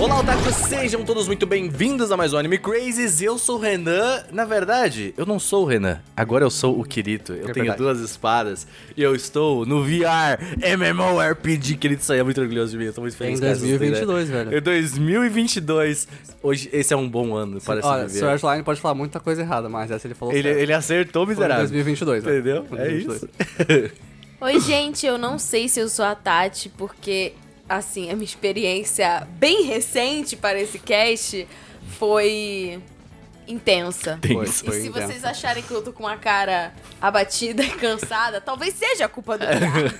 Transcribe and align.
Olá, 0.00 0.18
otakus, 0.20 0.54
sejam 0.54 1.04
todos 1.04 1.26
muito 1.26 1.46
bem-vindos 1.46 2.10
a 2.10 2.16
mais 2.16 2.32
um 2.32 2.38
Anime 2.38 2.56
Crazes. 2.56 3.20
Eu 3.20 3.36
sou 3.36 3.58
o 3.58 3.60
Renan. 3.60 4.24
Na 4.32 4.46
verdade, 4.46 5.12
eu 5.14 5.26
não 5.26 5.38
sou 5.38 5.64
o 5.64 5.66
Renan. 5.66 6.00
Agora 6.16 6.42
eu 6.42 6.50
sou 6.50 6.80
o 6.80 6.84
Kirito. 6.84 7.32
Eu 7.34 7.50
É 7.50 7.52
tenho 7.52 7.66
verdade. 7.66 7.78
duas 7.82 8.00
espadas 8.00 8.66
e 8.96 9.02
eu 9.02 9.14
estou 9.14 9.66
no 9.66 9.82
VR 9.84 10.38
MMORPG. 10.62 11.76
Kirito 11.76 12.02
saiu 12.02 12.24
muito 12.24 12.40
orgulhoso 12.40 12.72
de 12.72 12.78
mim. 12.78 12.84
Eu 12.86 12.94
tô 12.94 13.02
muito 13.02 13.12
Em 13.12 13.16
feliz. 13.16 13.40
têm 13.40 13.48
2022, 13.50 14.28
ideia. 14.28 14.44
velho. 14.46 14.56
Em 14.58 14.62
2022. 14.62 16.08
Hoje, 16.42 16.70
esse 16.72 16.94
é 16.94 16.96
um 16.96 17.06
bom 17.08 17.34
ano 17.34 17.60
para 17.60 17.86
Olha, 17.86 18.06
viver. 18.08 18.24
Art 18.26 18.42
Online 18.42 18.64
pode 18.64 18.80
falar 18.80 18.94
muita 18.94 19.20
coisa 19.20 19.42
errada, 19.42 19.68
mas 19.68 19.90
essa 19.90 20.06
ele 20.06 20.14
falou 20.14 20.32
Ele, 20.32 20.42
certo. 20.48 20.58
ele 20.60 20.72
acertou, 20.72 21.26
Foi 21.26 21.34
em 21.34 21.36
miserável. 21.36 21.64
2022, 21.68 22.24
velho. 22.24 22.36
Entendeu? 22.38 22.64
Foi 22.66 22.78
em 22.78 22.80
É 22.80 22.84
2022. 22.88 23.22
isso. 23.84 23.92
Oi, 24.40 24.60
gente, 24.60 25.04
eu 25.04 25.18
não 25.18 25.38
sei 25.38 25.68
se 25.68 25.78
eu 25.78 25.88
sou 25.90 26.06
a 26.06 26.14
Tati, 26.14 26.70
porque, 26.70 27.34
assim, 27.70 28.10
a 28.10 28.14
minha 28.14 28.24
experiência 28.24 29.26
bem 29.38 29.62
recente 29.64 30.36
para 30.36 30.60
esse 30.60 30.78
cast 30.78 31.46
foi 31.98 32.80
intensa. 33.46 34.18
Foi, 34.22 34.30
E 34.30 34.34
foi 34.34 34.46
se 34.80 34.88
intenso. 34.88 35.06
vocês 35.08 35.24
acharem 35.24 35.62
que 35.62 35.70
eu 35.70 35.82
tô 35.82 35.92
com 35.92 36.02
uma 36.04 36.16
cara 36.16 36.72
abatida 37.00 37.62
e 37.62 37.70
cansada, 37.78 38.40
talvez 38.40 38.74
seja 38.74 39.04
a 39.06 39.08
culpa 39.08 39.38
do 39.38 39.44
VR. 39.46 39.94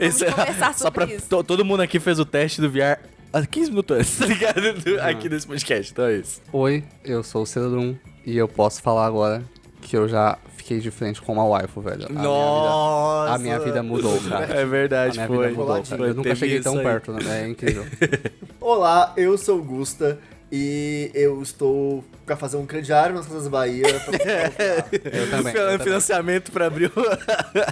Esse 0.00 0.24
é- 0.24 0.30
conversar 0.32 0.72
só 0.74 0.84
sobre 0.86 1.06
pra, 1.06 1.14
isso. 1.14 1.28
to- 1.28 1.44
todo 1.44 1.64
mundo 1.64 1.80
aqui 1.82 2.00
fez 2.00 2.18
o 2.18 2.24
teste 2.24 2.60
do 2.60 2.70
VR 2.70 2.98
há 3.32 3.44
15 3.46 3.70
minutos 3.70 3.96
antes, 3.96 4.16
tá 4.18 4.26
ligado? 4.26 4.72
Do- 4.80 5.00
Aqui 5.02 5.28
nesse 5.28 5.46
podcast, 5.46 5.92
então 5.92 6.04
é 6.06 6.16
isso. 6.16 6.40
Oi, 6.52 6.84
eu 7.04 7.22
sou 7.22 7.42
o 7.42 7.46
Cedrum 7.46 7.96
e 8.26 8.36
eu 8.36 8.48
posso 8.48 8.80
falar 8.82 9.06
agora 9.06 9.42
que 9.82 9.96
eu 9.96 10.08
já 10.08 10.36
fiquei 10.68 10.80
de 10.80 10.90
frente 10.90 11.22
com 11.22 11.32
uma 11.32 11.44
waifu, 11.46 11.80
velho. 11.80 12.04
A 12.04 12.08
minha 12.10 12.18
vida- 12.20 12.22
Nossa! 12.22 13.32
a 13.34 13.38
minha 13.38 13.58
vida 13.58 13.82
mudou, 13.82 14.20
cara. 14.28 14.44
É 14.54 14.62
A 14.62 14.66
verdade, 14.66 15.16
minha 15.16 15.26
foi. 15.26 15.48
vida 15.48 15.58
mudou, 15.58 15.82
cara. 15.82 16.02
Eu 16.02 16.14
nunca 16.14 16.34
cheguei 16.34 16.60
tão 16.60 16.76
aí. 16.76 16.84
perto, 16.84 17.12
né? 17.12 17.20
É 17.44 17.48
incrível. 17.48 17.84
Olá, 18.60 19.14
eu 19.16 19.38
sou 19.38 19.58
o 19.58 19.62
Gusta 19.62 20.18
e 20.50 21.10
eu 21.14 21.42
estou 21.42 22.02
pra 22.24 22.36
fazer 22.36 22.56
um 22.58 22.66
crediário 22.66 23.14
nas 23.14 23.26
Casas 23.26 23.48
Bahia. 23.48 23.84
Pra... 24.00 24.18
Eu 25.18 25.30
também. 25.30 25.54
Eu 25.54 25.60
também, 25.62 25.78
Financiamento 25.78 26.52
pra 26.52 26.66
abrir 26.66 26.86
o... 26.86 26.92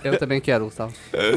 eu 0.04 0.18
também 0.18 0.40
quero, 0.40 0.64
Gustavo. 0.66 0.92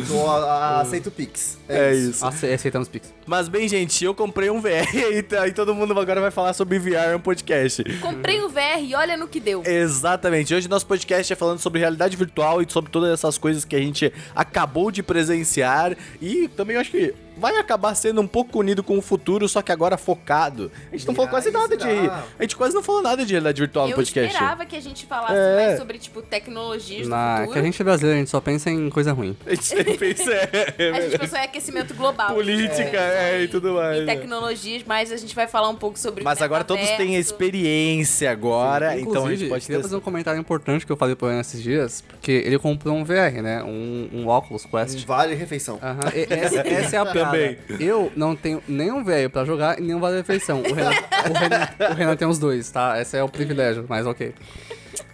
Tô, 0.08 0.28
a- 0.30 0.38
a- 0.78 0.82
aceito 0.82 1.08
o 1.08 1.12
Pix. 1.12 1.58
É 1.67 1.94
isso. 1.94 2.26
Ace- 2.26 2.45
Aceitamos 2.54 2.88
Pix. 2.88 3.14
Mas 3.26 3.50
bem, 3.50 3.67
gente, 3.67 4.04
eu 4.06 4.14
comprei 4.16 4.50
um 4.50 4.62
VR 4.62 4.88
e, 5.14 5.22
tá- 5.22 5.48
e 5.48 5.52
todo 5.52 5.76
mundo 5.76 5.98
agora 6.00 6.22
vai 6.22 6.32
falar 6.32 6.54
sobre 6.54 6.80
VR 6.80 7.12
no 7.14 7.20
podcast. 7.20 7.84
Comprei 8.00 8.42
o 8.42 8.48
VR 8.50 8.82
e 8.82 8.95
olha 8.95 9.17
no 9.17 9.28
que 9.28 9.40
deu. 9.40 9.64
Exatamente. 9.66 10.54
Hoje 10.54 10.70
nosso 10.70 10.86
podcast 10.86 11.32
é 11.34 11.36
falando 11.36 11.60
sobre 11.60 11.80
realidade 11.82 12.16
virtual 12.16 12.62
e 12.62 12.66
sobre 12.70 12.90
todas 12.90 13.12
essas 13.12 13.38
coisas 13.38 13.66
que 13.66 13.76
a 13.76 13.80
gente 13.80 14.14
acabou 14.34 14.92
de 14.92 15.04
presenciar 15.04 15.95
e 16.22 16.48
também 16.50 16.76
eu 16.76 16.82
acho 16.82 16.92
que 16.92 17.14
vai 17.40 17.58
acabar 17.58 17.95
sendo 17.95 18.22
um 18.22 18.28
pouco 18.28 18.59
unido 18.59 18.84
com 18.84 18.98
o 18.98 19.02
futuro, 19.02 19.48
só 19.50 19.62
que 19.62 19.72
agora 19.72 19.98
focado. 19.98 20.72
A 20.92 20.95
gente 20.98 21.08
não 21.08 21.16
falou 21.16 21.30
quase 21.30 21.50
nada 21.52 21.76
de 21.78 21.88
a 21.88 22.42
gente 22.42 22.56
quase 22.56 22.76
não 22.76 22.84
falou 22.84 23.02
nada 23.02 23.26
de 23.26 23.32
realidade 23.34 23.59
virtual 23.62 23.86
no 23.86 23.92
Eu 23.94 23.95
podcast. 23.95 24.34
esperava 24.34 24.66
que 24.66 24.76
a 24.76 24.82
gente 24.82 25.06
falasse 25.06 25.34
É. 25.36 25.56
mais 25.67 25.78
sobre, 25.80 25.98
tipo, 25.98 26.22
tecnologias 26.22 27.04
do 27.04 27.10
Na, 27.10 27.36
futuro. 27.38 27.54
que 27.54 27.60
a 27.60 27.64
gente 27.64 27.82
é 27.82 27.86
brasileiro, 27.86 28.16
a 28.17 28.20
gente 28.20 28.30
só 28.30 28.42
pensa 28.42 28.70
em 28.70 28.90
coisa 28.90 29.12
ruim. 29.14 29.36
A 29.45 29.50
gente 29.52 29.66
sempre 29.66 29.94
pensa 29.98 30.32
é, 30.32 30.92
A 30.95 31.02
gente 31.02 31.17
pensou 31.17 31.38
em 31.40 31.42
aquecimento 31.44 31.94
global. 31.94 32.34
política 32.34 32.98
é, 32.98 33.42
e 33.44 33.48
tudo 33.48 33.73
mais. 33.73 34.02
Em 34.04 34.06
tecnologias, 34.06 34.84
mas 34.86 35.12
a 35.12 35.17
gente 35.17 35.34
vai 35.36 35.48
falar 35.48 35.70
um 35.70 35.76
pouco 35.76 35.98
sobre 35.98 36.23
Mas 36.23 36.42
agora 36.42 36.64
todos 36.64 36.88
têm 36.92 37.16
experiência 37.16 38.32
agora, 38.32 39.00
então 39.00 39.26
a 39.26 39.30
gente 39.36 39.50
pode 39.50 39.62
queria 39.66 39.78
ter... 39.78 39.84
fazer 39.84 39.95
um 39.95 40.00
comentário 40.02 40.40
importante 40.40 40.86
que 40.86 40.92
eu 40.92 40.98
falei 40.98 41.16
pro 41.16 41.30
Ian 41.30 41.40
esses 41.42 41.62
dias, 41.62 42.02
porque 42.08 42.32
ele 42.32 42.58
comprou 42.60 42.95
um 42.95 43.04
VR, 43.04 43.42
né? 43.42 43.64
Um, 43.64 44.10
um 44.14 44.28
Oculus 44.28 44.66
Quest. 44.66 45.06
Vale 45.06 45.36
refeição. 45.36 45.80
Aham, 45.82 46.12
e- 46.14 46.28
essa, 46.34 46.60
essa 46.62 46.95
é 46.95 47.00
a 47.00 47.06
piada. 47.12 47.28
Também. 47.31 47.58
Eu 47.80 48.11
não 48.16 48.35
tenho 48.35 48.61
nenhum 48.67 49.03
velho 49.03 49.30
pra 49.30 49.45
jogar 49.45 49.80
e 49.80 49.81
nenhum 49.81 49.99
vale 49.99 50.17
refeição. 50.17 50.61
O 50.61 50.73
Renan, 50.73 50.91
o, 50.91 51.33
Renan, 51.33 51.69
o 51.91 51.94
Renan 51.94 52.16
tem 52.16 52.27
os 52.27 52.39
dois, 52.39 52.69
tá? 52.69 52.99
Esse 53.02 53.17
é 53.17 53.23
o 53.23 53.30
privilégio, 53.30 53.86
mas 53.88 54.05
ok. 54.05 54.33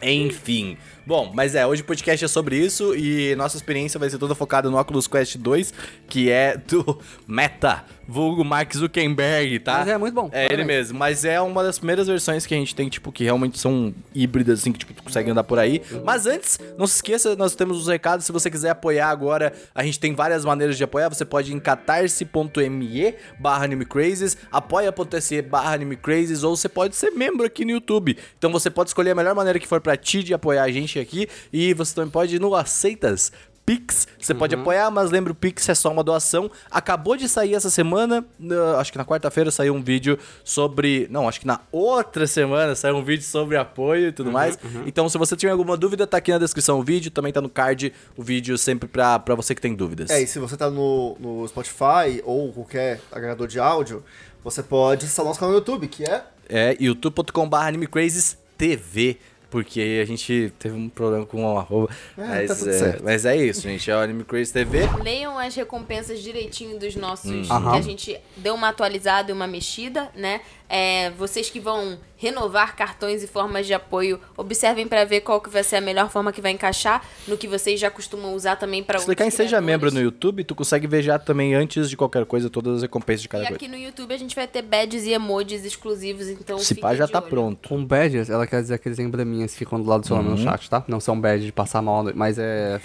Enfim. 0.02 0.78
Bom, 1.08 1.32
mas 1.36 1.54
é, 1.54 1.68
hoje 1.68 1.84
o 1.84 1.86
podcast 1.86 2.26
é 2.26 2.28
sobre 2.28 2.58
isso 2.58 2.96
e 2.96 3.36
nossa 3.36 3.56
experiência 3.56 4.00
vai 4.00 4.10
ser 4.10 4.18
toda 4.18 4.34
focada 4.34 4.72
no 4.72 4.80
Oculus 4.80 5.06
Quest 5.06 5.38
2, 5.38 5.72
que 6.10 6.32
é 6.32 6.58
do 6.58 7.00
Meta, 7.28 7.86
vulgo 8.08 8.44
Mark 8.44 8.74
Zuckerberg, 8.76 9.60
tá? 9.60 9.80
Mas 9.80 9.88
é 9.90 9.98
muito 10.00 10.16
bom, 10.16 10.30
É 10.32 10.52
ele 10.52 10.64
mesmo, 10.64 10.98
mas 10.98 11.24
é 11.24 11.40
uma 11.40 11.64
das 11.64 11.78
primeiras 11.78 12.08
versões 12.08 12.48
que 12.48 12.56
a 12.56 12.58
gente 12.58 12.74
tem, 12.74 12.90
tipo, 12.90 13.12
que 13.12 13.24
realmente 13.24 13.60
são 13.60 13.94
híbridas, 14.16 14.62
assim, 14.62 14.72
que 14.72 14.80
tipo, 14.80 14.96
tu 14.96 15.04
consegue 15.04 15.30
andar 15.30 15.44
por 15.44 15.60
aí. 15.60 15.80
Mas 16.04 16.26
antes, 16.26 16.60
não 16.76 16.88
se 16.88 16.96
esqueça, 16.96 17.36
nós 17.36 17.54
temos 17.54 17.78
os 17.78 17.88
recados, 17.88 18.26
se 18.26 18.32
você 18.32 18.50
quiser 18.50 18.72
apoiar 18.72 19.10
agora, 19.10 19.54
a 19.76 19.84
gente 19.84 20.00
tem 20.00 20.16
várias 20.16 20.44
maneiras 20.44 20.76
de 20.76 20.84
apoiar, 20.84 21.10
você 21.10 21.24
pode 21.24 21.54
em 21.54 21.60
catarse.me 21.60 23.16
barra 23.40 23.64
animecrazes, 23.64 24.36
apoia.se 24.52 25.42
barra 25.44 25.76
animecrazes, 25.76 26.42
ou 26.42 26.56
você 26.56 26.68
pode 26.68 26.96
ser 26.96 27.12
membro 27.12 27.46
aqui 27.46 27.64
no 27.64 27.72
YouTube. 27.72 28.18
Então 28.40 28.52
você 28.52 28.72
pode 28.72 28.90
escolher 28.90 29.12
a 29.12 29.16
melhor 29.16 29.36
maneira 29.36 29.60
que 29.60 29.68
for 29.68 29.80
pra 29.80 29.96
ti 29.96 30.24
de 30.24 30.34
apoiar 30.34 30.64
a 30.64 30.72
gente 30.72 30.95
aqui, 31.00 31.28
e 31.52 31.74
você 31.74 31.94
também 31.96 32.10
pode 32.12 32.36
ir 32.36 32.40
no 32.40 32.54
Aceitas, 32.56 33.32
Pix, 33.66 34.08
você 34.20 34.32
pode 34.36 34.54
apoiar, 34.54 34.92
mas 34.92 35.10
lembra 35.10 35.32
o 35.32 35.36
Pix 35.36 35.68
é 35.70 35.74
só 35.74 35.92
uma 35.92 36.04
doação. 36.04 36.52
Acabou 36.70 37.18
de 37.18 37.28
sair 37.28 37.56
essa 37.56 37.72
semana, 37.72 38.24
na- 38.40 38.78
acho 38.78 38.92
que 38.92 38.98
na 39.00 39.04
quarta-feira 39.04 39.50
saiu 39.50 39.74
um 39.74 39.82
vídeo 39.82 40.20
sobre, 40.44 41.08
não, 41.10 41.28
acho 41.28 41.40
que 41.40 41.48
na 41.48 41.60
outra 41.72 42.28
semana 42.28 42.76
saiu 42.76 42.96
um 42.96 43.04
vídeo 43.04 43.24
sobre 43.26 43.58
apoio 43.58 44.10
e 44.10 44.12
tudo 44.12 44.32
mais. 44.32 44.56
Então, 44.86 45.10
se 45.10 45.18
você 45.18 45.36
tiver 45.36 45.52
alguma 45.52 45.76
dúvida, 45.76 46.06
tá 46.06 46.18
aqui 46.18 46.32
na 46.32 46.38
descrição 46.38 46.80
o 46.80 46.84
vídeo, 46.84 47.10
também 47.10 47.34
tá 47.34 47.42
no 47.42 47.50
card 47.50 47.92
o 48.16 48.22
vídeo 48.22 48.56
sempre 48.56 48.88
pra, 48.88 49.18
pra 49.18 49.34
você 49.34 49.56
que 49.56 49.62
tem 49.64 49.74
dúvidas. 49.74 50.12
É, 50.12 50.22
e 50.22 50.28
se 50.28 50.38
você 50.38 50.56
tá 50.56 50.70
no, 50.70 51.18
no 51.20 51.48
Spotify 51.48 52.22
ou 52.24 52.54
qualquer 52.54 53.02
agregador 53.12 53.48
de 53.48 53.58
áudio, 53.60 54.04
você 54.44 54.62
pode 54.62 55.06
acessar 55.06 55.26
o 55.26 55.28
nosso 55.28 55.40
canal 55.40 55.54
no 55.54 55.58
YouTube, 55.58 55.88
que 55.88 56.04
é. 56.04 56.24
É 56.48 56.78
youtube.com.br 56.80 57.56
animecrazes.tv. 57.58 59.18
Porque 59.50 60.00
a 60.02 60.06
gente 60.06 60.54
teve 60.60 60.76
um 60.76 60.90
problema 60.90 61.26
com 61.26 61.46
o 61.46 61.58
arroba. 61.58 61.90
É, 62.18 62.22
mas, 62.28 62.48
tá 62.50 62.56
tudo 62.56 62.70
é, 62.70 62.80
certo. 62.80 63.04
mas 63.04 63.26
é 63.26 63.38
isso, 63.38 63.62
gente. 63.62 63.90
É 63.90 63.96
o 63.96 64.00
Anime 64.00 64.24
Craze 64.24 64.52
TV. 64.52 64.88
Leiam 65.04 65.38
as 65.38 65.56
recompensas 65.56 66.22
direitinho 66.22 66.80
dos 66.80 66.96
nossos. 66.96 67.50
Hum. 67.50 67.72
Que 67.72 67.78
a 67.78 67.82
gente 67.82 68.20
deu 68.38 68.56
uma 68.56 68.70
atualizada 68.70 69.32
e 69.32 69.34
uma 69.34 69.48
mexida, 69.48 70.10
né? 70.16 70.42
É, 70.70 71.12
vocês 71.12 71.50
que 71.50 71.60
vão 71.60 71.98
renovar 72.18 72.76
cartões 72.76 73.22
e 73.22 73.28
formas 73.28 73.68
de 73.68 73.74
apoio, 73.74 74.20
observem 74.38 74.88
pra 74.88 75.04
ver 75.04 75.22
qual 75.22 75.42
que 75.42 75.50
vai 75.50 75.64
ser 75.64 75.76
a 75.76 75.82
melhor 75.82 76.10
forma 76.10 76.32
que 76.32 76.42
vai 76.42 76.52
encaixar 76.52 77.04
no 77.28 77.38
que 77.38 77.48
vocês 77.48 77.80
já 77.80 77.92
costumam 77.92 78.34
usar 78.34 78.56
também 78.56 78.82
pra 78.82 78.98
Se 79.00 79.06
clicar 79.06 79.28
em 79.28 79.30
Seja. 79.30 79.60
Membro 79.60 79.92
no 79.92 80.00
YouTube, 80.00 80.44
tu 80.44 80.56
consegue 80.56 80.88
ver 80.88 81.02
já 81.04 81.20
também, 81.20 81.54
antes 81.54 81.90
de 81.90 81.98
qualquer 81.98 82.26
coisa, 82.26 82.50
todas 82.50 82.78
as 82.78 82.82
recompensas 82.84 83.22
de 83.22 83.28
cada 83.30 83.44
E 83.44 83.48
coisa. 83.48 83.58
aqui 83.58 83.68
no 83.68 83.78
YouTube 83.78 84.14
a 84.14 84.18
gente 84.18 84.34
vai 84.34 84.48
ter 84.48 84.62
badges 84.62 85.06
e 85.06 85.12
emojis 85.12 85.66
exclusivos, 85.66 86.28
então 86.30 86.58
Se 86.58 86.76
pá, 86.76 86.96
já 86.96 87.08
tá 87.08 87.20
olho. 87.20 87.28
pronto. 87.30 87.68
Com 87.70 87.86
badges, 87.86 88.30
ela 88.30 88.48
quer 88.48 88.62
dizer 88.62 88.76
aqueles 88.76 88.98
embleminhas 88.98 89.52
que 89.52 89.58
ficam 89.60 89.80
do 89.82 89.88
lado 89.88 90.02
do 90.02 90.08
seu 90.08 90.16
nome 90.16 90.30
no 90.30 90.38
chat, 90.38 90.70
tá? 90.70 90.84
Não 90.88 91.00
são 91.00 91.20
badges 91.20 91.46
de 91.46 91.52
passar 91.52 91.82
mal, 91.82 92.04
mas 92.16 92.40
é... 92.40 92.80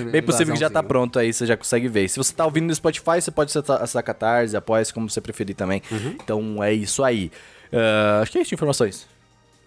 é 0.00 0.10
Bem 0.10 0.22
possível 0.22 0.54
que 0.54 0.60
já 0.60 0.70
tá 0.70 0.82
pronto 0.82 1.18
aí, 1.18 1.32
você 1.32 1.44
já 1.46 1.56
consegue 1.56 1.88
ver. 1.88 2.08
Se 2.08 2.16
você 2.16 2.32
tá 2.32 2.44
ouvindo 2.44 2.66
no 2.66 2.74
Spotify, 2.74 3.20
você 3.20 3.30
pode 3.30 3.50
acessar 3.50 3.82
acessar 3.82 4.02
Catarse, 4.02 4.56
apoia-se 4.56 4.92
como 4.94 5.08
você 5.10 5.20
preferir 5.20 5.54
também. 5.54 5.82
Então 6.22 6.62
é 6.64 6.72
isso 6.72 6.95
aí. 7.04 7.30
Ah, 7.72 8.20
acho 8.22 8.32
que 8.32 8.38
é 8.38 8.40
isso 8.42 8.50
de 8.50 8.54
informações. 8.54 9.06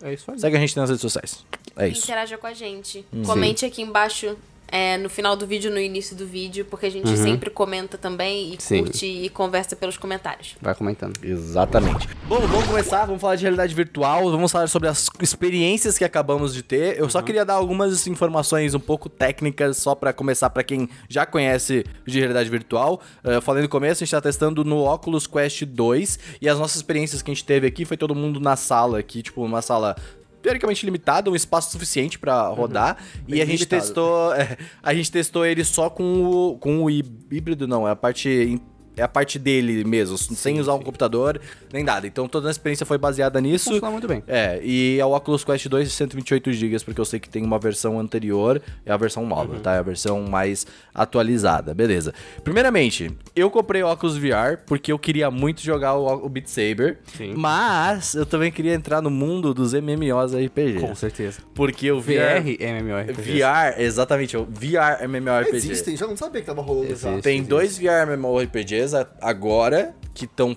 É 0.01 0.13
isso 0.13 0.31
aí. 0.31 0.39
Segue 0.39 0.57
a 0.57 0.59
gente 0.59 0.77
nas 0.77 0.89
redes 0.89 1.01
sociais. 1.01 1.45
É 1.75 1.87
isso. 1.87 2.03
Interaja 2.03 2.37
com 2.37 2.47
a 2.47 2.53
gente. 2.53 3.05
Uhum. 3.11 3.23
Comente 3.23 3.65
aqui 3.65 3.81
embaixo. 3.81 4.37
É, 4.71 4.97
no 4.97 5.09
final 5.09 5.35
do 5.35 5.45
vídeo, 5.47 5.71
no 5.71 5.79
início 5.79 6.15
do 6.15 6.25
vídeo, 6.25 6.65
porque 6.65 6.85
a 6.85 6.89
gente 6.91 7.15
sempre 7.17 7.49
comenta 7.49 7.97
também 7.97 8.47
e 8.49 8.51
Uhum. 8.51 8.55
Sim. 8.59 8.83
curte 8.83 9.05
e 9.05 9.29
conversa 9.29 9.75
pelos 9.75 9.97
comentários. 9.97 10.55
Vai 10.61 10.75
comentando. 10.75 11.13
Exatamente. 11.23 12.07
Bom, 12.27 12.39
vamos 12.41 12.65
começar, 12.67 13.05
vamos 13.05 13.21
falar 13.21 13.35
de 13.35 13.43
realidade 13.43 13.73
virtual, 13.73 14.29
vamos 14.31 14.51
falar 14.51 14.67
sobre 14.67 14.87
as 14.87 15.07
experiências 15.21 15.97
que 15.97 16.03
acabamos 16.03 16.53
de 16.53 16.61
ter. 16.63 16.97
Eu 16.99 17.09
só 17.09 17.21
queria 17.21 17.43
dar 17.45 17.53
algumas 17.55 18.05
informações 18.07 18.73
um 18.75 18.79
pouco 18.79 19.09
técnicas, 19.09 19.77
só 19.77 19.95
pra 19.95 20.13
começar 20.13 20.49
pra 20.49 20.63
quem 20.63 20.87
já 21.09 21.25
conhece 21.25 21.85
de 22.05 22.19
realidade 22.19 22.49
virtual. 22.49 23.01
Eh, 23.23 23.35
Eu 23.37 23.41
falei 23.41 23.63
no 23.63 23.69
começo, 23.69 24.03
a 24.03 24.05
gente 24.05 24.11
tá 24.11 24.21
testando 24.21 24.63
no 24.63 24.83
Oculus 24.85 25.25
Quest 25.25 25.63
2 25.63 26.19
e 26.41 26.49
as 26.49 26.59
nossas 26.59 26.77
experiências 26.77 27.21
que 27.21 27.31
a 27.31 27.33
gente 27.33 27.45
teve 27.45 27.65
aqui 27.67 27.85
foi 27.85 27.95
todo 27.97 28.13
mundo 28.13 28.39
na 28.39 28.55
sala 28.55 28.99
aqui, 28.99 29.21
tipo, 29.23 29.43
uma 29.43 29.61
sala 29.61 29.95
teoricamente 30.41 30.85
limitada, 30.85 31.29
um 31.29 31.35
espaço 31.35 31.71
suficiente 31.71 32.17
pra 32.19 32.47
rodar. 32.47 32.97
e 33.27 33.31
Bem 33.31 33.41
a 33.41 33.45
gente 33.45 33.59
limitado. 33.59 33.81
testou, 33.81 34.33
é, 34.35 34.57
a 34.81 34.93
gente 34.93 35.11
testou 35.11 35.45
ele 35.45 35.63
só 35.63 35.89
com 35.89 36.23
o 36.23 36.57
com 36.57 36.83
o 36.83 36.89
hí- 36.89 37.03
híbrido 37.31 37.67
não, 37.67 37.87
é 37.87 37.91
a 37.91 37.95
parte 37.95 38.61
é 38.99 39.03
a 39.03 39.07
parte 39.07 39.39
dele 39.39 39.83
mesmo, 39.83 40.17
sem 40.17 40.59
usar 40.59 40.73
um 40.73 40.81
computador, 40.81 41.39
nem 41.71 41.83
nada. 41.83 42.05
Então 42.05 42.27
toda 42.27 42.49
a 42.49 42.51
experiência 42.51 42.85
foi 42.85 42.97
baseada 42.97 43.39
nisso. 43.39 43.71
Funciona 43.71 43.91
muito 43.91 44.07
bem. 44.07 44.23
É, 44.27 44.59
e 44.61 44.97
é 44.99 45.05
o 45.05 45.15
Oculus 45.15 45.43
Quest 45.43 45.67
2 45.67 45.87
de 45.87 45.93
128 45.93 46.51
GB, 46.51 46.79
porque 46.85 46.99
eu 46.99 47.05
sei 47.05 47.19
que 47.19 47.29
tem 47.29 47.43
uma 47.43 47.57
versão 47.57 47.99
anterior, 47.99 48.61
é 48.85 48.91
a 48.91 48.97
versão 48.97 49.25
nova, 49.25 49.59
tá? 49.59 49.75
É 49.75 49.79
a 49.79 49.81
versão 49.81 50.21
mais 50.23 50.67
atualizada, 50.93 51.73
beleza. 51.73 52.13
Primeiramente, 52.43 53.11
eu 53.35 53.49
comprei 53.49 53.81
o 53.81 53.91
Oculus 53.91 54.17
VR 54.17 54.57
porque 54.65 54.91
eu 54.91 54.99
queria 54.99 55.31
muito 55.31 55.61
jogar 55.61 55.95
o, 55.95 56.25
o 56.25 56.29
Beat 56.29 56.47
Saber, 56.47 56.99
Sim. 57.17 57.33
mas 57.37 58.15
eu 58.15 58.25
também 58.25 58.51
queria 58.51 58.73
entrar 58.73 59.01
no 59.01 59.09
mundo 59.09 59.53
dos 59.53 59.73
MMOs 59.73 60.33
RPG. 60.33 60.79
Com 60.79 60.93
certeza. 60.93 61.39
Porque 61.53 61.91
o 61.91 62.01
VR... 62.01 62.41
VR 62.43 62.63
MMORPG. 62.63 63.39
VR, 63.39 63.79
exatamente, 63.79 64.35
o 64.35 64.45
VR 64.45 65.03
MMORPG. 65.03 65.55
Existem, 65.55 65.95
já 65.95 66.05
não 66.05 66.17
sabia 66.17 66.41
que 66.41 66.47
tava 66.47 66.61
rolando 66.61 66.95
já. 66.95 67.09
Existe. 67.09 67.23
Tem 67.23 67.43
dois 67.43 67.77
VR 67.77 68.09
MMORPGs 68.09 68.88
a- 68.93 69.07
agora 69.21 69.95
que 70.13 70.25
estão 70.25 70.55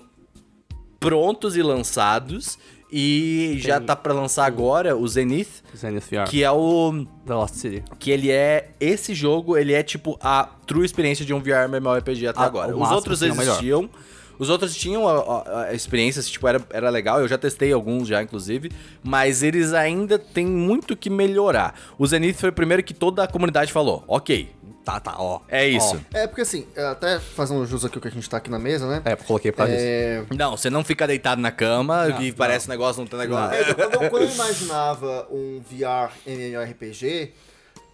prontos 0.99 1.55
e 1.55 1.61
lançados. 1.61 2.57
E 2.95 3.55
já 3.57 3.79
tá 3.81 3.95
pra 3.95 4.13
lançar 4.13 4.45
agora 4.45 4.95
o 4.95 5.07
Zenith, 5.07 5.63
Zenith 5.75 6.03
VR. 6.11 6.29
que 6.29 6.43
é 6.43 6.51
o. 6.51 7.03
The 7.25 7.33
Lost 7.33 7.55
City. 7.55 7.83
Que 7.97 8.11
ele 8.11 8.29
é. 8.29 8.69
Esse 8.79 9.15
jogo, 9.15 9.57
ele 9.57 9.73
é 9.73 9.81
tipo 9.81 10.15
a 10.21 10.47
true 10.67 10.85
experiência 10.85 11.25
de 11.25 11.33
um 11.33 11.39
VR 11.39 11.67
MMORPG 11.67 12.27
até 12.27 12.39
Ah, 12.39 12.45
agora. 12.45 12.71
Os 12.71 12.77
máximo 12.77 12.95
outros 12.95 13.19
sim, 13.19 13.25
é 13.25 13.29
existiam. 13.29 13.89
Os 14.37 14.47
outros 14.49 14.75
tinham 14.75 15.07
a, 15.07 15.13
a- 15.13 15.61
a 15.69 15.73
experiência, 15.73 16.21
tipo, 16.21 16.47
era, 16.47 16.61
era 16.69 16.89
legal. 16.91 17.19
Eu 17.19 17.27
já 17.27 17.37
testei 17.37 17.71
alguns 17.73 18.07
já, 18.07 18.21
inclusive. 18.21 18.71
Mas 19.03 19.41
eles 19.41 19.73
ainda 19.73 20.19
têm 20.19 20.45
muito 20.45 20.95
que 20.95 21.09
melhorar. 21.09 21.73
O 21.97 22.05
Zenith 22.05 22.35
foi 22.37 22.49
o 22.49 22.53
primeiro 22.53 22.83
que 22.83 22.93
toda 22.93 23.23
a 23.23 23.27
comunidade 23.27 23.73
falou: 23.73 24.03
ok, 24.07 24.51
Tá, 24.83 24.99
tá, 24.99 25.15
ó. 25.17 25.39
é 25.47 25.65
isso. 25.67 25.99
É, 26.13 26.27
porque 26.27 26.41
assim, 26.41 26.67
até 26.91 27.17
fazendo 27.17 27.65
jus 27.65 27.85
aqui 27.85 27.97
o 27.97 28.01
que 28.01 28.07
a 28.09 28.11
gente 28.11 28.29
tá 28.29 28.35
aqui 28.37 28.49
na 28.51 28.59
mesa, 28.59 28.85
né? 28.87 29.01
Ó. 29.05 29.09
É, 29.09 29.15
coloquei 29.15 29.49
disso. 29.51 29.63
É, 29.69 30.23
Não, 30.35 30.57
você 30.57 30.69
não 30.69 30.83
fica 30.83 31.07
deitado 31.07 31.39
na 31.41 31.51
cama, 31.51 32.07
Não, 32.09 32.17
que 32.17 32.29
não. 32.29 32.35
parece 32.35 32.67
negócio, 32.67 32.99
não 33.01 33.07
tem 33.07 33.17
negócio. 33.19 33.55
É, 33.55 33.61
então, 33.61 33.75
quando, 33.89 34.03
eu- 34.03 34.09
quando 34.09 34.23
eu 34.23 34.29
imaginava 34.29 35.27
um 35.31 35.61
VR 35.71 36.11
MMORPG, 36.27 37.31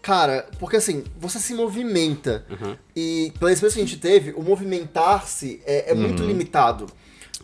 cara, 0.02 0.48
porque 0.60 0.78
assim, 0.78 1.04
você 1.18 1.40
se 1.40 1.54
movimenta. 1.54 2.44
Uhum. 2.50 2.76
E 2.96 3.32
pela 3.40 3.52
experiência 3.52 3.80
que 3.80 3.84
a 3.84 3.88
gente 3.88 4.00
teve, 4.02 4.32
o 4.36 4.42
movimentar-se 4.42 5.62
é, 5.66 5.92
é 5.92 5.94
muito 5.94 6.24
limitado. 6.24 6.88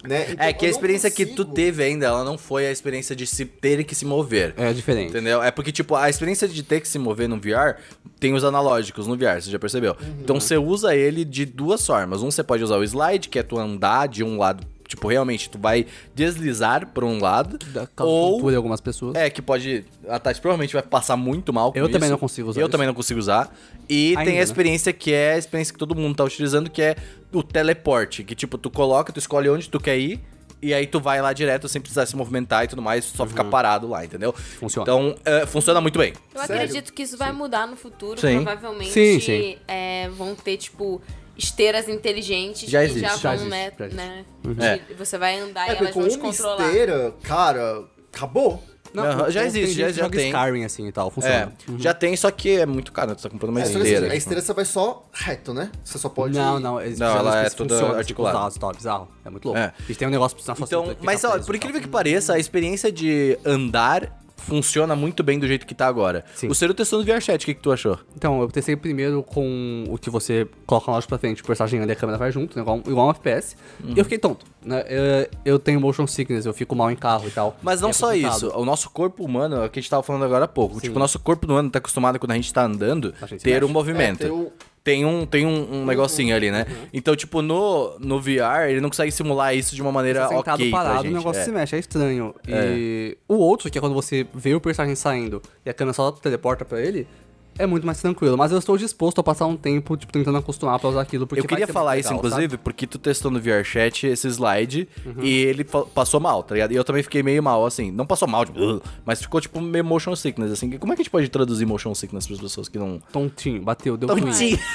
Né? 0.08 0.28
Então, 0.32 0.46
É 0.46 0.54
que 0.54 0.66
a 0.66 0.70
experiência 0.70 1.10
que 1.12 1.26
tu 1.26 1.30
consigo- 1.44 1.54
teve 1.54 1.84
ainda, 1.84 2.06
ela 2.08 2.24
não 2.24 2.38
foi 2.38 2.68
a 2.68 2.72
experiência 2.72 3.16
de 3.16 3.26
se 3.28 3.46
ter 3.46 3.84
que 3.84 3.94
se 3.96 4.06
mover. 4.06 4.54
É 4.58 4.72
diferente. 4.74 5.10
Entendeu? 5.10 5.42
É 5.42 5.52
porque, 5.52 5.72
tipo, 5.72 5.96
a 5.96 6.10
experiência 6.10 6.48
de 6.48 6.62
ter 6.64 6.82
que 6.82 6.88
se 6.88 6.98
mover 7.00 7.28
no 7.30 7.38
VR 7.38 7.76
tem 8.20 8.34
os 8.34 8.44
analógicos 8.44 9.08
no 9.08 9.16
VR, 9.18 9.42
você 9.42 9.50
já 9.52 9.60
percebeu? 9.60 9.96
Uhum. 10.02 10.16
Então 10.22 10.40
você 10.40 10.58
usa 10.58 10.96
ele 10.96 11.26
de 11.26 11.46
duas 11.46 11.86
formas. 11.86 12.22
Um, 12.24 12.32
você 12.32 12.44
pode 12.44 12.64
usar 12.64 12.78
o 12.78 12.84
slide, 12.84 13.30
que 13.30 13.40
é 13.40 13.44
tu 13.44 13.58
andar 13.58 14.08
de 14.08 14.24
um 14.24 14.38
lado, 14.38 14.66
tipo, 14.88 15.08
realmente 15.08 15.50
tu 15.50 15.58
vai 15.60 15.86
deslizar 16.14 16.88
por 16.88 17.04
um 17.04 17.20
lado. 17.20 17.58
Da 17.74 17.88
ou 18.00 18.40
por 18.40 18.54
algumas 18.56 18.82
pessoas. 18.82 19.16
é, 19.16 19.30
que 19.30 19.42
pode. 19.42 19.86
A 20.08 20.20
Tati 20.20 20.40
provavelmente 20.42 20.74
vai 20.74 20.84
passar 20.84 21.16
muito 21.18 21.52
mal 21.54 21.72
com 21.72 21.80
Eu 21.80 21.88
também 21.88 22.08
isso. 22.08 22.12
não 22.12 22.18
consigo 22.20 22.50
usar 22.50 22.60
Eu 22.62 22.66
isso. 22.66 22.72
também 22.72 22.88
não 22.88 22.94
consigo 22.94 23.20
usar. 23.20 23.56
E 23.90 24.10
Ainda, 24.10 24.24
tem 24.24 24.34
a 24.34 24.38
né? 24.38 24.44
experiência 24.44 24.92
que 24.94 25.14
é 25.14 25.34
a 25.34 25.38
experiência 25.38 25.74
que 25.74 25.80
todo 25.80 25.96
mundo 25.96 26.16
tá 26.16 26.24
utilizando, 26.24 26.70
que 26.70 26.82
é 26.82 26.96
o 27.32 27.44
teleporte. 27.44 28.24
Que, 28.24 28.36
tipo, 28.36 28.58
tu 28.58 28.70
coloca, 28.70 29.12
tu 29.14 29.20
escolhe 29.20 29.50
onde 29.50 29.70
tu 29.70 29.80
quer 29.80 29.98
ir. 29.98 30.20
E 30.62 30.74
aí 30.74 30.88
tu 30.88 31.00
vai 31.00 31.22
lá 31.22 31.32
direto 31.34 31.68
sem 31.68 31.80
precisar 31.80 32.06
se 32.08 32.16
movimentar 32.16 32.64
e 32.64 32.68
tudo 32.68 32.82
mais, 32.82 33.06
só 33.06 33.26
ficar 33.28 33.44
parado 33.44 33.88
lá, 33.88 34.04
entendeu? 34.04 34.30
Uhum. 34.30 34.36
Funciona. 34.62 34.84
Então, 34.84 35.16
é, 35.24 35.46
funciona 35.46 35.80
muito 35.80 36.00
bem. 36.00 36.14
Eu 36.34 36.42
Sério? 36.42 36.56
acredito 36.56 36.92
que 36.94 37.04
isso 37.04 37.18
vai 37.18 37.32
mudar 37.32 37.68
no 37.68 37.76
futuro. 37.76 38.20
Sim. 38.20 38.44
Provavelmente 38.44 38.90
Sim, 38.90 39.20
sim. 39.20 39.58
é, 39.68 40.10
vão 40.10 40.34
ter, 40.34 40.58
tipo, 40.58 41.02
esteiras 41.38 41.88
inteligentes 41.90 42.70
Já 42.70 42.80
que 42.80 42.86
existe, 42.86 43.02
já 43.02 43.18
já 43.18 43.36
vão, 43.36 43.48
existe, 43.48 43.50
né? 43.50 43.72
já 43.78 43.86
existe. 43.86 43.98
né 43.98 44.26
É. 44.60 44.78
de- 44.78 44.94
Você 44.94 45.18
vai 45.18 45.40
andar 45.40 45.68
É, 45.70 45.74
e 45.74 45.78
elas 45.78 45.92
com 45.94 46.00
vão 46.02 46.10
te 46.10 46.16
uma 46.18 46.26
controlar. 46.32 46.66
esteira, 46.68 47.14
cara, 47.24 47.84
acabou. 48.14 48.64
Aham, 48.98 49.30
já 49.30 49.42
tem 49.42 49.48
existe, 49.50 49.78
já- 49.78 49.92
já 49.92 50.10
tem. 50.10 50.30
Skyrim 50.32 50.64
assim 50.64 50.88
e 50.88 50.92
tal, 50.94 51.08
É, 51.08 51.12
funciona. 51.12 51.54
já 51.78 51.94
tem, 51.94 52.16
só 52.16 52.32
que 52.32 52.52
é 52.60 52.66
muito 52.66 52.94
caro, 52.94 53.14
tu 53.14 53.24
tá 53.24 53.30
comprando 53.30 53.50
uma 53.50 53.60
É, 53.60 53.64
esteira. 53.64 54.06
assim, 54.06 54.10
a 54.14 54.16
esteira 54.16 54.42
você 54.42 54.54
vai 54.54 54.64
só 54.64 55.06
reto, 55.12 55.54
né? 55.54 55.70
Você 55.84 55.98
só 55.98 56.08
pode. 56.08 56.34
Não, 56.34 56.62
não, 56.62 56.80
eles 56.82 56.98
Não, 56.98 57.08
ela 57.18 57.42
é 57.42 57.50
toda 57.50 57.74
funciona, 57.76 57.98
articulada. 57.98 58.06
Tipo, 58.06 58.24
os 58.24 58.32
dados, 58.32 58.58
tal, 58.58 58.72
bizarro. 58.74 59.12
É 59.26 59.30
muito 59.30 59.44
louco. 59.50 59.60
É. 59.60 59.74
Eles 59.86 59.98
têm 59.98 60.08
um 60.08 60.12
negócio 60.12 60.38
na 60.48 60.56
sua 60.56 60.66
Então, 60.66 60.96
mas 61.02 61.26
ó, 61.26 61.38
por 61.40 61.56
e 61.56 61.58
incrível 61.58 61.82
que 61.82 61.90
pareça, 61.90 62.36
a 62.36 62.40
experiência 62.40 62.90
de 62.90 63.38
andar 63.46 64.18
funciona 64.38 64.96
muito 64.96 65.24
bem 65.24 65.40
do 65.40 65.48
jeito 65.48 65.66
que 65.66 65.74
tá 65.74 65.88
agora. 65.88 66.24
Sim. 66.36 66.48
O 66.48 66.56
Ciro 66.56 66.74
testou 66.74 67.00
no 67.00 67.06
VRChat, 67.06 67.44
o 67.44 67.46
que, 67.46 67.54
que 67.54 67.62
tu 67.62 67.72
achou? 67.72 67.98
Então, 68.16 68.42
eu 68.42 68.48
testei 68.50 68.76
primeiro 68.76 69.24
com 69.24 69.86
o 69.90 69.98
que 69.98 70.10
você 70.10 70.48
coloca 70.66 70.88
na 70.92 70.98
loja 70.98 71.08
pra 71.08 71.18
frente, 71.18 71.42
o 71.42 71.46
personagem 71.46 71.80
anda 71.80 71.92
e 71.92 71.94
a 71.94 71.96
câmera 71.96 72.18
vai 72.18 72.32
junto, 72.32 72.56
né, 72.56 72.62
igual, 72.62 72.82
igual 72.86 73.08
um 73.08 73.12
FPS. 73.12 73.56
E 73.84 73.98
eu 73.98 74.04
fiquei 74.06 74.18
tonto, 74.20 74.46
né? 74.64 74.84
Eu, 74.88 75.30
eu 75.54 75.60
tenho 75.60 75.80
motion 75.80 76.06
sickness, 76.06 76.46
eu 76.46 76.54
fico 76.54 76.76
mal 76.76 76.92
em 76.92 76.96
carro 76.96 77.28
e 77.28 77.32
tal. 77.32 77.58
Mas 77.62 77.82
não 77.82 77.90
é 77.90 77.94
só 77.94 78.08
complicado. 78.10 78.36
isso, 78.38 78.50
o 78.56 78.66
nosso 78.66 78.90
corpo 78.90 79.24
humano, 79.24 79.56
é 79.58 79.66
o 79.66 79.70
que 79.70 79.80
a 79.80 79.82
gente 79.82 79.90
tava 79.90 80.04
falando 80.04 80.26
agora 80.26 80.46
há 80.46 80.48
pouco. 80.48 80.80
Tipo, 80.80 80.96
o 80.96 81.00
nosso 81.00 81.18
corpo 81.20 81.48
humano 81.48 81.70
tá 81.70 81.80
acostumado 81.80 82.20
quando 82.20 82.32
a 82.32 82.36
gente 82.36 82.54
tá 82.54 82.64
andando, 82.64 83.14
A 83.22 83.26
gente 83.26 83.42
ter 83.44 83.54
mexe. 83.54 83.66
um 83.66 83.70
movimento. 83.70 84.22
É, 84.22 84.26
ter 84.26 84.32
o- 84.32 84.52
Tem 84.86 85.04
um, 85.04 85.26
tem 85.26 85.48
um, 85.48 85.82
um 85.82 85.86
negocinho 85.86 86.36
ali, 86.36 86.52
né? 86.52 86.68
Uhum. 86.70 86.88
Então, 86.94 87.16
tipo, 87.16 87.42
no, 87.42 87.98
no 87.98 88.22
VR, 88.22 88.70
ele 88.70 88.80
não 88.80 88.90
consegue 88.90 89.12
simular 89.12 89.56
isso 89.56 89.74
de 89.74 89.82
uma 89.82 89.92
maneira 89.92 90.28
Você 90.28 90.36
sentado 90.36 90.60
ok 90.62 90.70
parado, 90.70 91.02
gente. 91.02 91.12
o 91.12 91.18
negócio 91.18 91.42
é. 91.42 91.44
se 91.44 91.52
mexe, 91.52 91.76
é 91.76 91.80
estranho. 91.80 92.36
E 92.48 93.18
o 93.28 93.34
outro, 93.34 93.72
que 93.72 93.80
é 93.80 93.82
quando 93.82 93.96
você 93.96 94.28
vê 94.32 94.54
o 94.54 94.62
personagem 94.62 94.96
saindo 94.96 95.42
e 95.66 95.72
a 95.72 95.74
câmera 95.74 95.94
só 95.94 96.12
teleporta 96.12 96.64
pra 96.64 96.80
ele, 96.80 97.08
é 97.58 97.66
muito 97.66 97.86
mais 97.86 98.02
tranquilo. 98.02 98.38
Mas 98.38 98.52
eu 98.52 98.58
estou 98.58 98.78
disposto 98.78 99.20
a 99.20 99.24
passar 99.24 99.46
um 99.48 99.56
tempo, 99.58 99.96
tipo, 99.98 100.12
tentando 100.12 100.38
acostumar 100.38 100.80
pra 100.80 100.90
usar 100.90 101.02
aquilo, 101.02 101.26
porque 101.28 101.42
Eu 101.42 101.48
queria 101.48 101.68
falar 101.68 101.98
isso, 101.98 102.10
legal, 102.10 102.20
inclusive, 102.26 102.52
sabe? 102.52 102.58
porque 102.64 102.86
tu 102.88 102.98
testou 103.00 103.32
no 103.32 103.40
VRChat 103.40 104.08
esse 104.08 104.28
slide 104.28 104.88
Uhum. 105.06 105.24
e 105.24 105.44
ele 105.44 105.64
passou 105.64 106.20
mal, 106.20 106.44
tá 106.44 106.56
ligado? 106.56 106.72
E 106.72 106.76
eu 106.76 106.84
também 106.84 107.02
fiquei 107.04 107.24
meio 107.24 107.42
mal, 107.42 107.66
assim. 107.66 107.92
Não 107.92 108.06
passou 108.06 108.28
mal, 108.28 108.46
tipo, 108.46 108.82
mas 109.06 109.22
ficou 109.22 109.40
tipo 109.40 109.60
meio 109.62 109.84
motion 109.86 110.16
sickness, 110.16 110.52
assim. 110.52 110.70
Como 110.78 110.92
é 110.94 110.96
que 110.96 111.02
a 111.02 111.04
gente 111.04 111.12
pode 111.12 111.30
traduzir 111.30 111.66
motion 111.66 111.94
sickness 111.96 112.28
pras 112.28 112.40
pessoas 112.40 112.68
que 112.70 112.78
não. 112.78 113.02
Tontinho, 113.12 113.62
bateu, 113.62 113.96
deu 113.98 114.10
twin. 114.10 114.22
Tontinho. 114.22 114.60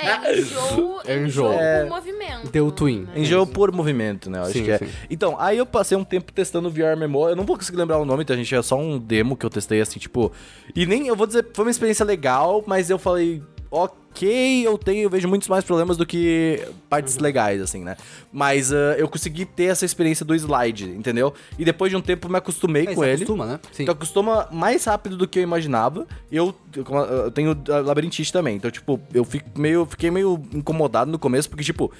É, 0.00 0.38
enjoo, 0.40 1.00
É 1.06 1.16
enjoo 1.18 1.52
enjoo. 1.52 1.52
por 1.52 1.88
movimento. 1.88 2.50
Deu 2.50 2.70
twin. 2.70 3.00
né? 3.02 3.12
Enjoo 3.20 3.46
por 3.46 3.72
movimento, 3.72 4.30
né? 4.30 4.38
Eu 4.38 4.42
acho 4.44 4.52
Sim, 4.52 4.64
que 4.64 4.70
é. 4.70 4.78
sim. 4.78 4.88
Então, 5.10 5.36
aí 5.38 5.58
eu 5.58 5.66
passei 5.66 5.96
um 5.96 6.04
tempo 6.04 6.32
testando 6.32 6.68
o 6.68 6.70
VR 6.70 6.96
Memo. 6.98 7.28
Eu 7.28 7.36
não 7.36 7.44
vou 7.44 7.56
conseguir 7.56 7.78
lembrar 7.78 7.98
o 7.98 8.04
nome, 8.04 8.22
então, 8.22 8.36
gente. 8.36 8.54
É 8.54 8.62
só 8.62 8.76
um 8.78 8.98
demo 8.98 9.36
que 9.36 9.44
eu 9.44 9.50
testei, 9.50 9.80
assim, 9.80 9.98
tipo. 9.98 10.32
E 10.74 10.86
nem, 10.86 11.06
eu 11.06 11.16
vou 11.16 11.26
dizer, 11.26 11.46
foi 11.52 11.64
uma 11.64 11.70
experiência 11.70 11.87
legal, 12.04 12.62
mas 12.66 12.90
eu 12.90 12.98
falei. 12.98 13.42
Ok, 13.70 14.66
eu 14.66 14.78
tenho, 14.78 15.02
eu 15.02 15.10
vejo 15.10 15.28
muitos 15.28 15.46
mais 15.46 15.62
problemas 15.62 15.98
do 15.98 16.06
que 16.06 16.66
partes 16.88 17.16
Uhum. 17.16 17.22
legais, 17.22 17.60
assim, 17.60 17.84
né? 17.84 17.96
Mas 18.32 18.72
ah, 18.72 18.94
eu 18.96 19.06
consegui 19.06 19.44
ter 19.44 19.64
essa 19.64 19.84
experiência 19.84 20.24
do 20.24 20.34
slide, 20.34 20.88
entendeu? 20.88 21.34
E 21.58 21.64
depois 21.66 21.90
de 21.90 21.96
um 21.96 22.00
tempo 22.00 22.26
eu 22.26 22.30
me 22.30 22.38
acostumei 22.38 22.88
Aí 22.88 22.94
com 22.94 23.04
ele. 23.04 23.16
acostuma, 23.16 23.44
né? 23.46 23.60
Sim. 23.70 23.84
Tu 23.84 23.90
acostuma 23.90 24.48
mais 24.50 24.84
rápido 24.86 25.18
do 25.18 25.28
que 25.28 25.38
eu 25.38 25.42
imaginava. 25.42 26.06
Eu, 26.32 26.54
eu, 26.74 26.84
eu 26.96 27.30
tenho 27.30 27.50
ah, 27.68 27.80
labirintite 27.80 28.32
também. 28.32 28.56
Então, 28.56 28.70
tipo, 28.70 28.98
eu 29.12 29.22
fico 29.24 29.46
meio, 29.60 29.84
fiquei 29.84 30.10
meio 30.10 30.40
incomodado 30.54 31.10
no 31.10 31.18
começo, 31.18 31.48
porque, 31.50 31.62
tipo, 31.62 31.92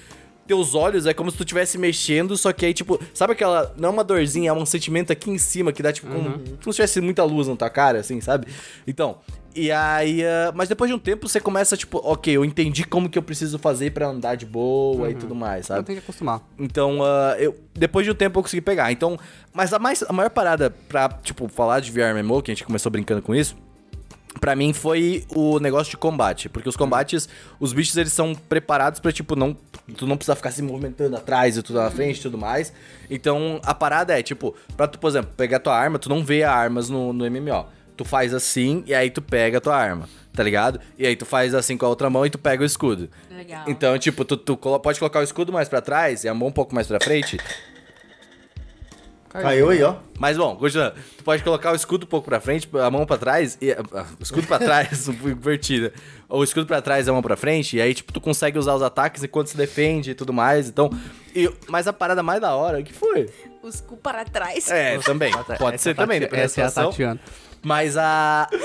teus 0.49 0.75
olhos 0.75 1.07
é 1.07 1.13
como 1.15 1.31
se 1.31 1.37
tu 1.37 1.43
estivesse 1.45 1.77
mexendo, 1.79 2.37
só 2.37 2.53
que 2.53 2.65
aí, 2.67 2.73
tipo, 2.75 2.99
sabe 3.15 3.35
aquela. 3.35 3.73
Não 3.77 3.91
é 3.91 3.93
uma 3.93 4.03
dorzinha, 4.03 4.51
é 4.51 4.53
um 4.53 4.67
sentimento 4.67 5.13
aqui 5.13 5.31
em 5.31 5.39
cima 5.39 5.73
que 5.73 5.83
dá, 5.83 5.93
tipo, 5.93 6.09
como, 6.09 6.31
como 6.31 6.73
se 6.73 6.77
tivesse 6.77 7.01
muita 7.01 7.23
luz 7.23 7.47
na 7.47 7.55
tua 7.55 7.71
cara, 7.71 8.01
assim, 8.01 8.21
sabe? 8.21 8.49
Então. 8.87 9.19
E 9.55 9.73
aí. 9.73 10.25
ah, 10.25 10.53
mas 10.55 10.69
depois 10.69 10.89
de 10.89 10.95
um 10.95 10.99
tempo 10.99 11.29
você 11.29 11.41
começa, 11.41 11.77
tipo, 11.77 11.99
ok, 12.05 12.37
eu 12.37 12.45
entendi 12.45 12.85
como 12.85 13.09
que 13.09 13.19
eu 13.19 13.23
preciso 13.23 13.59
fazer 13.59 13.91
pra 13.91 14.07
andar 14.09 14.37
de 14.37 14.47
boa 14.47 15.11
e 15.11 15.15
tudo 15.15 15.35
mais, 15.35 15.69
Eu 15.69 15.75
sabe? 15.77 15.87
tenho 15.87 15.99
que 15.99 16.05
acostumar. 16.05 16.41
Então, 16.59 17.01
ah, 17.03 17.35
eu, 17.39 17.55
depois 17.75 18.07
de 18.07 18.11
um 18.13 18.15
tempo 18.15 18.39
eu 18.39 18.43
consegui 18.43 18.61
pegar. 18.61 18.91
Então, 18.93 19.19
mas 19.53 19.73
a, 19.73 19.79
mais, 19.79 20.03
a 20.03 20.13
maior 20.13 20.31
parada 20.31 20.71
pra, 20.71 21.09
tipo, 21.23 21.49
falar 21.49 21.81
de 21.81 21.91
VR 21.91 22.15
MMO, 22.23 22.41
que 22.43 22.51
a 22.51 22.55
gente 22.55 22.65
começou 22.65 22.91
brincando 22.91 23.21
com 23.21 23.35
isso, 23.35 23.57
pra 24.39 24.55
mim 24.57 24.73
foi 24.73 25.25
o 25.35 25.59
negócio 25.59 25.91
de 25.91 25.97
combate. 25.97 26.49
Porque 26.49 26.69
os 26.69 26.77
combates, 26.77 27.29
os 27.59 27.73
bichos, 27.73 27.97
eles 27.97 28.13
são 28.13 28.35
preparados 28.35 29.01
pra, 29.01 29.13
tipo, 29.13 29.37
não... 29.37 29.57
Tu 29.97 30.07
não 30.07 30.17
precisa 30.17 30.37
ficar 30.37 30.51
se 30.51 30.63
movimentando 30.63 31.17
atrás 31.17 31.57
e 31.57 31.63
tudo 31.63 31.79
na 31.79 31.91
frente 31.91 32.19
e 32.19 32.23
tudo 32.23 32.37
mais. 32.37 32.73
Então, 33.11 33.61
a 33.65 33.75
parada 33.75 34.19
é, 34.19 34.23
tipo, 34.23 34.55
pra 34.77 34.87
tu, 34.87 34.99
por 34.99 35.09
exemplo, 35.09 35.31
pegar 35.37 35.61
tua 35.61 35.75
arma, 35.75 35.99
tu 35.99 36.09
não 36.09 36.23
vê 36.23 36.43
armas 36.43 36.91
no, 36.91 37.13
no 37.13 37.31
MMO. 37.31 37.67
Tu 37.97 38.05
faz 38.05 38.33
assim 38.33 38.85
e 38.87 38.95
aí 38.95 39.11
tu 39.11 39.21
pega 39.21 39.59
a 39.59 39.61
tua 39.61 39.75
arma, 39.75 40.09
tá 40.33 40.43
ligado? 40.43 40.79
E 40.97 41.05
aí 41.05 41.17
tu 41.17 41.27
faz 41.27 41.53
assim 41.53 41.77
com 41.77 41.85
a 41.85 41.89
outra 41.89 42.09
mão 42.09 42.25
e 42.25 42.31
tu 42.31 42.39
pega 42.39 42.63
o 42.63 42.67
escudo. 42.67 43.11
Legal. 43.29 43.65
Então, 43.67 43.99
tipo, 43.99 44.25
tu, 44.25 44.37
tu 44.37 44.57
pode 44.57 44.99
colocar 44.99 45.19
o 45.19 45.23
escudo 45.25 45.53
mais 45.53 45.69
pra 45.69 45.81
trás 45.81 46.23
e 46.23 46.29
a 46.29 46.35
mão 46.35 46.49
um 46.49 46.53
pouco 46.53 46.75
mais 46.75 46.87
pra 46.87 47.01
frente. 47.01 47.39
Caiu 49.29 49.71
aí, 49.71 49.83
ó. 49.83 49.97
Mas 50.19 50.37
bom, 50.37 50.57
continuando. 50.57 50.95
Tu 51.17 51.23
pode 51.25 51.43
colocar 51.45 51.73
o 51.73 51.75
escudo 51.77 52.05
um 52.05 52.09
pouco 52.09 52.27
pra 52.27 52.41
frente, 52.41 52.69
a 52.83 52.91
mão 52.91 53.05
pra 53.07 53.17
trás, 53.19 53.59
e, 53.61 53.71
ah, 53.73 54.07
o 54.19 54.23
escudo 54.23 54.47
pra 54.47 54.59
trás, 54.61 55.07
invertida. 55.09 55.93
O 56.29 56.43
escudo 56.43 56.67
pra 56.67 56.81
trás 56.83 57.07
e 57.07 57.11
a 57.11 57.13
mão 57.13 57.23
pra 57.23 57.37
frente, 57.37 57.77
e 57.77 57.81
aí, 57.81 57.95
tipo, 57.95 58.13
tu 58.13 58.21
consegue 58.21 58.59
usar 58.59 58.75
os 58.75 58.83
ataques 58.83 59.23
enquanto 59.23 59.49
se 59.49 59.57
defende 59.57 60.11
e 60.11 60.15
tudo 60.15 60.33
mais. 60.33 60.69
Então. 60.69 60.91
e- 61.35 61.51
mas 61.69 61.87
a 61.87 61.93
parada 61.93 62.23
mais 62.23 62.41
da 62.41 62.55
hora, 62.55 62.81
o 62.81 62.85
que 62.85 62.93
foi? 62.93 63.29
Os 63.63 63.81
cu 63.81 63.97
para 63.97 64.25
trás. 64.25 64.71
É, 64.71 64.99
também. 64.99 65.33
Pode 65.59 65.75
Essa 65.75 65.83
ser 65.85 65.89
é 65.91 65.93
a 65.93 65.95
também, 65.95 66.21
dependendo 66.21 66.43
da 66.43 66.45
Essa 66.47 66.61
é 66.61 66.65
a 66.65 66.69
situação. 66.69 66.91
Tatiana. 66.91 67.21
Mas 67.63 67.97
a. 67.97 68.49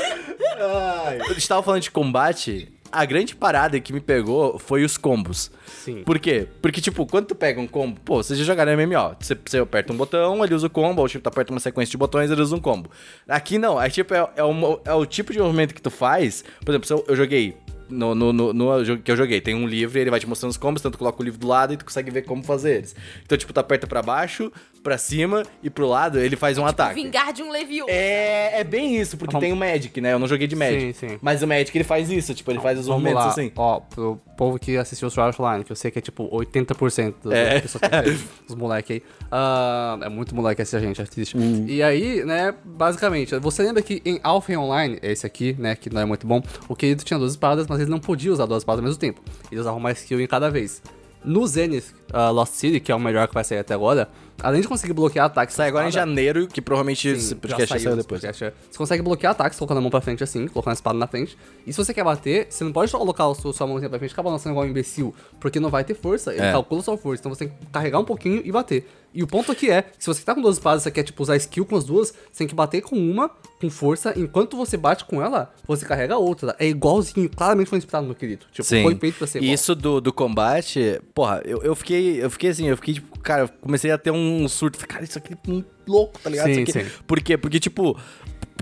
Ai. 1.05 1.19
A 1.21 1.33
gente 1.33 1.47
tava 1.47 1.63
falando 1.63 1.81
de 1.81 1.91
combate. 1.91 2.71
A 2.93 3.05
grande 3.05 3.35
parada 3.35 3.79
que 3.79 3.91
me 3.91 3.99
pegou 3.99 4.59
foi 4.59 4.83
os 4.83 4.97
combos. 4.97 5.51
Sim. 5.65 6.03
Por 6.03 6.19
quê? 6.19 6.47
Porque, 6.61 6.79
tipo, 6.79 7.07
quando 7.07 7.25
tu 7.25 7.35
pega 7.35 7.59
um 7.59 7.65
combo, 7.65 7.99
pô, 8.01 8.21
vocês 8.21 8.37
já 8.37 8.45
jogaram 8.45 8.71
MMO. 8.77 9.15
Você, 9.19 9.35
você 9.43 9.57
aperta 9.57 9.91
um 9.91 9.97
botão, 9.97 10.45
ele 10.45 10.53
usa 10.53 10.67
o 10.67 10.69
combo, 10.69 11.01
ou 11.01 11.07
tipo, 11.07 11.23
tu 11.23 11.27
aperta 11.27 11.51
uma 11.51 11.59
sequência 11.59 11.89
de 11.89 11.97
botões, 11.97 12.29
ele 12.29 12.39
usa 12.39 12.55
um 12.55 12.59
combo. 12.59 12.91
Aqui 13.27 13.57
não, 13.57 13.81
é 13.81 13.89
tipo, 13.89 14.13
é, 14.13 14.19
é, 14.19 14.41
é 14.85 14.93
o 14.93 15.05
tipo 15.07 15.33
de 15.33 15.39
movimento 15.39 15.73
que 15.73 15.81
tu 15.81 15.89
faz. 15.89 16.45
Por 16.63 16.69
exemplo, 16.71 16.87
se 16.87 16.93
eu, 16.93 17.03
eu 17.07 17.15
joguei. 17.15 17.57
No, 17.89 18.15
no, 18.15 18.31
no, 18.31 18.53
no 18.53 18.97
que 18.99 19.11
eu 19.11 19.17
joguei, 19.17 19.41
tem 19.41 19.53
um 19.53 19.67
livro, 19.67 19.99
ele 19.99 20.09
vai 20.09 20.19
te 20.19 20.27
mostrando 20.27 20.51
os 20.51 20.57
combos, 20.57 20.81
tanto 20.81 20.97
coloca 20.97 21.21
o 21.21 21.23
livro 21.23 21.39
do 21.39 21.47
lado 21.47 21.73
e 21.73 21.77
tu 21.77 21.85
consegue 21.85 22.09
ver 22.09 22.23
como 22.23 22.41
fazer 22.43 22.77
eles. 22.77 22.95
Então, 23.23 23.37
tipo, 23.37 23.51
tu 23.51 23.59
aperta 23.59 23.85
pra 23.85 24.01
baixo, 24.01 24.51
pra 24.83 24.97
cima 24.97 25.43
e 25.63 25.69
pro 25.69 25.87
lado, 25.87 26.19
ele 26.19 26.35
faz 26.35 26.57
um 26.57 26.65
ataque. 26.65 26.95
Vingar 26.95 27.31
de 27.33 27.41
um 27.41 27.49
Leviosa. 27.49 27.89
É, 27.91 28.59
é 28.59 28.63
bem 28.63 28.99
isso, 28.99 29.17
porque 29.17 29.37
tem 29.39 29.53
o 29.53 29.55
Magic, 29.55 29.99
né? 30.01 30.13
Eu 30.13 30.19
não 30.19 30.27
joguei 30.27 30.45
de 30.45 30.55
Magic. 30.55 30.93
Sim, 30.93 31.07
sim. 31.07 31.19
Mas 31.21 31.41
o 31.41 31.47
Magic 31.47 31.75
ele 31.75 31.83
faz 31.83 32.09
isso, 32.11 32.33
tipo, 32.33 32.51
ele 32.51 32.59
faz 32.59 32.77
os 32.77 32.85
Vamos 32.87 33.01
movimentos 33.03 33.25
lá, 33.25 33.31
assim. 33.31 33.51
ó, 33.55 33.79
pro 33.79 34.19
povo 34.37 34.59
que 34.59 34.75
assistiu 34.77 35.07
o 35.07 35.11
Sword 35.11 35.35
Online, 35.41 35.63
que 35.63 35.71
eu 35.71 35.75
sei 35.75 35.89
que 35.89 35.99
é 35.99 36.01
tipo 36.01 36.27
80% 36.35 37.13
das 37.23 37.33
É. 37.33 37.59
pessoas 37.61 37.81
que 37.81 37.95
assistem, 37.95 38.27
os 38.49 38.55
moleque 38.55 38.93
aí. 38.93 39.03
Ah, 39.31 39.97
é 40.01 40.09
muito 40.09 40.35
moleque 40.35 40.61
assistir 40.61 40.77
a 40.77 40.79
gente, 40.79 41.01
assiste. 41.01 41.37
Hum. 41.37 41.65
E 41.67 41.81
aí, 41.81 42.23
né, 42.25 42.53
basicamente, 42.63 43.35
você 43.39 43.63
lembra 43.63 43.81
que 43.81 44.01
em 44.05 44.19
Alpha 44.23 44.57
Online, 44.59 44.99
esse 45.01 45.25
aqui, 45.25 45.55
né, 45.57 45.75
que 45.75 45.89
não 45.89 46.01
é 46.01 46.05
muito 46.05 46.27
bom, 46.27 46.41
o 46.67 46.75
querido 46.75 47.03
tinha 47.03 47.17
duas 47.17 47.31
espadas, 47.31 47.65
mas 47.67 47.79
ele 47.79 47.89
não 47.89 47.99
podia 47.99 48.31
usar 48.31 48.45
duas 48.45 48.61
espadas 48.63 48.79
ao 48.79 48.83
mesmo 48.85 48.99
tempo. 48.99 49.21
Ele 49.51 49.61
usava 49.61 49.77
uma 49.77 49.91
skill 49.91 50.19
em 50.19 50.27
cada 50.27 50.49
vez. 50.49 50.81
No 51.23 51.47
Zenith 51.47 51.93
ah, 52.11 52.29
Lost 52.31 52.53
City, 52.53 52.79
que 52.81 52.91
é 52.91 52.95
o 52.95 52.99
melhor 52.99 53.27
que 53.29 53.33
vai 53.33 53.43
sair 53.45 53.59
até 53.59 53.73
agora, 53.73 54.09
além 54.41 54.61
de 54.61 54.67
conseguir 54.67 54.93
bloquear 54.93 55.25
ataques... 55.25 55.55
Sai 55.55 55.67
agora 55.67 55.87
em 55.87 55.91
janeiro, 55.91 56.47
que 56.47 56.61
provavelmente 56.61 57.19
Sim, 57.19 57.35
podcast 57.35 57.67
saiu 57.69 57.77
esse 57.77 57.89
depois. 57.89 58.21
podcast, 58.21 58.43
é. 58.45 58.53
Você 58.71 58.77
consegue 58.77 59.03
bloquear 59.03 59.31
ataques 59.31 59.57
colocando 59.57 59.77
a 59.77 59.81
mão 59.81 59.89
pra 59.91 60.01
frente 60.01 60.23
assim, 60.23 60.47
colocando 60.47 60.71
a 60.71 60.75
espada 60.75 60.97
na 60.97 61.07
frente. 61.07 61.37
E 61.67 61.71
se 61.73 61.77
você 61.83 61.93
quer 61.93 62.03
bater, 62.03 62.47
você 62.49 62.63
não 62.63 62.71
pode 62.71 62.91
colocar 62.91 63.25
a 63.29 63.35
sua, 63.35 63.53
sua 63.53 63.67
mãozinha 63.67 63.89
pra 63.89 63.99
frente 63.99 64.09
e 64.09 64.13
ficar 64.13 64.23
balançando 64.23 64.53
igual 64.53 64.65
um 64.65 64.69
imbecil, 64.69 65.13
porque 65.39 65.59
não 65.59 65.69
vai 65.69 65.83
ter 65.83 65.93
força. 65.93 66.31
Ele 66.33 66.41
É. 66.41 66.51
calcula 66.51 66.81
sua 66.81 66.97
força, 66.97 67.21
então 67.21 67.33
você 67.33 67.45
tem 67.45 67.49
que 67.49 67.65
carregar 67.71 67.99
um 67.99 68.05
pouquinho 68.05 68.41
e 68.43 68.51
bater. 68.51 68.87
E 69.13 69.21
o 69.21 69.27
ponto 69.27 69.51
aqui 69.51 69.69
é, 69.69 69.85
se 69.99 70.07
você 70.07 70.23
tá 70.23 70.33
com 70.33 70.41
duas 70.41 70.55
espadas 70.55 70.81
e 70.81 70.83
você 70.85 70.91
quer, 70.91 71.03
tipo, 71.03 71.21
usar 71.21 71.35
skill 71.37 71.65
com 71.65 71.75
as 71.75 71.83
duas, 71.83 72.09
você 72.31 72.39
tem 72.39 72.47
que 72.47 72.55
bater 72.55 72.81
com 72.81 72.95
uma, 72.97 73.29
com 73.61 73.69
força, 73.69 74.13
enquanto 74.17 74.57
você 74.57 74.75
bate 74.75 75.05
com 75.05 75.21
ela, 75.21 75.53
você 75.67 75.85
carrega 75.85 76.15
a 76.15 76.17
outra. 76.17 76.55
É 76.59 76.67
igualzinho, 76.67 77.29
claramente 77.29 77.67
foi 77.69 77.77
inspirado 77.77 78.07
no 78.07 78.15
querido. 78.15 78.45
Tipo, 78.51 78.67
foi 78.67 78.95
feito 78.95 79.17
pra 79.19 79.27
ser 79.27 79.37
E 79.39 79.41
igual. 79.43 79.53
isso 79.53 79.75
do, 79.75 80.01
do 80.01 80.11
combate, 80.11 80.99
porra, 81.13 81.41
eu, 81.45 81.61
eu 81.61 81.75
fiquei. 81.75 82.23
Eu 82.23 82.29
fiquei 82.29 82.49
assim, 82.49 82.67
eu 82.67 82.75
fiquei, 82.75 82.95
tipo, 82.95 83.19
cara, 83.19 83.43
eu 83.43 83.49
comecei 83.61 83.91
a 83.91 83.97
ter 83.97 84.11
um 84.11 84.47
surto. 84.47 84.77
Falei, 84.77 84.87
Cara, 84.93 85.03
isso 85.03 85.17
aqui 85.17 85.33
é 85.33 85.37
muito 85.51 85.67
louco, 85.87 86.19
tá 86.19 86.29
ligado? 86.29 86.45
Sim, 86.47 86.63
isso 86.63 86.77
aqui. 86.77 86.89
sim. 86.89 86.95
Por 87.05 87.21
quê? 87.21 87.37
Porque, 87.37 87.59
tipo, 87.59 87.95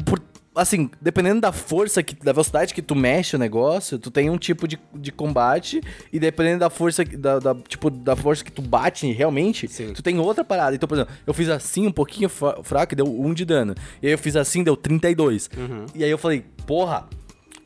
por- 0.06 0.22
assim, 0.56 0.90
dependendo 1.02 1.40
da 1.42 1.52
força, 1.52 2.04
que, 2.04 2.14
da 2.16 2.32
velocidade 2.34 2.74
que 2.74 2.82
tu 2.82 2.96
mexe 2.96 3.36
o 3.36 3.40
negócio, 3.40 3.98
tu 3.98 4.12
tem 4.12 4.30
um 4.30 4.38
tipo 4.38 4.68
de, 4.68 4.80
de 4.94 5.12
combate. 5.12 5.82
E 6.12 6.20
dependendo 6.20 6.60
da 6.60 6.70
força, 6.70 7.06
que- 7.06 7.16
da, 7.18 7.40
da- 7.40 7.56
tipo, 7.68 7.90
da 7.90 8.16
força 8.16 8.44
que 8.44 8.52
tu 8.52 8.62
bate 8.62 9.10
realmente, 9.12 9.68
Sim. 9.68 9.94
tu 9.94 10.02
tem 10.04 10.20
outra 10.20 10.44
parada. 10.44 10.76
Então, 10.76 10.88
por 10.88 10.96
exemplo, 10.96 11.14
eu 11.26 11.34
fiz 11.34 11.48
assim 11.50 11.88
um 11.88 11.92
pouquinho 11.92 12.28
fra- 12.30 12.58
fraco, 12.64 12.94
e 12.94 12.96
deu 12.98 13.06
1 13.06 13.34
de 13.34 13.46
dano. 13.46 13.76
E 14.02 14.08
aí 14.08 14.14
eu 14.14 14.18
fiz 14.18 14.36
assim, 14.36 14.64
deu 14.64 14.76
32. 14.76 15.50
Uhum. 15.58 15.86
E 15.96 16.04
aí 16.04 16.10
eu 16.12 16.18
falei, 16.18 16.44
porra, 16.68 17.08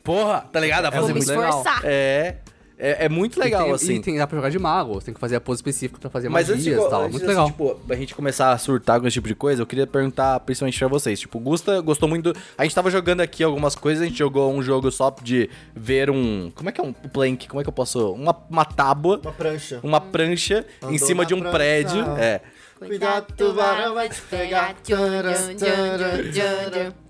porra, 0.04 0.40
tá 0.52 0.60
ligado? 0.60 0.82
Dá 0.84 0.90
pra 0.90 1.00
fazer 1.00 1.12
me 1.12 1.18
muito 1.18 1.28
legal. 1.30 1.64
é, 1.82 2.36
é, 2.78 3.06
é 3.06 3.08
muito 3.08 3.40
legal, 3.40 3.62
e 3.62 3.64
tem, 3.64 3.72
assim. 3.74 3.94
E 3.94 4.00
tem, 4.00 4.18
dá 4.18 4.26
pra 4.26 4.36
jogar 4.36 4.50
de 4.50 4.58
mago, 4.58 4.94
você 4.94 5.06
tem 5.06 5.14
que 5.14 5.20
fazer 5.20 5.36
a 5.36 5.40
pose 5.40 5.58
específica 5.58 5.98
pra 6.00 6.10
fazer 6.10 6.28
Mas 6.28 6.48
magias 6.48 6.66
e 6.84 6.88
tal. 6.90 7.00
antes 7.02 7.12
Muito 7.12 7.22
de, 7.22 7.28
legal. 7.28 7.46
tipo, 7.46 7.76
a 7.88 7.94
gente 7.96 8.14
começar 8.14 8.52
a 8.52 8.58
surtar 8.58 9.00
com 9.00 9.06
esse 9.06 9.14
tipo 9.14 9.28
de 9.28 9.34
coisa, 9.34 9.62
eu 9.62 9.66
queria 9.66 9.86
perguntar 9.86 10.40
principalmente 10.40 10.78
pra 10.78 10.88
vocês. 10.88 11.18
Tipo, 11.20 11.38
Gusta 11.38 11.80
gostou 11.80 12.08
muito. 12.08 12.32
do- 12.32 12.38
A 12.58 12.64
gente 12.64 12.74
tava 12.74 12.90
jogando 12.90 13.20
aqui 13.20 13.42
algumas 13.42 13.74
coisas, 13.74 14.02
a 14.02 14.06
gente 14.06 14.18
jogou 14.18 14.52
um 14.52 14.62
jogo 14.62 14.90
só 14.90 15.14
de 15.22 15.48
ver 15.74 16.10
um. 16.10 16.50
Como 16.54 16.68
é 16.68 16.72
que 16.72 16.80
é 16.80 16.84
um 16.84 16.92
plank? 16.92 17.48
Como 17.48 17.60
é 17.60 17.62
que 17.64 17.68
eu 17.68 17.72
posso. 17.72 18.12
Uma, 18.12 18.36
uma 18.50 18.64
tábua, 18.64 19.20
Uma 19.22 19.32
prancha. 19.32 19.80
uma 19.82 20.00
prancha 20.00 20.66
em 20.82 20.86
Andou 20.96 20.98
cima 20.98 21.22
na 21.22 21.28
de 21.28 21.34
um 21.34 21.38
prancha. 21.40 21.56
prédio. 21.56 22.02
É. 22.18 22.40
Cuidado, 22.78 23.32
tubarão 23.34 23.94
vai 23.94 24.08
te 24.08 24.20
pegar. 24.22 24.76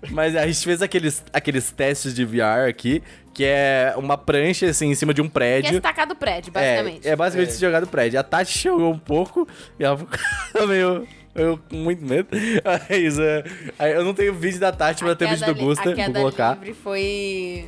Mas 0.09 0.35
a 0.35 0.47
gente 0.47 0.63
fez 0.63 0.81
aqueles, 0.81 1.23
aqueles 1.33 1.71
testes 1.71 2.13
de 2.13 2.23
VR 2.23 2.69
aqui, 2.69 3.03
que 3.33 3.43
é 3.43 3.93
uma 3.97 4.17
prancha 4.17 4.67
assim 4.67 4.89
em 4.89 4.95
cima 4.95 5.13
de 5.13 5.21
um 5.21 5.25
Que 5.25 5.29
é 5.29 5.33
prédio. 5.33 5.73
se 5.73 5.81
tacar 5.81 6.07
do 6.07 6.15
prédio, 6.15 6.53
basicamente. 6.53 7.05
É, 7.05 7.11
é 7.11 7.15
basicamente 7.15 7.53
se 7.53 7.59
jogar 7.59 7.81
do 7.81 7.87
prédio. 7.87 8.17
A 8.17 8.23
Tati 8.23 8.57
chegou 8.57 8.91
um 8.91 8.97
pouco 8.97 9.45
e 9.77 9.83
ela 9.83 9.97
ficou 9.97 10.67
meio. 10.67 11.07
Eu 11.35 11.59
com 11.69 11.75
muito 11.75 12.03
medo. 12.03 12.29
Mas, 12.65 13.19
é, 13.19 13.43
aí 13.77 13.91
eu 13.91 14.03
não 14.03 14.13
tenho 14.13 14.33
vídeo 14.33 14.59
da 14.59 14.71
Tati, 14.71 15.03
mas 15.03 15.11
eu 15.11 15.15
tenho 15.15 15.31
vídeo 15.31 15.53
do 15.53 15.55
Gusta. 15.55 15.91
A 15.91 15.93
queda 15.93 16.13
Vou 16.13 16.21
colocar. 16.31 16.53
livre 16.55 16.73
foi... 16.73 17.65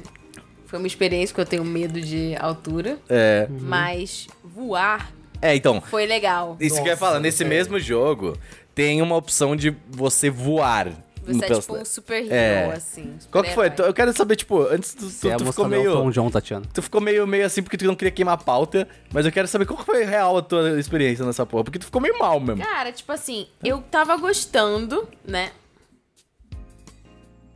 Foi 0.66 0.80
uma 0.80 0.88
experiência 0.88 1.34
que 1.36 1.42
eu 1.42 1.46
tenho 1.46 1.64
medo 1.64 2.02
de 2.02 2.36
altura. 2.40 2.98
É. 3.08 3.48
Mas 3.50 4.28
voar 4.44 5.12
é, 5.42 5.56
então. 5.56 5.82
foi 5.82 6.06
legal. 6.06 6.56
Isso 6.60 6.76
que 6.76 6.82
eu 6.82 6.86
ia 6.86 6.92
Nossa, 6.92 7.06
falar, 7.06 7.20
nesse 7.20 7.44
é. 7.44 7.48
mesmo 7.48 7.80
jogo, 7.80 8.38
tem 8.76 9.02
uma 9.02 9.16
opção 9.16 9.56
de 9.56 9.76
você 9.90 10.30
voar. 10.30 10.92
Você 11.22 11.46
é 11.46 11.48
tipo 11.48 11.58
um 11.58 11.62
cidade. 11.62 11.88
super 11.90 12.24
hero, 12.24 12.72
É. 12.72 12.74
assim. 12.76 13.14
Qual 13.32 13.44
que 13.44 13.54
foi? 13.54 13.72
Eu 13.78 13.94
quero 13.94 14.12
saber, 14.14 14.36
tipo, 14.36 14.62
antes 14.64 14.96
tu, 14.96 15.08
Você 15.10 15.28
tu, 15.28 15.34
é 15.34 15.38
tu 15.38 15.46
ficou 15.46 15.68
meio. 15.68 15.92
Elton 15.92 16.10
John, 16.12 16.30
Tatiana. 16.32 16.66
Tu 16.74 16.82
ficou 16.82 17.00
meio, 17.00 17.28
meio 17.28 17.46
assim 17.46 17.62
porque 17.62 17.78
tu 17.78 17.86
não 17.86 17.94
queria 17.96 18.10
queimar 18.12 18.34
a 18.34 18.38
pauta, 18.38 18.88
mas 19.14 19.26
eu 19.28 19.32
quero 19.32 19.48
saber 19.48 19.66
qual 19.68 19.78
que 19.78 19.86
foi 19.86 20.06
real 20.06 20.38
a 20.38 20.42
tua 20.42 20.80
experiência 20.80 21.24
nessa 21.26 21.46
porra, 21.46 21.66
porque 21.66 21.78
tu 21.78 21.86
ficou 21.86 22.02
meio 22.02 22.18
mal 22.18 22.40
mesmo. 22.40 22.64
Cara, 22.64 22.92
tipo 22.92 23.12
assim, 23.12 23.48
eu 23.64 23.80
tava 23.92 24.16
gostando, 24.18 25.08
né? 25.24 25.52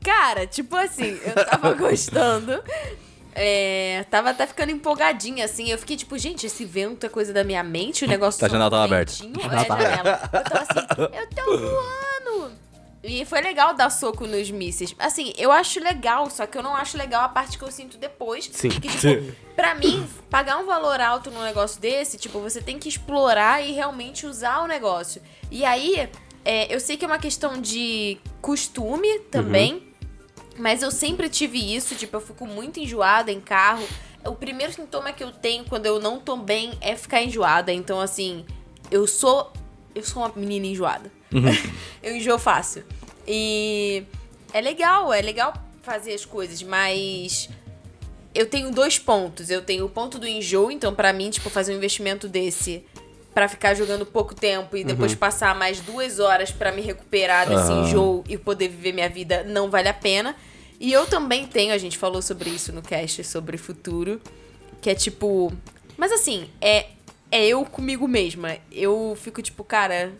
Cara, 0.04 0.46
tipo 0.46 0.76
assim, 0.76 1.18
eu 1.26 1.46
tava 1.46 1.74
gostando. 1.76 2.62
É, 3.36 4.06
tava 4.10 4.30
até 4.30 4.46
ficando 4.46 4.72
empolgadinha, 4.72 5.46
assim. 5.46 5.70
Eu 5.70 5.78
fiquei 5.78 5.98
tipo, 5.98 6.18
gente, 6.18 6.46
esse 6.46 6.66
vento 6.66 7.06
é 7.06 7.10
coisa 7.10 7.34
da 7.34 7.44
minha 7.44 7.64
mente, 7.64 8.06
o 8.06 8.08
negócio 8.08 8.40
Tá, 8.40 8.46
a 8.46 8.50
janela 8.50 8.70
tava 8.70 8.84
aberta. 8.84 9.14
É, 9.14 9.56
a 9.56 9.64
janela. 9.64 10.30
Eu 10.34 10.44
tava 10.44 10.60
assim, 10.60 11.18
eu 11.18 11.30
tô 11.30 11.58
voando. 11.58 12.64
E 13.04 13.26
foi 13.26 13.42
legal 13.42 13.74
dar 13.74 13.90
soco 13.90 14.26
nos 14.26 14.50
mísseis. 14.50 14.96
Assim, 14.98 15.34
eu 15.38 15.52
acho 15.52 15.78
legal, 15.82 16.30
só 16.30 16.46
que 16.46 16.58
eu 16.58 16.64
não 16.64 16.74
acho 16.74 16.98
legal 16.98 17.26
a 17.26 17.28
parte 17.28 17.58
que 17.58 17.64
eu 17.64 17.72
sinto 17.72 17.98
depois. 17.98 18.50
Sim. 18.54 18.70
Que, 18.70 18.88
tipo, 18.88 19.34
pra 19.58 19.76
mim, 19.76 20.08
pagar 20.30 20.58
um 20.58 20.66
valor 20.66 21.02
alto 21.02 21.30
num 21.30 21.44
negócio 21.44 21.82
desse, 21.82 22.18
tipo, 22.18 22.40
você 22.40 22.62
tem 22.62 22.80
que 22.80 22.88
explorar 22.88 23.62
e 23.62 23.74
realmente 23.74 24.26
usar 24.26 24.62
o 24.64 24.68
negócio. 24.68 25.22
E 25.52 25.66
aí, 25.66 26.10
é, 26.46 26.74
eu 26.74 26.80
sei 26.80 26.96
que 26.96 27.04
é 27.04 27.08
uma 27.08 27.20
questão 27.20 27.60
de 27.60 28.18
costume 28.42 29.20
também. 29.30 29.93
Mas 30.58 30.82
eu 30.82 30.92
sempre 30.92 31.30
tive 31.30 31.76
isso, 31.76 31.96
tipo, 31.96 32.16
eu 32.18 32.22
fico 32.22 32.46
muito 32.46 32.80
enjoada 32.80 33.32
em 33.32 33.42
carro. 33.42 33.88
O 34.26 34.36
primeiro 34.36 34.72
sintoma 34.72 35.12
que 35.12 35.24
eu 35.24 35.32
tenho 35.32 35.66
quando 35.66 35.86
eu 35.86 36.00
não 36.00 36.20
tô 36.20 36.38
bem 36.38 36.74
é 36.80 36.96
ficar 36.96 37.22
enjoada. 37.22 37.74
Então, 37.74 38.00
assim, 38.00 38.46
eu 38.92 39.08
sou. 39.08 39.52
Eu 39.96 40.04
sou 40.04 40.24
uma 40.24 40.32
menina 40.36 40.66
enjoada. 40.66 41.12
eu 42.02 42.16
enjoo 42.16 42.40
fácil. 42.40 42.84
E 43.28 44.04
é 44.54 44.62
legal, 44.62 45.12
é 45.12 45.22
legal 45.22 45.54
fazer 45.82 46.14
as 46.14 46.26
coisas, 46.26 46.64
mas 46.64 47.50
eu 48.34 48.48
tenho 48.48 48.72
dois 48.72 48.98
pontos. 48.98 49.50
Eu 49.50 49.62
tenho 49.62 49.86
o 49.86 49.90
ponto 49.90 50.18
do 50.18 50.28
enjoo, 50.28 50.72
então 50.72 50.94
pra 50.94 51.14
mim, 51.14 51.30
tipo, 51.30 51.50
fazer 51.50 51.74
um 51.74 51.78
investimento 51.78 52.28
desse 52.28 52.86
pra 53.34 53.48
ficar 53.48 53.74
jogando 53.74 54.06
pouco 54.06 54.36
tempo 54.36 54.78
e 54.78 54.84
depois 54.84 55.16
passar 55.16 55.56
mais 55.56 55.80
duas 55.80 56.20
horas 56.20 56.52
pra 56.52 56.72
me 56.72 56.82
recuperar 56.82 57.48
desse 57.50 57.72
Aham. 57.72 57.84
enjoo 57.88 58.24
e 58.28 58.38
poder 58.38 58.68
viver 58.68 58.94
minha 58.94 59.10
vida 59.10 59.44
não 59.44 59.70
vale 59.70 59.90
a 59.90 59.94
pena. 59.94 60.36
E 60.80 60.92
eu 60.92 61.06
também 61.06 61.48
tenho, 61.48 61.74
a 61.74 61.78
gente 61.78 61.98
falou 61.98 62.22
sobre 62.22 62.50
isso 62.50 62.72
no 62.72 62.82
cast 62.82 63.24
sobre 63.24 63.58
futuro, 63.58 64.22
que 64.82 64.90
é 64.90 64.96
tipo, 64.96 65.52
mas 65.98 66.12
assim, 66.12 66.50
é 66.62 66.88
é 67.32 67.48
eu 67.48 67.66
comigo 67.66 68.08
mesma. 68.08 68.58
Eu 68.72 69.18
fico 69.20 69.42
tipo, 69.42 69.64
cara, 69.64 70.14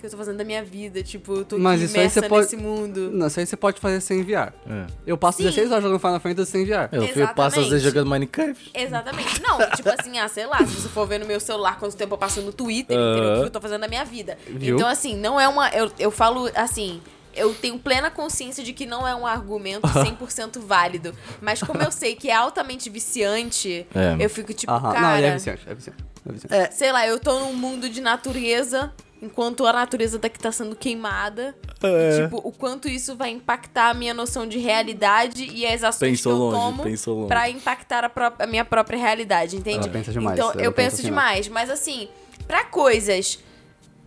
que 0.00 0.06
eu 0.06 0.10
tô 0.10 0.16
fazendo 0.16 0.36
da 0.38 0.44
minha 0.44 0.62
vida? 0.64 1.02
Tipo, 1.02 1.34
eu 1.38 1.44
tô 1.44 1.58
Mas 1.58 1.74
aqui 1.80 1.84
isso 1.84 1.94
aí 1.96 2.00
imersa 2.02 2.20
você 2.20 2.28
pode- 2.28 2.42
nesse 2.44 2.56
mundo. 2.56 3.10
Não, 3.12 3.26
isso 3.26 3.40
aí 3.40 3.46
você 3.46 3.56
pode 3.56 3.80
fazer 3.80 4.00
sem 4.00 4.22
VR. 4.22 4.52
É. 4.68 4.86
Eu 5.06 5.16
passo 5.18 5.38
Sim. 5.38 5.44
16 5.44 5.70
horas 5.72 5.82
jogando 5.84 5.98
Final 6.00 6.20
Fantasy 6.20 6.50
sem 6.50 6.64
VR. 6.64 6.88
Eu 6.92 7.08
fui- 7.08 7.22
eu 7.22 7.28
passo 7.28 7.60
às 7.60 7.66
vezes 7.68 7.82
jogando 7.82 8.08
Minecraft. 8.10 8.70
Exatamente. 8.74 9.42
Não, 9.42 9.58
tipo 9.76 9.88
assim, 9.88 10.18
ah, 10.18 10.28
sei 10.28 10.46
lá, 10.46 10.58
se 10.58 10.66
você 10.74 10.88
for 10.88 11.06
ver 11.06 11.18
no 11.20 11.26
meu 11.26 11.40
celular 11.40 11.78
quanto 11.78 11.96
tempo 11.96 12.14
eu 12.14 12.18
passo 12.18 12.40
no 12.42 12.52
Twitter, 12.52 12.96
entendeu? 12.96 13.32
O 13.34 13.40
que 13.40 13.46
eu 13.46 13.50
tô 13.50 13.60
fazendo 13.60 13.80
da 13.80 13.88
minha 13.88 14.04
vida. 14.04 14.36
Viu? 14.46 14.76
Então, 14.76 14.88
assim, 14.88 15.16
não 15.16 15.40
é 15.40 15.48
uma. 15.48 15.68
Eu, 15.70 15.90
eu 15.98 16.10
falo 16.10 16.50
assim. 16.54 17.00
Eu 17.38 17.52
tenho 17.54 17.78
plena 17.78 18.10
consciência 18.10 18.64
de 18.64 18.72
que 18.72 18.86
não 18.86 19.06
é 19.06 19.14
um 19.14 19.26
argumento 19.26 19.82
100% 19.92 20.58
válido. 20.58 21.14
Mas 21.42 21.62
como 21.62 21.82
eu 21.82 21.92
sei 21.92 22.16
que 22.16 22.30
é 22.30 22.34
altamente 22.34 22.88
viciante, 22.88 23.86
É. 23.94 24.16
eu 24.18 24.30
fico 24.30 24.54
tipo, 24.54 24.72
Aham. 24.72 24.90
cara. 24.94 25.00
Não, 25.20 25.26
é 25.28 25.32
viciante, 25.34 25.60
é 25.68 25.74
viciante. 25.74 26.04
É 26.26 26.32
viciante. 26.32 26.74
Sei 26.74 26.90
lá, 26.90 27.06
eu 27.06 27.20
tô 27.20 27.38
num 27.40 27.52
mundo 27.52 27.90
de 27.90 28.00
natureza, 28.00 28.90
enquanto 29.22 29.66
a 29.66 29.72
natureza 29.72 30.18
daqui 30.18 30.38
tá 30.38 30.52
sendo 30.52 30.76
queimada. 30.76 31.54
É. 31.82 32.18
E, 32.18 32.22
tipo, 32.24 32.40
o 32.44 32.52
quanto 32.52 32.88
isso 32.88 33.16
vai 33.16 33.30
impactar 33.30 33.90
a 33.90 33.94
minha 33.94 34.12
noção 34.14 34.46
de 34.46 34.58
realidade 34.58 35.44
e 35.44 35.66
as 35.66 35.82
ações 35.82 36.12
Pensou 36.18 36.32
que 36.32 36.38
eu 36.38 36.44
longe, 36.44 36.56
tomo 36.60 36.82
pensou 36.82 37.14
longe. 37.16 37.28
pra 37.28 37.48
impactar 37.50 38.04
a, 38.04 38.08
pró- 38.08 38.32
a 38.38 38.46
minha 38.46 38.64
própria 38.64 38.98
realidade, 38.98 39.56
entende? 39.56 39.84
Ela 39.84 39.88
pensa 39.88 40.12
demais, 40.12 40.38
Então, 40.38 40.52
ela 40.52 40.62
eu 40.62 40.72
penso 40.72 40.96
assim, 40.96 41.04
demais. 41.04 41.48
Mas, 41.48 41.70
assim, 41.70 42.08
pra 42.46 42.64
coisas... 42.64 43.38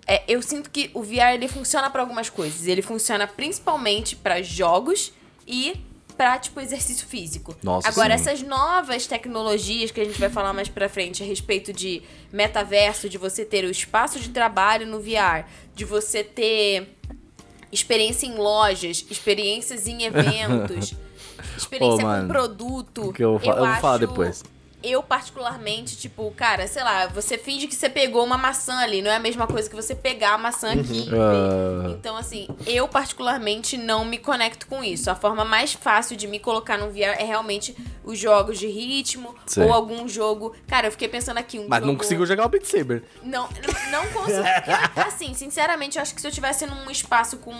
é, 0.07 0.23
eu 0.27 0.41
sinto 0.41 0.69
que 0.69 0.89
o 0.93 1.01
VR, 1.03 1.33
ele 1.33 1.47
funciona 1.47 1.89
pra 1.89 2.01
algumas 2.01 2.29
coisas. 2.29 2.65
Ele 2.67 2.81
funciona 2.81 3.27
principalmente 3.27 4.15
pra 4.15 4.41
jogos 4.41 5.11
e 5.47 5.73
pra, 6.19 6.37
tipo, 6.37 6.59
exercício 6.59 7.07
físico. 7.07 7.55
Nossa, 7.63 7.87
Agora, 7.87 8.17
sim. 8.17 8.23
essas 8.29 8.41
novas 8.45 9.07
tecnologias 9.07 9.89
que 9.89 10.01
a 10.01 10.03
gente 10.03 10.19
vai 10.19 10.29
falar 10.29 10.51
mais 10.51 10.67
pra 10.67 10.89
frente 10.89 11.23
a 11.23 11.25
respeito 11.25 11.71
de 11.71 12.01
metaverso, 12.29 13.07
de 13.07 13.17
você 13.17 13.45
ter 13.45 13.63
o 13.63 13.71
espaço 13.71 14.19
de 14.19 14.27
trabalho 14.27 14.85
no 14.85 14.99
VR, 14.99 15.45
de 15.73 15.85
você 15.85 16.21
ter 16.21 16.93
experiência 17.71 18.25
em 18.27 18.35
lojas, 18.35 19.05
experiências 19.09 19.87
em 19.87 20.03
eventos, 20.03 20.93
experiência 21.57 22.03
mano, 22.03 22.23
com 22.27 22.33
produto. 22.33 23.13
Que 23.13 23.23
eu, 23.23 23.39
fa- 23.39 23.45
eu 23.51 23.55
vou 23.65 23.75
falar 23.75 23.93
acho- 23.95 23.99
depois. 24.07 24.43
Eu 24.81 25.03
particularmente, 25.03 25.97
tipo, 25.97 26.31
cara, 26.37 26.65
sei 26.67 26.83
lá, 26.83 27.07
você 27.07 27.37
finge 27.37 27.67
que 27.67 27.75
você 27.75 27.89
pegou 27.89 28.23
uma 28.23 28.37
maçã 28.37 28.77
ali, 28.79 29.01
não 29.01 29.11
é 29.11 29.15
a 29.15 29.19
mesma 29.19 29.45
coisa 29.47 29.69
que 29.69 29.75
você 29.75 29.93
pegar 29.93 30.33
a 30.33 30.37
maçã 30.37 30.71
aqui. 30.71 30.79
e 31.07 31.09
ver. 31.09 31.15
Ah. 31.19 31.89
Então, 31.91 32.15
assim, 32.15 32.47
eu 32.65 32.87
particularmente 32.87 33.77
não 33.77 34.05
me 34.05 34.17
conecto 34.17 34.67
com 34.67 34.83
isso. 34.83 35.09
A 35.11 35.15
forma 35.15 35.43
mais 35.43 35.73
fácil 35.73 36.15
de 36.15 36.27
me 36.27 36.39
colocar 36.39 36.77
no 36.77 36.89
VR 36.91 37.17
é 37.19 37.23
realmente 37.25 37.75
os 38.03 38.17
jogos 38.17 38.57
de 38.57 38.67
ritmo 38.67 39.35
Sim. 39.45 39.63
ou 39.63 39.73
algum 39.73 40.07
jogo. 40.07 40.55
Cara, 40.67 40.87
eu 40.87 40.91
fiquei 40.91 41.07
pensando 41.07 41.37
aqui 41.37 41.59
um 41.59 41.67
Mas 41.67 41.81
não 41.81 41.89
jogo- 41.89 41.99
conseguiu 41.99 42.25
jogar 42.25 42.45
o 42.45 42.49
Beat 42.49 42.65
Saber. 42.65 43.03
não, 43.23 43.43
não- 43.49 43.91
não 43.91 44.07
consigo. 44.13 44.39
Assim, 44.95 45.33
sinceramente, 45.33 45.97
eu 45.97 46.01
acho 46.01 46.15
que 46.15 46.21
se 46.21 46.27
eu 46.27 46.31
tivesse 46.31 46.65
num 46.65 46.89
espaço 46.89 47.37
com. 47.37 47.53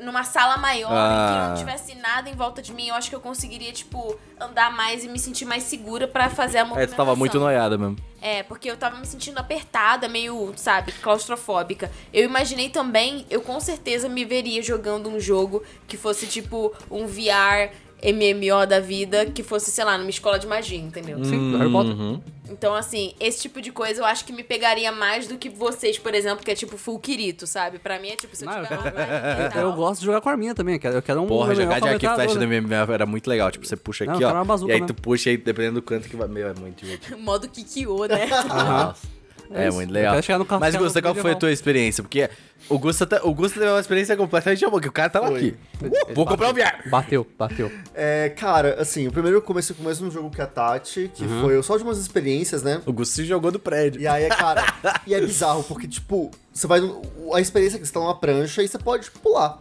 Numa 0.00 0.24
sala 0.24 0.56
maior 0.56 0.88
e 0.90 0.92
que 0.92 0.94
Ah. 0.94 1.46
não 1.50 1.56
tivesse 1.56 1.94
nada 1.96 2.28
em 2.30 2.34
volta 2.34 2.60
de 2.62 2.72
mim, 2.72 2.88
eu 2.88 2.94
acho 2.94 3.08
que 3.08 3.14
eu 3.14 3.20
conseguiria, 3.20 3.72
tipo, 3.72 4.18
andar 4.40 4.72
mais 4.72 5.04
e 5.04 5.08
me 5.08 5.18
sentir 5.18 5.44
mais 5.44 5.62
segura 5.64 6.08
pra 6.08 6.28
fazer 6.30 6.58
a 6.58 6.60
É, 6.62 6.64
movimentação. 6.64 6.94
tu 6.94 6.96
tava 6.96 7.14
muito 7.16 7.38
noiada 7.38 7.76
mesmo. 7.76 7.96
É, 8.22 8.42
porque 8.42 8.70
eu 8.70 8.76
tava 8.76 8.96
me 8.98 9.06
sentindo 9.06 9.38
apertada, 9.38 10.08
meio, 10.08 10.52
sabe, 10.56 10.92
claustrofóbica. 10.92 11.90
Eu 12.12 12.24
imaginei 12.24 12.68
também, 12.68 13.26
eu 13.30 13.40
com 13.40 13.58
certeza 13.60 14.08
me 14.08 14.24
veria 14.24 14.62
jogando 14.62 15.08
um 15.08 15.18
jogo 15.20 15.62
que 15.86 15.96
fosse 15.96 16.26
tipo 16.26 16.72
um 16.90 17.06
VR 17.06 17.72
MMO 18.02 18.66
da 18.66 18.80
vida, 18.80 19.26
que 19.26 19.42
fosse, 19.42 19.70
sei 19.70 19.84
lá, 19.84 19.96
numa 19.98 20.10
escola 20.10 20.38
de 20.38 20.46
magia, 20.46 20.78
entendeu? 20.78 21.22
Sim, 21.24 21.56
Harry 21.58 21.70
Potter. 21.70 21.92
Uhum. 21.92 22.20
Então, 22.50 22.74
assim, 22.74 23.14
esse 23.20 23.42
tipo 23.42 23.60
de 23.60 23.70
coisa 23.70 24.00
eu 24.00 24.04
acho 24.04 24.24
que 24.24 24.32
me 24.32 24.42
pegaria 24.42 24.90
mais 24.90 25.28
do 25.28 25.38
que 25.38 25.48
vocês, 25.48 25.98
por 25.98 26.12
exemplo, 26.14 26.44
que 26.44 26.50
é 26.50 26.54
tipo 26.54 26.76
full 26.76 26.98
Kirito, 26.98 27.46
sabe? 27.46 27.78
Pra 27.78 27.98
mim 28.00 28.08
é 28.08 28.16
tipo, 28.16 28.34
se 28.34 28.44
eu 28.44 28.50
Não, 28.50 28.58
eu 28.58 28.64
tiver 28.64 28.76
quero- 28.82 28.90
online 28.96 29.44
e 29.46 29.48
tal. 29.50 29.62
Eu 29.62 29.72
gosto 29.74 30.00
de 30.00 30.06
jogar 30.06 30.20
com 30.20 30.28
a 30.28 30.32
arminha 30.32 30.54
também, 30.54 30.74
eu 30.74 30.80
quero, 31.02 31.02
eu 31.18 31.22
um 31.22 31.26
Porra, 31.28 31.54
jogar 31.54 31.80
de 31.80 31.88
arco 31.88 32.04
e 32.04 32.08
flecha 32.08 32.34
do 32.38 32.44
MMO 32.46 32.92
era 32.92 33.06
muito 33.06 33.28
legal. 33.28 33.50
Tipo, 33.52 33.64
você 33.66 33.76
puxa 33.76 34.04
Não, 34.04 34.14
aqui, 34.14 34.24
eu 34.24 34.28
ó. 34.28 34.32
uma 34.32 34.44
bazuca 34.44 34.72
e 34.72 34.74
aí 34.74 34.80
mesmo. 34.80 34.94
tu 34.94 35.00
puxa 35.00 35.30
aí, 35.30 35.36
dependendo 35.36 35.74
do 35.74 35.82
canto 35.82 36.08
que 36.08 36.16
vai. 36.16 36.26
Meu, 36.26 36.48
é 36.48 36.54
muito 36.54 36.84
divertido. 36.84 37.18
Modo 37.22 37.48
Kikyo, 37.48 38.04
né? 38.06 38.26
Nossa. 38.48 39.19
É 39.52 39.66
É, 39.66 39.70
muito 39.70 39.90
Eu 39.90 39.94
legal. 39.94 40.12
quero 40.14 40.26
chegar 40.26 40.38
no 40.38 40.44
café 40.44 40.60
Mas, 40.60 40.76
Gusta, 40.76 41.02
qual 41.02 41.14
foi 41.14 41.32
a 41.32 41.34
tua 41.34 41.50
experiência? 41.50 42.02
Porque 42.04 42.30
o 42.68 42.78
Gusta, 42.78 43.04
tá- 43.06 43.20
o 43.24 43.34
Gusta 43.34 43.58
teve 43.58 43.70
uma 43.72 43.80
experiência 43.80 44.16
completamente 44.16 44.64
amor, 44.64 44.80
que 44.80 44.88
o 44.88 44.92
cara 44.92 45.10
tava 45.10 45.26
Foi. 45.26 45.36
aqui. 45.36 45.56
Uh, 45.82 46.14
vou 46.14 46.24
comprar 46.24 46.50
o 46.50 46.54
VR. 46.54 46.88
Bateu, 46.88 47.26
bateu. 47.38 47.70
É, 47.94 48.28
cara, 48.30 48.76
assim, 48.80 49.08
o 49.08 49.12
primeiro 49.12 49.38
eu 49.38 49.42
comecei 49.42 49.74
com 49.74 49.82
o 49.82 49.86
mesmo 49.86 50.08
jogo 50.10 50.30
que 50.30 50.40
a 50.40 50.46
Tati, 50.46 51.10
que 51.12 51.24
Uhum. 51.24 51.40
foi 51.40 51.62
só 51.64 51.76
de 51.76 51.82
umas 51.82 51.98
experiências, 51.98 52.62
né? 52.62 52.80
O 52.86 52.92
Gusta 52.92 53.16
se 53.16 53.24
jogou 53.24 53.50
do 53.50 53.58
prédio. 53.58 54.00
E 54.00 54.06
aí, 54.06 54.22
é, 54.24 54.28
cara, 54.28 54.62
e 55.06 55.14
é 55.14 55.20
bizarro, 55.20 55.64
porque, 55.64 55.88
tipo, 55.88 56.30
você 56.52 56.66
vai. 56.68 56.78
no- 56.80 57.02
A 57.34 57.40
experiência 57.40 57.76
é 57.76 57.80
que 57.80 57.86
você 57.86 57.92
tá 57.92 58.00
numa 58.00 58.14
prancha 58.18 58.62
e 58.62 58.68
você 58.68 58.78
pode 58.78 59.10
pular. 59.10 59.60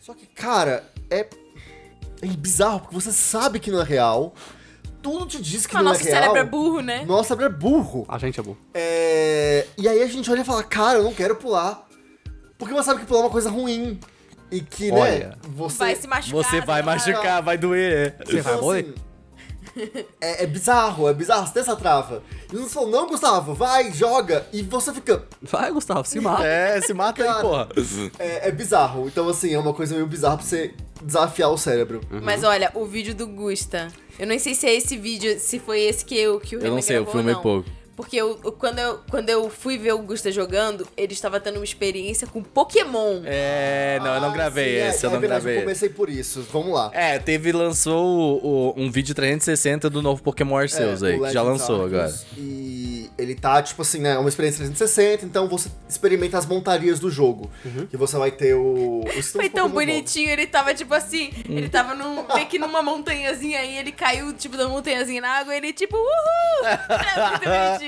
Só 0.00 0.12
que, 0.14 0.26
cara, 0.26 0.84
é. 1.10 1.26
É 2.22 2.26
bizarro, 2.26 2.80
porque 2.80 2.94
você 2.94 3.12
sabe 3.12 3.58
que 3.58 3.70
não 3.70 3.80
é 3.82 3.84
real. 3.84 4.34
Tudo 5.04 5.26
te 5.26 5.40
diz 5.40 5.66
que 5.66 5.74
o 5.74 5.78
não 5.78 5.84
nosso 5.84 6.00
é 6.00 6.04
real. 6.04 6.14
cérebro 6.16 6.38
é 6.38 6.44
burro, 6.44 6.80
né? 6.80 7.04
Nosso 7.04 7.28
cérebro 7.28 7.44
é 7.44 7.48
burro. 7.50 8.06
A 8.08 8.16
gente 8.16 8.40
é 8.40 8.42
burro. 8.42 8.56
É... 8.72 9.66
E 9.76 9.86
aí 9.86 10.02
a 10.02 10.06
gente 10.06 10.30
olha 10.30 10.40
e 10.40 10.44
fala, 10.44 10.64
cara, 10.64 10.98
eu 10.98 11.04
não 11.04 11.12
quero 11.12 11.36
pular. 11.36 11.86
Porque 12.56 12.72
você 12.72 12.84
sabe 12.84 13.00
que 13.00 13.06
pular 13.06 13.20
é 13.20 13.24
uma 13.24 13.30
coisa 13.30 13.50
ruim. 13.50 14.00
E 14.50 14.62
que, 14.62 14.90
né, 14.90 15.00
Olha. 15.00 15.38
você... 15.42 15.76
Vai 15.76 15.96
se 15.96 16.06
machucar. 16.06 16.42
Você 16.42 16.60
vai 16.62 16.80
né? 16.80 16.86
machucar, 16.86 17.42
vai 17.42 17.58
doer. 17.58 18.16
Você 18.24 18.40
vai 18.40 18.56
morrer? 18.56 18.94
assim, 19.76 19.90
é, 20.20 20.44
é 20.44 20.46
bizarro, 20.46 21.08
é 21.08 21.12
bizarro, 21.12 21.46
você 21.46 21.52
tem 21.52 21.62
essa 21.62 21.76
trava. 21.76 22.22
E 22.50 22.56
você 22.56 22.72
falou, 22.72 22.88
não, 22.88 23.06
Gustavo, 23.06 23.52
vai, 23.52 23.92
joga. 23.92 24.46
E 24.54 24.62
você 24.62 24.90
fica... 24.94 25.24
Vai, 25.42 25.70
Gustavo, 25.70 26.04
se 26.06 26.18
mata. 26.18 26.46
É, 26.46 26.80
se 26.82 26.94
mata 26.94 27.22
aí, 27.22 27.28
Cara. 27.28 27.40
porra. 27.42 27.68
É, 28.18 28.48
é 28.48 28.52
bizarro. 28.52 29.06
Então, 29.06 29.28
assim, 29.28 29.52
é 29.52 29.58
uma 29.58 29.74
coisa 29.74 29.94
meio 29.94 30.06
bizarra 30.06 30.38
pra 30.38 30.46
você 30.46 30.72
desafiar 31.02 31.50
o 31.50 31.58
cérebro. 31.58 32.00
Mas 32.22 32.42
olha, 32.42 32.70
o 32.74 32.86
vídeo 32.86 33.14
do 33.14 33.26
Gusta. 33.26 33.88
Eu 34.18 34.26
não 34.26 34.38
sei 34.38 34.54
se 34.54 34.66
é 34.66 34.74
esse 34.74 34.96
vídeo, 34.96 35.38
se 35.38 35.58
foi 35.58 35.80
esse 35.80 36.04
que, 36.04 36.16
eu, 36.16 36.38
que 36.38 36.56
o 36.56 36.60
Eu 36.60 36.70
não 36.70 36.82
sei, 36.82 36.98
eu 36.98 37.06
filmei 37.06 37.34
pouco. 37.34 37.68
Porque 37.96 38.16
eu, 38.16 38.40
eu- 38.44 38.52
quando, 38.52 38.78
eu, 38.80 39.00
quando 39.10 39.28
eu 39.30 39.48
fui 39.48 39.78
ver 39.78 39.92
o 39.92 39.98
Gusta 39.98 40.32
jogando, 40.32 40.86
ele 40.96 41.12
estava 41.12 41.38
tendo 41.38 41.56
uma 41.56 41.64
experiência 41.64 42.26
com 42.26 42.42
Pokémon. 42.42 43.22
É, 43.24 43.98
não, 44.02 44.14
eu 44.14 44.20
não 44.20 44.30
Ah, 44.30 44.32
gravei 44.32 44.64
sim, 44.64 44.80
é- 44.80 44.88
esse, 44.88 45.04
eu 45.06 45.10
é 45.10 45.12
não 45.12 45.20
verdade, 45.20 45.40
gravei. 45.42 45.58
Eu 45.58 45.62
comecei 45.62 45.88
por 45.88 46.10
isso. 46.10 46.44
Vamos 46.52 46.72
lá. 46.74 46.90
É, 46.92 47.18
teve, 47.18 47.52
lançou 47.52 48.04
o- 48.04 48.46
o- 48.46 48.74
um 48.76 48.90
vídeo 48.90 49.14
360 49.14 49.88
do 49.88 50.02
novo 50.02 50.22
Pokémon 50.22 50.56
Arceus 50.56 51.02
É, 51.02 51.12
aí, 51.12 51.20
que 51.20 51.30
já 51.32 51.42
lançou 51.42 51.84
Arceus. 51.84 51.94
agora. 51.94 52.14
E 52.36 53.10
ele 53.16 53.34
tá, 53.36 53.62
tipo 53.62 53.80
assim, 53.82 54.00
né? 54.00 54.18
Uma 54.18 54.28
experiência 54.28 54.58
360, 54.58 55.24
então 55.24 55.46
você 55.48 55.68
experimenta 55.88 56.36
as 56.36 56.46
montarias 56.46 56.98
do 56.98 57.10
jogo. 57.10 57.48
Que 57.90 57.96
você 57.96 58.16
vai 58.16 58.30
ter 58.32 58.54
o. 58.54 59.02
o 59.04 59.22
Foi 59.32 59.48
tão 59.48 59.68
bonitinho, 59.68 60.30
ele 60.30 60.46
tava 60.46 60.74
tipo 60.74 60.92
assim, 60.94 61.30
ele 61.48 61.68
tava 61.68 61.94
num, 61.94 62.26
meio 62.34 62.46
que 62.48 62.58
numa 62.58 62.82
montanhazinha 62.82 63.60
aí, 63.60 63.76
ele 63.78 63.92
caiu 63.92 64.32
tipo 64.32 64.56
da 64.56 64.68
montanhazinha 64.68 65.20
na 65.20 65.28
água, 65.38 65.54
ele 65.56 65.72
tipo, 65.72 65.96
uhul! 65.96 66.64
É 67.14 67.28
muito 67.30 67.44
bonitinho. 67.44 67.83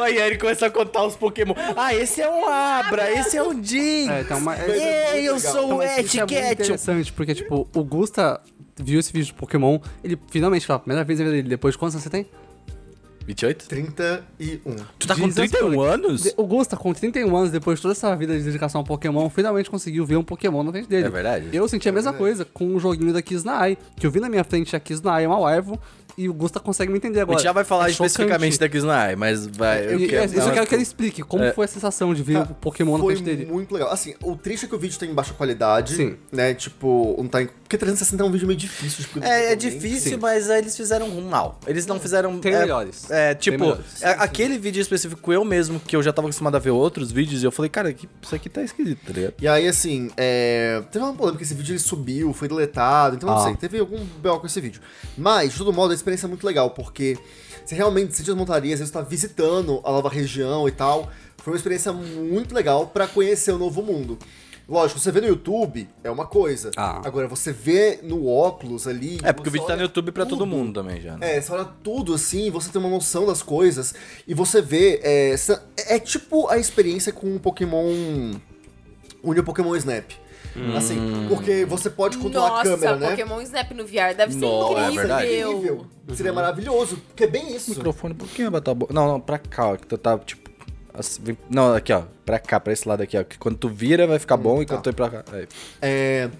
Aí 0.00 0.16
ele 0.18 0.38
começa 0.38 0.66
a 0.66 0.70
contar 0.70 1.04
os 1.04 1.16
Pokémon. 1.16 1.54
Ah, 1.76 1.94
esse 1.94 2.20
é 2.20 2.28
um 2.30 2.46
Abra, 2.48 3.10
esse 3.12 3.36
é 3.36 3.42
um 3.42 3.62
Jin. 3.62 4.10
É, 4.10 4.20
então, 4.22 4.40
mas- 4.40 4.60
é- 4.60 5.16
Ei, 5.18 5.28
eu 5.28 5.36
legal. 5.36 5.52
sou 5.52 5.64
Então, 5.64 5.76
o 5.78 5.82
é 5.82 6.00
Etiquette. 6.00 6.52
interessante, 6.62 7.12
porque, 7.12 7.34
tipo, 7.34 7.68
o 7.74 7.84
Gusta 7.84 8.40
viu 8.76 8.98
esse 9.00 9.12
vídeo 9.12 9.26
de 9.26 9.34
Pokémon, 9.34 9.78
ele 10.02 10.18
finalmente, 10.30 10.66
pela 10.66 10.78
primeira 10.78 11.04
vez 11.04 11.18
na 11.18 11.24
vida 11.24 11.36
dele, 11.36 11.48
depois 11.48 11.74
de 11.74 11.78
quantos 11.78 11.94
anos 11.94 12.02
você 12.04 12.10
tem? 12.10 12.26
28? 13.26 13.68
31. 13.68 14.76
Tu 14.98 15.06
tá 15.06 15.14
com 15.14 15.20
Jesus 15.26 15.34
31 15.50 15.68
Christ. 15.70 15.82
anos? 15.84 16.34
O 16.36 16.44
Gusta, 16.46 16.76
com 16.76 16.92
31 16.92 17.36
anos, 17.36 17.50
depois 17.50 17.78
de 17.78 17.82
toda 17.82 17.92
essa 17.92 18.14
vida 18.16 18.36
de 18.36 18.44
dedicação 18.44 18.80
ao 18.80 18.84
Pokémon, 18.84 19.28
finalmente 19.30 19.70
conseguiu 19.70 20.04
ver 20.04 20.16
um 20.16 20.24
Pokémon 20.24 20.62
na 20.62 20.70
frente 20.72 20.88
dele. 20.88 21.06
É 21.06 21.10
verdade? 21.10 21.48
Eu 21.52 21.66
senti 21.68 21.88
a 21.88 21.92
mesma 21.92 22.12
coisa 22.12 22.44
com 22.44 22.74
o 22.74 22.78
joguinho 22.80 23.12
da 23.12 23.22
Kisnai, 23.22 23.78
que 23.96 24.06
eu 24.06 24.10
vi 24.10 24.20
na 24.20 24.28
minha 24.28 24.44
frente 24.44 24.74
a 24.76 24.80
Kisnai, 24.80 25.26
uma 25.26 25.38
Waifu, 25.38 25.78
e 26.16 26.28
o 26.28 26.32
Gusta 26.34 26.60
consegue 26.60 26.92
me 26.92 26.98
entender 26.98 27.18
A 27.18 27.22
agora. 27.22 27.38
gente 27.38 27.44
já 27.44 27.52
vai 27.52 27.64
falar 27.64 27.88
É 27.88 27.90
especificamente 27.90 28.52
chocante. 28.54 28.58
da 28.60 28.68
Kisnai, 28.68 29.16
mas 29.16 29.46
vai. 29.48 29.84
Eu 29.84 29.98
E- 29.98 30.06
quero, 30.06 30.22
é, 30.22 30.26
isso 30.26 30.38
eu 30.48 30.52
quero 30.52 30.66
que 30.66 30.74
ele 30.74 30.82
explique, 30.82 31.22
como 31.22 31.42
É. 31.42 31.52
foi 31.52 31.64
a 31.64 31.68
sensação 31.68 32.14
de 32.14 32.22
ver 32.22 32.38
o 32.38 32.46
Pokémon 32.54 32.92
na 32.98 33.02
Foi 33.02 33.16
frente 33.16 33.24
dele. 33.26 33.46
muito 33.50 33.72
legal. 33.72 33.90
Assim, 33.90 34.14
o 34.22 34.36
triste 34.36 34.66
é 34.66 34.68
que 34.68 34.74
o 34.76 34.78
vídeo 34.78 34.96
tem 34.98 35.12
baixa 35.12 35.34
qualidade. 35.34 35.94
Sim. 35.96 36.14
Né? 36.30 36.54
Tipo, 36.54 37.16
não 37.18 37.26
tá 37.28 37.42
em... 37.42 37.48
Porque 37.74 37.78
360 37.78 38.22
é 38.22 38.26
um 38.26 38.30
vídeo 38.30 38.46
meio 38.46 38.58
difícil. 38.58 39.04
É, 39.22 39.52
é 39.52 39.56
difícil, 39.56 40.12
Sim. 40.12 40.16
mas 40.20 40.48
aí 40.48 40.58
eles 40.60 40.76
fizeram 40.76 41.08
um 41.08 41.28
mal. 41.28 41.58
Eles 41.66 41.86
não 41.86 41.98
fizeram. 41.98 42.38
Tem 42.38 42.54
é, 42.54 42.60
melhores. 42.60 43.10
É, 43.10 43.34
tipo, 43.34 43.58
melhores. 43.58 44.00
é, 44.02 44.10
aquele 44.10 44.58
vídeo 44.58 44.80
específico 44.80 45.32
eu 45.32 45.44
mesmo, 45.44 45.80
que 45.80 45.96
eu 45.96 46.02
já 46.02 46.12
tava 46.12 46.28
acostumado 46.28 46.54
a 46.56 46.58
ver 46.60 46.70
outros 46.70 47.10
vídeos, 47.10 47.42
e 47.42 47.46
eu 47.46 47.50
falei, 47.50 47.68
cara, 47.68 47.92
que- 47.92 48.08
isso 48.22 48.34
aqui 48.34 48.48
tá 48.48 48.62
esquisito, 48.62 49.00
tá 49.06 49.12
ligado? 49.12 49.34
E 49.40 49.48
aí, 49.48 49.66
assim, 49.66 50.10
é... 50.16 50.82
teve 50.90 51.04
uma 51.04 51.14
polêmica, 51.14 51.42
esse 51.42 51.54
vídeo 51.54 51.72
ele 51.72 51.78
subiu, 51.80 52.32
foi 52.32 52.46
deletado, 52.48 53.16
então 53.16 53.28
não 53.28 53.36
Ah. 53.38 53.44
sei, 53.44 53.56
teve 53.56 53.78
algum 53.78 53.98
B.O. 54.22 54.38
com 54.40 54.46
esse 54.46 54.60
vídeo. 54.60 54.80
Mas, 55.16 55.52
de 55.52 55.58
todo 55.58 55.72
modo, 55.72 55.90
a 55.90 55.94
experiência 55.94 56.26
é 56.26 56.28
muito 56.28 56.46
legal, 56.46 56.70
porque 56.70 57.18
você 57.64 57.74
realmente 57.74 58.14
sente 58.14 58.30
as 58.30 58.36
montarias, 58.36 58.78
você 58.78 58.84
está 58.84 59.00
visitando 59.00 59.80
a 59.84 59.90
nova 59.90 60.08
região 60.08 60.68
e 60.68 60.72
tal. 60.72 61.10
Foi 61.38 61.52
uma 61.52 61.56
experiência 61.56 61.92
muito 61.92 62.54
legal 62.54 62.86
pra 62.86 63.06
conhecer 63.06 63.52
o 63.52 63.58
novo 63.58 63.82
mundo. 63.82 64.18
Lógico, 64.66 64.98
você 64.98 65.12
vê 65.12 65.20
no 65.20 65.26
YouTube, 65.26 65.88
é 66.02 66.10
uma 66.10 66.26
coisa. 66.26 66.70
Ah. 66.76 67.02
Agora, 67.04 67.28
você 67.28 67.52
vê 67.52 68.00
no 68.02 68.26
óculos 68.26 68.86
ali... 68.86 69.18
É, 69.22 69.32
porque 69.32 69.50
o 69.50 69.52
vídeo 69.52 69.66
tá 69.66 69.76
no 69.76 69.82
YouTube 69.82 70.10
pra 70.10 70.24
todo 70.24 70.46
mundo 70.46 70.72
também 70.72 71.00
já, 71.00 71.16
né? 71.18 71.36
É, 71.36 71.40
você 71.40 71.52
olha 71.52 71.66
tudo 71.82 72.14
assim, 72.14 72.50
você 72.50 72.70
tem 72.70 72.80
uma 72.80 72.90
noção 72.90 73.26
das 73.26 73.42
coisas 73.42 73.94
e 74.26 74.32
você 74.32 74.62
vê. 74.62 75.00
É, 75.02 75.34
é 75.86 75.98
tipo 75.98 76.48
a 76.48 76.56
experiência 76.56 77.12
com 77.12 77.36
o 77.36 77.38
Pokémon. 77.38 77.84
Unir 79.22 79.42
Pokémon 79.42 79.76
Snap. 79.76 80.10
Assim, 80.76 81.26
porque 81.28 81.64
você 81.64 81.90
pode 81.90 82.16
controlar 82.16 82.48
Nossa, 82.48 82.60
a 82.60 82.64
câmera, 82.76 82.96
né? 82.96 83.10
Pokémon 83.10 83.40
Snap 83.40 83.72
no 83.72 83.84
VR 83.84 84.14
deve 84.16 84.34
ser 84.34 84.38
Nossa, 84.38 84.78
é 84.78 84.82
incrível. 84.82 84.94
verdade. 84.94 85.40
Incrível. 85.40 85.86
Seria 86.14 86.32
maravilhoso, 86.32 86.96
porque 87.08 87.24
é 87.24 87.26
bem 87.26 87.56
isso. 87.56 87.70
microfone 87.70 88.14
um 88.14 88.16
pouquinho 88.16 88.50
pra 88.52 88.60
tua 88.60 88.74
boca. 88.74 88.94
Não, 88.94 89.08
não, 89.08 89.20
pra 89.20 89.38
cá, 89.38 89.70
ó, 89.70 89.76
que 89.76 89.86
tu 89.86 89.98
tá, 89.98 90.16
tipo... 90.18 90.43
assim, 90.94 91.20
vem- 91.22 91.38
não, 91.50 91.74
aqui, 91.74 91.92
ó, 91.92 92.04
pra 92.24 92.38
cá, 92.38 92.58
pra 92.60 92.72
esse 92.72 92.88
lado 92.88 93.02
aqui, 93.02 93.18
ó, 93.18 93.24
que 93.24 93.36
quando 93.38 93.56
tu 93.58 93.68
vira 93.68 94.06
vai 94.06 94.18
ficar 94.18 94.36
bom 94.36 94.62
e 94.62 94.66
quando 94.66 94.82
tu 94.82 94.90
ir 94.90 94.94
pra 94.94 95.10
cá... 95.10 95.24
Aí. 95.32 95.46
É. 95.82 96.30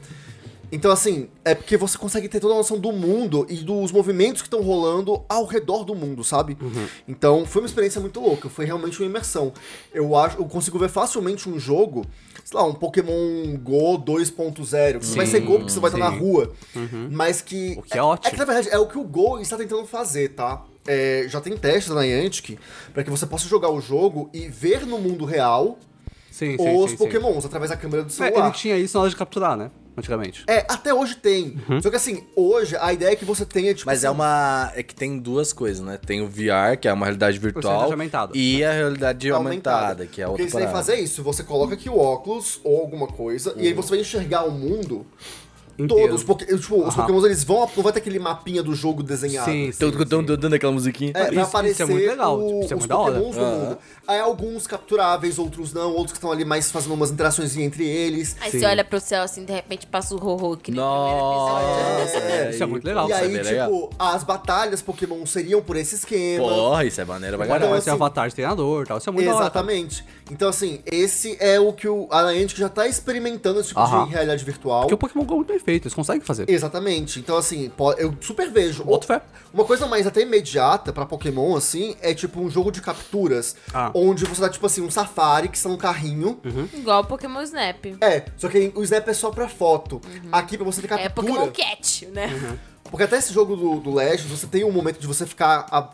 Então, 0.72 0.90
assim, 0.90 1.28
é 1.44 1.54
porque 1.54 1.76
você 1.76 1.96
consegue 1.96 2.28
ter 2.28 2.40
toda 2.40 2.54
a 2.54 2.56
noção 2.56 2.76
do 2.78 2.90
mundo 2.90 3.46
e 3.48 3.56
dos 3.56 3.92
movimentos 3.92 4.42
que 4.42 4.48
estão 4.48 4.60
rolando 4.60 5.22
ao 5.28 5.44
redor 5.44 5.84
do 5.84 5.94
mundo, 5.94 6.24
sabe? 6.24 6.56
Então, 7.06 7.46
foi 7.46 7.62
uma 7.62 7.66
experiência 7.68 8.00
muito 8.00 8.18
louca, 8.18 8.48
foi 8.48 8.64
realmente 8.64 8.98
uma 9.00 9.06
imersão. 9.06 9.52
Eu 9.92 10.16
acho, 10.16 10.36
eu 10.38 10.44
consigo 10.46 10.76
ver 10.76 10.88
facilmente 10.88 11.48
um 11.48 11.60
jogo, 11.60 12.04
sei 12.44 12.58
lá, 12.58 12.66
um 12.66 12.74
Pokémon 12.74 13.56
Go 13.62 13.98
2.0, 13.98 14.98
que 14.98 15.16
vai 15.16 15.26
ser 15.26 15.40
Go 15.40 15.58
porque 15.58 15.70
você 15.70 15.78
vai 15.78 15.90
estar 15.92 15.98
na 15.98 16.10
sim. 16.10 16.18
rua, 16.18 16.52
mas 17.08 17.40
que... 17.40 17.76
O 17.78 17.82
que 17.82 17.96
é 17.96 18.02
ótimo. 18.02 18.26
É 18.26 18.30
que, 18.32 18.36
na 18.36 18.44
verdade, 18.44 18.68
é 18.70 18.78
o 18.78 18.86
que 18.88 18.98
o 18.98 19.04
Go 19.04 19.38
está 19.38 19.56
tentando 19.56 19.86
fazer, 19.86 20.30
tá? 20.30 20.64
É, 20.86 21.26
já 21.28 21.40
tem 21.40 21.56
testes 21.56 21.94
na 21.94 22.02
Niantic 22.02 22.58
para 22.92 23.02
que 23.02 23.10
você 23.10 23.26
possa 23.26 23.48
jogar 23.48 23.70
o 23.70 23.80
jogo 23.80 24.28
e 24.34 24.48
ver 24.48 24.86
no 24.86 24.98
mundo 24.98 25.24
real 25.24 25.78
Sim, 26.30 26.56
sim, 26.58 26.76
os 26.76 26.90
sim, 26.90 26.96
sim. 26.96 27.04
Pokémons 27.04 27.44
através 27.44 27.70
da 27.70 27.76
câmera 27.76 28.02
do 28.02 28.08
É, 28.08 28.10
celular. 28.10 28.46
ele 28.46 28.54
tinha 28.54 28.76
isso 28.76 28.96
na 28.96 29.02
hora 29.02 29.10
de 29.10 29.16
capturar, 29.16 29.56
né? 29.56 29.70
Antigamente. 29.96 30.42
É, 30.48 30.66
até 30.68 30.92
hoje 30.92 31.14
tem. 31.14 31.56
Só 31.80 31.88
que 31.88 31.94
assim, 31.94 32.24
hoje 32.34 32.76
a 32.76 32.92
ideia 32.92 33.12
é 33.12 33.16
que 33.16 33.24
você 33.24 33.46
tenha, 33.46 33.72
tipo. 33.72 33.86
Mas 33.86 33.98
assim, 34.00 34.08
é 34.08 34.10
uma... 34.10 34.72
É 34.74 34.82
que 34.82 34.92
tem 34.92 35.16
duas 35.20 35.52
coisas, 35.52 35.80
né? 35.86 35.96
Tem 36.04 36.20
o 36.20 36.26
VR, 36.26 36.76
que 36.80 36.88
é 36.88 36.92
uma 36.92 37.06
realidade 37.06 37.38
virtual, 37.38 37.62
realidade 37.88 37.92
aumentada. 37.92 38.32
e 38.34 38.64
a 38.64 38.72
realidade 38.72 39.30
aumentada, 39.30 40.04
que 40.04 40.20
é 40.20 40.24
Porque 40.26 40.42
outra 40.42 40.42
eles 40.42 40.52
têm 40.52 40.60
que 40.62 40.66
parada. 40.66 40.84
fazer 40.84 40.96
isso. 41.00 41.22
Você 41.22 41.44
coloca 41.44 41.74
aqui 41.74 41.88
o 41.88 41.96
óculos 41.96 42.60
ou 42.64 42.80
alguma 42.80 43.06
coisa, 43.06 43.54
e 43.56 43.68
aí 43.68 43.70
Uhum. 43.72 43.76
você 43.80 43.90
vai 43.90 44.00
enxergar 44.00 44.42
o 44.44 44.50
mundo 44.50 45.06
inteiro. 45.78 46.08
Todos, 46.08 46.24
porque, 46.24 46.44
tipo, 46.56 46.76
os 46.76 46.88
Aham. 46.88 46.96
pokémons 47.02 47.24
eles 47.24 47.44
vão, 47.44 47.68
não 47.76 47.82
vai 47.82 47.92
ter 47.92 47.98
aquele 48.00 48.18
mapinha 48.18 48.62
do 48.62 48.74
jogo 48.74 49.02
desenhado. 49.02 49.50
Sim, 49.50 49.72
sim. 49.72 49.78
Tô 49.78 49.90
dando 50.36 50.54
aquela 50.54 50.72
musiquinha. 50.72 51.10
É, 51.14 51.18
vai 51.18 51.22
Isso- 51.22 51.32
isso 51.32 51.40
é 51.40 51.44
aparecer 51.44 51.86
muito 51.86 52.06
legal, 52.06 52.38
o- 52.38 52.46
tipo, 52.46 52.60
isso 52.64 52.72
é 52.72 52.76
os 52.76 52.80
muito 52.82 52.88
da 52.88 52.98
hora. 52.98 53.12
do 53.14 53.20
mundo. 53.20 53.78
Aí 54.06 54.20
alguns 54.20 54.66
capturáveis, 54.66 55.38
outros 55.38 55.72
não, 55.72 55.90
outros 55.92 56.12
que 56.12 56.18
estão 56.18 56.30
ali 56.30 56.44
mais 56.44 56.70
fazendo 56.70 56.92
umas 56.94 57.10
interações 57.10 57.56
entre 57.56 57.86
eles. 57.88 58.36
Aí 58.40 58.50
Sim. 58.50 58.60
você 58.60 58.66
olha 58.66 58.84
pro 58.84 59.00
céu 59.00 59.22
assim, 59.22 59.44
de 59.44 59.52
repente 59.52 59.86
passa 59.86 60.14
o 60.14 60.18
Rorô, 60.18 60.56
que 60.56 60.70
nem 60.70 60.78
Nossa, 60.80 62.18
episódio. 62.18 62.50
Isso 62.50 62.62
é 62.62 62.66
muito 62.66 62.84
legal. 62.84 63.04
E 63.08 63.10
Isso 63.12 63.18
é 63.20 63.22
aí, 63.22 63.28
bem 63.28 63.38
tipo, 63.38 63.50
legal. 63.50 63.90
as 63.98 64.24
batalhas 64.24 64.82
Pokémon 64.82 65.24
seriam 65.26 65.62
por 65.62 65.76
esse 65.76 65.94
esquema. 65.94 66.46
Porra, 66.48 66.84
isso 66.84 67.00
é 67.00 67.04
maneiro 67.04 67.38
vai 67.38 67.48
ser 67.48 67.74
assim- 67.74 67.90
avatar 67.90 68.28
de 68.28 68.34
treinador 68.34 68.82
e 68.82 68.86
tal. 68.86 68.98
Isso 68.98 69.08
é 69.08 69.12
muito 69.12 69.26
da 69.26 69.34
hora. 69.34 69.44
Exatamente. 69.44 70.04
Então, 70.30 70.48
assim, 70.48 70.80
esse 70.86 71.36
é 71.38 71.60
o 71.60 71.70
que 71.72 71.86
o, 71.86 72.08
a 72.10 72.32
Niantic 72.32 72.58
já 72.58 72.68
tá 72.70 72.88
experimentando 72.88 73.60
esse 73.60 73.68
tipo 73.68 73.80
Aham. 73.80 74.06
de 74.06 74.12
realidade 74.12 74.42
virtual. 74.42 74.80
Porque 74.80 74.94
o 74.94 74.98
Pokémon 74.98 75.24
Go 75.24 75.34
é 75.34 75.36
muito 75.36 75.48
bem 75.48 75.58
feito, 75.58 75.84
eles 75.84 75.94
conseguem 75.94 76.22
fazer. 76.22 76.48
Exatamente. 76.48 77.18
Então, 77.20 77.36
assim, 77.36 77.68
po- 77.76 77.92
eu 77.92 78.14
super 78.22 78.50
vejo. 78.50 78.84
Boto 78.84 79.06
fé. 79.06 79.20
Uma 79.52 79.64
coisa 79.66 79.86
mais 79.86 80.06
até 80.06 80.22
imediata 80.22 80.92
pra 80.94 81.04
Pokémon, 81.04 81.54
assim, 81.54 81.94
é 82.00 82.14
tipo 82.14 82.40
um 82.40 82.48
jogo 82.48 82.72
de 82.72 82.80
capturas. 82.80 83.54
Ah. 83.72 83.90
Onde 83.94 84.24
você 84.24 84.40
dá, 84.40 84.48
tipo 84.48 84.64
assim, 84.64 84.80
um 84.80 84.90
safari, 84.90 85.48
que 85.48 85.58
são 85.58 85.72
um 85.72 85.76
carrinho. 85.76 86.40
Igual 86.72 87.02
o 87.02 87.06
Pokémon 87.06 87.42
Snap. 87.42 87.84
É, 88.00 88.24
só 88.38 88.48
que 88.48 88.72
o 88.74 88.82
Snap 88.82 89.06
é 89.08 89.12
só 89.12 89.30
pra 89.30 89.46
foto. 89.48 90.00
Aqui 90.32 90.56
pra 90.56 90.64
você 90.64 90.80
ter 90.80 90.92
É 90.94 91.08
captura. 91.08 91.26
Pokémon 91.34 91.52
Cat, 91.52 92.06
né? 92.06 92.58
Porque 92.84 93.02
até 93.04 93.18
esse 93.18 93.32
jogo 93.32 93.54
do, 93.56 93.78
do 93.80 93.94
Legends, 93.94 94.24
você 94.30 94.46
tem 94.46 94.64
um 94.64 94.72
momento 94.72 94.98
de 94.98 95.06
você 95.06 95.26
ficar 95.26 95.66
a- 95.70 95.90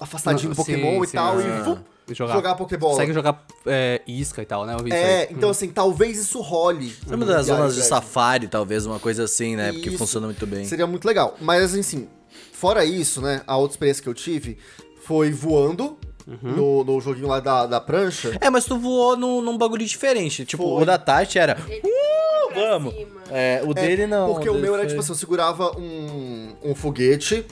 afastadinho 0.00 0.50
do 0.50 0.54
Sim, 0.54 0.62
Pokémon 0.62 1.02
e 1.04 1.06
sim, 1.06 1.16
tal, 1.16 1.40
é. 1.40 1.44
e 1.44 1.62
vup, 1.62 1.78
E 1.78 1.91
jogar, 2.10 2.34
jogar. 2.34 2.54
Pokébola. 2.56 2.92
Consegue 2.94 3.12
jogar 3.12 3.44
é, 3.66 4.00
isca 4.06 4.42
e 4.42 4.46
tal, 4.46 4.66
né? 4.66 4.74
Eu 4.74 4.82
vi 4.84 4.90
isso 4.90 4.96
É, 4.98 5.20
aí. 5.22 5.28
então 5.30 5.50
assim, 5.50 5.68
talvez 5.68 6.18
isso 6.18 6.40
role. 6.40 6.94
Lembra 7.06 7.26
das 7.26 7.46
E 7.46 7.50
aí, 7.50 7.56
zonas 7.56 7.74
de 7.74 7.80
velho, 7.80 7.88
safari, 7.88 8.48
talvez, 8.48 8.86
uma 8.86 8.98
coisa 8.98 9.24
assim, 9.24 9.56
né? 9.56 9.72
Porque 9.72 9.88
Isso. 9.90 9.98
funciona 9.98 10.26
muito 10.26 10.46
bem. 10.46 10.64
Seria 10.64 10.86
muito 10.86 11.04
legal. 11.06 11.36
Mas 11.40 11.74
assim, 11.76 12.08
fora 12.52 12.84
isso, 12.84 13.20
né, 13.20 13.42
a 13.46 13.56
outra 13.56 13.74
experiência 13.74 14.02
que 14.02 14.08
eu 14.08 14.14
tive 14.14 14.58
foi 15.04 15.30
voando 15.30 15.98
Uhum. 16.24 16.52
no, 16.52 16.84
no 16.84 17.00
joguinho 17.00 17.26
lá 17.26 17.40
da, 17.40 17.66
da 17.66 17.80
prancha. 17.80 18.36
É, 18.40 18.48
mas 18.48 18.64
tu 18.64 18.78
voou 18.78 19.16
num, 19.16 19.40
num 19.42 19.58
bagulho 19.58 19.84
diferente. 19.84 20.44
Tipo, 20.44 20.62
Foi. 20.62 20.82
o 20.82 20.86
da 20.86 20.96
Tati 20.96 21.36
era. 21.36 21.56
Uh, 21.58 22.54
vamos! 22.54 22.94
É, 23.28 23.60
o 23.66 23.72
É, 23.72 23.74
dele 23.74 24.06
não. 24.06 24.32
Porque 24.32 24.48
o 24.48 24.52
dele 24.52 24.62
meu 24.64 24.74
era 24.74 24.82
foi- 24.84 24.90
tipo 24.90 25.00
assim, 25.00 25.10
eu 25.10 25.16
segurava 25.16 25.76
um, 25.76 26.52
um 26.62 26.74
foguete. 26.76 27.44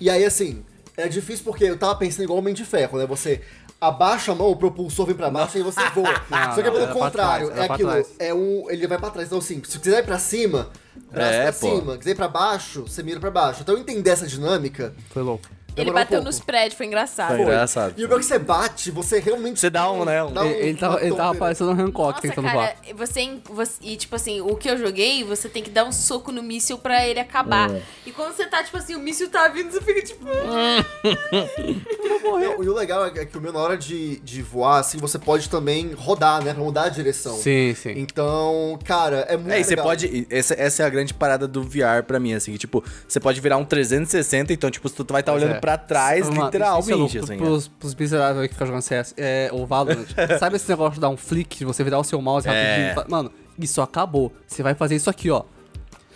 E 0.00 0.10
aí, 0.10 0.24
assim, 0.24 0.64
é 0.96 1.06
difícil 1.06 1.44
porque 1.44 1.62
eu 1.62 1.78
tava 1.78 1.94
pensando 1.94 2.24
igual 2.24 2.38
o 2.38 2.40
Homem 2.40 2.52
de 2.54 2.64
Ferro, 2.64 2.98
né? 2.98 3.06
Você 3.06 3.40
abaixa 3.80 4.32
a 4.32 4.34
mão, 4.34 4.50
o 4.50 4.56
propulsor 4.56 5.06
vem 5.06 5.14
pra 5.14 5.30
baixo 5.30 5.58
e 5.58 5.62
você 5.62 5.80
voa. 5.94 6.12
Não, 6.30 6.54
Só 6.54 6.54
que 6.54 6.60
é 6.60 6.70
pelo 6.70 6.76
era 6.78 6.86
pra 6.92 6.94
contrário, 6.94 7.50
trás, 7.50 7.70
é 7.70 7.72
aquilo. 7.72 8.06
É 8.18 8.34
um. 8.34 8.70
Ele 8.70 8.86
vai 8.86 8.98
pra 8.98 9.10
trás. 9.10 9.26
Então, 9.28 9.38
assim, 9.38 9.62
se 9.64 9.78
quiser 9.78 10.00
ir 10.00 10.06
pra 10.06 10.18
cima, 10.18 10.68
braço 11.10 11.32
É, 11.32 11.42
pra 11.44 11.52
pô. 11.52 11.76
cima. 11.76 11.96
Quiser 11.98 12.10
ir 12.10 12.14
pra 12.16 12.28
baixo, 12.28 12.82
você 12.82 13.02
mira 13.02 13.20
pra 13.20 13.30
baixo. 13.30 13.60
Então 13.62 13.74
eu 13.74 13.80
entender 13.80 14.10
essa 14.10 14.26
dinâmica. 14.26 14.94
Foi 15.10 15.22
louco. 15.22 15.48
Ele 15.82 15.84
demorou 15.86 16.00
um 16.00 16.04
bateu 16.04 16.18
pouco. 16.18 16.24
nos 16.26 16.40
prédios, 16.40 16.74
foi 16.74 16.86
engraçado. 16.86 17.28
Foi. 17.36 17.40
Engraçado. 17.42 17.94
E 17.96 18.04
o 18.04 18.08
pior 18.08 18.16
é 18.16 18.20
que 18.20 18.26
você 18.26 18.38
bate, 18.38 18.90
você 18.90 19.18
realmente. 19.20 19.58
Você 19.60 19.70
dá 19.70 19.90
um, 19.90 20.04
né, 20.04 20.22
um- 20.22 20.32
dá 20.32 20.44
Ele, 20.46 20.68
ele 20.68 20.78
tava, 20.78 21.00
ele 21.04 21.14
tava 21.14 21.34
parecendo 21.38 21.70
um 21.70 21.74
Hancock 21.80 22.10
Nossa, 22.16 22.20
tentando 22.22 22.44
cara, 22.46 22.56
voar. 22.58 22.76
você, 22.96 23.40
você. 23.48 23.72
E 23.82 23.96
tipo 23.96 24.14
assim, 24.16 24.40
o 24.40 24.54
que 24.56 24.68
eu 24.70 24.76
joguei, 24.76 25.24
você 25.24 25.48
tem 25.48 25.62
que 25.62 25.70
dar 25.70 25.84
um 25.84 25.92
soco 25.92 26.30
no 26.32 26.42
míssil 26.42 26.78
pra 26.78 27.06
ele 27.06 27.20
acabar. 27.20 27.70
É. 27.70 27.82
E 28.06 28.10
quando 28.12 28.34
você 28.34 28.46
tá, 28.46 28.62
tipo 28.62 28.76
assim, 28.76 28.94
o 28.94 29.00
míssil 29.00 29.28
tá 29.30 29.48
vindo, 29.48 29.70
você 29.70 29.80
fica 29.80 30.02
tipo. 30.02 30.24
Não, 32.22 32.62
e 32.62 32.68
o 32.68 32.74
legal 32.74 33.06
é 33.06 33.24
que 33.24 33.36
o 33.36 33.40
meu, 33.40 33.52
na 33.52 33.58
hora 33.60 33.76
de, 33.76 34.18
de 34.20 34.42
voar, 34.42 34.78
assim, 34.80 34.98
você 34.98 35.18
pode 35.18 35.48
também 35.48 35.92
rodar, 35.92 36.42
né? 36.44 36.52
Pra 36.54 36.62
mudar 36.62 36.84
a 36.84 36.88
direção. 36.88 37.36
Sim, 37.36 37.74
sim. 37.74 37.92
Então, 37.96 38.78
cara, 38.84 39.18
é 39.28 39.36
muito 39.36 39.52
É, 39.52 39.60
e 39.60 39.64
você 39.64 39.76
pode. 39.76 40.26
Essa, 40.30 40.54
essa 40.54 40.82
é 40.82 40.86
a 40.86 40.88
grande 40.88 41.14
parada 41.14 41.46
do 41.48 41.62
VR 41.62 42.02
pra 42.06 42.18
mim, 42.20 42.34
assim. 42.34 42.52
que, 42.52 42.58
tipo, 42.58 42.82
você 43.06 43.20
pode 43.20 43.40
virar 43.40 43.56
um 43.56 43.64
360, 43.64 44.52
então, 44.52 44.70
tipo, 44.70 44.88
tu 44.90 45.04
vai 45.12 45.20
estar 45.20 45.32
Pois 45.32 45.42
olhando 45.42 45.56
é. 45.56 45.60
pra 45.60 45.67
trás, 45.76 46.20
Mano, 46.20 46.32
isso 46.32 46.42
é 46.42 46.44
literalmente, 46.46 46.92
louco, 46.94 47.18
assim. 47.18 47.36
Pros, 47.36 47.68
pros 47.68 47.94
miseráveis 47.94 48.38
aí 48.42 48.48
que 48.48 48.54
ficam 48.54 48.66
jogando 48.68 48.82
CS, 48.82 49.14
é, 49.16 49.50
ou 49.52 49.66
Valorant. 49.66 50.06
Sabe 50.38 50.56
esse 50.56 50.68
negócio 50.68 50.94
de 50.94 51.00
dar 51.00 51.10
um 51.10 51.16
flick, 51.16 51.58
de 51.58 51.64
você 51.64 51.84
virar 51.84 51.98
o 51.98 52.04
seu 52.04 52.22
mouse 52.22 52.46
rapidinho? 52.46 52.86
É. 52.86 52.92
e 52.92 52.94
fa- 52.94 53.04
Mano, 53.08 53.30
isso 53.58 53.82
acabou. 53.82 54.32
Você 54.46 54.62
vai 54.62 54.74
fazer 54.74 54.94
isso 54.96 55.10
aqui, 55.10 55.30
ó. 55.30 55.42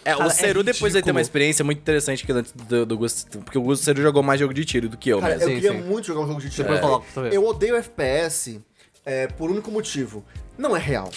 É, 0.05 0.13
Cara, 0.15 0.27
o 0.27 0.31
Seru 0.31 0.61
é 0.61 0.65
depois 0.65 0.93
vai 0.95 1.03
ter 1.03 1.11
uma 1.13 1.21
experiência 1.21 1.65
muito 1.65 1.79
interessante 1.79 2.27
que 2.27 2.33
antes 2.33 2.51
do, 2.53 2.85
do 2.87 2.97
Gusto. 2.99 3.39
Porque 3.41 3.57
o 3.57 3.63
Gusto 3.63 3.85
Seru 3.85 4.03
jogou 4.03 4.21
mais 4.23 4.41
jogo 4.41 4.53
de 4.53 4.65
tiro 4.65 4.89
do 4.89 4.97
que 4.97 5.11
eu 5.11 5.21
Cara, 5.21 5.35
mesmo. 5.37 5.45
eu 5.51 5.55
Sim, 5.57 5.61
queria 5.63 5.81
sim. 5.81 5.87
muito 5.89 6.07
jogar 6.07 6.21
um 6.23 6.27
jogo 6.27 6.41
de 6.41 6.51
tiro. 6.51 6.67
Pra 6.69 7.23
ver. 7.23 7.33
Eu 7.35 7.47
odeio 7.47 7.77
FPS 7.77 8.61
é, 9.07 9.29
por 9.29 9.49
único 9.51 9.71
motivo. 9.71 10.25
Não 10.59 10.75
é 10.77 10.81
real. 10.81 11.09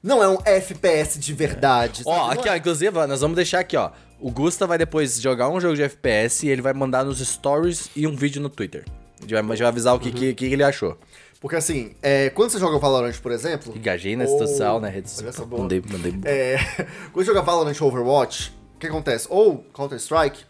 Não 0.00 0.22
é 0.22 0.28
um 0.28 0.38
FPS 0.44 1.18
de 1.18 1.34
verdade. 1.34 2.02
Ó, 2.06 2.30
aqui, 2.30 2.48
ó, 2.48 2.52
é- 2.52 2.56
inclusive, 2.58 3.06
nós 3.06 3.20
vamos 3.20 3.34
deixar 3.34 3.58
aqui, 3.60 3.76
ó. 3.76 3.90
O 4.20 4.30
Gusta 4.30 4.66
vai 4.66 4.76
depois 4.76 5.20
jogar 5.20 5.48
um 5.48 5.60
jogo 5.60 5.74
de 5.74 5.82
FPS 5.82 6.46
e 6.46 6.50
ele 6.50 6.60
vai 6.60 6.72
mandar 6.74 7.04
nos 7.04 7.18
stories 7.20 7.90
e 7.96 8.06
um 8.06 8.14
vídeo 8.14 8.40
no 8.40 8.50
Twitter. 8.50 8.84
A 9.18 9.22
gente 9.22 9.32
vai, 9.32 9.40
a 9.40 9.46
gente 9.46 9.58
vai 9.58 9.68
avisar 9.68 9.94
o 9.94 9.98
que, 9.98 10.12
que, 10.12 10.34
que 10.34 10.44
ele 10.46 10.62
achou. 10.62 10.98
Porque 11.40 11.56
assim, 11.56 11.94
é, 12.02 12.28
quando 12.30 12.50
você 12.50 12.58
joga 12.58 12.78
Valorant, 12.78 13.18
por 13.18 13.32
exemplo. 13.32 13.74
Engajei 13.74 14.14
na 14.14 14.24
ou- 14.24 14.38
social, 14.38 14.78
né? 14.78 14.90
Rede 14.90 15.10
Olha 15.18 15.28
essa 15.30 15.44
boa. 15.46 15.62
Mandei, 15.62 15.82
mandei. 15.90 16.14
É, 16.24 16.58
quando 17.12 17.24
você 17.24 17.32
joga 17.32 17.40
Valorant 17.40 17.80
ou 17.80 17.88
Overwatch, 17.88 18.52
o 18.76 18.78
que 18.78 18.86
acontece? 18.86 19.26
Ou 19.30 19.64
Counter-Strike, 19.72 20.44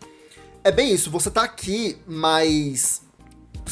é 0.65 0.73
bem 0.73 0.93
isso, 0.93 1.11
você 1.11 1.31
tá 1.31 1.43
aqui, 1.43 1.97
mas 2.07 3.03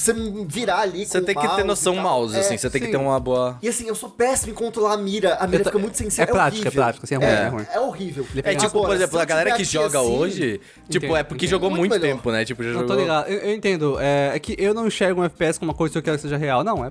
você 0.01 0.13
virar 0.47 0.81
ali 0.81 1.05
Você 1.07 1.21
com 1.21 1.27
tem 1.27 1.37
o 1.37 1.41
que 1.41 1.57
ter 1.57 1.65
noção 1.65 1.95
mouse, 1.97 2.37
é, 2.37 2.41
assim. 2.41 2.57
Você 2.57 2.71
tem 2.71 2.81
que 2.81 2.89
ter 2.89 2.97
uma 2.97 3.19
boa. 3.21 3.59
E 3.63 3.69
assim, 3.69 3.87
eu 3.87 3.95
sou 3.95 4.11
péssimo 4.11 4.53
em 4.53 4.55
controlar 4.55 4.95
a 4.95 4.97
mira, 4.97 5.35
a 5.35 5.47
mira 5.47 5.63
Eu 5.63 5.65
fica 5.67 5.79
muito 5.79 5.97
sensível. 5.97 6.25
é 6.25 6.27
prática, 6.27 6.63
horrível. 6.63 6.69
é 6.69 6.85
prática, 6.85 7.05
assim, 7.05 7.15
é 7.15 7.19
ruim, 7.19 7.27
é, 7.27 7.33
é 7.43 7.49
ruim. 7.49 7.67
é 7.75 7.81
horrível. 7.81 8.27
É 8.45 8.55
tipo, 8.55 8.81
por 8.81 8.95
exemplo, 8.95 9.19
a 9.19 9.23
eu 9.23 9.27
galera 9.27 9.53
que 9.57 9.65
joga 9.65 9.99
assim, 10.01 10.17
hoje, 10.17 10.61
tipo, 10.89 11.17
é 11.17 11.23
porque 11.23 11.47
entendo. 11.47 11.51
jogou 11.51 11.71
Muito 11.71 12.01
tempo, 12.01 12.31
né? 12.31 12.45
Tipo, 12.45 12.63
já 12.63 12.71
Não 12.71 12.81
jogou. 12.81 12.97
tô 12.97 13.01
ligado. 13.03 13.29
Eu, 13.29 13.39
eu 13.39 13.55
entendo. 13.55 13.99
É, 14.01 14.33
é 14.35 14.39
que 14.39 14.55
eu 14.59 14.73
não 14.75 14.87
enxergo 14.87 15.21
um 15.21 15.25
FPS 15.25 15.59
como 15.59 15.71
uma 15.71 15.77
coisa 15.77 15.93
que 15.93 15.99
eu 15.99 16.03
quero 16.03 16.17
que 16.17 16.23
seja 16.23 16.37
real. 16.37 16.65
Não, 16.65 16.85
é. 16.85 16.91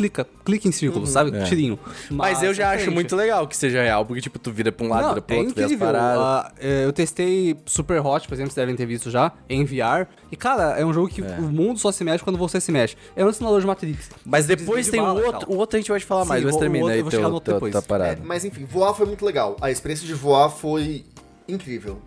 Clica, 0.00 0.26
clica 0.44 0.66
em 0.66 0.72
círculo, 0.72 1.06
sabe? 1.06 1.36
É. 1.36 1.44
Tirinho. 1.44 1.78
Mas 2.10 2.42
eu 2.42 2.54
já 2.54 2.72
é 2.72 2.76
acho 2.76 2.90
muito 2.90 3.14
legal 3.14 3.46
que 3.46 3.54
seja 3.54 3.82
real, 3.82 4.06
porque, 4.06 4.22
tipo, 4.22 4.38
tu 4.38 4.50
vira 4.50 4.72
pra 4.72 4.86
um 4.86 4.88
lado, 4.88 5.02
Não, 5.02 5.08
vira 5.10 5.20
pro 5.22 5.36
é 5.36 5.38
outro, 5.40 5.54
vê 5.54 5.60
as 5.64 5.70
incrível. 5.70 5.86
paradas. 5.92 6.52
É, 6.58 6.84
eu 6.86 6.92
testei 6.92 7.54
Super 7.66 8.00
Hot, 8.04 8.26
por 8.26 8.32
exemplo, 8.34 8.50
vocês 8.50 8.62
devem 8.66 8.74
ter 8.74 8.86
visto 8.86 9.10
já, 9.10 9.30
em 9.48 9.62
VR. 9.64 10.06
E, 10.32 10.36
cara, 10.36 10.78
é 10.80 10.84
um 10.86 10.92
jogo 10.94 11.08
que 11.08 11.20
o 11.20 11.42
mundo 11.42 11.78
só 11.78 11.92
se 11.92 12.02
mexe 12.02 12.24
quando 12.24 12.38
você 12.38 12.60
se 12.62 12.72
mexe. 12.72 12.96
É 13.14 13.22
um 13.24 13.30
simulador 13.32 13.60
de 13.60 13.66
Matrix. 13.66 14.08
Mas 14.24 14.46
depois 14.46 14.88
tem 14.88 15.00
de 15.00 15.04
o 15.04 15.08
bala 15.08 15.20
e 15.20 15.24
outro. 15.24 15.40
tal. 15.46 15.50
O 15.54 15.58
outro 15.58 15.76
a 15.76 15.80
gente 15.80 15.90
vai 15.90 16.00
te 16.00 16.06
falar 16.06 16.22
Sim, 16.22 16.28
mais, 16.30 16.44
mas 16.44 16.54
o- 16.54 16.56
o 16.56 16.60
termina 16.60 16.90
aí 16.92 17.02
teu, 17.02 17.10
chegar 17.10 17.28
no 17.28 17.34
outro 17.34 17.44
teu, 17.44 17.54
depois. 17.54 17.72
tua 17.72 17.78
É, 17.80 17.82
parada. 17.82 18.20
mas 18.24 18.44
enfim, 18.44 18.64
voar 18.64 18.94
foi 18.94 19.04
muito 19.06 19.22
legal. 19.24 19.56
A 19.60 19.70
experiência 19.70 20.06
de 20.06 20.14
voar 20.14 20.48
foi 20.48 21.04
incrível. 21.46 22.00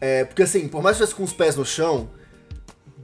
É, 0.00 0.24
porque 0.24 0.42
assim, 0.42 0.66
por 0.68 0.82
mais 0.82 0.96
que 0.96 1.02
eu 1.02 1.04
estivesse 1.04 1.14
com 1.14 1.24
os 1.24 1.32
pés 1.36 1.56
no 1.56 1.66
chão, 1.66 2.08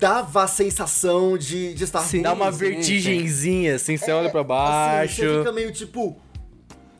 dava 0.04 0.42
a 0.42 0.46
sensação 0.46 1.38
de, 1.38 1.72
de 1.72 1.84
estar 1.84 2.00
Sim. 2.00 2.20
Dá 2.20 2.34
uma 2.34 2.50
vertigenzinha, 2.50 3.76
assim, 3.76 3.96
você 3.96 4.10
É, 4.10 4.14
olha 4.14 4.28
pra 4.30 4.40
assim, 4.40 4.48
baixo. 4.48 5.16
você 5.22 5.38
fica 5.38 5.52
meio 5.52 5.72
tipo. 5.72 6.16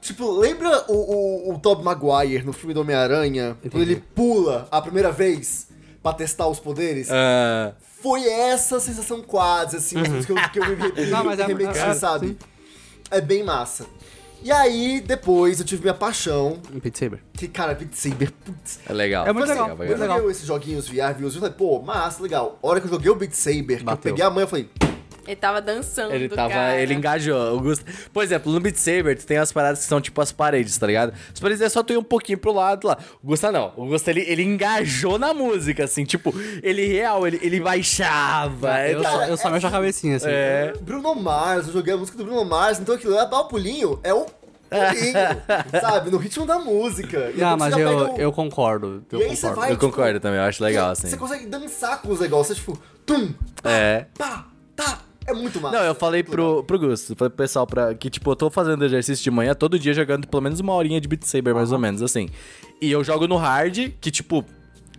Tipo, 0.00 0.30
lembra 0.32 0.84
o, 0.88 1.50
o, 1.50 1.54
o 1.54 1.58
Tobey 1.58 1.84
Maguire 1.84 2.44
no 2.44 2.52
filme 2.52 2.72
do 2.74 2.80
Homem-Aranha? 2.80 3.56
Quando 3.70 3.82
ele 3.82 3.96
pula 4.14 4.66
a 4.70 4.80
primeira 4.80 5.10
vez 5.12 5.68
pra 6.02 6.12
testar 6.12 6.46
os 6.46 6.58
poderes? 6.60 7.08
Ah, 7.10 7.74
Foi 8.02 8.26
essa 8.26 8.78
sensação 8.80 9.22
quase, 9.22 9.76
assim, 9.76 9.96
que 10.02 10.30
eu, 10.32 10.36
que 10.52 10.58
eu 10.58 10.66
me 10.68 10.74
re- 11.02 11.06
Não, 11.10 11.24
mas 11.24 11.38
é- 11.38 11.46
remeti, 11.46 11.78
é- 11.78 11.94
sabe? 11.94 12.28
sim. 12.28 12.36
É 13.10 13.20
bem 13.20 13.42
massa. 13.44 13.86
E 14.44 14.52
aí, 14.52 15.00
depois, 15.00 15.58
eu 15.58 15.64
tive 15.64 15.80
minha 15.80 15.94
paixão, 15.94 16.58
Em 16.70 16.78
Beat 16.78 16.98
Saber. 16.98 17.20
que, 17.32 17.48
cara, 17.48 17.72
Beat 17.74 17.94
Saber, 17.94 18.30
putz. 18.30 18.78
é 18.86 18.92
legal. 18.92 19.26
É 19.26 19.32
muito 19.32 19.48
legal, 19.48 19.70
Eu 19.70 19.96
legal. 19.96 20.16
joguei 20.18 20.30
esses 20.32 20.46
joguinhos 20.46 20.86
VR, 20.86 21.14
vídeos, 21.14 21.34
eu 21.34 21.40
falei, 21.40 21.54
pô, 21.56 21.80
massa, 21.80 22.22
legal. 22.22 22.58
A 22.62 22.66
hora 22.66 22.78
que 22.78 22.86
eu 22.86 22.90
joguei 22.90 23.10
o 23.10 23.14
Beat 23.14 23.32
Saber, 23.32 23.76
que 23.76 23.82
eu 23.82 23.84
Bateu. 23.86 24.12
peguei 24.12 24.22
a 24.22 24.28
mãe, 24.28 24.42
eu 24.44 24.48
falei, 24.48 24.68
Ele 25.26 25.36
tava 25.36 25.60
dançando. 25.60 26.14
Ele 26.14 26.28
tava. 26.28 26.50
cara. 26.52 26.80
Ele 26.80 26.94
engajou. 26.94 27.58
O. 27.58 27.62
Por 28.12 28.22
exemplo, 28.22 28.52
no 28.52 28.60
Beat 28.60 28.76
Saber, 28.76 29.16
tu 29.16 29.26
tem 29.26 29.38
as 29.38 29.50
paradas 29.52 29.80
que 29.80 29.84
são 29.86 30.00
tipo 30.00 30.20
as 30.20 30.30
paredes, 30.32 30.76
tá 30.76 30.86
ligado? 30.86 31.12
As 31.32 31.40
paredes 31.40 31.60
é 31.62 31.68
só 31.68 31.82
tu 31.82 31.92
ir 31.92 31.96
um 31.96 32.02
pouquinho 32.02 32.38
pro 32.38 32.52
lado 32.52 32.86
lá. 32.86 32.98
O 33.22 33.26
Gusta 33.28 33.50
não. 33.50 33.72
O 33.76 33.86
Gusta 33.86 34.10
ele, 34.10 34.20
ele 34.22 34.42
engajou 34.42 35.18
na 35.18 35.32
música, 35.34 35.84
assim, 35.84 36.04
tipo, 36.04 36.34
ele 36.62 36.86
real, 36.86 37.26
ele, 37.26 37.38
ele 37.42 37.60
baixava. 37.60 38.80
Eu, 38.88 38.98
ele- 38.98 39.08
só, 39.08 39.24
eu 39.24 39.36
só 39.36 39.50
mexo 39.50 39.66
a 39.66 39.70
cabecinha, 39.70 40.16
assim. 40.16 40.26
É. 40.28 40.72
Bruno 40.80 41.14
Mars, 41.14 41.66
eu 41.68 41.72
joguei 41.72 41.94
a 41.94 41.96
música 41.96 42.16
do 42.18 42.24
Bruno 42.24 42.44
Mars, 42.44 42.78
então 42.78 42.94
aquilo 42.94 43.14
lá, 43.14 43.24
o 43.24 43.44
pulinho, 43.48 43.98
é 44.02 44.12
o 44.12 44.26
pulinho, 44.70 45.14
sabe? 45.80 46.10
No 46.10 46.18
ritmo 46.18 46.46
da 46.46 46.58
música. 46.58 47.30
E 47.34 47.40
Não, 47.40 47.56
mas 47.56 47.76
eu, 47.76 47.88
o- 48.12 48.16
eu 48.18 48.32
concordo. 48.32 49.04
Eu 49.10 49.20
E 49.20 49.22
aí 49.24 49.28
você 49.36 49.42
concordo. 49.48 49.60
vai, 49.60 49.70
Eu 49.70 49.76
tipo, 49.76 49.86
concordo 49.90 50.20
também, 50.20 50.38
eu 50.38 50.44
acho 50.44 50.62
legal, 50.62 50.90
assim. 50.90 51.08
Você 51.08 51.16
consegue 51.16 51.46
dançar 51.46 52.00
com 52.02 52.10
os 52.12 52.20
negócios, 52.20 52.58
você, 52.58 52.60
tipo, 52.64 52.78
tum, 53.06 53.32
pá, 53.62 53.70
É. 53.70 54.06
pá. 54.16 54.46
É 55.26 55.32
muito 55.32 55.60
massa. 55.60 55.78
Não, 55.78 55.84
eu 55.84 55.94
falei 55.94 56.22
pro, 56.22 56.62
pro 56.64 56.78
Gusto, 56.78 57.16
falei 57.16 57.30
pro 57.30 57.36
pessoal 57.38 57.66
pra, 57.66 57.94
que, 57.94 58.10
tipo, 58.10 58.30
eu 58.30 58.36
tô 58.36 58.50
fazendo 58.50 58.84
exercício 58.84 59.22
de 59.22 59.30
manhã 59.30 59.54
todo 59.54 59.78
dia 59.78 59.94
jogando 59.94 60.26
pelo 60.28 60.42
menos 60.42 60.60
uma 60.60 60.72
horinha 60.74 61.00
de 61.00 61.08
Beat 61.08 61.24
Saber, 61.24 61.54
mais 61.54 61.72
ou 61.72 61.78
menos, 61.78 62.02
assim. 62.02 62.28
E 62.80 62.90
eu 62.90 63.02
jogo 63.02 63.26
no 63.26 63.36
hard, 63.36 63.92
que, 64.00 64.10
tipo, 64.10 64.44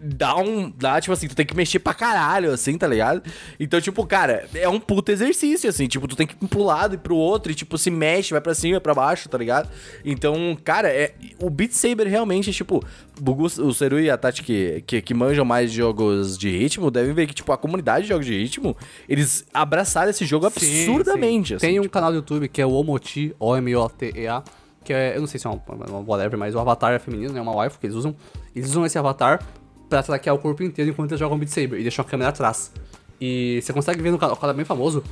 dá 0.05 0.35
um. 0.35 0.69
Dá, 0.69 1.01
tipo 1.01 1.13
assim, 1.13 1.27
tu 1.27 1.35
tem 1.35 1.45
que 1.45 1.55
mexer 1.55 1.79
pra 1.79 1.93
caralho, 1.93 2.51
assim, 2.51 2.77
tá 2.77 2.87
ligado? 2.87 3.23
Então, 3.59 3.81
tipo, 3.81 4.05
cara, 4.05 4.47
é 4.53 4.69
um 4.69 4.79
puto 4.79 5.11
exercício, 5.11 5.69
assim. 5.69 5.87
Tipo, 5.87 6.07
tu 6.07 6.15
tem 6.15 6.27
que 6.27 6.35
ir 6.39 6.47
pro 6.47 6.63
lado 6.63 6.95
e 6.95 6.97
pro 6.97 7.15
outro 7.15 7.51
e, 7.51 7.55
tipo, 7.55 7.77
se 7.77 7.89
mexe, 7.89 8.31
vai 8.31 8.41
pra 8.41 8.53
cima, 8.53 8.73
vai 8.73 8.81
pra 8.81 8.93
baixo, 8.93 9.27
tá 9.27 9.37
ligado? 9.37 9.69
Então, 10.03 10.57
cara, 10.63 10.89
é, 10.89 11.13
o 11.41 11.49
Beat 11.49 11.71
Saber 11.71 12.07
realmente, 12.07 12.51
tipo, 12.53 12.83
o, 13.19 13.73
Seru 13.73 13.99
e 13.99 14.09
a 14.09 14.17
Tati 14.17 14.43
que, 14.43 14.83
que, 14.85 15.01
que 15.01 15.13
manjam 15.13 15.43
mais 15.43 15.71
jogos 15.71 16.37
de 16.37 16.49
ritmo, 16.49 16.91
devem 16.91 17.13
ver 17.13 17.27
que, 17.27 17.33
tipo, 17.33 17.51
a 17.51 17.57
comunidade 17.57 18.03
de 18.03 18.09
jogos 18.09 18.25
de 18.25 18.37
ritmo, 18.37 18.77
eles 19.09 19.45
abraçaram 19.53 20.09
esse 20.09 20.25
jogo 20.25 20.49
Sim, 20.51 20.83
absurdamente, 20.85 21.49
sim. 21.49 21.55
assim. 21.55 21.67
Tem 21.67 21.79
um 21.79 21.83
tipo, 21.83 21.93
canal 21.93 22.11
do 22.11 22.17
YouTube 22.17 22.47
que 22.47 22.61
é 22.61 22.65
o 22.65 22.71
Omoti, 22.71 23.35
O-M-O-T-E-A, 23.39 24.43
que 24.83 24.93
é, 24.93 25.15
eu 25.15 25.19
não 25.19 25.27
sei 25.27 25.39
se 25.39 25.47
é 25.47 25.49
um, 25.49 25.59
um 25.89 26.03
whatever, 26.05 26.37
mas 26.37 26.53
o 26.53 26.59
avatar 26.59 26.93
é 26.93 26.99
feminino, 26.99 27.33
né? 27.33 27.41
Uma 27.41 27.55
waifu 27.55 27.79
que 27.79 27.87
eles 27.87 27.95
usam. 27.95 28.15
Eles 28.55 28.69
usam 28.69 28.85
esse 28.85 28.97
avatar 28.97 29.41
pra 29.89 30.03
traquear 30.03 30.35
o 30.35 30.39
corpo 30.39 30.63
inteiro 30.63 30.91
enquanto 30.91 31.11
eles 31.11 31.19
jogam 31.19 31.37
Beat 31.37 31.49
Saber 31.49 31.79
e 31.79 31.83
deixam 31.83 32.03
a 32.03 32.07
câmera 32.07 32.29
atrás. 32.29 32.71
E 33.19 33.59
você 33.61 33.71
consegue 33.71 34.01
ver 34.01 34.11
no 34.11 34.17
canal, 34.17 34.35
o 34.35 34.39
canal 34.39 34.53
é 34.53 34.57
bem 34.57 34.65
famoso. 34.65 35.03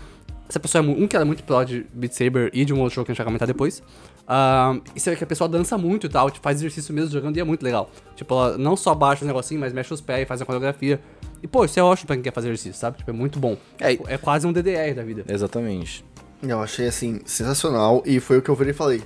Essa 0.47 0.59
pessoa 0.59 0.83
é 0.83 0.88
um 0.88 1.07
que 1.07 1.15
era 1.15 1.23
muito 1.25 1.43
pro 1.43 1.63
de 1.63 1.86
Beat 1.93 2.13
Saber 2.13 2.51
e 2.53 2.65
de 2.65 2.73
um 2.73 2.79
outro 2.81 2.95
jogo 2.95 3.05
que 3.05 3.12
a 3.12 3.13
gente 3.13 3.17
vai 3.17 3.25
comentar 3.25 3.47
depois. 3.47 3.81
Ah, 4.27 4.77
e 4.95 4.99
você 4.99 5.09
vê 5.12 5.15
que 5.15 5.23
a 5.23 5.27
pessoa 5.27 5.47
dança 5.47 5.77
muito 5.77 6.05
e 6.05 6.09
tal, 6.09 6.29
tipo, 6.29 6.43
faz 6.43 6.57
exercício 6.57 6.93
mesmo 6.93 7.12
jogando 7.12 7.36
e 7.38 7.39
é 7.39 7.43
muito 7.43 7.63
legal. 7.63 7.89
Tipo, 8.15 8.33
ela 8.33 8.57
não 8.57 8.75
só 8.75 8.93
baixa 8.93 9.21
os 9.23 9.27
negocinhos, 9.27 9.62
mas 9.62 9.73
mexe 9.73 9.93
os 9.93 10.01
pés 10.01 10.23
e 10.23 10.25
faz 10.25 10.41
a 10.41 10.45
coreografia. 10.45 10.99
E, 11.41 11.47
pô, 11.47 11.65
isso 11.65 11.79
é 11.79 11.83
ótimo 11.83 12.07
pra 12.07 12.15
quem 12.15 12.23
quer 12.23 12.33
fazer 12.33 12.49
exercício, 12.49 12.79
sabe? 12.79 12.97
Tipo, 12.97 13.09
é 13.09 13.13
muito 13.13 13.39
bom. 13.39 13.57
É, 13.79 13.93
É, 13.93 13.99
é 14.09 14.17
quase 14.17 14.45
um 14.45 14.53
DDR 14.53 14.93
da 14.95 15.03
vida. 15.03 15.25
Exatamente. 15.27 16.05
Eu 16.41 16.62
achei, 16.62 16.88
assim, 16.88 17.21
sensacional. 17.25 18.03
E 18.05 18.19
foi 18.19 18.38
o 18.38 18.41
que 18.41 18.49
eu 18.49 18.55
virei 18.55 18.71
e 18.71 18.75
falei. 18.75 19.01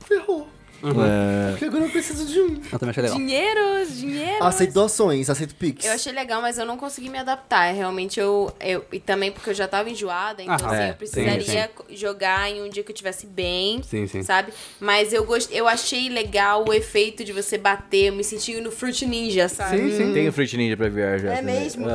Ferrou. 0.00 0.48
É, 0.84 1.50
Porque 1.50 1.64
agora 1.64 1.84
eu 1.84 1.90
preciso 1.90 2.26
de 2.26 2.40
um. 2.40 2.60
Eu 2.70 2.78
também 2.78 2.90
achei 2.90 3.02
legal. 3.02 3.16
Dinheiro, 3.18 3.60
dinheiro. 3.88 4.44
Aceito 4.44 4.74
doações, 4.74 5.30
aceito 5.30 5.54
Pix. 5.54 5.84
Eu 5.84 5.92
achei 5.92 6.12
legal, 6.12 6.42
mas 6.42 6.58
eu 6.58 6.66
não 6.66 6.76
consegui 6.76 7.08
me 7.08 7.18
adaptar. 7.18 7.72
Realmente 7.72 8.20
eu. 8.20 8.52
eu 8.60 8.84
e 8.92 9.00
também 9.00 9.32
porque 9.32 9.50
eu 9.50 9.54
já 9.54 9.66
tava 9.66 9.88
enjoada, 9.88 10.42
então 10.42 10.54
Aham. 10.54 10.66
assim, 10.66 10.82
É, 10.82 10.90
eu 10.90 10.94
precisaria 10.94 11.70
jogar 11.90 12.50
em 12.50 12.62
um 12.62 12.68
dia 12.68 12.82
que 12.82 12.90
eu 12.90 12.94
tivesse 12.94 13.26
bem. 13.26 13.82
Sim, 13.82 14.06
sim. 14.06 14.22
Sabe? 14.22 14.52
Mas 14.78 15.12
eu 15.12 15.24
gost... 15.24 15.50
eu 15.52 15.66
achei 15.66 16.08
legal 16.08 16.64
o 16.68 16.72
efeito 16.72 17.24
de 17.24 17.32
você 17.32 17.56
bater. 17.56 18.06
Eu 18.08 18.14
me 18.14 18.24
senti 18.24 18.60
no 18.60 18.70
Fruit 18.70 19.06
Ninja, 19.06 19.48
sabe? 19.48 19.78
Sim, 19.78 19.96
sim. 19.96 20.12
Tem 20.12 20.28
o 20.28 20.32
Fruit 20.32 20.56
Ninja 20.56 20.76
pra 20.76 20.90
já. 20.90 21.32
É 21.32 21.36
também. 21.36 21.60
mesmo? 21.60 21.86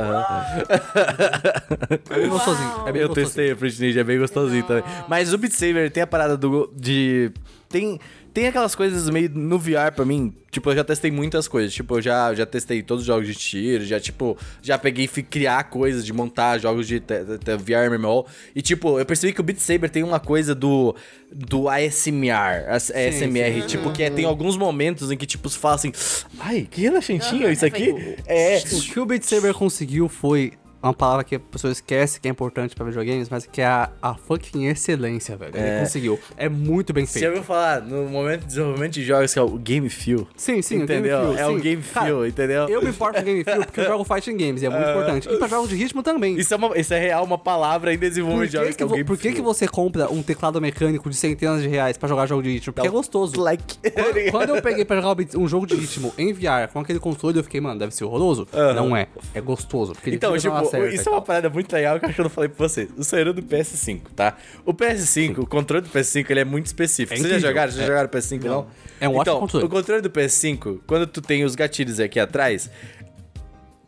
É 2.13 2.15
bem 2.19 2.29
gostosinho. 2.29 2.83
É 2.87 2.91
bem 2.91 3.01
eu 3.01 3.07
gostosinho. 3.07 3.13
testei 3.13 3.51
o 3.53 3.57
Fruit 3.57 3.81
Ninja, 3.81 4.01
é 4.01 4.03
bem 4.03 4.19
gostosinho 4.19 4.63
também. 4.63 4.83
Mas 5.07 5.33
o 5.33 5.37
Beat 5.37 5.53
Saber 5.53 5.91
tem 5.91 6.03
a 6.03 6.07
parada 6.07 6.37
do, 6.37 6.71
de... 6.75 7.31
Tem, 7.69 7.99
tem 8.33 8.47
aquelas 8.47 8.75
coisas 8.75 9.09
meio 9.09 9.29
no 9.33 9.57
VR 9.59 9.91
pra 9.95 10.05
mim. 10.05 10.33
Tipo, 10.51 10.71
eu 10.71 10.75
já 10.77 10.83
testei 10.83 11.11
muitas 11.11 11.47
coisas. 11.47 11.71
Tipo, 11.73 11.97
eu 11.97 12.01
já, 12.01 12.33
já 12.33 12.45
testei 12.45 12.81
todos 12.81 13.01
os 13.03 13.07
jogos 13.07 13.27
de 13.27 13.35
tiro. 13.35 13.83
Já, 13.85 13.99
tipo, 13.99 14.35
já 14.63 14.77
peguei 14.79 15.05
e 15.05 15.07
fui 15.07 15.21
criar 15.21 15.65
coisas 15.65 16.03
de 16.03 16.11
montar 16.11 16.57
jogos 16.57 16.87
de 16.87 16.99
te- 16.99 17.23
te- 17.23 17.37
te- 17.37 17.55
VR 17.57 17.91
MMO. 17.91 18.25
E, 18.55 18.61
tipo, 18.61 18.97
eu 18.99 19.05
percebi 19.05 19.31
que 19.31 19.39
o 19.39 19.43
Beat 19.43 19.59
Saber 19.59 19.89
tem 19.91 20.01
uma 20.03 20.19
coisa 20.19 20.55
do, 20.55 20.95
do 21.31 21.69
ASMR. 21.69 22.65
as- 22.67 22.89
ASMR. 22.91 23.61
Tipo, 23.67 23.91
que 23.91 24.01
é, 24.03 24.09
tem 24.09 24.25
alguns 24.25 24.57
momentos 24.57 25.11
em 25.11 25.17
que, 25.17 25.25
tipo, 25.27 25.47
se 25.49 25.57
fala 25.57 25.75
assim... 25.75 25.91
Ai, 26.39 26.67
que 26.69 26.81
relaxantinho 26.81 27.43
Aham, 27.43 27.51
isso 27.51 27.65
aqui. 27.65 27.93
é 28.25 28.55
É... 28.55 28.63
O 28.73 28.81
que 28.81 28.99
o 28.99 29.05
Beat 29.05 29.23
Saber 29.23 29.53
conseguiu 29.53 30.09
foi 30.09 30.53
uma 30.81 30.93
palavra 30.93 31.23
que 31.23 31.35
a 31.35 31.39
pessoa 31.39 31.71
esquece 31.71 32.19
que 32.19 32.27
é 32.27 32.31
importante 32.31 32.75
pra 32.75 32.85
videogames, 32.85 33.29
mas 33.29 33.45
que 33.45 33.61
é 33.61 33.65
a, 33.65 33.89
a 34.01 34.15
fucking 34.15 34.67
excelência, 34.67 35.35
velho. 35.35 35.51
Ele 35.55 35.79
conseguiu. 35.81 36.19
É 36.37 36.47
muito 36.47 36.93
bem 36.93 37.05
Você 37.05 37.13
feito. 37.13 37.23
já 37.23 37.29
ouviu 37.29 37.43
falar 37.43 37.81
no 37.81 38.05
momento 38.05 38.41
de 38.41 38.47
desenvolvimento 38.47 38.93
de 38.93 39.03
jogos 39.03 39.33
que 39.33 39.39
é 39.39 39.41
o 39.41 39.49
Game 39.57 39.89
Feel? 39.89 40.27
Sim, 40.35 40.61
sim, 40.61 40.79
o 40.79 40.83
entendeu? 40.83 41.19
Game 41.19 41.35
Feel, 41.35 41.47
é 41.47 41.47
o. 41.49 41.59
Game 41.59 41.83
Cara, 41.83 42.05
Feel, 42.05 42.27
entendeu? 42.27 42.69
Eu 42.69 42.81
me 42.81 42.89
importo 42.89 43.19
com 43.19 43.25
Game 43.25 43.43
Feel 43.43 43.65
porque 43.65 43.79
eu 43.81 43.85
jogo 43.85 44.03
fighting 44.15 44.37
games 44.37 44.61
e 44.61 44.65
é 44.65 44.69
muito 44.69 44.89
importante. 44.89 45.29
E 45.29 45.37
pra 45.37 45.47
jogos 45.47 45.69
de 45.69 45.75
ritmo 45.75 46.01
também. 46.01 46.37
Isso 46.37 46.53
é, 46.53 46.57
uma, 46.57 46.77
isso 46.77 46.93
é 46.93 46.99
real, 46.99 47.23
uma 47.23 47.37
palavra 47.37 47.93
em 47.93 47.97
desenvolvimento 47.97 48.49
de 48.49 48.57
jogos 48.57 48.69
que, 48.69 48.77
que, 48.77 48.83
é 48.83 48.85
o 48.85 48.89
Game 48.89 49.03
por 49.03 49.17
que, 49.17 49.23
Feel. 49.23 49.35
que 49.35 49.41
você 49.41 49.67
compra 49.67 50.09
um 50.11 50.23
teclado 50.23 50.61
mecânico 50.61 51.09
de 51.09 51.15
centenas 51.15 51.61
de 51.61 51.67
reais 51.67 51.97
pra 51.97 52.07
jogar 52.07 52.25
jogo 52.25 52.41
de 52.41 52.51
ritmo? 52.51 52.73
Porque 52.73 52.87
é 52.87 52.91
gostoso. 52.91 53.39
Like. 53.39 53.77
Quando, 53.91 54.31
quando 54.31 54.55
eu 54.55 54.61
peguei 54.61 54.85
pra 54.85 55.01
jogar 55.01 55.25
o 55.35 55.41
um 55.41 55.47
jogo 55.47 55.67
de 55.67 55.75
ritmo 55.75 56.13
em 56.17 56.31
VR 56.31 56.71
com 56.71 56.79
aquele 56.79 56.99
controle, 56.99 57.37
eu 57.37 57.43
fiquei, 57.43 57.59
mano, 57.59 57.79
deve 57.79 57.93
ser 57.93 58.05
horroroso. 58.05 58.47
Não 58.75 58.95
é. 58.95 59.07
É 59.33 59.41
gostoso. 59.41 59.93
Porque 59.93 60.11
Então, 60.11 60.37
tipo, 60.37 60.68
na 60.77 60.83
certa 60.83 60.95
isso 60.95 61.09
é 61.09 61.11
uma 61.11 61.21
parada 61.21 61.49
muito 61.49 61.71
legal 61.73 61.99
que 61.99 62.05
eu 62.05 62.09
acho 62.09 62.15
que 62.15 62.21
eu 62.21 62.23
não 62.23 62.29
falei 62.29 62.49
pra 62.49 62.67
vocês. 62.67 62.89
O 62.97 63.03
Seru 63.03 63.33
do 63.33 63.41
PS5, 63.41 64.01
tá? 64.15 64.37
O 64.65 64.73
PS5, 64.73 65.39
o 65.39 65.45
controle 65.47 65.83
do 65.85 65.89
PS5, 65.89 66.25
ele 66.29 66.39
é 66.39 66.45
muito 66.45 66.65
específico. 66.67 67.13
É 67.13 67.17
Vocês 67.17 67.41
já 67.41 67.47
jogaram? 67.47 67.71
Vocês 67.71 67.79
já 67.79 67.83
É. 67.83 67.87
jogaram 67.87 68.09
PS5, 68.09 68.43
não? 68.45 68.67
É 69.01 69.07
um 69.07 69.11
ótimo 69.15 69.21
então, 69.21 69.39
controle. 69.39 69.65
o 69.65 69.69
controle 69.69 70.01
do 70.01 70.09
PS5, 70.09 70.79
quando 70.85 71.07
tu 71.07 71.21
tem 71.21 71.43
os 71.43 71.55
gatilhos 71.55 71.99
aqui 71.99 72.19
atrás, 72.19 72.69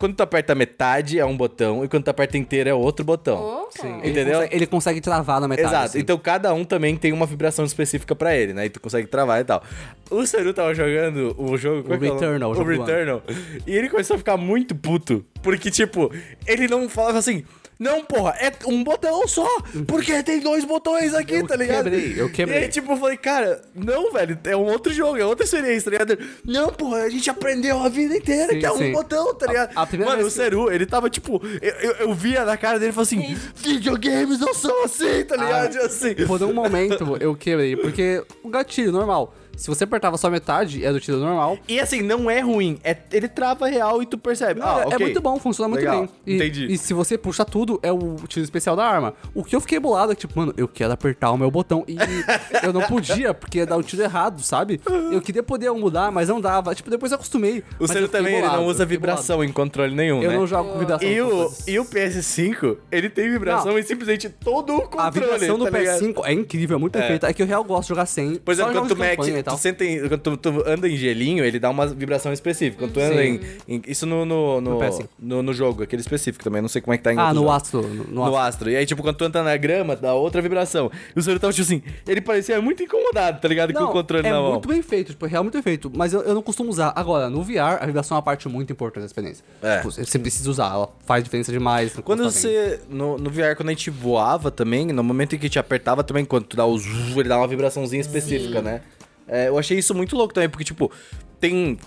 quando 0.01 0.15
tu 0.15 0.23
aperta 0.23 0.53
metade 0.55 1.17
é 1.19 1.25
um 1.25 1.37
botão 1.37 1.85
e 1.85 1.87
quando 1.87 2.03
tu 2.03 2.09
aperta 2.09 2.37
inteiro 2.37 2.69
é 2.69 2.73
outro 2.73 3.05
botão. 3.05 3.37
Oh, 3.39 3.71
Sim, 3.71 3.99
ele 3.99 4.09
Entendeu? 4.11 4.33
consegue- 4.39 4.55
ele 4.55 4.65
consegue 4.67 5.01
travar 5.01 5.39
na 5.39 5.47
metade. 5.47 5.67
Exato. 5.69 5.85
assim. 5.85 5.99
Então 5.99 6.17
cada 6.17 6.53
um 6.53 6.65
também 6.65 6.97
tem 6.97 7.13
uma 7.13 7.25
vibração 7.25 7.63
específica 7.63 8.15
pra 8.15 8.35
ele, 8.35 8.51
né? 8.53 8.65
E 8.65 8.69
tu 8.69 8.81
consegue 8.81 9.07
travar 9.07 9.39
e 9.39 9.43
tal. 9.45 9.63
O 10.09 10.25
Seru 10.25 10.53
tava 10.53 10.73
jogando 10.73 11.33
o 11.37 11.55
jogo. 11.57 11.83
qual 11.87 11.97
que 11.99 12.05
é? 12.05 12.09
Returnal, 12.11 12.51
o 12.51 12.59
O. 12.59 12.63
Returnal. 12.63 13.21
E 13.67 13.71
ele 13.75 13.87
começou 13.89 14.15
a 14.15 14.17
ficar 14.17 14.35
muito 14.35 14.75
puto. 14.75 15.23
Porque, 15.41 15.71
tipo, 15.71 16.11
ele 16.45 16.67
não 16.67 16.89
falava 16.89 17.17
assim. 17.19 17.43
Não, 17.81 18.03
porra, 18.05 18.35
é 18.39 18.51
um 18.67 18.83
botão 18.83 19.27
só. 19.27 19.47
Porque 19.87 20.21
tem 20.21 20.39
dois 20.39 20.63
botões 20.63 21.15
aqui, 21.15 21.33
Eu 21.33 21.47
tá 21.47 21.55
ligado? 21.55 21.85
quebrei, 21.89 22.13
eu 22.15 22.29
quebrei. 22.31 22.59
E 22.59 22.63
aí, 22.65 22.69
tipo, 22.69 22.91
eu 22.91 22.97
falei, 22.97 23.17
cara, 23.17 23.59
não, 23.73 24.11
velho, 24.13 24.37
é 24.43 24.55
um 24.55 24.65
outro 24.65 24.93
jogo, 24.93 25.17
é 25.17 25.25
outra 25.25 25.43
experiência, 25.43 25.89
tá 25.91 26.03
ligado? 26.03 26.23
Não, 26.45 26.69
porra, 26.69 26.99
a 26.99 27.09
gente 27.09 27.27
aprendeu 27.27 27.79
a 27.79 27.89
vida 27.89 28.15
inteira 28.15 28.53
Sim, 28.53 28.59
que 28.59 28.65
é 28.67 28.71
um 28.71 28.77
sim. 28.77 28.91
botão, 28.91 29.33
tá 29.33 29.47
ligado? 29.47 29.71
A- 29.75 29.81
a 29.81 29.97
Mano, 29.97 30.27
o 30.27 30.29
Seru, 30.29 30.71
ele 30.71 30.85
tava, 30.85 31.09
tipo, 31.09 31.41
eu, 31.59 31.71
eu, 31.71 31.91
eu 32.07 32.13
via 32.13 32.45
na 32.45 32.55
cara 32.55 32.77
dele 32.77 32.91
e 32.91 32.93
falava 32.93 33.07
assim, 33.09 33.35
videogames 33.55 34.39
não 34.39 34.53
são 34.53 34.83
assim, 34.83 35.23
tá 35.23 35.35
ligado? 35.35 35.77
Ah, 35.81 35.85
assim. 35.87 36.13
Por 36.27 36.41
um 36.43 36.53
momento 36.53 37.17
eu 37.19 37.35
quebrei, 37.35 37.75
porque 37.75 38.23
o 38.43 38.49
gatilho 38.49 38.91
normal. 38.91 39.33
Se 39.61 39.67
você 39.67 39.83
apertava 39.83 40.17
só 40.17 40.27
metade, 40.27 40.83
é 40.83 40.91
do 40.91 40.99
tiro 40.99 41.19
normal. 41.19 41.59
E 41.67 41.79
assim, 41.79 42.01
não 42.01 42.31
é 42.31 42.39
ruim. 42.39 42.79
É, 42.83 42.97
ele 43.11 43.27
trava 43.27 43.67
real 43.67 44.01
e 44.01 44.07
tu 44.07 44.17
percebe. 44.17 44.59
Não, 44.59 44.65
ah, 44.67 44.79
é, 44.79 44.83
é 44.85 44.87
ok. 44.87 44.97
muito 44.97 45.21
bom, 45.21 45.37
funciona 45.37 45.69
muito 45.69 45.81
Legal, 45.81 45.99
bem. 45.99 46.09
E, 46.25 46.35
entendi. 46.35 46.65
E 46.65 46.77
se 46.79 46.95
você 46.95 47.15
puxa 47.15 47.45
tudo, 47.45 47.79
é 47.83 47.91
o 47.91 48.15
tiro 48.27 48.43
especial 48.43 48.75
da 48.75 48.83
arma. 48.83 49.13
O 49.35 49.43
que 49.43 49.55
eu 49.55 49.61
fiquei 49.61 49.79
bolado 49.79 50.13
é 50.13 50.15
que, 50.15 50.21
tipo, 50.21 50.39
mano, 50.39 50.51
eu 50.57 50.67
quero 50.67 50.91
apertar 50.91 51.29
o 51.29 51.37
meu 51.37 51.51
botão. 51.51 51.85
E 51.87 51.95
eu 52.65 52.73
não 52.73 52.81
podia, 52.81 53.35
porque 53.35 53.59
ia 53.59 53.65
dar 53.67 53.77
o 53.77 53.83
tiro 53.83 54.01
errado, 54.01 54.41
sabe? 54.41 54.81
Eu 55.11 55.21
queria 55.21 55.43
poder 55.43 55.69
mudar, 55.73 56.11
mas 56.11 56.27
não 56.27 56.41
dava. 56.41 56.73
Tipo, 56.73 56.89
depois 56.89 57.11
eu 57.11 57.17
acostumei. 57.17 57.63
O 57.79 57.87
fiquei 57.87 58.07
também, 58.07 58.33
ele 58.33 58.41
bolado, 58.41 58.61
não 58.63 58.67
usa 58.67 58.83
vibração 58.83 59.43
em 59.43 59.51
controle 59.51 59.93
nenhum, 59.93 60.21
bolado. 60.21 60.25
Eu 60.25 60.31
né? 60.31 60.37
não 60.39 60.47
jogo 60.47 60.71
com 60.71 60.79
vibração. 60.79 61.07
E 61.07 61.21
o, 61.21 61.51
e 61.67 61.79
o 61.79 61.85
PS5, 61.85 62.77
ele 62.91 63.11
tem 63.11 63.29
vibração 63.29 63.73
Não. 63.73 63.77
em 63.77 63.83
simplesmente 63.83 64.27
todo 64.27 64.75
o 64.75 64.81
controle, 64.81 65.07
A 65.07 65.09
vibração 65.11 65.59
do 65.59 65.69
tá 65.69 65.77
ligado? 65.77 66.01
PS5 66.01 66.21
é 66.25 66.33
incrível, 66.33 66.77
é 66.77 66.79
muito 66.79 66.93
perfeita. 66.93 67.27
É 67.27 67.33
que 67.33 67.43
eu 67.43 67.45
real 67.45 67.63
gosto 67.63 67.83
de 67.83 67.89
jogar 67.89 68.07
sem. 68.07 68.37
Por 68.37 68.51
exemplo, 68.51 68.73
só 68.73 68.79
quando 68.79 68.95
tu, 68.95 69.50
e 69.51 69.55
tal. 69.55 69.57
tu, 69.57 69.61
senta 69.61 69.85
em- 69.85 70.07
quando 70.07 70.19
tu, 70.21 70.37
tu 70.37 70.63
anda 70.67 70.87
em 70.89 70.95
gelinho, 70.95 71.43
ele 71.43 71.59
dá 71.59 71.69
uma 71.69 71.87
vibração 71.87 72.31
específica. 72.33 72.83
Quando 72.83 72.93
tu 72.93 72.99
anda 72.99 73.23
em, 73.23 73.39
em- 73.67 73.81
Isso 73.87 74.05
no, 74.05 74.25
no, 74.25 74.61
no, 74.61 74.71
No 74.71 74.79
PS5. 74.79 75.07
no, 75.19 75.43
no 75.43 75.53
jogo, 75.53 75.83
aquele 75.83 76.01
específico 76.01 76.43
também. 76.43 76.61
Não 76.61 76.69
sei 76.69 76.81
como 76.81 76.93
é 76.93 76.97
que 76.97 77.03
tá 77.03 77.13
em 77.13 77.17
Ah, 77.17 77.33
no 77.33 77.41
jogos. 77.41 77.55
Astro. 77.55 77.81
No, 77.83 78.03
no 78.03 78.13
No 78.13 78.23
Astro. 78.23 78.37
astro. 78.37 78.69
E 78.71 78.75
aí, 78.77 78.85
tipo, 78.85 79.01
quando 79.01 79.15
tu 79.17 79.25
entra 79.25 79.43
na 79.43 79.55
grama, 79.57 79.95
dá 79.95 80.13
outra 80.13 80.41
vibração. 80.41 80.91
E 81.15 81.19
o 81.19 81.21
senhor 81.21 81.39
tava, 81.39 81.53
tipo 81.53 81.63
assim, 81.65 81.81
ele 82.07 82.21
parecia 82.21 82.61
muito 82.61 82.81
incomodado, 82.83 83.39
tá 83.41 83.47
ligado? 83.47 83.73
com 83.73 83.83
o 83.83 83.87
controle 83.91 84.27
é 84.27 84.31
na 84.31 84.39
mão. 84.41 84.51
muito 84.53 84.67
bem 84.67 84.81
feito, 84.81 85.11
tipo, 85.11 85.25
é 85.25 85.29
realmente 85.29 85.53
bem 85.53 85.61
feito. 85.61 85.91
Mas 85.95 86.13
eu, 86.13 86.21
eu 86.21 86.33
não 86.33 86.41
costumo 86.41 86.69
usar. 86.69 86.93
Agora, 86.95 87.29
no 87.29 87.41
VR, 87.43 87.77
a 87.81 87.85
vibração 87.85 88.15
é 88.15 88.17
uma 88.17 88.21
parte 88.23 88.47
muito 88.49 88.71
importante 88.73 89.01
da 89.01 89.05
experiência. 89.07 89.43
É. 89.61 89.77
Tipo, 89.77 89.91
você 89.91 90.19
precisa 90.19 90.49
usar, 90.49 90.71
ela 90.73 90.89
faz 91.05 91.23
diferença 91.23 91.51
demais. 91.51 91.93
Quando 92.03 92.23
tá 92.23 92.29
você. 92.31 92.79
No, 92.89 93.17
no 93.17 93.29
VR, 93.29 93.55
quando 93.55 93.69
a 93.69 93.71
gente 93.71 93.89
voava 93.89 94.51
também, 94.51 94.87
no 94.87 95.03
momento 95.03 95.35
em 95.35 95.39
que 95.39 95.49
te 95.49 95.57
apertava 95.59 96.03
também, 96.03 96.25
quando 96.25 96.45
tu 96.45 96.57
dá 96.57 96.65
o 96.65 96.77
zoom, 96.77 97.19
ele 97.19 97.29
dá 97.29 97.37
uma 97.37 97.47
vibraçãozinha 97.47 98.01
específica, 98.01 98.61
né? 98.61 98.81
É, 99.27 99.47
eu 99.47 99.57
achei 99.57 99.77
isso 99.77 99.93
muito 99.95 100.15
louco 100.15 100.33
também, 100.33 100.49
porque, 100.49 100.63
tipo, 100.63 100.91
tem. 101.39 101.77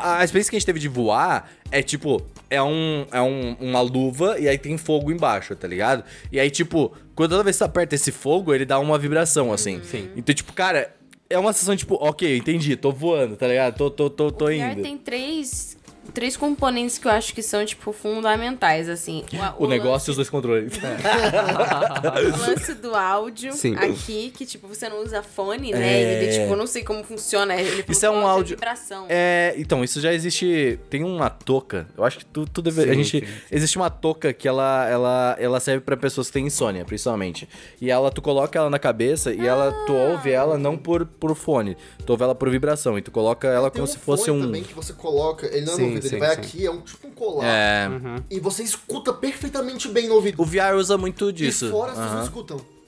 A 0.00 0.24
experiência 0.24 0.50
que 0.50 0.56
a 0.56 0.58
gente 0.58 0.66
teve 0.66 0.80
de 0.80 0.88
voar 0.88 1.50
é 1.70 1.82
tipo, 1.82 2.22
é 2.48 2.62
um. 2.62 3.06
É 3.12 3.20
um, 3.20 3.56
uma 3.60 3.80
luva 3.80 4.38
e 4.38 4.48
aí 4.48 4.56
tem 4.58 4.76
fogo 4.78 5.10
embaixo, 5.12 5.54
tá 5.54 5.68
ligado? 5.68 6.04
E 6.30 6.40
aí, 6.40 6.50
tipo, 6.50 6.92
quando 7.14 7.30
toda 7.30 7.44
vez 7.44 7.56
que 7.56 7.64
tu 7.64 7.66
aperta 7.66 7.94
esse 7.94 8.10
fogo, 8.10 8.54
ele 8.54 8.64
dá 8.64 8.78
uma 8.78 8.98
vibração, 8.98 9.52
assim. 9.52 9.80
Sim. 9.84 10.10
Então, 10.16 10.34
tipo, 10.34 10.52
cara, 10.52 10.94
é 11.28 11.38
uma 11.38 11.52
sensação, 11.52 11.76
tipo, 11.76 11.94
ok, 11.96 12.38
entendi, 12.38 12.76
tô 12.76 12.90
voando, 12.92 13.36
tá 13.36 13.46
ligado? 13.48 13.76
Tô, 13.76 13.90
tô, 13.90 14.08
tô, 14.10 14.30
tô 14.30 14.46
O 14.46 14.52
indo. 14.52 14.82
tem 14.82 14.96
três, 14.98 15.71
três 16.14 16.36
componentes 16.36 16.98
que 16.98 17.06
eu 17.06 17.10
acho 17.12 17.34
que 17.34 17.42
são, 17.42 17.64
tipo, 17.64 17.92
fundamentais, 17.92 18.88
assim. 18.88 19.24
O 19.58 19.66
negócio 19.66 20.10
e 20.10 20.12
os 20.12 20.16
dois 20.16 20.28
controles. 20.30 20.72
lance, 20.82 22.26
o 22.42 22.50
lance 22.50 22.74
do 22.74 22.94
áudio 22.94 23.52
Sim. 23.52 23.74
aqui, 23.76 24.30
que, 24.36 24.44
tipo, 24.46 24.66
você 24.68 24.88
não 24.88 25.02
usa 25.02 25.22
fone, 25.22 25.72
né? 25.72 26.02
Ele, 26.02 26.32
tipo, 26.32 26.52
eu 26.52 26.56
não 26.56 26.66
sei 26.66 26.82
como 26.84 27.02
funciona. 27.04 27.54
Ele 27.54 27.80
É. 27.86 27.92
Isso 27.92 28.06
é 28.06 28.10
um 28.10 28.26
áudio- 28.26 28.56
vibração. 28.56 29.06
É, 29.08 29.54
então, 29.56 29.82
isso 29.84 30.00
já 30.00 30.12
existe. 30.12 30.78
Tem 30.90 31.02
uma 31.04 31.30
touca. 31.30 31.86
Eu 31.96 32.04
acho 32.04 32.18
que 32.18 32.24
tu, 32.26 32.46
tu 32.46 32.62
deve. 32.62 32.82
a 32.90 32.94
gente. 32.94 33.20
sim. 33.26 33.32
Existe 33.50 33.76
uma 33.76 33.90
touca 33.90 34.32
que 34.32 34.46
ela, 34.48 34.88
ela, 34.88 35.36
ela 35.38 35.60
serve 35.60 35.80
pra 35.82 35.96
pessoas 35.96 36.26
que 36.28 36.32
têm 36.34 36.46
insônia, 36.46 36.84
principalmente. 36.84 37.48
E 37.80 37.90
ela, 37.90 38.10
tu 38.10 38.20
coloca 38.22 38.58
ela 38.58 38.70
na 38.70 38.78
cabeça 38.78 39.32
e 39.32 39.46
ela, 39.46 39.72
tu 39.86 39.92
ouve 39.94 40.30
ela 40.30 40.58
não 40.58 40.76
por, 40.76 41.04
por 41.06 41.34
fone. 41.34 41.76
Tu 42.04 42.10
ouve 42.10 42.22
ela 42.24 42.34
por 42.34 42.50
vibração. 42.50 42.98
E 42.98 43.02
tu 43.02 43.10
coloca 43.10 43.46
ela 43.48 43.70
Tem 43.70 43.80
como 43.80 43.84
um 43.84 43.86
se 43.86 43.98
fosse 43.98 44.30
um. 44.30 44.40
também 44.40 44.62
que 44.62 44.74
você 44.74 44.92
coloca, 44.92 45.46
ele 45.46 45.66
não 45.66 45.72
é 45.74 45.76
Ouvido. 46.04 46.08
sim, 46.08 46.16
ele 46.16 46.26
vai 46.26 46.34
sim. 46.34 46.40
aqui, 46.40 46.66
é 46.66 46.70
um 46.70 46.80
tipo 46.80 47.08
um 47.08 47.10
colar. 47.10 47.46
É. 47.46 47.88
E 48.30 48.40
você 48.40 48.62
escuta 48.62 49.12
perfeitamente 49.12 49.88
bem 49.88 50.08
no 50.08 50.14
ouvido. 50.14 50.40
O 50.40 50.44
VR 50.44 50.76
usa 50.76 50.96
muito 50.98 51.32
disso. 51.32 51.66
E 51.66 51.70
fora 51.70 51.92
as 51.92 51.98
pessoas 51.98 52.14
Aham. 52.14 52.24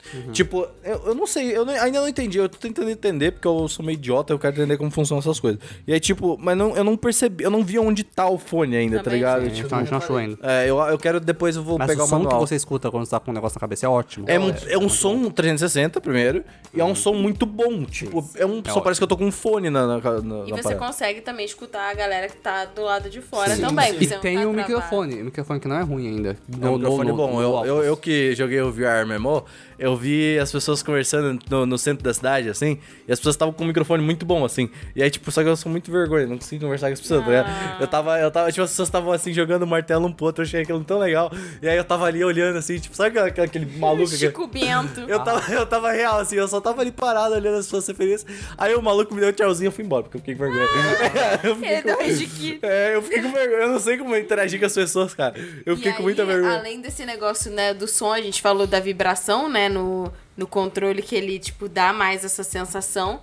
Escutam. 0.05 0.33
Tipo, 0.33 0.67
eu, 0.83 1.03
eu 1.07 1.15
não 1.15 1.27
sei, 1.27 1.57
eu 1.57 1.65
não- 1.65 1.73
ainda 1.75 2.01
não 2.01 2.09
entendi. 2.09 2.39
Eu 2.39 2.49
tô 2.49 2.59
tentando 2.59 2.91
entender, 2.91 3.33
porque 3.33 3.47
eu 3.49 3.67
sou 3.69 3.85
meio 3.85 3.97
idiota, 3.97 4.33
eu 4.33 4.39
quero 4.39 4.55
entender 4.57 4.77
como 4.77 4.91
funcionam 4.91 5.21
essas 5.21 5.39
coisas. 5.41 5.61
E 5.87 5.93
aí, 5.93 6.01
tipo, 6.01 6.37
mas 6.41 6.57
não, 6.57 6.77
eu 6.77 6.85
não 6.85 6.97
percebi, 6.97 7.45
eu 7.45 7.51
não 7.51 7.63
vi 7.65 7.79
onde 7.79 8.05
tá 8.05 8.29
o 8.29 8.39
fone 8.39 8.77
ainda, 8.77 8.99
tá 8.99 9.05
Também 9.05 9.19
ligado? 9.19 9.41
A 9.41 9.49
sim. 9.49 9.55
gente 9.55 9.71
não, 9.71 9.79
a 9.79 9.81
gente 9.83 9.91
não 9.91 9.99
achou 9.99 10.17
ainda. 10.17 10.39
É, 10.43 10.69
eu, 10.69 10.79
eu 10.81 10.99
quero 10.99 11.21
depois 11.21 11.57
eu 11.57 11.63
vou 11.63 11.79
Mas 11.79 11.87
pegar 11.89 12.03
o 12.03 12.07
o 12.07 12.09
som 12.09 12.19
que 12.19 12.25
manual. 12.25 12.47
você 12.47 12.55
escuta 12.55 12.91
quando 12.91 13.05
você 13.05 13.11
tá 13.11 13.21
com 13.21 13.31
um 13.31 13.35
negócio 13.35 13.57
na 13.57 13.61
cabeça 13.61 13.87
é 13.87 13.89
ótimo. 13.89 14.25
É 14.29 14.39
um, 14.39 14.53
é 14.69 14.79
um 14.79 14.89
som 14.89 15.31
360 15.31 16.01
primeiro, 16.01 16.45
e 16.73 16.81
é 16.81 16.85
um 16.85 16.95
som 16.95 17.13
muito 17.15 17.47
bom. 17.47 17.85
Tipo, 17.85 18.25
é 18.37 18.45
um. 18.47 18.57
só 18.57 18.71
ótimo. 18.71 18.83
parece 18.83 19.01
que 19.01 19.05
eu 19.05 19.09
tô 19.09 19.17
com 19.17 19.25
um 19.27 19.33
fone 19.33 19.71
na, 19.71 19.87
na, 19.87 19.97
na 19.99 20.19
E 20.47 20.51
na 20.51 20.57
você 20.57 20.63
parada. 20.63 20.77
consegue 20.87 21.21
também 21.21 21.45
escutar 21.47 21.91
a 21.91 21.95
galera 21.95 22.29
que 22.29 22.37
tá 22.37 22.65
do 22.67 22.83
lado 22.83 23.09
de 23.11 23.21
fora 23.21 23.55
Sim, 23.55 23.63
também. 23.63 23.93
sim. 23.93 24.05
E 24.05 24.07
tem 24.07 24.37
tá 24.37 24.47
o 24.49 24.53
travado. 24.53 24.57
microfone. 24.57 25.21
O 25.23 25.25
microfone 25.27 25.61
que 25.61 25.69
não 25.69 25.77
é 25.77 25.83
ruim 25.83 26.09
ainda. 26.09 26.37
É 26.61 26.69
um 26.69 26.75
microfone 26.79 27.13
bom. 27.13 27.41
Eu, 27.41 27.65
eu, 27.65 27.83
eu 27.85 27.97
que 27.97 28.35
joguei 28.35 28.61
o 28.61 28.71
VR 28.73 29.07
MMO, 29.07 29.45
eu 29.79 29.97
vi 29.97 30.39
as 30.39 30.51
pessoas 30.51 30.83
conversando 30.83 31.39
no, 31.51 31.67
no 31.67 31.79
centro 31.79 32.03
da 32.05 32.13
cidade, 32.13 32.49
assim, 32.49 32.79
e 33.07 33.13
as 33.13 33.19
pessoas 33.19 33.35
estavam 33.35 33.53
com 33.53 33.65
um 33.65 33.67
microfone 33.67 34.03
muito 34.03 34.25
bom, 34.25 34.45
assim. 34.45 34.71
E 34.95 35.03
aí, 35.03 35.11
tipo, 35.11 35.31
só 35.31 35.43
que 35.43 35.49
eu 35.49 35.57
sou 35.57 35.71
muito 35.71 35.91
vergonha, 35.91 36.27
não 36.27 36.39
consigo 36.39 36.63
conversar 36.63 36.89
com 36.89 36.93
as 36.95 37.01
pessoas, 37.01 37.25
tá? 37.25 37.45
Ah. 37.47 37.79
Eu 37.81 37.87
tava, 37.87 38.19
eu 38.19 38.31
tava, 38.31 38.51
tipo, 38.51 38.63
as 38.63 38.71
pessoas 38.71 38.89
estavam 38.89 39.13
assim, 39.13 39.33
jogando 39.33 39.67
martelo 39.67 40.07
um 40.07 40.13
pro 40.13 40.27
outro, 40.27 40.43
eu 40.43 40.47
achei 40.47 40.63
aquilo 40.63 40.83
tão 40.85 40.99
legal. 40.99 41.31
E 41.63 41.69
aí 41.69 41.77
eu 41.77 41.85
tava 41.85 42.07
ali 42.07 42.23
olhando, 42.25 42.59
assim, 42.59 42.79
tipo, 42.79 42.95
sabe 42.95 43.19
aquele, 43.19 43.47
aquele 43.47 43.79
maluco. 43.79 44.09
Chico 44.09 44.47
Bento. 44.47 45.01
Eu 45.09 45.21
tava, 45.21 45.43
eu 45.53 45.67
tava 45.67 45.93
real, 45.93 46.19
assim, 46.19 46.37
eu 46.37 46.49
só 46.49 46.61
tava 46.61 46.81
ali 46.81 46.93
parado 46.93 47.35
olhando 47.35 47.59
as 47.59 47.67
pessoas 47.67 47.85
ser 47.85 47.95
felizes. 47.95 48.27
Aí 48.57 48.75
o 48.75 48.83
maluco 48.83 49.15
me 49.15 49.21
deu 49.21 49.31
um 49.31 49.33
tchauzinho 49.33 49.67
e 49.67 49.69
eu 49.69 49.73
fui 49.73 49.85
embora, 49.85 50.03
porque 50.05 50.17
eu 50.17 50.21
fiquei 50.21 50.35
com 50.35 50.43
vergonha. 50.43 50.65
eu 51.43 51.57
fiquei 51.57 51.83
deu 51.83 51.99
um 51.99 52.11
jiquito. 52.11 52.67
é, 52.67 52.97
eu 52.97 53.03
fiquei 53.03 53.23
com 53.23 53.33
vergonha. 53.33 53.61
Eu 53.63 53.69
não 53.71 53.79
sei 53.79 53.99
como 53.99 54.17
interagir 54.17 54.59
com 54.59 54.67
as 54.67 54.75
pessoas, 54.75 55.15
cara. 55.15 55.35
Eu 55.65 55.77
fiquei 55.77 55.93
E 55.93 55.95
com 55.95 56.03
muita 56.03 56.23
aí, 56.23 56.29
vergonha. 56.29 56.59
Além 56.59 56.81
desse 56.81 57.05
negócio, 57.05 57.51
né, 57.51 57.75
do 57.75 57.87
som, 57.87 58.13
a 58.13 58.21
gente 58.21 58.41
falou 58.41 58.67
da 58.67 58.81
vibração, 58.81 59.49
né, 59.49 59.64
no, 59.69 60.13
no 60.37 60.47
controle, 60.47 61.03
que 61.03 61.15
ele, 61.15 61.39
tipo, 61.39 61.69
dá 61.69 61.93
mais 61.93 62.25
essa 62.25 62.43
sensação. 62.43 63.21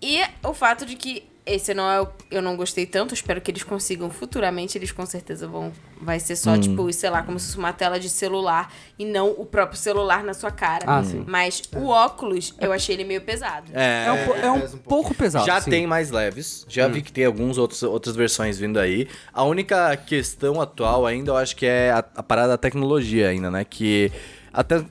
E 0.00 0.20
o 0.44 0.54
fato 0.54 0.86
de 0.86 0.94
que 0.96 1.24
esse 1.48 1.72
não 1.72 1.90
é 1.90 2.02
o. 2.02 2.08
Eu 2.30 2.42
não 2.42 2.56
gostei 2.56 2.84
tanto, 2.84 3.14
espero 3.14 3.40
que 3.40 3.50
eles 3.50 3.62
consigam 3.62 4.10
futuramente, 4.10 4.76
eles 4.76 4.92
com 4.92 5.06
certeza 5.06 5.48
vão. 5.48 5.72
Vai 6.00 6.20
ser 6.20 6.36
só, 6.36 6.58
tipo, 6.58 6.92
sei 6.92 7.08
lá, 7.08 7.22
como 7.22 7.38
se 7.38 7.46
fosse 7.46 7.58
uma 7.58 7.72
tela 7.72 7.98
de 7.98 8.10
celular 8.10 8.72
e 8.98 9.04
não 9.04 9.30
o 9.30 9.46
próprio 9.46 9.78
celular 9.78 10.22
na 10.22 10.34
sua 10.34 10.50
cara. 10.50 10.84
Ah, 10.86 11.02
sim. 11.02 11.24
Mas 11.26 11.62
o 11.74 11.86
óculos, 11.86 12.54
eu 12.60 12.70
achei 12.70 12.94
ele 12.94 13.04
meio 13.04 13.22
pesado. 13.22 13.72
É, 13.74 14.04
É 14.06 14.12
um, 14.12 14.16
é 14.16 14.50
um 14.50 14.56
um 14.56 14.60
pouco. 14.60 14.78
pouco 14.88 15.14
pesado. 15.14 15.46
já 15.46 15.58
sim. 15.60 15.70
tem 15.70 15.86
mais 15.86 16.10
leves. 16.10 16.66
Já 16.68 16.86
vi 16.86 17.00
que 17.00 17.10
tem 17.10 17.24
algumas 17.24 17.56
outros, 17.56 17.82
outras 17.82 18.14
versões 18.14 18.58
vindo 18.58 18.78
aí. 18.78 19.08
A 19.32 19.42
única 19.42 19.96
questão 19.96 20.60
atual 20.60 21.06
ainda, 21.06 21.30
eu 21.30 21.36
acho 21.36 21.56
que 21.56 21.64
é 21.64 21.90
a, 21.90 21.98
a 21.98 22.22
parada 22.22 22.48
da 22.48 22.58
tecnologia 22.58 23.28
ainda, 23.30 23.50
né? 23.50 23.64
Que 23.64 24.12
até 24.52 24.84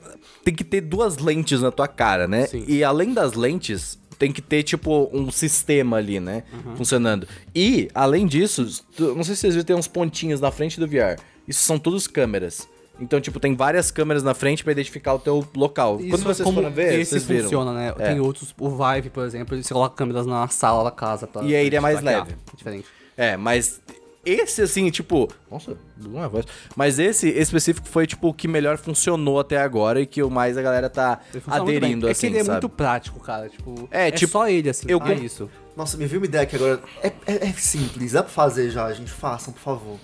tem 0.48 0.54
que 0.54 0.64
ter 0.64 0.80
duas 0.80 1.18
lentes 1.18 1.60
na 1.60 1.70
tua 1.70 1.86
cara, 1.86 2.26
né? 2.26 2.46
Sim. 2.46 2.64
E 2.66 2.82
além 2.82 3.12
das 3.12 3.34
lentes, 3.34 3.98
tem 4.18 4.32
que 4.32 4.40
ter, 4.40 4.62
tipo, 4.62 5.10
um 5.12 5.30
sistema 5.30 5.98
ali, 5.98 6.18
né? 6.18 6.42
Funcionando. 6.74 7.28
E, 7.54 7.90
além 7.94 8.26
disso, 8.26 8.62
não 8.98 9.22
sei 9.22 9.34
se 9.34 9.42
vocês 9.42 9.54
viram, 9.54 9.66
tem 9.66 9.76
uns 9.76 9.86
pontinhos 9.86 10.40
na 10.40 10.50
frente 10.50 10.80
do 10.80 10.86
VR. 10.86 11.20
Isso 11.46 11.62
são 11.62 11.78
todos 11.78 12.06
câmeras. 12.06 12.66
Então, 12.98 13.20
tipo, 13.20 13.38
tem 13.38 13.54
várias 13.54 13.90
câmeras 13.90 14.22
na 14.22 14.32
frente 14.32 14.64
pra 14.64 14.72
identificar 14.72 15.12
o 15.12 15.18
teu 15.18 15.46
local. 15.54 16.00
Isso 16.00 16.08
Quando 16.08 16.22
é 16.22 16.24
vocês 16.24 16.44
como 16.44 16.62
foram 16.62 16.70
ver, 16.74 16.98
esse 16.98 17.10
vocês 17.10 17.24
viram. 17.26 17.42
funciona, 17.42 17.72
né? 17.74 17.94
É. 17.98 18.08
Tem 18.08 18.18
outros, 18.18 18.54
o 18.58 18.70
Vive, 18.70 19.10
por 19.10 19.24
exemplo, 19.24 19.62
você 19.62 19.74
coloca 19.74 19.94
câmeras 19.94 20.24
na 20.24 20.48
sala 20.48 20.82
da 20.82 20.90
casa. 20.90 21.26
Pra, 21.26 21.42
E 21.42 21.54
aí 21.54 21.66
ele 21.66 21.76
é 21.76 21.80
mais 21.80 22.00
leve. 22.00 22.32
É 22.32 22.56
diferente. 22.56 22.86
É, 23.18 23.36
mas 23.36 23.82
esse, 24.28 24.62
assim, 24.62 24.90
tipo. 24.90 25.28
Nossa, 25.50 25.76
uma 26.04 26.28
voz. 26.28 26.44
Mas 26.76 26.98
esse 26.98 27.28
específico 27.28 27.86
foi, 27.88 28.06
tipo, 28.06 28.28
o 28.28 28.34
que 28.34 28.46
melhor 28.48 28.76
funcionou 28.78 29.40
até 29.40 29.58
agora 29.58 30.00
e 30.00 30.06
que 30.06 30.22
o 30.22 30.30
mais 30.30 30.56
a 30.56 30.62
galera 30.62 30.88
tá 30.90 31.20
aderindo, 31.46 32.06
bem. 32.06 32.10
assim. 32.12 32.26
É 32.26 32.30
que 32.30 32.34
ele 32.36 32.40
é 32.40 32.44
sabe? 32.44 32.52
muito 32.52 32.68
prático, 32.68 33.20
cara. 33.20 33.48
Tipo, 33.48 33.88
É, 33.90 34.08
é, 34.08 34.10
tipo, 34.10 34.32
só 34.32 34.48
ele, 34.48 34.70
assim. 34.70 34.86
eu 34.88 34.98
ah, 34.98 35.06
com- 35.06 35.12
isso. 35.12 35.50
Nossa, 35.76 35.96
me 35.96 36.06
veio 36.06 36.20
uma 36.20 36.26
ideia 36.26 36.42
aqui 36.42 36.56
agora. 36.56 36.80
É, 37.02 37.08
é- 37.26 37.48
é 37.48 37.52
simples, 37.52 38.12
dá 38.12 38.22
pra 38.22 38.32
fazer 38.32 38.70
já, 38.70 38.92
gente. 38.92 39.10
Façam, 39.10 39.52
por 39.52 39.60
favor. 39.60 39.96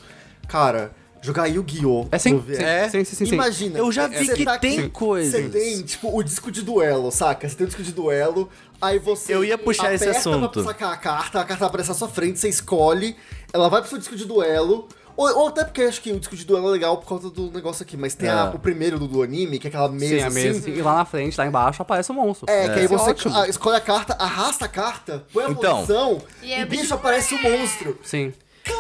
Cara, 0.47 0.93
jogar 1.21 1.47
Yu-Gi-Oh! 1.47 2.07
É 2.13 2.17
VR. 2.17 2.21
sim, 2.21 2.45
É. 2.59 2.89
sim, 2.89 3.05
sim, 3.05 3.17
sim, 3.17 3.27
sim. 3.27 3.35
Imagina. 3.35 3.79
Eu 3.79 3.91
já 3.91 4.07
vi 4.07 4.29
que 4.33 4.45
tá 4.45 4.59
tem 4.59 4.79
aqui, 4.79 4.89
coisas. 4.91 5.33
Você 5.33 5.49
tem, 5.49 5.83
tipo, 5.83 6.17
o 6.17 6.23
disco 6.23 6.51
de 6.53 6.63
duelo, 6.63 7.11
saca? 7.11 7.49
Você 7.49 7.57
tem 7.57 7.65
o 7.65 7.69
disco 7.69 7.83
de 7.83 7.93
duelo, 7.93 8.49
aí 8.81 8.99
você. 8.99 9.35
Eu 9.35 9.45
ia 9.45 9.57
puxar 9.59 9.93
esse 9.95 10.09
assunto. 10.09 10.63
Pra 10.63 10.63
sacar 10.65 10.93
a 10.93 10.97
carta, 10.97 11.41
a 11.41 11.45
carta 11.45 11.61
vai 11.61 11.69
aparecer 11.69 11.91
à 11.91 11.95
sua 11.95 12.09
frente, 12.09 12.39
você 12.39 12.49
escolhe, 12.49 13.17
ela 13.55 13.69
vai 13.71 13.81
pro 13.81 13.89
seu 13.89 13.99
disco 13.99 14.17
de 14.17 14.25
duelo. 14.27 14.89
Ou, 15.17 15.29
ou 15.39 15.47
até 15.49 15.63
porque 15.63 15.83
acho 15.83 16.03
que 16.03 16.11
o 16.11 16.19
disco 16.19 16.35
de 16.35 16.45
duelo 16.45 16.67
é 16.69 16.73
legal 16.73 16.97
por 16.97 17.09
causa 17.09 17.31
do 17.31 17.49
negócio 17.53 17.85
aqui, 17.85 17.97
mas 17.97 18.17
tem 18.17 18.29
a- 18.29 18.51
É. 18.53 18.57
o 18.57 18.59
primeiro 18.59 18.99
do, 18.99 19.07
do 19.07 19.23
anime, 19.23 19.61
que 19.61 19.69
é 19.69 19.71
aquela 19.71 19.89
mesa 19.89 20.09
Sim, 20.17 20.23
a 20.23 20.31
mesa. 20.31 20.59
assim. 20.59 20.73
E 20.75 20.83
lá 20.83 20.97
na 20.97 21.05
frente, 21.05 21.39
lá 21.39 21.47
embaixo, 21.47 21.81
aparece 21.81 22.11
o 22.11 22.15
monstro. 22.15 22.51
É, 22.51 22.65
que 22.69 22.81
aí 22.81 22.85
Isso 22.87 22.99
você 22.99 23.15
ah, 23.33 23.47
escolhe 23.49 23.77
a 23.77 23.81
carta, 23.81 24.15
arrasta 24.15 24.65
a 24.65 24.69
carta, 24.69 25.25
põe 25.33 25.45
a 25.45 25.51
Então. 25.51 25.77
posição 25.87 26.21
E 26.43 26.49
e, 26.49 26.53
é 26.53 26.67
bicho, 26.67 26.83
bicho- 26.83 26.95
aparece 26.95 27.33
o 27.37 27.41
monstro. 27.43 27.97
Sim. 28.03 28.33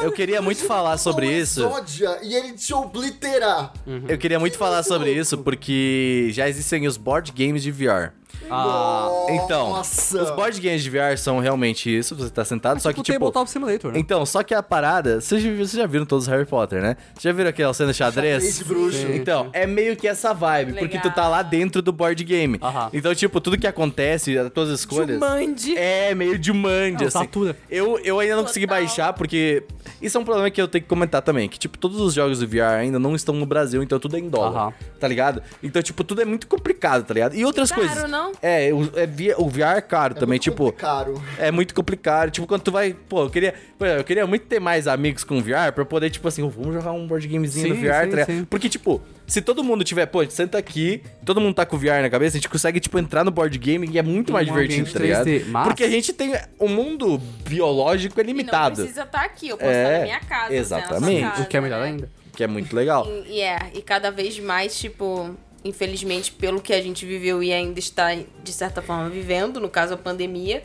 Eu 0.02 0.10
queria 0.10 0.42
muito 0.42 0.64
falar 0.64 0.96
sobre 0.98 1.26
Uma 1.26 1.34
isso. 1.34 1.60
exódia, 1.60 2.18
e 2.22 2.34
ele 2.34 2.52
te 2.54 2.74
obliterar. 2.74 3.72
Eu 4.08 4.18
queria 4.18 4.40
muito 4.40 4.56
falar 4.58 4.82
sobre 4.82 5.12
isso 5.12 5.38
porque 5.38 6.30
já 6.32 6.48
existem 6.48 6.86
os 6.88 6.96
board 6.96 7.30
games 7.32 7.62
de 7.62 7.70
VR. 7.70 8.10
Ah, 8.50 9.08
Então, 9.30 9.70
Nossa. 9.70 10.22
os 10.22 10.30
board 10.30 10.60
games 10.60 10.82
de 10.82 10.90
VR 10.90 11.16
são 11.16 11.38
realmente 11.38 11.94
isso, 11.94 12.14
você 12.14 12.30
tá 12.30 12.44
sentado, 12.44 12.80
só 12.80 12.92
que 12.92 13.00
o 13.00 13.02
tipo... 13.02 13.18
Tabletop 13.18 13.50
Simulator, 13.50 13.92
né? 13.92 13.98
Então, 13.98 14.24
só 14.26 14.42
que 14.42 14.54
a 14.54 14.62
parada, 14.62 15.20
vocês 15.20 15.42
já, 15.42 15.50
vocês 15.50 15.72
já 15.72 15.86
viram 15.86 16.04
todos 16.06 16.24
os 16.26 16.30
Harry 16.32 16.44
Potter, 16.46 16.82
né? 16.82 16.96
Vocês 17.14 17.22
já 17.24 17.32
viram 17.32 17.50
aquela 17.50 17.72
cena 17.74 17.92
de 17.92 17.98
xadrez? 17.98 18.34
Xadrez 18.42 18.58
de 18.58 18.64
bruxo. 18.64 18.98
Sim. 18.98 19.14
Então, 19.16 19.48
é 19.52 19.66
meio 19.66 19.96
que 19.96 20.06
essa 20.06 20.32
vibe, 20.34 20.74
porque 20.74 20.98
tu 20.98 21.08
Legal. 21.08 21.14
tá 21.14 21.28
lá 21.28 21.42
dentro 21.42 21.80
do 21.82 21.92
board 21.92 22.22
game. 22.24 22.58
Aham. 22.62 22.90
Então, 22.92 23.14
tipo, 23.14 23.40
tudo 23.40 23.58
que 23.58 23.66
acontece, 23.66 24.36
as 24.38 24.50
tuas 24.52 24.68
escolhas. 24.70 25.18
Jumanji. 25.18 25.76
É, 25.76 26.14
meio 26.14 26.38
de 26.38 26.52
mande, 26.52 27.04
É, 27.04 27.06
assim. 27.08 27.18
Satura. 27.18 27.56
Eu, 27.70 27.98
eu 28.00 28.18
ainda 28.20 28.36
não 28.36 28.44
consegui 28.44 28.66
Total. 28.66 28.80
baixar, 28.82 29.12
porque. 29.12 29.62
Isso 30.00 30.16
é 30.18 30.20
um 30.20 30.24
problema 30.24 30.50
que 30.50 30.60
eu 30.60 30.68
tenho 30.68 30.82
que 30.82 30.88
comentar 30.88 31.22
também. 31.22 31.48
Que, 31.48 31.58
tipo, 31.58 31.78
todos 31.78 31.98
os 32.00 32.12
jogos 32.14 32.38
do 32.40 32.46
VR 32.46 32.78
ainda 32.80 32.98
não 32.98 33.14
estão 33.14 33.34
no 33.34 33.46
Brasil, 33.46 33.82
então 33.82 33.98
tudo 33.98 34.16
é 34.16 34.18
em 34.18 34.28
dólar. 34.28 34.50
Aham. 34.66 34.72
Tá 35.00 35.08
ligado? 35.08 35.42
Então, 35.62 35.82
tipo, 35.82 36.02
tudo 36.04 36.20
é 36.22 36.24
muito 36.24 36.46
complicado, 36.46 37.04
tá 37.04 37.14
ligado? 37.14 37.34
E 37.34 37.44
outras 37.44 37.70
Caro, 37.70 37.86
coisas. 37.86 38.10
não? 38.10 38.23
É, 38.42 38.72
o, 38.72 38.90
é 38.98 39.06
via- 39.06 39.34
o 39.38 39.48
VR 39.48 39.76
é 39.76 39.80
caro 39.80 40.14
também, 40.14 40.28
muito 40.36 40.42
tipo. 40.42 40.72
Caro. 40.72 41.22
É 41.38 41.50
muito 41.50 41.74
complicado. 41.74 42.30
Tipo, 42.30 42.46
quando 42.46 42.62
tu 42.62 42.72
vai. 42.72 42.94
Pô, 43.08 43.22
eu 43.24 43.30
queria. 43.30 43.54
eu 43.80 44.04
queria 44.04 44.26
muito 44.26 44.46
ter 44.46 44.60
mais 44.60 44.86
amigos 44.86 45.24
com 45.24 45.40
VR 45.42 45.72
pra 45.74 45.82
eu 45.82 45.86
poder, 45.86 46.10
tipo 46.10 46.26
assim, 46.28 46.48
vamos 46.48 46.74
jogar 46.74 46.92
um 46.92 47.06
board 47.06 47.26
gamezinho 47.28 47.68
no 47.70 47.74
Sim, 47.76 47.80
VR, 47.82 47.86
sim, 47.86 47.90
tá 47.90 48.04
ligado? 48.04 48.26
sim. 48.26 48.44
Porque, 48.44 48.68
tipo, 48.68 49.00
se 49.26 49.40
todo 49.42 49.62
mundo 49.64 49.82
tiver, 49.84 50.06
pô, 50.06 50.24
senta 50.28 50.58
aqui, 50.58 51.02
todo 51.24 51.40
mundo 51.40 51.54
tá 51.54 51.64
com 51.66 51.76
o 51.76 51.78
VR 51.78 52.00
na 52.02 52.10
cabeça, 52.10 52.36
a 52.36 52.38
gente 52.38 52.48
consegue, 52.48 52.80
tipo, 52.80 52.98
entrar 52.98 53.24
no 53.24 53.30
board 53.30 53.56
game 53.58 53.88
e 53.90 53.98
é 53.98 54.02
muito 54.02 54.32
mais 54.32 54.48
Um 54.48 54.52
divertido, 54.52 54.92
tá 54.92 54.98
ligado? 54.98 55.26
3D, 55.26 55.46
massa. 55.46 55.68
Porque 55.68 55.84
a 55.84 55.88
gente 55.90 56.12
tem. 56.12 56.34
O 56.58 56.68
mundo 56.68 57.18
biológico 57.48 58.20
é 58.20 58.22
E 58.22 58.26
não 58.26 58.32
limitado. 58.32 58.76
precisa 58.76 59.02
estar 59.02 59.22
aqui, 59.24 59.48
eu 59.48 59.56
posso 59.56 59.70
É, 59.70 59.82
estar 59.84 59.98
na 59.98 60.04
minha 60.04 60.20
casa. 60.20 60.42
na 60.42 60.46
sua 60.48 60.56
exatamente. 60.56 61.22
casa, 61.22 61.42
O 61.42 61.46
que 61.46 61.56
é 61.56 61.60
melhor 61.60 61.80
né? 61.80 61.86
ainda. 61.86 62.10
Que 62.36 62.42
é 62.42 62.46
muito 62.48 62.74
legal. 62.74 63.06
E, 63.26 63.36
e 63.36 63.40
é, 63.40 63.58
e 63.74 63.80
cada 63.80 64.10
vez 64.10 64.38
mais, 64.40 64.76
tipo, 64.76 65.36
infelizmente, 65.64 66.30
pelo 66.30 66.60
que 66.60 66.72
a 66.72 66.82
gente 66.82 67.06
viveu 67.06 67.42
e 67.42 67.52
ainda 67.52 67.78
está, 67.78 68.14
de 68.14 68.52
certa 68.52 68.82
forma, 68.82 69.08
vivendo, 69.08 69.58
no 69.58 69.68
caso 69.68 69.94
a 69.94 69.96
pandemia, 69.96 70.62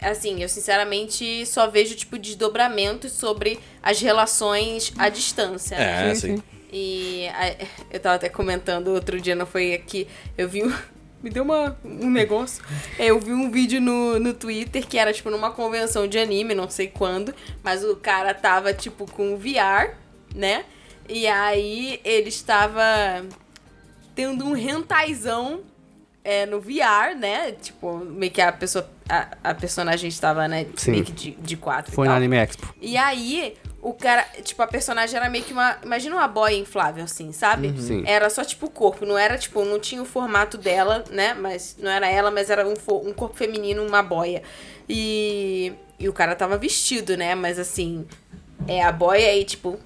assim, 0.00 0.42
eu 0.42 0.48
sinceramente 0.48 1.44
só 1.46 1.68
vejo, 1.68 1.94
tipo, 1.96 2.18
desdobramentos 2.18 3.12
sobre 3.12 3.58
as 3.82 4.00
relações 4.00 4.92
à 4.96 5.08
distância, 5.08 5.76
né? 5.76 6.10
É, 6.10 6.14
Sim. 6.14 6.42
E 6.72 7.26
eu 7.90 8.00
tava 8.00 8.16
até 8.16 8.28
comentando 8.28 8.88
outro 8.88 9.20
dia, 9.20 9.34
não 9.34 9.46
foi 9.46 9.74
aqui, 9.74 10.08
eu 10.36 10.48
vi 10.48 10.64
um, 10.64 10.72
me 11.22 11.30
deu 11.30 11.42
uma, 11.42 11.76
um 11.84 12.10
negócio. 12.10 12.62
É, 12.98 13.06
Eu 13.06 13.18
vi 13.18 13.32
um 13.32 13.50
vídeo 13.50 13.80
no, 13.80 14.18
no 14.18 14.34
Twitter 14.34 14.86
que 14.86 14.98
era, 14.98 15.12
tipo, 15.12 15.30
numa 15.30 15.50
convenção 15.50 16.06
de 16.06 16.18
anime, 16.18 16.54
não 16.54 16.68
sei 16.68 16.88
quando, 16.88 17.34
mas 17.62 17.82
o 17.84 17.96
cara 17.96 18.34
tava, 18.34 18.74
tipo, 18.74 19.10
com 19.10 19.36
VR, 19.36 19.94
né? 20.34 20.64
E 21.08 21.26
aí 21.26 22.00
ele 22.04 22.28
estava 22.28 22.82
tendo 24.14 24.44
um 24.44 24.52
rentaizão 24.52 25.60
é, 26.24 26.46
no 26.46 26.58
VR, 26.58 27.14
né? 27.18 27.52
Tipo, 27.52 27.98
meio 27.98 28.32
que 28.32 28.40
a 28.40 28.50
pessoa, 28.50 28.88
a, 29.08 29.28
a 29.44 29.54
personagem 29.54 30.08
estava, 30.08 30.48
né, 30.48 30.66
Sim. 30.74 30.92
meio 30.92 31.04
que 31.04 31.12
de, 31.12 31.30
de 31.32 31.56
quatro 31.56 31.92
e 31.92 31.94
Foi 31.94 32.08
na. 32.08 32.16
Anime 32.16 32.36
Expo. 32.36 32.74
E 32.80 32.96
aí, 32.96 33.54
o 33.82 33.92
cara, 33.92 34.22
tipo, 34.42 34.62
a 34.62 34.66
personagem 34.66 35.14
era 35.14 35.28
meio 35.28 35.44
que 35.44 35.52
uma. 35.52 35.78
Imagina 35.84 36.16
uma 36.16 36.26
boia 36.26 36.56
inflável, 36.56 37.04
assim, 37.04 37.30
sabe? 37.32 37.74
Sim. 37.78 38.02
Era 38.06 38.30
só, 38.30 38.42
tipo, 38.42 38.66
o 38.66 38.70
corpo. 38.70 39.04
Não 39.04 39.18
era, 39.18 39.36
tipo, 39.36 39.62
não 39.64 39.78
tinha 39.78 40.00
o 40.00 40.06
formato 40.06 40.56
dela, 40.56 41.04
né? 41.10 41.34
Mas 41.34 41.76
não 41.78 41.90
era 41.90 42.08
ela, 42.08 42.30
mas 42.30 42.48
era 42.48 42.66
um, 42.66 42.72
um 42.72 43.12
corpo 43.12 43.36
feminino, 43.36 43.86
uma 43.86 44.02
boia. 44.02 44.42
E. 44.88 45.74
E 45.96 46.08
o 46.08 46.12
cara 46.12 46.34
tava 46.34 46.56
vestido, 46.56 47.16
né? 47.16 47.34
Mas 47.34 47.58
assim. 47.58 48.06
É 48.66 48.82
a 48.82 48.90
boia 48.90 49.28
aí, 49.28 49.44
tipo. 49.44 49.78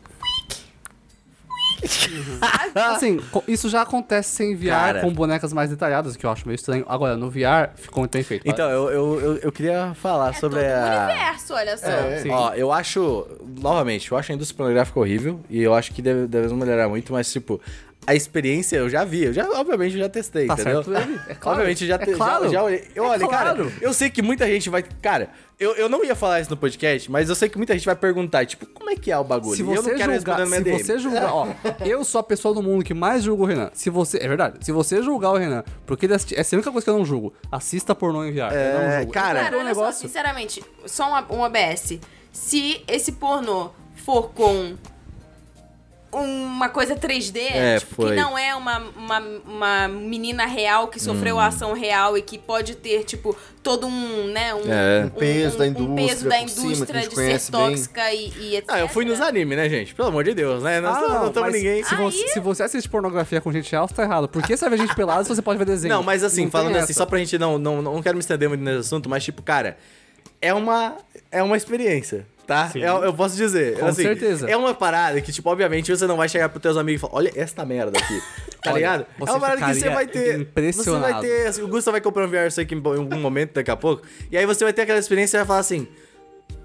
Assim, 2.74 3.18
co- 3.30 3.42
isso 3.46 3.68
já 3.68 3.82
acontece 3.82 4.30
sem 4.36 4.54
VR 4.56 4.68
Cara. 4.68 5.00
com 5.00 5.12
bonecas 5.12 5.52
mais 5.52 5.70
detalhadas, 5.70 6.16
que 6.16 6.24
eu 6.24 6.30
acho 6.30 6.46
meio 6.46 6.56
estranho. 6.56 6.84
Agora, 6.88 7.16
no 7.16 7.30
VR 7.30 7.70
ficou 7.76 8.00
muito 8.02 8.12
bem 8.12 8.22
feito. 8.22 8.42
Então, 8.48 8.68
eu, 8.70 8.90
eu, 8.90 9.20
eu, 9.20 9.36
eu 9.38 9.52
queria 9.52 9.92
falar 9.94 10.30
É 10.30 10.32
sobre 10.34 10.60
todo 10.60 10.68
a. 10.72 11.04
universo, 11.04 11.54
olha 11.54 11.76
só. 11.76 11.86
É. 11.86 12.18
Sim. 12.22 12.30
Ó, 12.30 12.52
eu 12.54 12.72
acho, 12.72 13.26
novamente, 13.60 14.10
eu 14.10 14.18
acho 14.18 14.32
a 14.32 14.34
indústria 14.34 14.56
pornográfica 14.56 14.98
horrível 15.00 15.40
e 15.48 15.62
eu 15.62 15.74
acho 15.74 15.92
que 15.92 16.02
deve, 16.02 16.26
devemos 16.26 16.52
melhorar 16.56 16.88
muito, 16.88 17.12
mas, 17.12 17.30
tipo, 17.32 17.60
a 18.08 18.14
experiência 18.14 18.76
eu 18.76 18.88
já 18.88 19.04
vi, 19.04 19.24
eu 19.24 19.32
já, 19.32 19.48
obviamente, 19.50 19.94
eu 19.94 20.00
já 20.00 20.08
testei, 20.08 20.46
Tá 20.46 20.54
entendeu? 20.54 20.82
certo 20.82 20.98
ele, 21.10 21.20
é 21.28 21.34
claro. 21.36 21.58
Obviamente, 21.58 21.82
eu 21.84 21.88
já, 21.88 21.94
É 21.96 21.98
te- 21.98 22.10
já- 22.12 22.16
claro. 22.16 22.48
já, 22.48 22.62
olhei. 22.62 22.84
Eu, 22.94 23.04
É 23.12 23.18
claro. 23.18 23.28
cara, 23.28 23.72
eu 23.80 23.92
sei 23.92 24.08
que 24.10 24.22
muita 24.22 24.46
gente 24.46 24.70
vai. 24.70 24.82
Cara, 24.82 25.28
eu, 25.60 25.74
eu 25.74 25.88
não 25.88 26.04
ia 26.04 26.14
falar 26.14 26.40
isso 26.40 26.48
no 26.50 26.56
podcast, 26.56 27.10
mas 27.10 27.28
eu 27.28 27.34
sei 27.34 27.48
que 27.48 27.56
muita 27.58 27.74
gente 27.74 27.84
vai 27.84 27.94
perguntar, 27.96 28.46
tipo, 28.46 28.64
como 28.66 28.88
é 28.90 28.96
que 28.96 29.10
é 29.12 29.18
o 29.18 29.24
bagulho? 29.24 29.54
Se 29.56 29.62
E 29.62 29.66
eu 29.66 29.74
não 29.74 29.82
você 29.82 29.94
quero 29.96 30.14
julgar, 30.14 30.46
se 30.46 30.60
DM. 30.62 30.82
você 30.82 30.98
julgar, 30.98 31.32
ó, 31.34 31.48
eu 31.84 32.04
sou 32.04 32.20
a 32.20 32.22
pessoa 32.24 32.54
do 32.54 32.62
mundo 32.62 32.82
que 32.84 32.94
mais 32.94 33.22
julga 33.24 33.42
o 33.42 33.46
Renan. 33.46 33.70
Se 33.74 33.90
você, 33.90 34.18
é 34.18 34.26
verdade, 34.28 34.64
se 34.64 34.72
você 34.72 35.02
julgar 35.02 35.32
o 35.32 35.36
Renan, 35.36 35.62
porque 35.84 36.06
ele 36.06 36.14
assisti, 36.14 36.34
essa 36.38 36.54
é 36.54 36.56
a 36.56 36.58
única 36.58 36.72
coisa 36.72 36.84
que 36.84 36.90
eu 36.90 36.96
não 36.96 37.04
julgo. 37.04 37.34
Assista 37.52 37.94
pornô 37.94 38.24
em 38.24 38.32
eu 38.34 38.44
É, 38.46 38.72
não 38.92 38.98
julgo. 39.00 39.12
cara, 39.12 39.38
Eu 39.40 39.44
Cara, 39.44 39.56
um 39.56 39.60
olha 39.60 39.74
só, 39.74 39.80
negócio. 39.80 40.06
sinceramente, 40.08 40.64
só 40.86 41.12
um, 41.30 41.36
um 41.36 41.40
OBS. 41.40 41.98
Se 42.32 42.82
esse 42.88 43.12
pornô 43.12 43.70
for 43.96 44.30
com 44.30 44.76
uma 46.10 46.68
coisa 46.70 46.96
3D, 46.96 47.38
É, 47.38 47.78
tipo, 47.78 47.94
foi. 47.96 48.10
que 48.10 48.16
não 48.16 48.36
é 48.38 48.54
uma, 48.54 48.78
uma, 48.96 49.20
uma 49.46 49.88
menina 49.88 50.46
real 50.46 50.88
que 50.88 50.98
sofreu 50.98 51.36
Hum. 51.36 51.40
ação 51.40 51.72
real 51.74 52.16
e 52.16 52.22
que 52.22 52.38
pode 52.38 52.74
ter, 52.76 53.04
tipo, 53.04 53.36
todo 53.62 53.86
um, 53.86 54.24
né, 54.28 54.54
um, 54.54 54.60
É. 54.72 55.04
um- 55.04 55.10
peso 55.10 55.58
da 55.58 55.64
um 55.66 55.94
peso 55.94 56.26
indústria 56.26 56.30
da 56.30 56.38
por 56.38 56.48
cima, 56.48 56.64
que 56.64 56.64
a 56.64 56.72
indústria 56.72 57.00
gente 57.02 57.10
de 57.10 57.16
ser 57.42 57.52
bem. 57.52 57.60
tóxica 57.60 58.12
e, 58.14 58.32
e 58.40 58.56
etc. 58.56 58.70
Ah, 58.72 58.80
eu 58.80 58.88
fui 58.88 59.04
nos 59.04 59.20
animes, 59.20 59.56
né, 59.58 59.68
gente? 59.68 59.94
Pelo 59.94 60.08
amor 60.08 60.24
de 60.24 60.32
Deus, 60.34 60.62
né? 60.62 60.80
Nós 60.80 60.96
Ah, 60.96 61.00
não 61.00 61.08
não, 61.20 61.26
estamos 61.28 61.52
ninguém. 61.52 61.84
Se 61.84 61.94
você, 61.94 62.28
se 62.28 62.40
você 62.40 62.62
assiste 62.62 62.88
pornografia 62.88 63.40
com 63.40 63.52
gente 63.52 63.70
real, 63.70 63.86
você 63.86 63.94
tá 63.94 64.02
errado. 64.02 64.28
Porque 64.28 64.56
você 64.56 64.68
vai 64.68 64.78
ver 64.78 64.86
gente 64.86 64.96
pelada, 64.96 65.24
você 65.24 65.42
pode 65.42 65.58
ver 65.58 65.66
desenho. 65.66 65.92
Não, 65.94 66.02
mas 66.02 66.24
assim, 66.24 66.44
Não 66.44 66.50
falando 66.50 66.76
assim, 66.76 66.84
essa. 66.92 66.94
só 66.94 67.06
pra 67.06 67.18
gente 67.18 67.36
não, 67.38 67.58
não. 67.58 67.82
Não 67.82 68.02
quero 68.02 68.16
me 68.16 68.20
estender 68.20 68.48
muito 68.48 68.62
nesse 68.62 68.78
assunto, 68.78 69.08
mas 69.10 69.22
tipo, 69.24 69.42
cara, 69.42 69.76
é 70.40 70.54
uma. 70.54 70.96
É 71.30 71.42
uma 71.42 71.56
experiência. 71.56 72.26
Tá? 72.48 72.70
Sim. 72.70 72.78
Eu, 72.80 73.04
eu 73.04 73.12
posso 73.12 73.36
dizer. 73.36 73.78
Com 73.78 73.88
assim, 73.88 74.04
certeza. 74.04 74.50
É 74.50 74.56
uma 74.56 74.72
parada 74.72 75.20
que, 75.20 75.30
tipo, 75.30 75.50
obviamente 75.50 75.94
você 75.94 76.06
não 76.06 76.16
vai 76.16 76.30
chegar 76.30 76.48
pros 76.48 76.62
teus 76.62 76.78
amigos 76.78 76.98
e 76.98 77.02
falar, 77.02 77.14
olha 77.14 77.32
esta 77.36 77.62
merda 77.64 77.98
aqui. 77.98 78.20
Tá 78.60 78.72
Olha, 78.72 78.78
ligado? 78.78 79.06
é 79.20 79.22
uma 79.22 79.38
parada 79.38 79.64
que 79.66 79.74
você 79.74 79.88
vai 79.88 80.04
ter. 80.08 80.40
impressionado. 80.40 81.06
Você 81.06 81.12
vai 81.12 81.22
ter. 81.22 81.46
Assim, 81.46 81.62
o 81.62 81.68
Gusta 81.68 81.92
vai 81.92 82.00
comprar 82.00 82.24
um 82.24 82.28
VR 82.28 82.48
isso 82.48 82.60
aqui 82.60 82.74
em 82.74 82.82
algum 82.84 83.20
momento 83.20 83.52
daqui 83.52 83.70
a 83.70 83.76
pouco. 83.76 84.02
E 84.32 84.36
aí 84.36 84.44
você 84.44 84.64
vai 84.64 84.72
ter 84.72 84.82
aquela 84.82 84.98
experiência 84.98 85.36
e 85.36 85.38
vai 85.38 85.46
falar 85.46 85.60
assim. 85.60 85.86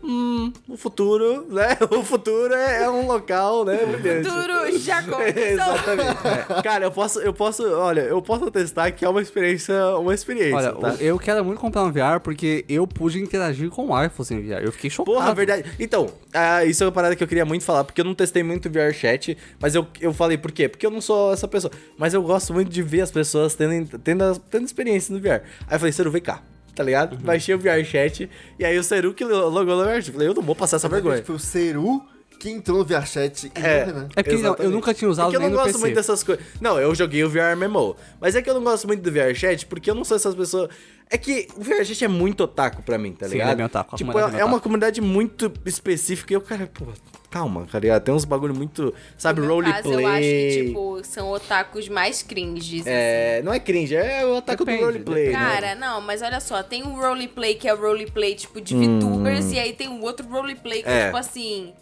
Hum, 0.04 0.52
o 0.68 0.76
futuro, 0.76 1.46
né? 1.50 1.78
O 1.92 2.04
futuro 2.04 2.54
é, 2.54 2.84
é 2.84 2.90
um 2.90 3.08
local, 3.08 3.64
né? 3.66 3.78
brilhante." 3.86 4.28
Futuro 4.30 4.78
já 4.80 5.02
começou. 5.04 5.42
Exatamente. 5.44 6.62
Cara, 6.64 6.86
eu 6.86 6.92
posso, 6.92 7.20
eu 7.22 7.34
posso, 7.34 7.64
olha, 7.74 8.02
eu 8.02 8.22
posso 8.22 8.46
atestar 8.46 8.94
que 8.94 9.06
é 9.06 9.10
uma 9.10 9.22
experiência, 9.22 9.74
uma 9.98 10.14
experiência, 10.14 10.56
Olha, 10.56 10.74
tá? 10.74 10.94
o- 10.94 11.02
eu 11.04 11.18
quero 11.18 11.44
muito 11.46 11.60
comprar 11.60 11.84
um 11.84 11.92
VR 11.92 12.20
porque 12.22 12.66
eu 12.68 12.86
pude 12.86 13.20
interagir 13.22 13.70
com 13.70 13.88
o 13.90 14.04
iPhone 14.04 14.42
em 14.42 14.48
VR. 14.48 14.64
Eu 14.64 14.72
fiquei 14.72 14.90
chocado. 14.90 15.16
Porra, 15.18 15.34
verdade. 15.34 15.72
Então, 15.80 16.10
ah, 16.34 16.66
isso 16.66 16.84
é 16.84 16.88
uma 16.88 16.92
parada 16.92 17.16
que 17.16 17.24
eu 17.24 17.28
queria 17.28 17.46
muito 17.46 17.64
falar, 17.64 17.84
porque 17.84 18.02
eu 18.02 18.06
não 18.06 18.14
testei 18.16 18.44
muito 18.44 18.70
VR 18.70 18.94
chat, 18.94 19.38
mas 19.60 19.74
eu, 19.76 19.88
eu 20.02 20.14
falei 20.14 20.38
por 20.38 20.52
quê? 20.52 20.68
Porque 20.68 20.86
eu 20.86 20.92
não 20.92 21.00
sou 21.02 21.32
essa 21.32 21.48
pessoa. 21.48 21.72
Mas 21.98 22.14
eu 22.14 22.22
gosto 22.22 22.54
muito 22.54 22.70
de 22.70 22.82
ver 22.84 23.02
as 23.02 23.12
pessoas 23.12 23.56
tendo, 23.56 23.98
tendo, 24.00 24.38
tendo 24.52 24.66
experiência 24.66 25.14
no 25.16 25.22
VR. 25.22 25.44
Aí 25.68 25.76
eu 25.76 25.80
falei, 25.80 25.92
Seru, 25.94 26.12
vem 26.12 26.22
cá. 26.22 26.42
Tá 26.76 26.84
ligado? 26.84 27.18
Baixei 27.18 27.54
o 27.54 27.60
VR 27.60 27.84
chat, 27.86 28.30
e 28.58 28.66
aí 28.66 28.78
o 28.78 28.84
Seru 28.84 29.14
que 29.14 29.24
logou 29.24 29.78
no 29.78 29.86
VR 29.86 30.02
chat. 30.02 30.12
Falei, 30.12 30.28
eu 30.28 30.34
não 30.34 30.42
vou 30.42 30.56
passar 30.56 30.78
essa 30.78 30.90
vergonha. 30.90 31.24
Foi 31.24 31.36
o 31.36 31.40
Seru 31.40 32.04
que 32.44 32.52
entrou 32.52 32.80
no 32.80 32.84
VRChat 32.86 33.52
É. 33.56 33.86
não, 33.86 33.94
né? 34.02 34.08
É 34.16 34.22
porque 34.24 34.38
não, 34.42 34.56
eu 34.60 34.70
nunca 34.70 34.94
tinha 34.94 35.10
usado 35.10 35.26
Porque 35.28 35.38
eu 35.38 35.40
nem 35.40 35.50
não 35.50 35.56
no 35.58 35.64
gosto 35.64 35.74
PC. 35.74 35.80
muito 35.86 35.96
dessas 35.96 36.24
coisas. 36.24 36.46
Não, 36.60 36.80
eu 36.80 36.94
joguei 36.94 37.24
o 37.24 37.30
VR 37.30 37.56
MMO. 37.58 37.96
Mas 38.20 38.36
é 38.36 38.42
que 38.42 38.50
eu 38.50 38.54
não 38.54 38.64
gosto 38.64 38.86
muito 38.86 39.02
do 39.02 39.12
VR 39.12 39.34
Chat, 39.34 39.66
porque 39.66 39.90
eu 39.90 39.96
não 39.96 40.04
sou 40.04 40.18
essas 40.18 40.36
pessoas. 40.36 40.70
É 41.10 41.18
que 41.18 41.48
o 41.56 41.62
VR 41.62 41.84
Chat 41.86 42.04
é 42.04 42.08
muito 42.08 42.44
otaku 42.44 42.82
pra 42.82 42.98
mim, 42.98 43.14
tá 43.14 43.28
Sim, 43.28 43.34
ligado? 43.34 43.48
ele 43.48 43.54
é 43.54 43.56
bem 43.56 43.66
otaku, 43.66 43.96
Tipo, 43.96 44.18
é, 44.18 44.22
é 44.22 44.26
é 44.26 44.28
uma 44.46 44.46
otaku. 44.54 44.62
comunidade 44.64 45.00
muito 45.02 45.52
específica 45.66 46.34
e 46.34 46.36
eu, 46.36 46.42
cara, 46.42 46.68
pô, 46.74 46.86
calma, 47.30 47.66
tá 47.72 47.78
ligado? 47.80 48.04
Tem 48.04 48.14
uns 48.14 48.26
bagulho 48.26 48.54
muito, 48.56 48.94
sabe, 49.18 49.40
No 49.42 49.48
roleplay. 49.48 49.82
caso, 49.84 49.94
eu 50.02 50.08
acho 50.08 50.20
que, 50.22 50.64
tipo, 50.68 51.02
são 51.04 51.32
otakus 51.32 51.88
mais 51.90 52.22
cringes, 52.24 52.84
É, 52.88 53.42
não 53.44 53.54
é 53.54 53.60
cringe, 53.60 53.96
é 53.96 54.26
o 54.26 54.38
ataque 54.38 54.66
Depende, 54.66 54.80
do 54.82 54.86
roleplay, 54.88 55.26
né? 55.28 55.32
Cara, 55.34 55.76
não, 55.76 56.02
mas 56.02 56.22
olha 56.22 56.40
só, 56.40 56.62
tem 56.64 56.84
um 56.84 57.00
roleplay 57.00 57.56
que 57.56 57.68
é 57.68 57.74
o 57.74 57.78
roleplay, 57.80 58.36
tipo, 58.36 58.60
de 58.60 58.76
Hum. 58.76 59.00
VTubers, 59.00 59.52
e 59.52 59.60
aí 59.60 59.74
tem 59.74 59.88
um 59.90 60.02
outro 60.02 60.28
roleplay 60.28 60.82
que 60.84 60.90
é, 60.90 60.94
É. 61.02 61.06
tipo 61.06 61.18
assim. 61.18 61.74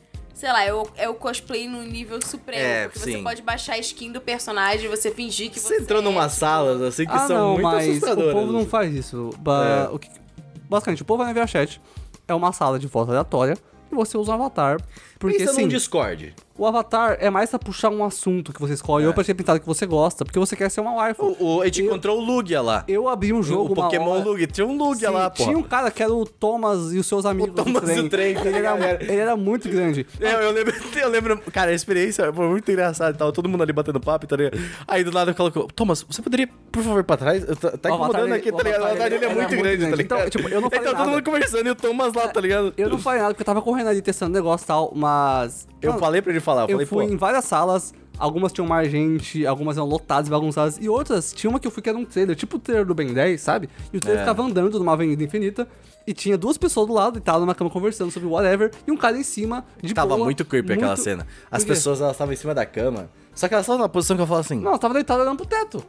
Sei 0.42 0.52
lá, 0.52 0.64
é 0.64 0.74
o, 0.74 0.88
é 0.98 1.08
o 1.08 1.14
cosplay 1.14 1.68
no 1.68 1.84
nível 1.84 2.20
supremo. 2.20 2.64
É, 2.64 2.88
porque 2.88 2.98
sim. 3.02 3.18
você 3.18 3.22
pode 3.22 3.44
baixar 3.44 3.74
a 3.74 3.78
skin 3.78 4.12
do 4.12 4.20
personagem, 4.20 4.90
você 4.90 5.12
fingir 5.12 5.52
que 5.52 5.60
você. 5.60 5.76
Você 5.76 5.82
entrou 5.84 6.00
é, 6.00 6.04
numas 6.04 6.32
tipo, 6.32 6.40
salas, 6.40 6.82
assim, 6.82 7.06
que 7.06 7.12
ah, 7.12 7.28
são 7.28 7.38
não, 7.38 7.50
muito 7.50 7.62
mas 7.62 7.88
assustadoras. 7.88 8.32
o 8.32 8.34
povo 8.40 8.52
não 8.52 8.60
assim. 8.62 8.70
faz 8.70 8.96
isso. 8.96 9.30
Ba- 9.38 9.88
É. 9.92 9.94
o 9.94 10.00
que- 10.00 10.10
basicamente, 10.68 11.04
o 11.04 11.06
povo 11.06 11.24
vai 11.24 11.32
no 11.32 11.40
VRChat, 11.40 11.80
é 12.28 12.34
uma 12.34 12.52
sala 12.52 12.80
de 12.80 12.88
voz 12.88 13.08
aleatória, 13.08 13.56
e 13.92 13.94
você 13.94 14.18
usa 14.18 14.32
um 14.32 14.34
avatar. 14.34 14.82
Porque 15.22 15.38
Pensa 15.38 15.52
assim, 15.52 15.62
num 15.62 15.68
Discord. 15.68 16.34
o 16.58 16.66
avatar 16.66 17.16
é 17.20 17.30
mais 17.30 17.50
pra 17.50 17.60
puxar 17.60 17.90
um 17.90 18.04
assunto 18.04 18.52
que 18.52 18.60
você 18.60 18.74
escolhe, 18.74 19.06
ou 19.06 19.14
pra 19.14 19.24
ter 19.24 19.34
pintado 19.36 19.60
que 19.60 19.66
você 19.66 19.86
gosta, 19.86 20.26
porque 20.26 20.38
você 20.40 20.56
quer 20.56 20.70
ser 20.70 20.82
uma 20.82 21.08
wife. 21.08 21.22
É. 21.22 21.24
O, 21.24 21.36
o, 21.58 21.62
a 21.62 21.66
gente 21.66 21.82
Eu- 21.82 21.86
encontrou 21.86 22.18
o 22.18 22.22
Lugia 22.22 22.62
lá. 22.62 22.84
Eu 22.88 23.08
abri 23.08 23.32
um 23.32 23.42
jogo, 23.44 23.72
o 23.72 23.76
Pokémon 23.76 24.10
hora- 24.10 24.24
Lugia. 24.24 24.48
Tinha 24.48 24.66
um 24.68 24.76
Lugia 24.76 25.10
Sim, 25.10 25.14
lá, 25.14 25.30
pô. 25.30 25.44
Tinha 25.44 25.58
um 25.58 25.64
cara 25.64 25.90
que 25.92 26.02
era 26.04 26.12
o 26.12 26.26
Thomas 26.26 26.92
e 26.92 26.98
os 26.98 27.06
seus 27.06 27.26
amigos 27.26 27.54
Thomas 27.56 27.84
do 27.96 28.10
trem, 28.10 28.34
tá 28.36 28.46
ele, 28.48 28.58
era, 28.66 29.04
ele 29.04 29.16
era 29.16 29.36
muito 29.38 29.70
grande. 29.70 30.06
É, 30.20 30.34
eu 30.46 30.52
lembro, 30.52 30.74
eu 31.00 31.10
lembro, 31.10 31.38
cara, 31.52 31.72
a 31.72 31.74
experiência 31.74 32.34
foi 32.34 32.48
muito 32.48 32.70
engraçada 32.72 33.16
e 33.16 33.18
tal, 33.18 33.32
todo 33.32 33.48
mundo 33.48 33.62
ali 33.62 33.72
batendo 33.72 34.00
papo, 34.00 34.26
tá 34.28 34.36
ligado? 34.36 34.60
Aí 34.88 35.04
do 35.04 35.12
nada 35.12 35.32
eu 35.32 35.36
colocou, 35.36 35.68
Thomas, 35.76 36.04
você 36.10 36.22
poderia, 36.22 36.50
por 36.72 36.84
favor, 36.84 37.00
ir 37.00 37.04
pra 37.04 37.18
trás? 37.18 37.48
Eu- 37.48 37.56
Tá, 37.56 37.78
tá 37.78 37.92
O 37.92 37.96
incomodando 37.96 38.34
aqui, 38.34 38.50
o 38.50 38.56
tá 38.56 38.64
ligado? 38.64 38.82
O 38.82 38.86
avatar 38.86 39.10
dele 39.10 39.16
é 39.16 39.20
dele 39.30 39.34
muito 39.40 39.50
grande, 39.56 39.62
tá 39.62 39.88
grande. 39.88 39.96
ligado? 40.04 40.20
Então, 40.20 40.30
tipo, 40.32 40.50
eu 40.50 40.62
não 40.62 40.70
falei 40.70 40.88
Então 40.88 40.98
todo 40.98 41.10
mundo 41.12 41.24
conversando 41.24 41.68
e 41.68 41.70
o 41.70 41.76
Thomas 41.76 42.14
lá, 42.14 42.28
tá 42.28 42.42
ligado? 42.42 42.74
Eu 42.76 42.90
não 42.90 42.98
falei 42.98 43.20
nada 43.22 43.34
porque 43.34 43.42
eu 43.44 43.46
tava 43.46 43.62
correndo 43.62 43.88
ali 43.90 44.02
testando 44.02 44.32
negócio 44.34 44.64
e 44.64 44.68
tal, 44.68 44.92
mas. 44.96 45.11
Eu 45.82 45.90
Mano, 45.92 46.00
falei 46.00 46.22
pra 46.22 46.32
ele 46.32 46.40
falar, 46.40 46.62
eu, 46.64 46.66
Eu 46.66 46.72
falei, 46.74 46.86
fui 46.86 47.08
pô, 47.08 47.14
em 47.14 47.18
várias 47.18 47.46
salas, 47.46 47.94
algumas 48.18 48.52
tinham 48.52 48.68
mais 48.68 48.92
gente, 48.92 49.46
algumas 49.46 49.78
eram 49.78 49.88
lotadas 49.88 50.28
e 50.28 50.32
bagunçadas, 50.32 50.78
e 50.80 50.88
outras, 50.90 51.34
tinha 51.34 51.50
uma 51.50 51.60
que 51.60 51.66
eu 51.68 51.72
fui 51.72 51.82
que 51.82 51.90
era 51.90 51.98
um 51.98 52.06
trailer, 52.06 52.36
tipo 52.36 52.58
o 52.58 52.60
trailer 52.60 52.86
do 52.86 52.94
Ben 52.94 53.14
10, 53.14 53.42
sabe? 53.42 53.70
E 53.92 53.98
o 53.98 54.00
trailer 54.00 54.22
É. 54.22 54.26
ficava 54.26 54.44
andando 54.44 54.78
numa 54.78 54.94
avenida 54.94 55.24
infinita, 55.24 55.68
e 56.06 56.14
tinha 56.14 56.38
duas 56.38 56.58
pessoas 56.58 56.88
do 56.88 56.94
lado, 56.94 57.14
deitadas 57.14 57.42
numa 57.42 57.56
cama 57.56 57.70
conversando 57.70 58.12
sobre 58.12 58.28
whatever, 58.28 58.72
e 58.88 58.92
um 58.92 58.98
cara 58.98 59.18
em 59.18 59.24
cima, 59.24 59.66
de 59.82 59.94
tava 59.94 60.16
boa, 60.16 60.26
muito 60.26 60.44
creepy 60.46 60.74
aquela 60.74 60.88
muito- 60.90 61.04
cena. 61.04 61.26
As 61.50 61.64
pessoas, 61.64 62.00
elas 62.02 62.14
estavam 62.14 62.34
em 62.34 62.38
cima 62.38 62.54
da 62.54 62.66
cama, 62.66 63.10
só 63.34 63.48
que 63.48 63.54
elas 63.54 63.64
estavam 63.66 63.82
na 63.82 63.90
posição 63.90 64.16
que 64.16 64.22
eu 64.24 64.28
falo 64.28 64.40
assim, 64.42 64.60
Não, 64.60 64.74
eu 64.74 64.80
tava 64.80 64.94
deitado 64.94 65.22
olhando 65.22 65.38
pro 65.38 65.46
teto. 65.46 65.84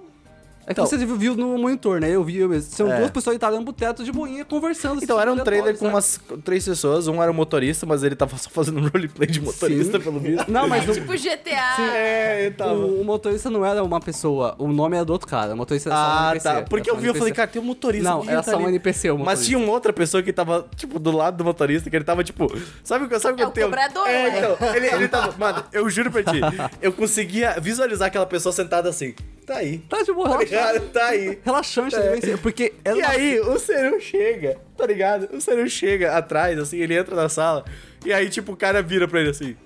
É 0.64 0.66
que 0.66 0.72
Então- 0.80 0.86
você 0.86 0.96
viu 0.96 1.34
no 1.36 1.58
monitor, 1.58 2.00
né? 2.00 2.08
Eu 2.10 2.22
vi, 2.22 2.38
eu 2.38 2.48
mesmo. 2.48 2.70
São 2.72 2.90
É. 2.90 2.98
duas 2.98 3.10
pessoas 3.10 3.34
deitadas 3.34 3.56
olhando 3.56 3.64
pro 3.66 3.74
teto 3.74 4.04
de 4.04 4.12
boinha, 4.12 4.44
conversando. 4.44 5.02
Então, 5.02 5.20
era 5.20 5.32
um 5.32 5.36
trailer 5.38 5.76
com 5.76 5.88
umas 5.88 6.20
três 6.44 6.64
pessoas, 6.64 7.08
um 7.08 7.20
era 7.22 7.30
um 7.30 7.34
motorista, 7.34 7.84
mas 7.84 8.02
ele 8.04 8.14
tava 8.14 8.36
só 8.38 8.48
fazendo 8.48 8.78
um 8.78 8.82
roleplay 8.88 9.28
de 9.28 9.40
motorista, 9.40 9.98
Sim. 9.98 10.04
pelo 10.04 10.20
visto. 10.20 10.50
Não, 10.50 10.68
mas 10.68 10.88
o, 10.88 10.92
Tipo 10.92 11.12
GTA. 11.14 11.76
É, 11.94 12.46
ele 12.46 12.54
tava... 12.54 12.74
o, 12.74 13.00
o 13.00 13.04
motorista 13.04 13.50
não 13.50 13.64
era 13.66 13.82
uma 13.82 14.00
pessoa, 14.00 14.54
o 14.58 14.68
nome 14.68 14.96
era 14.96 15.04
do 15.04 15.12
outro 15.12 15.26
cara. 15.26 15.52
O 15.54 15.56
motorista 15.56 15.88
era 15.90 15.96
só 15.96 16.02
um 16.02 16.06
Ah, 16.06 16.30
NPC, 16.30 16.44
tá. 16.48 16.54
era 16.58 16.66
Porque 16.66 16.90
eu 16.90 16.96
vi, 16.96 17.06
eu 17.08 17.14
falei, 17.14 17.32
cara, 17.32 17.48
tem 17.48 17.60
um 17.60 17.64
motorista. 17.64 18.08
Não, 18.08 18.22
que 18.22 18.30
era 18.30 18.42
tá 18.42 18.52
só 18.52 18.56
um 18.56 18.60
ali? 18.60 18.68
NPC, 18.68 19.10
o 19.10 19.18
Mas 19.18 19.44
tinha 19.44 19.58
uma 19.58 19.72
outra 19.72 19.92
pessoa 19.92 20.22
que 20.22 20.32
tava, 20.32 20.66
tipo, 20.76 20.98
do 20.98 21.10
lado 21.10 21.36
do 21.38 21.44
motorista, 21.44 21.90
que 21.90 21.96
ele 21.96 22.04
tava, 22.04 22.22
tipo. 22.22 22.46
Sabe, 22.84 23.06
sabe 23.18 23.34
É 23.40 23.44
quando 23.44 23.50
o 23.50 23.52
tem. 23.52 23.64
cobrador, 23.64 24.06
É, 24.06 24.30
né? 24.30 24.38
então. 24.54 24.74
Ele, 24.76 24.86
ele 24.86 25.08
tava. 25.08 25.34
Mano, 25.38 25.64
eu 25.72 25.90
juro 25.90 26.10
pra 26.10 26.22
ti. 26.22 26.40
Eu 26.80 26.92
conseguia 26.92 27.58
visualizar 27.60 28.06
aquela 28.08 28.26
pessoa 28.26 28.52
sentada 28.52 28.88
assim. 28.88 29.14
Tá 29.46 29.56
aí. 29.56 29.78
Tá 29.88 30.02
de 30.02 30.12
boa, 30.12 30.30
Tá 30.30 30.38
ligado? 30.38 30.80
Tá 30.92 31.06
aí. 31.08 31.38
Relaxante, 31.44 31.96
ele 31.96 32.10
vencer, 32.10 32.38
porque 32.38 32.72
E 32.84 33.02
aí, 33.02 33.40
o 33.40 33.58
Seru 33.58 34.00
chega, 34.00 34.56
tá 34.76 34.86
ligado? 34.86 35.28
O 35.34 35.40
Seru 35.40 35.68
chega 35.68 36.16
atrás, 36.16 36.58
assim, 36.58 36.78
ele 36.78 36.94
entra 36.96 37.14
na 37.16 37.28
sala. 37.28 37.64
E 38.04 38.12
aí, 38.12 38.28
tipo, 38.28 38.52
o 38.52 38.56
cara 38.56 38.82
vira 38.82 39.08
pra 39.08 39.20
ele 39.20 39.30
assim. 39.30 39.56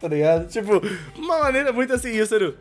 Tá 0.00 0.08
ligado? 0.08 0.48
Tipo, 0.48 0.82
uma 1.16 1.38
maneira 1.40 1.72
muito 1.72 1.92
assim. 1.92 2.10
E 2.12 2.20
o 2.20 2.26
Seru. 2.26 2.56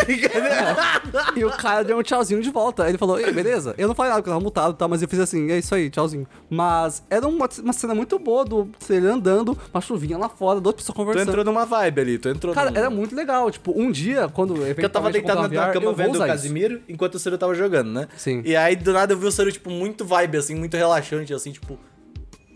Tá 0.00 0.04
ligado? 0.06 1.38
E 1.38 1.44
o 1.44 1.50
cara 1.50 1.82
deu 1.84 1.98
um 1.98 2.02
tchauzinho 2.02 2.40
de 2.42 2.50
volta. 2.50 2.88
Ele 2.88 2.98
falou, 2.98 3.18
Ei, 3.18 3.32
beleza. 3.32 3.74
Eu 3.76 3.88
não 3.88 3.94
falei 3.94 4.10
nada 4.10 4.20
porque 4.22 4.30
eu 4.30 4.34
tava 4.34 4.44
mutado 4.44 4.72
e 4.74 4.76
tal, 4.76 4.88
mas 4.88 5.02
eu 5.02 5.08
fiz 5.08 5.18
assim, 5.20 5.50
é 5.50 5.58
isso 5.58 5.74
aí, 5.74 5.90
tchauzinho. 5.90 6.26
Mas 6.48 7.02
era 7.10 7.26
uma, 7.26 7.48
uma 7.62 7.72
cena 7.72 7.94
muito 7.94 8.18
boa 8.18 8.44
do 8.44 8.68
ele 8.88 9.06
andando, 9.06 9.56
uma 9.72 9.80
chuvinha 9.80 10.18
lá 10.18 10.28
fora, 10.28 10.60
duas 10.60 10.74
pessoas 10.74 10.94
tu 10.94 10.96
conversando. 10.96 11.28
entrou 11.28 11.44
numa 11.44 11.64
vibe 11.64 12.00
ali, 12.00 12.18
tu 12.18 12.28
entrou 12.28 12.54
Cara, 12.54 12.70
num- 12.70 12.76
era 12.76 12.90
muito 12.90 13.14
legal. 13.14 13.50
Tipo, 13.50 13.72
um 13.78 13.90
dia, 13.90 14.28
quando 14.28 14.54
Porque 14.54 14.84
eu 14.84 14.90
tava 14.90 15.10
deitado 15.10 15.42
na 15.42 15.48
na 15.48 15.72
cama 15.72 15.92
vendo 15.92 16.16
o 16.16 16.26
Casimiro 16.26 16.80
enquanto 16.88 17.14
o 17.14 17.18
Ciro 17.18 17.36
tava 17.38 17.54
jogando, 17.54 17.90
né? 17.90 18.08
Sim. 18.16 18.42
E 18.44 18.56
aí, 18.56 18.74
do 18.76 18.92
nada, 18.92 19.12
eu 19.12 19.18
vi 19.18 19.26
o 19.26 19.32
Ciro, 19.32 19.50
tipo, 19.52 19.70
muito 19.70 20.04
vibe, 20.04 20.38
assim, 20.38 20.54
muito 20.54 20.76
relaxante, 20.76 21.32
assim, 21.32 21.52
tipo. 21.52 21.78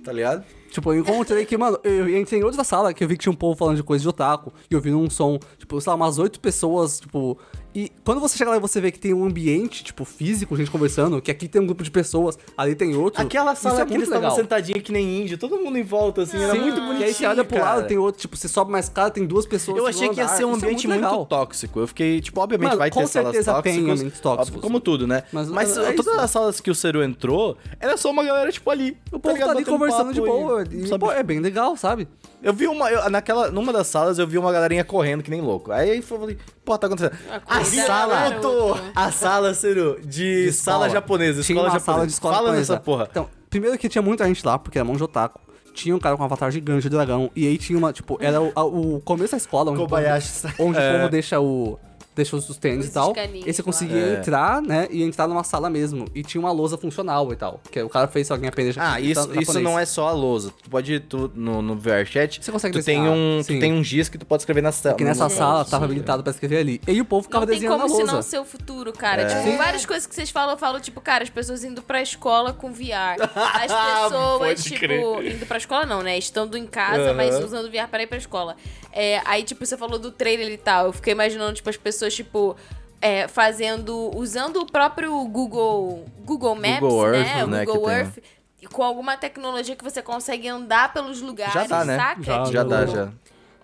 Tá 0.04 0.12
ligado? 0.12 0.44
Tipo, 0.70 0.92
eu 0.92 1.00
encontrei 1.00 1.46
que, 1.46 1.56
mano, 1.56 1.78
eu 1.82 2.18
entrei 2.18 2.40
em 2.40 2.44
outra 2.44 2.62
sala 2.62 2.92
que 2.92 3.02
eu 3.02 3.08
vi 3.08 3.16
que 3.16 3.22
tinha 3.22 3.32
um 3.32 3.36
povo 3.36 3.56
falando 3.56 3.76
de 3.76 3.82
coisa 3.82 4.02
de 4.02 4.08
otaku, 4.08 4.52
e 4.70 4.74
eu 4.74 4.80
vi 4.80 4.92
um 4.92 5.08
som, 5.08 5.38
tipo, 5.56 5.80
sei 5.80 5.90
lá, 5.90 5.96
umas 5.96 6.18
oito 6.18 6.40
pessoas, 6.40 7.00
tipo, 7.00 7.38
E 7.74 7.90
quando 8.04 8.20
você 8.20 8.38
chega 8.38 8.50
lá 8.50 8.56
e 8.56 8.60
você 8.60 8.80
vê 8.80 8.92
que 8.92 9.00
tem 9.00 9.12
um 9.12 9.24
ambiente, 9.24 9.82
tipo, 9.82 10.04
físico, 10.04 10.56
gente 10.56 10.70
conversando, 10.70 11.20
que 11.20 11.30
aqui 11.30 11.48
tem 11.48 11.60
um 11.60 11.66
grupo 11.66 11.82
de 11.82 11.90
pessoas, 11.90 12.38
ali 12.56 12.74
tem 12.76 12.94
outro. 12.94 13.20
Aquela 13.20 13.54
sala 13.56 13.80
é 13.80 13.84
que 13.84 13.92
eles 13.92 13.96
muito 13.96 14.04
estavam 14.04 14.28
legal. 14.28 14.36
sentadinhos 14.36 14.82
que 14.82 14.92
nem 14.92 15.22
índio, 15.22 15.36
todo 15.36 15.56
mundo 15.58 15.76
em 15.76 15.82
volta, 15.82 16.22
assim, 16.22 16.40
era 16.40 16.52
Sim, 16.52 16.60
muito 16.60 16.80
bonitinho. 16.80 17.00
E 17.00 17.04
aí 17.04 17.12
você 17.14 17.26
olha 17.26 17.44
pro 17.44 17.58
cara. 17.58 17.76
lado, 17.76 17.88
tem 17.88 17.98
outro, 17.98 18.20
tipo, 18.20 18.36
você 18.36 18.46
sobe 18.46 18.70
mais 18.70 18.88
cara, 18.88 19.10
tem 19.10 19.26
duas 19.26 19.44
pessoas. 19.44 19.76
Eu 19.76 19.86
achei 19.88 20.08
que 20.08 20.20
ia 20.20 20.28
ser 20.28 20.44
um 20.44 20.52
Isso 20.52 20.64
é 20.64 20.68
ambiente 20.68 20.86
muito, 20.86 21.00
legal. 21.00 21.26
tóxico. 21.26 21.80
Eu 21.80 21.88
fiquei, 21.88 22.20
tipo, 22.20 22.40
obviamente 22.40 22.68
Mano, 22.68 22.78
vai 22.78 22.90
com 22.90 23.00
ter 23.00 23.08
salas 23.08 23.32
certeza 23.32 23.62
tem 23.62 23.72
tóxicas. 23.72 23.98
ambientes 23.98 24.20
tóxicos. 24.20 24.60
Como 24.60 24.78
tudo, 24.78 25.06
né? 25.08 25.24
Mas, 25.32 25.48
Mas, 25.48 25.76
é 25.76 25.92
todas 25.94 26.16
as 26.16 26.30
salas 26.30 26.60
que 26.60 26.70
o 26.70 26.74
Seru 26.76 27.02
entrou, 27.02 27.56
era 27.80 27.96
só 27.96 28.10
uma 28.10 28.22
galera, 28.22 28.52
tipo, 28.52 28.70
ali. 28.70 28.96
O 29.10 29.18
povo 29.18 29.36
tá 29.36 29.50
ali 29.50 29.64
conversando 29.64 30.12
de 30.14 30.20
boa. 30.20 30.64
E, 30.70 30.86
sabe? 30.86 31.00
pô, 31.00 31.10
é 31.10 31.22
bem 31.24 31.40
legal, 31.40 31.76
sabe? 31.76 32.06
Eu 32.44 32.52
vi 32.52 32.68
uma. 32.68 32.90
eu- 32.90 33.08
naquela, 33.10 33.50
numa 33.50 33.72
das 33.72 33.86
salas, 33.86 34.18
eu 34.18 34.26
vi 34.26 34.36
uma 34.38 34.52
galerinha 34.52 34.84
correndo 34.84 35.22
que 35.22 35.30
nem 35.30 35.40
louco. 35.40 35.72
Aí 35.72 35.96
eu 35.96 36.02
falei, 36.02 36.36
pô, 36.64 36.76
tá 36.78 36.86
acontecendo. 36.86 37.16
A 37.30 37.36
A 37.36 37.58
corrida 37.60 37.86
sala. 37.86 38.14
garoto. 38.14 38.80
A 38.94 39.10
sala, 39.10 39.54
Seru, 39.54 39.98
de, 40.04 40.52
sala 40.52 40.88
japonesa, 40.90 41.42
Tinha 41.42 41.56
escola 41.56 41.68
uma 41.72 41.78
japonesa. 41.78 41.84
sala 41.84 42.06
de 42.06 42.12
escola 42.12 42.34
Fala 42.34 42.46
japonesa. 42.48 42.72
nessa 42.74 42.82
porra. 42.84 43.08
Então, 43.10 43.28
primeiro 43.48 43.78
que 43.78 43.88
tinha 43.88 44.02
muita 44.02 44.26
gente 44.26 44.44
lá, 44.46 44.58
porque 44.58 44.78
era 44.78 44.84
mão 44.84 44.94
de 44.96 45.02
otaku. 45.02 45.40
Tinha 45.72 45.96
um 45.96 45.98
cara 45.98 46.16
com 46.16 46.22
um 46.22 46.26
avatar 46.26 46.52
gigante 46.52 46.82
de 46.82 46.88
dragão. 46.90 47.30
E 47.34 47.48
aí 47.48 47.58
tinha 47.58 47.76
uma, 47.76 47.92
tipo, 47.92 48.16
era 48.20 48.40
o, 48.40 48.52
a- 48.54 48.62
o 48.64 49.00
começo 49.04 49.32
da 49.32 49.38
escola, 49.38 49.72
onde, 49.72 49.80
Kobayashi. 49.80 50.46
onde 50.58 50.78
É. 50.78 50.90
o 50.90 50.96
povo 50.98 51.08
deixa 51.10 51.40
o. 51.40 51.78
Deixa 52.14 52.36
os 52.36 52.56
tênis 52.56 52.86
e 52.86 52.92
tal. 52.92 53.12
E 53.44 53.52
você 53.52 53.62
conseguia 53.62 53.96
É. 53.96 54.14
entrar, 54.20 54.62
né? 54.62 54.86
E 54.90 55.02
entrar 55.02 55.26
numa 55.26 55.42
sala 55.42 55.68
mesmo. 55.68 56.06
E 56.14 56.22
tinha 56.22 56.40
uma 56.40 56.52
lousa 56.52 56.78
funcional 56.78 57.32
e 57.32 57.36
tal. 57.36 57.60
Que 57.70 57.82
o 57.82 57.88
cara 57.88 58.06
fez 58.06 58.30
alguém 58.30 58.48
aprender 58.48 58.72
Ah, 58.78 59.00
isso, 59.00 59.30
isso 59.40 59.58
não 59.60 59.76
é 59.78 59.84
só 59.84 60.08
a 60.08 60.12
lousa. 60.12 60.52
Tu 60.62 60.70
pode, 60.70 61.00
tu, 61.00 61.30
no, 61.34 61.60
no 61.60 61.76
VRChat, 61.76 62.42
Você 62.42 62.52
consegue 62.52 62.78
tu 62.78 62.84
tem, 62.84 63.00
um, 63.08 63.38
tu 63.40 63.46
sim. 63.46 63.58
tem 63.58 63.72
um 63.72 63.82
giz 63.82 64.08
que 64.08 64.16
tu 64.16 64.24
pode 64.24 64.42
escrever 64.42 64.60
na 64.62 64.70
tela. 64.72 64.94
Que 64.94 65.02
nessa 65.04 65.28
sala 65.28 65.64
tava 65.64 65.86
habilitado 65.86 66.22
pra 66.22 66.30
escrever 66.30 66.58
ali. 66.58 66.80
E 66.86 66.92
aí 66.92 67.00
o 67.00 67.04
povo 67.04 67.24
ficava 67.24 67.44
Não 67.44 67.50
tem 67.52 67.56
desenhando 67.60 67.80
como 67.80 67.88
na 67.88 67.94
se 67.94 68.00
lousa. 68.02 68.12
não 68.12 68.22
ser 68.22 68.38
o 68.38 68.44
futuro, 68.44 68.92
cara. 68.92 69.22
É. 69.22 69.26
Tipo, 69.26 69.42
Sim. 69.42 69.56
várias 69.56 69.84
coisas 69.84 70.06
que 70.06 70.14
vocês 70.14 70.30
falam, 70.30 70.54
eu 70.54 70.58
falo, 70.58 70.78
tipo, 70.80 71.00
cara, 71.00 71.24
as 71.24 71.30
pessoas 71.30 71.64
indo 71.64 71.82
pra 71.82 72.00
escola 72.00 72.52
com 72.52 72.72
VR. 72.72 73.16
As 73.20 73.72
pessoas, 74.12 74.38
Pode 74.38 74.62
tipo, 74.62 74.78
crer. 74.78 75.34
indo 75.34 75.46
pra 75.46 75.56
escola 75.58 75.84
não, 75.86 76.02
né? 76.02 76.16
Estando 76.16 76.56
em 76.56 76.66
casa, 76.66 77.06
Aham. 77.10 77.14
mas 77.14 77.42
usando 77.42 77.68
VR 77.70 77.88
pra 77.90 78.02
ir 78.02 78.06
pra 78.06 78.18
escola. 78.18 78.54
É, 78.92 79.20
aí, 79.24 79.42
tipo, 79.42 79.64
você 79.66 79.76
falou 79.76 79.98
do 79.98 80.12
trailer 80.12 80.52
e 80.52 80.56
tal. 80.56 80.86
Eu 80.86 80.92
fiquei 80.92 81.12
imaginando, 81.12 81.54
tipo, 81.54 81.68
as 81.68 81.76
pessoas, 81.76 82.03
tipo. 82.12 82.56
é, 83.00 83.28
fazendo. 83.28 84.10
Usando 84.16 84.60
o 84.60 84.66
próprio 84.66 85.12
Google. 85.26 86.04
Google 86.24 86.54
Maps, 86.54 86.80
Google 86.80 87.10
né? 87.10 87.18
Earth, 87.20 87.44
O 87.44 87.46
né, 87.50 87.64
Google 87.64 87.86
tem. 87.86 87.94
Earth. 87.98 88.18
e 88.62 88.66
Com 88.66 88.82
alguma 88.82 89.16
tecnologia 89.16 89.76
que 89.76 89.84
você 89.84 90.00
consegue 90.02 90.48
andar 90.48 90.92
pelos 90.92 91.20
lugares, 91.20 91.52
Já 91.54 91.66
dá, 91.66 91.84
né? 91.84 91.96
saca? 91.96 92.22
Já, 92.22 92.44
Já 92.46 92.62
dá, 92.64 92.86
já. 92.86 93.08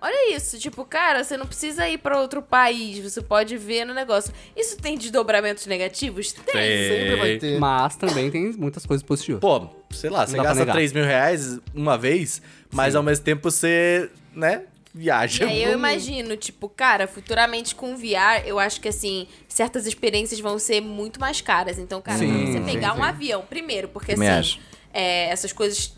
Olha 0.03 0.35
isso, 0.35 0.57
tipo, 0.57 0.83
cara, 0.83 1.23
você 1.23 1.37
não 1.37 1.45
precisa 1.45 1.87
ir 1.87 1.99
pra 1.99 2.19
outro 2.19 2.41
país, 2.41 2.97
você 2.97 3.21
pode 3.21 3.55
ver 3.55 3.85
no 3.85 3.93
negócio. 3.93 4.33
Isso 4.57 4.75
tem 4.77 4.97
desdobramentos 4.97 5.67
negativos? 5.67 6.31
Tem. 6.31 6.43
Sempre 6.89 7.15
vai 7.17 7.37
ter. 7.37 7.59
Mas 7.59 7.95
também 7.97 8.31
tem 8.31 8.51
muitas 8.53 8.83
coisas 8.83 9.03
positivas. 9.03 9.39
Pô, 9.41 9.67
sei 9.91 10.09
lá, 10.09 10.25
você 10.25 10.35
Não 10.35 10.43
pra 10.43 10.49
gasta 10.53 10.61
negar. 10.61 10.73
3 10.73 10.93
mil 10.93 11.03
reais 11.05 11.59
uma 11.75 11.99
vez, 11.99 12.41
mas 12.71 12.95
ao 12.95 13.03
mesmo 13.03 13.23
tempo 13.23 13.43
você, 13.51 14.09
né, 14.35 14.63
viaja. 14.93 15.45
E 15.45 15.47
aí 15.47 15.63
eu 15.63 15.73
imagino, 15.73 16.35
tipo, 16.37 16.67
cara, 16.69 17.07
futuramente 17.07 17.73
com 17.75 17.95
VR, 17.95 18.45
eu 18.45 18.59
acho 18.59 18.79
que 18.81 18.87
assim, 18.87 19.27
certas 19.47 19.85
experiências 19.85 20.39
vão 20.39 20.59
ser 20.59 20.81
muito 20.81 21.19
mais 21.19 21.41
caras. 21.41 21.77
Então, 21.79 22.01
cara, 22.01 22.19
Sim, 22.19 22.27
pra 22.27 22.51
você 22.51 22.71
pegar 22.71 22.93
sim, 22.93 22.99
um 22.99 23.03
sim. 23.03 23.09
avião, 23.09 23.41
primeiro, 23.41 23.87
porque 23.87 24.13
Também 24.13 24.29
assim, 24.29 24.59
é, 24.93 25.29
essas 25.29 25.53
coisas 25.53 25.93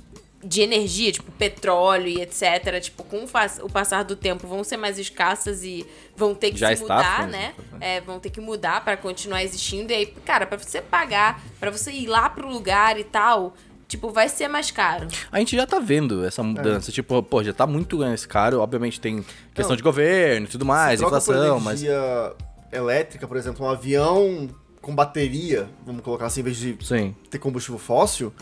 de 0.45 0.61
energia, 0.61 1.11
tipo 1.11 1.31
petróleo 1.31 2.07
e 2.07 2.21
etc, 2.21 2.79
tipo, 2.81 3.03
com 3.05 3.23
o, 3.23 3.69
passar 3.69 4.03
do 4.03 4.15
tempo 4.15 4.45
vão 4.45 4.63
ser 4.63 4.75
mais 4.75 4.99
escassas 4.99 5.63
e 5.63 5.85
vão 6.15 6.35
ter 6.35 6.51
que 6.51 6.57
Já 6.57 6.67
se 6.75 6.81
está 6.81 6.97
mudar, 6.97 7.27
né? 7.27 7.53
né? 7.71 7.77
É, 7.79 8.01
vão 8.01 8.19
ter 8.19 8.29
que 8.29 8.41
mudar 8.41 8.83
pra 8.83 8.97
continuar 8.97 9.41
existindo. 9.41 9.93
E 9.93 9.95
aí, 9.95 10.05
cara, 10.05 10.45
pra 10.45 10.57
você 10.57 10.81
pagar, 10.81 11.41
pra 11.59 11.71
você 11.71 11.91
ir 11.91 12.07
lá 12.07 12.29
pro 12.29 12.47
lugar 12.47 12.99
e 12.99 13.05
tal, 13.05 13.55
tipo, 13.95 14.09
vai 14.09 14.27
ser 14.29 14.47
mais 14.47 14.71
caro. 14.71 15.07
A 15.31 15.39
gente 15.39 15.55
já 15.55 15.65
tá 15.67 15.79
vendo 15.79 16.23
essa 16.25 16.41
mudança. 16.43 16.91
Tipo, 16.91 17.21
pô, 17.23 17.43
já 17.43 17.53
tá 17.53 17.65
muito 17.67 17.97
mais 17.99 18.25
caro. 18.25 18.59
Obviamente 18.59 18.99
tem 18.99 19.23
questão 19.53 19.69
Não. 19.71 19.75
de 19.77 19.83
governo 19.83 20.45
e 20.47 20.49
tudo 20.49 20.65
mais, 20.65 20.99
Troca 20.99 21.19
por 21.21 21.31
inflação, 21.33 21.59
mas. 21.59 21.81
energia 21.83 22.33
elétrica, 22.71 23.27
por 23.27 23.37
exemplo, 23.37 23.65
um 23.65 23.69
avião 23.69 24.49
com 24.81 24.93
bateria, 24.93 25.69
vamos 25.85 26.01
colocar 26.03 26.25
assim, 26.25 26.41
em 26.41 26.43
vez 26.43 26.57
de 26.57 26.77
Sim. 26.81 27.15
ter 27.29 27.39
combustível 27.39 27.79
fóssil, 27.79 28.33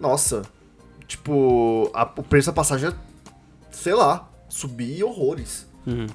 nossa, 0.00 0.42
tipo, 1.06 1.90
a- 1.94 2.10
o 2.16 2.22
preço 2.22 2.46
da 2.48 2.52
passagem, 2.52 2.88
é, 2.88 2.92
sei 3.70 3.94
lá, 3.94 4.28
subir 4.48 5.04
horrores. 5.04 5.66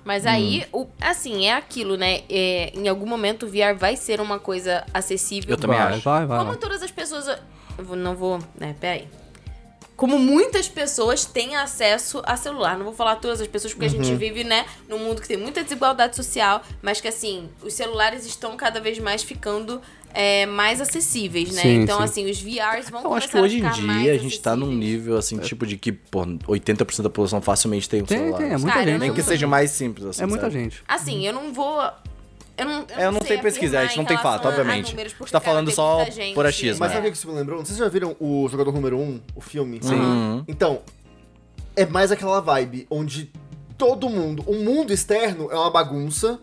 Mas 0.03 0.25
aí, 0.25 0.65
o, 0.73 0.85
assim, 0.99 1.45
é 1.45 1.53
aquilo, 1.53 1.95
né? 1.95 2.23
É, 2.29 2.73
em 2.75 2.89
algum 2.89 3.05
momento 3.05 3.45
o 3.45 3.49
VR 3.49 3.73
vai 3.77 3.95
ser 3.95 4.19
uma 4.19 4.37
coisa 4.37 4.83
acessível. 4.93 5.51
Eu 5.51 5.57
também 5.57 5.77
vai, 5.77 5.93
acho. 5.93 6.01
vai, 6.01 6.25
vai. 6.25 6.37
Como 6.39 6.49
vai. 6.51 6.59
todas 6.59 6.83
as 6.83 6.91
pessoas. 6.91 7.25
Eu 7.81 7.85
vou- 7.87 7.95
não 7.97 8.15
vou. 8.15 8.39
Né, 8.59 8.75
peraí. 8.79 9.07
Como 9.95 10.17
muitas 10.17 10.67
pessoas 10.67 11.25
têm 11.25 11.55
acesso 11.55 12.23
a 12.25 12.35
celular. 12.35 12.75
Não 12.75 12.85
vou 12.85 12.93
falar 12.93 13.17
todas 13.17 13.39
as 13.39 13.47
pessoas, 13.47 13.71
porque 13.73 13.85
a 13.85 13.89
Uhum. 13.89 14.03
gente 14.03 14.15
vive, 14.17 14.43
né, 14.43 14.65
num 14.89 14.97
mundo 14.97 15.21
que 15.21 15.27
tem 15.27 15.37
muita 15.37 15.61
desigualdade 15.63 16.15
social, 16.15 16.63
mas 16.81 16.99
que 16.99 17.07
assim, 17.07 17.49
os 17.61 17.73
celulares 17.73 18.25
estão 18.25 18.57
cada 18.57 18.79
vez 18.79 18.97
mais 18.99 19.21
ficando 19.23 19.81
é, 20.13 20.45
mais 20.45 20.81
acessíveis, 20.81 21.53
né? 21.53 21.61
Sim, 21.61 21.83
então, 21.83 21.99
sim. 21.99 22.03
assim, 22.03 22.29
os 22.29 22.37
VRs 22.41 22.89
vão 22.89 23.01
Eu 23.01 23.13
acho 23.13 23.29
que 23.29 23.37
a 23.37 23.41
hoje 23.41 23.59
em 23.59 23.69
dia 23.69 24.11
a 24.11 24.17
gente 24.17 24.41
tá 24.41 24.57
num 24.57 24.69
nível, 24.73 25.15
assim, 25.15 25.37
tipo 25.37 25.65
de 25.65 25.77
que, 25.77 25.93
pô, 25.93 26.25
80% 26.49 27.01
da 27.03 27.09
população 27.09 27.41
facilmente 27.41 27.87
tem 27.87 28.01
um 28.01 28.05
Tem, 28.05 28.17
celular. 28.17 28.37
tem, 28.39 28.49
é 28.49 28.53
assim. 28.55 28.61
muita 28.63 28.77
Cara, 28.77 28.89
gente. 28.91 28.99
Nem 28.99 29.07
não- 29.07 29.15
que 29.15 29.23
seja 29.23 29.47
mais 29.47 29.71
simples, 29.71 30.05
assim. 30.05 30.23
É 30.23 30.25
muita 30.25 30.47
sabe? 30.47 30.53
gente. 30.55 30.83
Assim, 30.85 31.25
eu 31.25 31.31
não 31.31 31.53
vou. 31.53 31.81
Eu 32.61 32.65
não, 32.67 32.85
É, 32.95 33.05
eu 33.07 33.11
não 33.11 33.21
sei 33.21 33.37
pesquisar, 33.39 33.79
a 33.81 33.85
gente 33.85 33.97
não 33.97 34.05
tem 34.05 34.17
fato, 34.17 34.47
obviamente. 34.47 34.95
A 34.95 35.03
gente 35.07 35.31
tá 35.31 35.39
falando 35.39 35.71
só 35.71 36.05
gente- 36.05 36.35
por 36.35 36.45
achismo. 36.45 36.79
Mas 36.79 36.91
É. 36.91 36.95
sabe 36.95 37.07
o 37.07 37.11
que 37.11 37.17
isso 37.17 37.27
me 37.27 37.33
lembrou? 37.33 37.63
Vocês 37.65 37.77
já 37.77 37.87
viram 37.89 38.15
o 38.19 38.47
Jogador 38.49 38.71
Número 38.73 38.97
1, 38.99 39.19
o 39.35 39.41
filme? 39.41 39.79
Sim. 39.81 40.43
Então, 40.47 40.81
é 41.75 41.85
mais 41.85 42.11
aquela 42.11 42.39
vibe 42.39 42.85
onde 42.89 43.31
todo 43.77 44.09
mundo, 44.09 44.43
o 44.45 44.55
mundo 44.55 44.93
externo 44.93 45.49
é 45.51 45.55
uma 45.55 45.71
bagunça, 45.71 46.39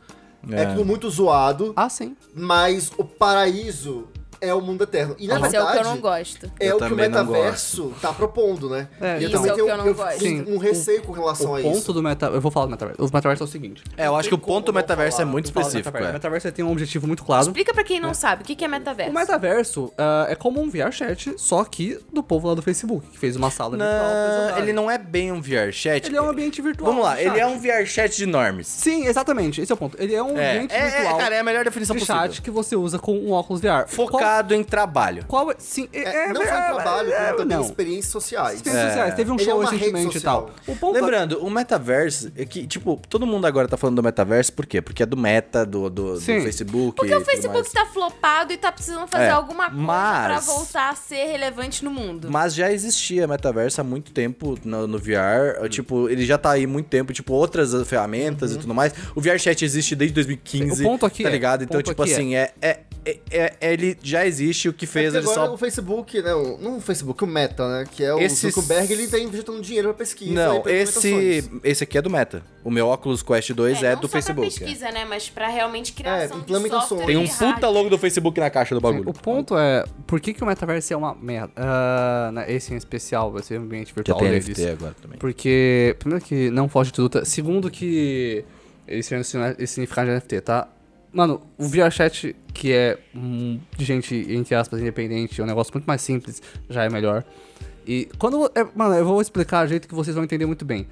é, 0.50 0.62
É. 0.62 0.66
tudo 0.66 0.84
muito 0.84 1.08
zoado, 1.10 1.72
Ah, 1.76 1.88
sim. 1.88 2.16
mas 2.34 2.90
o 2.98 3.04
paraíso 3.04 4.08
é 4.40 4.54
o 4.54 4.60
mundo 4.60 4.84
eterno. 4.84 5.14
E 5.18 5.26
na 5.26 5.34
Isso 5.36 5.44
é 5.44 5.48
o 5.48 5.50
verdade, 5.50 5.72
que 5.72 5.78
eu 5.86 5.90
não 5.90 6.00
gosto. 6.00 6.52
é 6.60 6.66
Eu 6.70 6.76
o 6.76 6.78
que 6.78 6.92
o 6.92 6.96
metaverso 6.96 7.94
tá 8.00 8.12
propondo, 8.12 8.68
né? 8.70 8.88
É, 9.00 9.18
e 9.18 9.24
eu 9.24 9.28
então. 9.28 9.42
também 9.42 9.42
Isso 9.42 9.48
é 9.48 9.52
o 9.52 9.66
que 9.66 9.72
eu 9.72 9.76
não 9.78 9.86
eu 9.86 9.94
gosto. 9.94 10.18
Sim. 10.20 10.44
um 10.48 10.58
receio 10.58 11.02
com 11.02 11.12
relação 11.12 11.50
O 11.52 11.56
a 11.56 11.60
ponto 11.60 11.78
isso. 11.78 11.92
do 11.92 12.02
metaverso. 12.02 12.36
Eu 12.36 12.40
vou 12.40 12.50
falar 12.50 12.66
do 12.66 12.70
metaverso. 12.70 13.02
O 13.02 13.04
metaverso 13.12 13.42
é 13.42 13.46
o 13.46 13.48
seguinte. 13.48 13.82
É, 13.96 14.06
eu 14.06 14.16
acho 14.16 14.28
que 14.28 14.34
o 14.34 14.38
ponto 14.38 14.66
do 14.66 14.72
metaverso 14.72 15.20
é 15.20 15.24
muito 15.24 15.46
específico. 15.46 15.78
metaverso. 15.78 16.06
O 16.06 16.10
é. 16.10 16.12
metaverso 16.12 16.46
ele 16.46 16.54
tem 16.54 16.64
um 16.64 16.72
objetivo 16.72 17.06
muito 17.06 17.24
claro. 17.24 17.42
Explica 17.46 17.72
pra 17.74 17.84
quem 17.84 18.00
não 18.00 18.14
sabe, 18.14 18.42
o 18.42 18.44
que 18.46 18.64
é 18.64 18.68
metaverso? 18.68 19.10
O 19.10 19.14
metaverso 19.14 19.92
ah, 19.98 20.26
é 20.28 20.34
como 20.34 20.60
um 20.60 20.68
VR 20.70 20.90
chat, 20.92 21.34
só 21.36 21.64
que 21.64 21.98
do 22.12 22.22
povo 22.22 22.48
lá 22.48 22.54
do 22.54 22.62
Facebook, 22.62 23.06
que 23.08 23.18
fez 23.18 23.36
uma 23.36 23.50
sala 23.50 23.70
virtual 23.76 24.50
Não, 24.52 24.58
ele 24.58 24.72
não 24.72 24.90
é 24.90 24.98
bem 24.98 25.32
um 25.32 25.40
VR 25.40 25.72
chat. 25.72 26.06
Ele 26.06 26.16
é 26.16 26.22
um 26.22 26.28
ambiente 26.28 26.60
virtual. 26.62 26.90
Vamos 26.90 27.04
lá, 27.04 27.20
ele 27.20 27.38
é 27.38 27.46
um 27.46 27.58
VR 27.58 27.84
chat 27.86 28.16
de 28.16 28.26
normes. 28.26 28.66
Sim, 28.66 29.06
exatamente. 29.06 29.60
Esse 29.60 29.72
é 29.72 29.74
o 29.74 29.78
ponto. 29.78 29.96
Ele 30.00 30.14
é 30.14 30.22
um 30.22 30.36
É, 30.38 30.50
ambiente 30.56 30.74
é, 30.74 30.78
é, 30.78 30.90
virtual 30.90 31.18
cara, 31.18 31.34
é 31.34 31.38
a 31.40 31.44
melhor 31.44 31.64
definição 31.64 31.96
de 31.96 32.00
possível. 32.00 32.22
chat 32.22 32.42
que 32.42 32.50
você 32.50 32.76
usa 32.76 32.98
com 32.98 33.16
um 33.16 33.32
óculos 33.32 33.60
VR. 33.60 33.86
Focado 33.88 34.27
em 34.54 34.62
trabalho. 34.64 35.24
Qual, 35.26 35.50
é... 35.50 35.56
Sim, 35.58 35.88
é, 35.92 36.24
É, 36.24 36.28
não 36.32 36.36
só 36.36 36.42
em 36.42 36.46
é- 36.58 36.72
trabalho, 36.74 37.12
é- 37.12 37.24
como 37.26 37.36
também 37.38 37.56
não. 37.56 37.64
experiências 37.64 38.12
sociais. 38.12 38.56
Experiências 38.56 38.88
sociais. 38.92 39.14
Teve 39.14 39.30
um 39.30 39.34
Ele 39.34 39.42
é 39.42 39.44
show 39.46 39.60
recentemente 39.60 40.18
e 40.18 40.20
tal. 40.20 40.50
O 40.66 40.76
ponto 40.76 40.96
é- 40.96 41.00
Lembrando, 41.00 41.38
o 41.44 41.50
metaverso, 41.50 42.30
é 42.36 42.44
que, 42.44 42.66
tipo, 42.66 43.00
todo 43.08 43.26
mundo 43.26 43.46
agora 43.46 43.68
tá 43.68 43.76
falando 43.76 43.96
do 43.96 44.02
metaverso, 44.02 44.52
por 44.52 44.66
quê? 44.66 44.80
Porque 44.82 45.02
é 45.02 45.06
do 45.06 45.16
meta, 45.16 45.64
do, 45.66 45.88
do, 45.90 46.14
do. 46.14 46.20
Facebook. 46.20 46.96
Porque 46.96 47.12
e 47.12 47.16
o 47.16 47.24
Facebook 47.24 47.72
tá 47.72 47.86
flopado 47.86 48.52
e 48.52 48.56
tá 48.56 48.70
precisando 48.72 49.06
fazer 49.06 49.24
É, 49.24 49.30
alguma 49.30 49.70
coisa 49.70 49.82
mas- 49.84 50.26
pra 50.44 50.54
voltar 50.54 50.90
a 50.90 50.94
ser 50.94 51.24
relevante 51.26 51.84
no 51.84 51.90
mundo. 51.90 52.28
Mas 52.30 52.54
já 52.54 52.70
existia 52.72 53.26
metaverso 53.26 53.80
há 53.80 53.84
muito 53.84 54.12
tempo 54.12 54.56
no, 54.64 54.86
no 54.86 54.98
VR. 54.98 55.68
Tipo, 55.68 56.08
ele 56.08 56.24
já 56.24 56.38
tá 56.38 56.52
aí 56.52 56.64
há 56.64 56.68
muito 56.68 56.86
tempo, 56.88 57.12
tipo, 57.12 57.32
outras 57.32 57.72
ferramentas 57.86 58.52
e 58.52 58.58
tudo 58.58 58.74
mais. 58.74 58.92
O 59.14 59.20
VR 59.20 59.38
Chat 59.38 59.64
existe 59.64 59.94
desde 59.96 60.14
2015. 60.14 60.82
O 60.82 60.86
ponto 60.88 61.06
aqui 61.06 61.22
Tá 61.22 61.28
é- 61.28 61.32
ligado? 61.32 61.64
Então, 61.64 61.82
tipo 61.82 62.02
é- 62.02 62.10
assim, 62.12 62.34
é, 62.34 62.52
é, 62.60 62.78
é, 63.04 63.18
é- 63.30 63.72
ele 63.72 63.96
já 64.02 64.17
existe, 64.26 64.68
o 64.68 64.72
que 64.72 64.86
fez 64.86 65.14
É 65.14 65.18
ele 65.18 65.26
agora 65.28 65.46
só. 65.48 65.54
o 65.54 65.56
Facebook, 65.58 66.20
né? 66.22 66.34
o- 66.34 66.58
Não 66.58 66.78
o 66.78 66.80
Facebook, 66.80 67.22
o 67.22 67.26
Meta, 67.26 67.66
né? 67.68 67.84
Que 67.90 68.02
é 68.04 68.14
o 68.14 68.18
Esse- 68.18 68.50
Zuckerberg, 68.50 68.92
ele 68.92 69.06
tá 69.08 69.18
injetando 69.18 69.60
dinheiro 69.60 69.88
pra 69.88 69.98
pesquisa. 69.98 70.32
Não, 70.32 70.60
pra 70.62 70.72
esse, 70.72 71.50
esse 71.64 71.84
aqui 71.84 71.98
é 71.98 72.02
do 72.02 72.10
Meta. 72.10 72.42
O 72.64 72.70
meu 72.70 72.88
Oculus 72.88 73.22
Quest 73.22 73.52
2 73.52 73.82
é, 73.82 73.94
não 73.94 74.00
do 74.00 74.08
só 74.08 74.12
Facebook. 74.12 74.50
Pra 74.50 74.66
pesquisa, 74.66 74.90
né? 74.90 75.04
Mas 75.04 75.28
pra 75.30 75.48
realmente 75.48 75.92
criação 75.92 76.44
É, 76.48 76.68
software 76.68 77.06
Tem 77.06 77.16
um 77.16 77.26
puta 77.28 77.68
logo 77.68 77.88
do 77.88 77.96
Facebook 77.98 78.38
na 78.40 78.50
caixa 78.50 78.74
do 78.74 78.80
bagulho. 78.80 79.08
O 79.08 79.12
ponto 79.14 79.56
é, 79.56 79.84
por 80.06 80.20
que, 80.20 80.34
que 80.34 80.42
o 80.42 80.46
metaverso 80.46 80.92
é 80.92 80.96
uma 80.96 81.14
merda? 81.14 81.52
Né, 82.32 82.52
esse 82.52 82.74
em 82.74 82.76
especial, 82.76 83.34
esse 83.38 83.54
ambiente 83.54 83.88
Já 83.88 83.94
virtual 83.94 84.18
tem 84.18 84.30
deles. 84.30 84.46
NFT 84.48 84.68
agora 84.70 84.94
também. 85.00 85.18
Porque, 85.18 85.96
primeiro 85.98 86.24
que 86.24 86.50
não 86.50 86.68
foge 86.68 86.90
de 86.92 87.00
luta. 87.00 87.24
Segundo 87.24 87.70
que 87.70 88.44
esse 88.86 89.14
é 89.14 89.20
esse 89.20 89.66
significado 89.74 90.08
de 90.08 90.14
NFT, 90.16 90.40
tá? 90.40 90.68
Mano, 91.12 91.40
o 91.56 91.64
VRChat, 91.66 92.36
que 92.52 92.72
é 92.72 92.98
hum, 93.14 93.58
de 93.76 93.84
gente, 93.84 94.14
entre 94.30 94.54
aspas, 94.54 94.80
independente, 94.80 95.40
é 95.40 95.44
um 95.44 95.46
negócio 95.46 95.72
muito 95.72 95.86
mais 95.86 96.02
simples, 96.02 96.42
já 96.68 96.84
é 96.84 96.90
melhor. 96.90 97.24
E 97.86 98.08
quando. 98.18 98.50
é, 98.54 98.66
mano, 98.74 98.94
eu 98.94 99.04
vou 99.04 99.20
explicar 99.20 99.64
do 99.64 99.68
jeito 99.70 99.88
que 99.88 99.94
vocês 99.94 100.14
vão 100.14 100.22
entender 100.24 100.44
muito 100.44 100.64
bem. 100.64 100.86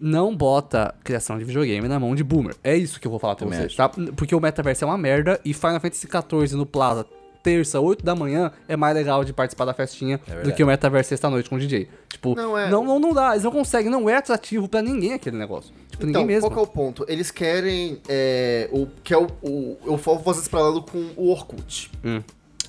não 0.00 0.36
bota 0.36 0.94
criação 1.02 1.38
de 1.38 1.44
videogame 1.44 1.88
na 1.88 1.98
mão 1.98 2.14
de 2.14 2.22
boomer. 2.22 2.54
É 2.62 2.76
isso 2.76 3.00
que 3.00 3.06
eu 3.06 3.10
vou 3.10 3.18
falar 3.18 3.34
pra 3.36 3.46
Também 3.46 3.58
vocês, 3.60 3.78
acho. 3.78 4.04
tá? 4.04 4.12
Porque 4.14 4.34
o 4.34 4.40
metaverso 4.40 4.84
é 4.84 4.86
uma 4.86 4.98
merda 4.98 5.40
e 5.44 5.54
Final 5.54 5.80
Fantasy 5.80 6.06
XIV 6.06 6.56
no 6.56 6.66
Plaza, 6.66 7.06
terça, 7.44 7.78
8 7.78 8.04
da 8.04 8.14
manhã, 8.16 8.50
é 8.66 8.74
mais 8.76 8.96
legal 8.96 9.22
de 9.24 9.32
participar 9.32 9.66
da 9.66 9.74
festinha 9.74 10.18
do 10.18 10.24
verdade. 10.24 10.56
que 10.56 10.64
o 10.64 10.66
metaverso 10.66 11.10
sexta-noite 11.10 11.48
com 11.48 11.56
o 11.56 11.58
DJ. 11.60 11.88
Tipo, 12.08 12.34
Não, 12.34 12.58
é- 12.58 12.70
não, 12.70 12.82
não, 12.82 12.98
não 12.98 13.12
dá, 13.12 13.32
eles 13.32 13.44
não 13.44 13.52
conseguem, 13.52 13.90
não 13.90 14.08
é 14.10 14.16
atrativo 14.16 14.66
pra 14.66 14.80
ninguém 14.82 15.12
aquele 15.12 15.36
negócio. 15.36 15.70
Tipo, 15.90 16.06
Então, 16.06 16.22
ninguém 16.22 16.24
mesmo. 16.36 16.50
qual 16.50 16.52
que 16.54 16.58
é 16.58 16.62
o 16.62 16.66
ponto? 16.74 17.04
Eles 17.06 17.30
querem. 17.30 18.00
É, 18.08 18.68
o, 18.72 18.86
que 19.04 19.12
é 19.14 19.18
o, 19.18 19.26
o. 19.42 19.76
Eu 19.84 19.96
vou 19.96 20.18
fazer 20.18 20.40
esse 20.40 20.50
paralelo 20.50 20.82
com 20.82 21.10
o 21.16 21.30
Orkut. 21.30 21.90
Hum. 22.04 22.20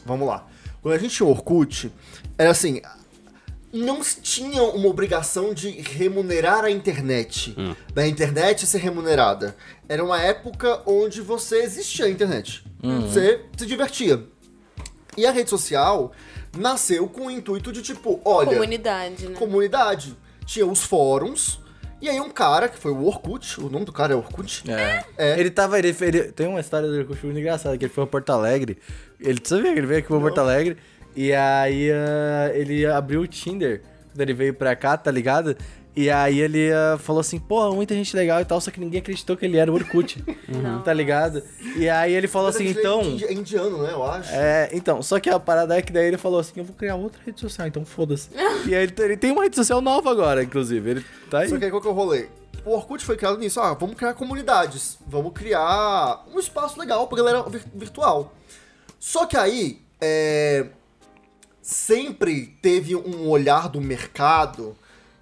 Vamos 0.05 0.28
lá. 0.28 0.45
Quando 0.82 0.93
a 0.93 0.97
gente 0.99 1.15
tinha 1.15 1.26
o 1.26 1.32
Orkut, 1.32 1.91
era 2.38 2.51
assim. 2.51 2.82
Não 3.73 4.01
se 4.01 4.21
tinha 4.21 4.61
uma 4.63 4.88
obrigação 4.88 5.53
de 5.53 5.69
remunerar 5.69 6.63
a 6.63 6.71
internet. 6.71 7.53
Hum. 7.57 7.76
Da 7.93 8.07
internet 8.07 8.65
ser 8.65 8.78
remunerada. 8.78 9.55
Era 9.89 10.01
uma 10.03 10.21
época 10.21 10.82
onde 10.86 11.19
você 11.21 11.57
existia 11.63 12.05
a 12.05 12.09
internet. 12.09 12.63
Uhum. 12.82 13.01
Você 13.01 13.41
se 13.57 13.65
divertia. 13.65 14.23
E 15.18 15.26
a 15.26 15.32
rede 15.32 15.49
social 15.49 16.11
nasceu 16.57 17.07
com 17.07 17.28
o 17.28 17.32
intuito 17.32 17.72
de 17.72 17.82
tipo, 17.82 18.20
olha 18.26 18.49
Comunidade, 18.49 19.28
né? 19.28 19.36
comunidade. 19.38 20.16
Tinha 20.45 20.66
os 20.66 20.84
fóruns. 20.84 21.59
E 22.01 22.09
aí 22.09 22.20
um 22.20 22.30
cara, 22.30 22.68
que 22.68 22.78
foi 22.78 22.91
o 22.91 23.05
Orkut, 23.05 23.59
o 23.61 23.70
nome 23.70 23.86
do 23.86 23.91
cara 23.93 24.13
é 24.13 24.16
Orkut. 24.16 24.70
É. 24.70 25.03
É. 25.18 25.39
Ele 25.39 25.49
tava. 25.49 25.80
Ele, 25.80 25.95
ele- 26.01 26.24
tem 26.32 26.47
uma 26.47 26.59
história 26.59 26.88
do 26.88 26.97
Orkut 26.99 27.26
muito 27.26 27.39
engraçada, 27.39 27.78
que 27.78 27.86
ele 27.86 27.93
foi 27.93 28.03
a 28.03 28.07
Porto 28.07 28.30
Alegre. 28.32 28.78
Ele 29.20 29.39
sabia 29.43 29.72
que 29.74 29.80
ele 29.80 29.88
veio 29.88 29.99
aqui 29.99 30.07
pra 30.09 30.20
Porto 30.20 30.39
Alegre. 30.39 30.78
E 31.16 31.34
aí 31.34 31.89
ah, 31.91 32.51
ele 32.53 32.86
abriu 32.86 33.22
o 33.22 33.28
Tinder 33.28 33.82
quando 34.11 34.22
ele 34.22 34.34
veio 34.34 34.53
pra 34.53 34.76
cá, 34.76 34.97
tá 34.97 35.09
ligado? 35.09 35.55
E 35.96 36.10
aí 36.10 36.39
ele 36.39 36.72
ah, 36.74 36.98
falou 37.00 37.22
assim, 37.22 37.39
pô, 37.39 37.74
muita 37.74 37.93
gente 37.96 38.14
legal 38.16 38.41
e 38.41 38.46
tal, 38.46 38.60
só 38.60 38.70
que 38.70 38.80
ninguém 38.82 39.00
acreditou 39.00 39.38
que 39.38 39.46
ele 39.46 39.58
era 39.58 39.72
o 39.72 39.76
Orkut. 39.76 40.22
tá 40.84 40.93
ligado? 40.93 41.41
E 41.78 41.88
aí 41.88 42.14
ele 42.14 42.28
falou 42.28 42.48
Mas 42.48 42.56
assim, 42.58 42.68
é 42.68 42.72
então. 42.72 43.02
É 43.28 43.34
indiano, 43.34 43.82
né, 43.82 43.93
eu 43.93 44.04
acho. 44.04 44.30
É, 44.34 44.70
então, 44.74 45.02
só 45.02 45.20
que 45.20 45.30
a 45.30 45.39
parada 45.39 45.78
é 45.78 45.82
que 45.82 45.93
daí 45.93 46.08
ele 46.08 46.18
falou 46.18 46.39
assim, 46.39 46.52
eu 46.58 46.66
vou 46.66 46.76
criar 46.76 46.96
outra 46.96 47.22
rede 47.26 47.39
social, 47.39 47.68
então 47.68 47.86
foda-se. 47.86 48.30
e 48.68 48.76
aí 48.76 48.84
ele, 48.84 48.93
ele 48.98 49.18
tem 49.18 49.32
uma 49.32 49.43
rede 49.43 49.56
social 49.56 49.80
nova 49.80 50.12
agora, 50.12 50.43
inclusive. 50.43 50.89
Ele 50.89 51.06
tá 51.30 51.39
aí. 51.39 51.50
Só 51.50 51.58
que 51.58 51.64
aí 51.64 51.72
qual 51.72 51.82
que 51.82 51.88
é 51.88 51.91
o 51.91 51.93
rolê? 51.93 52.28
O 52.66 52.72
Orkut 52.72 53.06
foi 53.06 53.16
criado 53.16 53.38
nisso, 53.38 53.62
ah, 53.62 53.74
vamos 53.74 53.96
criar 53.96 54.14
comunidades, 54.16 54.98
vamos 55.08 55.32
criar 55.34 56.26
um 56.34 56.39
espaço 56.39 56.80
legal 56.80 57.08
pra 57.08 57.18
galera 57.18 57.43
vir- 57.43 57.64
virtual. 57.74 58.34
Só 59.00 59.26
que 59.26 59.38
aí, 59.38 59.82
é, 60.02 60.66
sempre 61.62 62.58
teve 62.62 62.96
um 62.96 63.30
olhar 63.30 63.70
do 63.70 63.80
mercado 63.80 64.76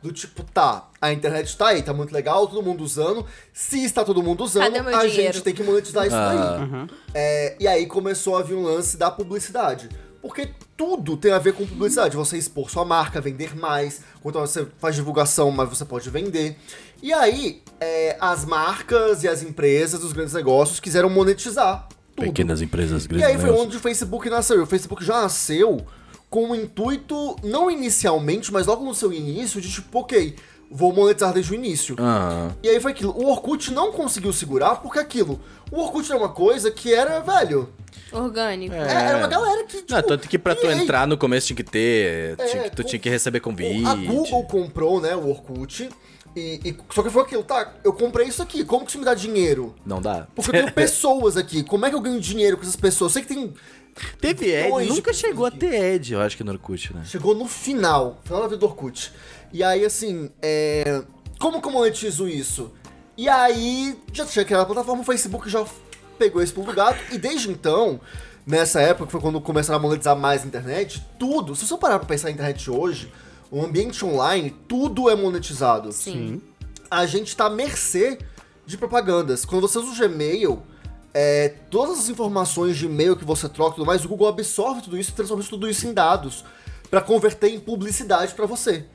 do 0.03 0.11
tipo, 0.11 0.43
tá, 0.43 0.89
a 1.01 1.11
internet 1.13 1.55
tá 1.57 1.67
aí, 1.69 1.81
tá 1.81 1.93
muito 1.93 2.13
legal, 2.13 2.45
todo 2.45 2.61
mundo 2.61 2.83
usando. 2.83 3.25
Se 3.53 3.83
está 3.83 4.03
todo 4.03 4.21
mundo 4.21 4.43
usando, 4.43 4.65
a 4.65 4.69
dinheiro? 4.81 5.11
gente 5.13 5.41
tem 5.41 5.53
que 5.53 5.63
monetizar 5.63 6.05
isso 6.05 6.15
Ah. 6.15 6.57
daí. 6.69 6.87
É, 7.13 7.55
e 7.59 7.67
aí 7.67 7.85
começou 7.87 8.37
a 8.37 8.43
vir 8.43 8.53
um 8.55 8.63
lance 8.63 8.97
da 8.97 9.09
publicidade. 9.09 9.89
Porque 10.21 10.49
tudo 10.77 11.17
tem 11.17 11.31
a 11.33 11.39
ver 11.39 11.53
com 11.53 11.65
publicidade. 11.65 12.15
Você 12.15 12.37
expor 12.37 12.69
sua 12.69 12.85
marca, 12.85 13.19
vender 13.19 13.55
mais. 13.57 14.01
Quanto 14.21 14.39
você 14.39 14.65
faz 14.77 14.95
divulgação, 14.95 15.51
mas 15.51 15.67
você 15.69 15.83
pode 15.83 16.09
vender. 16.09 16.57
E 17.01 17.11
aí, 17.11 17.61
é, 17.79 18.15
as 18.21 18.45
marcas 18.45 19.23
e 19.23 19.27
as 19.27 19.43
empresas, 19.43 20.01
os 20.03 20.13
grandes 20.13 20.33
negócios, 20.33 20.79
quiseram 20.79 21.09
monetizar 21.09 21.87
tudo. 22.15 22.25
Pequenas 22.27 22.61
empresas 22.61 23.03
E 23.03 23.07
grandes. 23.09 23.27
aí 23.27 23.37
foi 23.37 23.49
onde 23.51 23.75
o 23.75 23.79
Facebook 23.81 24.29
nasceu. 24.29 24.59
E 24.59 24.61
o 24.61 24.65
Facebook 24.65 25.03
já 25.03 25.21
nasceu 25.23 25.85
com 26.33 26.49
o 26.49 26.55
intuito, 26.55 27.35
não 27.43 27.69
inicialmente, 27.69 28.51
mas 28.51 28.65
logo 28.65 28.83
no 28.83 28.95
seu 28.95 29.13
início, 29.13 29.61
de 29.61 29.69
tipo, 29.71 29.99
ok, 29.99 30.35
vou 30.71 30.91
monetizar 30.91 31.31
desde 31.31 31.51
o 31.51 31.55
início. 31.55 31.95
Aham. 31.99 32.55
E 32.63 32.69
aí 32.69 32.79
foi 32.79 32.91
aquilo. 32.91 33.11
O 33.15 33.29
Orkut 33.29 33.71
não 33.71 33.91
conseguiu 33.91 34.33
segurar 34.33 34.77
porque 34.77 34.97
aquilo. 34.97 35.39
O 35.71 35.79
Orkut 35.79 36.09
era 36.11 36.19
uma 36.19 36.29
coisa 36.29 36.71
que 36.71 36.91
era, 36.91 37.19
velho. 37.19 37.69
Orgânico. 38.11 38.73
É. 38.73 38.79
é, 38.79 38.91
Era 39.09 39.17
uma 39.19 39.27
galera 39.27 39.63
que. 39.65 39.77
Tipo, 39.77 39.93
Não, 39.93 40.01
tanto 40.01 40.27
que 40.27 40.39
pra 40.39 40.55
tu 40.55 40.65
aí, 40.67 40.81
entrar 40.81 41.07
no 41.07 41.17
começo 41.19 41.45
tinha 41.45 41.57
que 41.57 41.63
ter. 41.63 42.35
É, 42.39 42.45
tinha 42.45 42.63
que- 42.63 42.69
tu 42.71 42.81
com- 42.81 42.89
tinha 42.89 42.99
que 42.99 43.09
receber 43.11 43.39
convite. 43.39 43.85
A 43.85 43.93
Google 43.93 44.43
comprou, 44.45 44.99
né, 44.99 45.15
o 45.15 45.29
Orkut. 45.29 45.87
E, 46.35 46.59
e- 46.65 46.77
só 46.91 47.03
que 47.03 47.11
foi 47.11 47.21
aquilo, 47.21 47.43
tá? 47.43 47.73
Eu 47.83 47.93
comprei 47.93 48.27
isso 48.27 48.41
aqui, 48.41 48.65
como 48.65 48.85
que 48.85 48.89
isso 48.89 48.97
me 48.97 49.05
dá 49.05 49.13
dinheiro? 49.13 49.75
Não 49.85 50.01
dá. 50.01 50.25
Porque 50.33 50.49
eu 50.49 50.61
tenho 50.63 50.73
pessoas 50.73 51.37
aqui, 51.37 51.61
como 51.63 51.85
é 51.85 51.91
que 51.91 51.95
eu 51.95 52.01
ganho 52.01 52.19
dinheiro 52.19 52.57
com 52.57 52.63
essas 52.63 52.75
pessoas? 52.75 53.11
Eu 53.11 53.13
sei 53.13 53.21
que 53.21 53.27
tem. 53.35 53.53
Teve 54.19 54.51
Ed, 54.51 54.87
nunca 54.87 55.13
chegou 55.13 55.45
a 55.45 55.51
ter 55.51 55.73
Ed, 55.73 56.13
eu 56.13 56.21
acho 56.21 56.35
que 56.35 56.43
no 56.43 56.51
Orkut, 56.51 56.93
né? 56.93 57.03
Chegou 57.05 57.35
no 57.35 57.47
final, 57.47 58.19
final 58.23 58.41
da 58.41 58.47
vida 58.47 58.59
do 58.59 58.65
Orkut. 58.65 59.11
E 59.51 59.63
aí, 59.63 59.85
assim, 59.85 60.29
é... 60.41 61.03
como 61.39 61.61
que 61.61 61.67
eu 61.67 61.71
monetizo 61.71 62.27
isso? 62.27 62.71
E 63.15 63.29
aí, 63.29 63.97
já 64.11 64.25
tinha 64.25 64.43
criado 64.43 64.61
a 64.61 64.65
plataforma, 64.65 65.01
o 65.01 65.05
Facebook 65.05 65.49
já 65.49 65.63
pegou 66.17 66.41
esse 66.41 66.51
pulo 66.51 66.67
do 66.67 66.73
gato, 66.73 66.99
e 67.11 67.17
desde 67.17 67.49
então, 67.49 67.99
nessa 68.45 68.81
época, 68.81 69.05
que 69.05 69.11
foi 69.11 69.21
quando 69.21 69.39
começaram 69.39 69.79
a 69.79 69.81
monetizar 69.81 70.15
mais 70.15 70.43
a 70.43 70.47
internet, 70.47 71.05
tudo, 71.19 71.55
se 71.55 71.67
você 71.67 71.77
parar 71.77 71.99
pra 71.99 72.07
pensar 72.07 72.29
na 72.29 72.33
internet 72.33 72.71
hoje, 72.71 73.11
o 73.51 73.63
ambiente 73.63 74.03
online, 74.03 74.55
tudo 74.67 75.09
é 75.09 75.15
monetizado. 75.15 75.91
Sim. 75.91 76.41
A 76.89 77.05
gente 77.05 77.35
tá 77.35 77.45
à 77.45 77.49
mercê 77.49 78.17
de 78.65 78.77
propagandas. 78.77 79.45
Quando 79.45 79.61
você 79.61 79.77
usa 79.77 79.91
o 79.91 80.09
Gmail, 80.09 80.63
é, 81.13 81.53
todas 81.69 81.99
as 81.99 82.09
informações 82.09 82.77
de 82.77 82.85
e-mail 82.85 83.15
que 83.15 83.23
você 83.23 83.47
troca 83.47 83.73
e 83.73 83.75
tudo 83.75 83.85
mais, 83.85 84.03
o 84.03 84.07
Google 84.07 84.27
absorve 84.27 84.81
tudo 84.81 84.97
isso 84.97 85.11
e 85.11 85.13
transforma 85.13 85.43
tudo 85.43 85.69
isso 85.69 85.87
em 85.87 85.93
dados 85.93 86.43
pra 86.89 87.01
converter 87.01 87.49
em 87.49 87.59
publicidade 87.59 88.33
pra 88.33 88.45
você. 88.45 88.85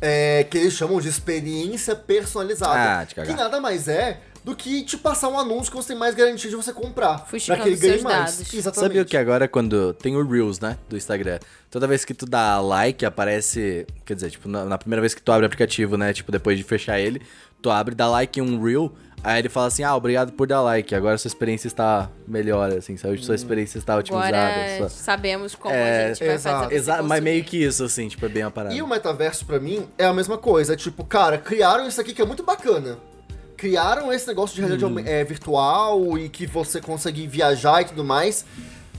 É, 0.00 0.44
que 0.44 0.56
eles 0.58 0.74
chamam 0.74 1.00
de 1.00 1.08
experiência 1.08 1.96
personalizada. 1.96 3.00
Ah, 3.00 3.06
te 3.06 3.14
cagar. 3.14 3.34
que 3.34 3.42
nada 3.42 3.60
mais 3.60 3.88
é 3.88 4.20
do 4.44 4.56
que 4.56 4.82
te 4.82 4.96
passar 4.96 5.28
um 5.28 5.38
anúncio 5.38 5.70
que 5.70 5.76
você 5.76 5.88
tem 5.88 5.96
mais 5.96 6.14
garantia 6.14 6.48
de 6.48 6.56
você 6.56 6.72
comprar. 6.72 7.26
Pra 7.26 7.38
que 7.38 7.68
ele 7.68 7.76
ganhe 7.76 7.78
seus 7.78 8.02
mais. 8.02 8.38
dados. 8.38 8.54
Exatamente. 8.54 8.88
Sabia 8.88 9.04
que 9.04 9.16
agora 9.16 9.46
quando 9.46 9.92
tem 9.94 10.16
o 10.16 10.26
Reels, 10.26 10.58
né, 10.60 10.78
do 10.88 10.96
Instagram, 10.96 11.38
toda 11.70 11.86
vez 11.86 12.04
que 12.04 12.14
tu 12.14 12.24
dá 12.24 12.60
like, 12.60 13.04
aparece, 13.04 13.86
quer 14.06 14.14
dizer, 14.14 14.30
tipo, 14.30 14.48
na, 14.48 14.64
na 14.64 14.78
primeira 14.78 15.00
vez 15.00 15.14
que 15.14 15.20
tu 15.20 15.30
abre 15.32 15.44
o 15.44 15.46
aplicativo, 15.46 15.96
né, 15.96 16.12
tipo, 16.12 16.32
depois 16.32 16.56
de 16.56 16.64
fechar 16.64 16.98
ele, 16.98 17.20
tu 17.60 17.70
abre, 17.70 17.94
dá 17.94 18.08
like 18.08 18.38
em 18.38 18.42
um 18.42 18.62
Reel, 18.62 18.92
aí 19.22 19.40
ele 19.40 19.48
fala 19.48 19.66
assim, 19.66 19.82
ah, 19.82 19.94
obrigado 19.96 20.32
por 20.32 20.46
dar 20.46 20.60
like, 20.62 20.94
agora 20.94 21.18
sua 21.18 21.28
experiência 21.28 21.66
está 21.68 22.10
melhor, 22.26 22.70
assim, 22.72 22.96
sabe, 22.96 23.18
sua 23.24 23.34
experiência 23.34 23.78
está 23.78 23.96
otimizada. 23.96 24.36
Agora 24.36 24.78
sua- 24.78 24.88
sabemos 24.88 25.54
como 25.54 25.74
É, 25.74 26.04
a 26.06 26.08
gente 26.14 26.24
vai 26.24 26.34
exato. 26.34 26.56
fazer 26.64 26.68
você 26.70 26.74
Exa 26.76 27.02
mas 27.02 27.22
meio 27.22 27.44
que 27.44 27.62
isso, 27.62 27.84
assim, 27.84 28.08
tipo, 28.08 28.24
é 28.24 28.28
bem 28.28 28.42
a 28.42 28.50
parada. 28.50 28.74
E 28.74 28.80
o 28.82 28.86
metaverso, 28.86 29.44
pra 29.46 29.58
mim, 29.58 29.86
é 29.98 30.04
a 30.04 30.12
mesma 30.12 30.38
coisa. 30.38 30.72
É 30.72 30.76
tipo, 30.76 31.04
cara, 31.04 31.38
criaram 31.38 31.86
isso 31.86 32.00
aqui 32.00 32.12
que 32.14 32.22
é 32.22 32.24
muito 32.24 32.42
bacana. 32.42 32.98
Criaram 33.56 34.12
esse 34.12 34.26
negócio 34.28 34.54
de 34.54 34.60
realidade 34.62 34.84
Hum. 34.92 34.98
é, 35.04 35.24
virtual 35.24 36.16
e 36.16 36.28
que 36.28 36.46
você 36.46 36.80
consegue 36.80 37.26
viajar 37.26 37.82
e 37.82 37.86
tudo 37.86 38.04
mais. 38.04 38.44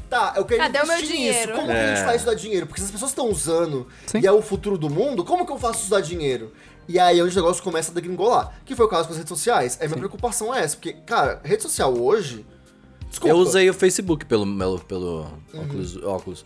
Tá, 0.09 0.33
eu 0.35 0.43
quero 0.43 0.59
Cadê 0.59 0.79
o 0.79 0.87
meu 0.87 0.95
investir 0.95 1.15
dinheiro? 1.15 1.37
nisso. 1.39 1.53
Como 1.53 1.67
que 1.67 1.71
a 1.71 1.87
gente 1.87 1.99
É. 2.01 2.03
faz 2.03 2.15
isso 2.17 2.25
dar 2.25 2.33
dinheiro? 2.33 2.65
Porque 2.65 2.81
se 2.81 2.85
as 2.85 2.91
pessoas 2.91 3.11
estão 3.11 3.29
usando 3.29 3.87
Sim. 4.07 4.19
e 4.21 4.25
é 4.27 4.31
o 4.31 4.41
futuro 4.41 4.75
do 4.75 4.89
mundo, 4.89 5.23
como 5.23 5.45
que 5.45 5.51
eu 5.51 5.59
faço 5.59 5.81
isso 5.81 5.89
dar 5.91 6.01
dinheiro? 6.01 6.51
E 6.89 6.97
aí 6.97 7.19
é 7.19 7.23
onde 7.23 7.37
o 7.37 7.41
negócio 7.41 7.61
começa 7.63 7.91
a 7.91 7.93
degringolar. 7.93 8.51
Que 8.65 8.75
foi 8.75 8.87
o 8.87 8.89
caso 8.89 9.07
com 9.07 9.11
as 9.11 9.17
redes 9.17 9.29
sociais. 9.29 9.77
Aí 9.79 9.87
minha 9.87 9.99
preocupação 9.99 10.51
é 10.53 10.61
essa. 10.61 10.75
Porque, 10.75 10.93
cara, 10.93 11.39
rede 11.43 11.61
social 11.61 11.95
hoje... 11.95 12.43
Desculpa. 13.07 13.29
Eu 13.35 13.37
usei 13.37 13.69
o 13.69 13.73
Facebook 13.73 14.25
pelo, 14.25 14.45
pelo, 14.57 14.79
pelo 14.79 15.27
óculos, 15.53 15.97
óculos. 16.03 16.45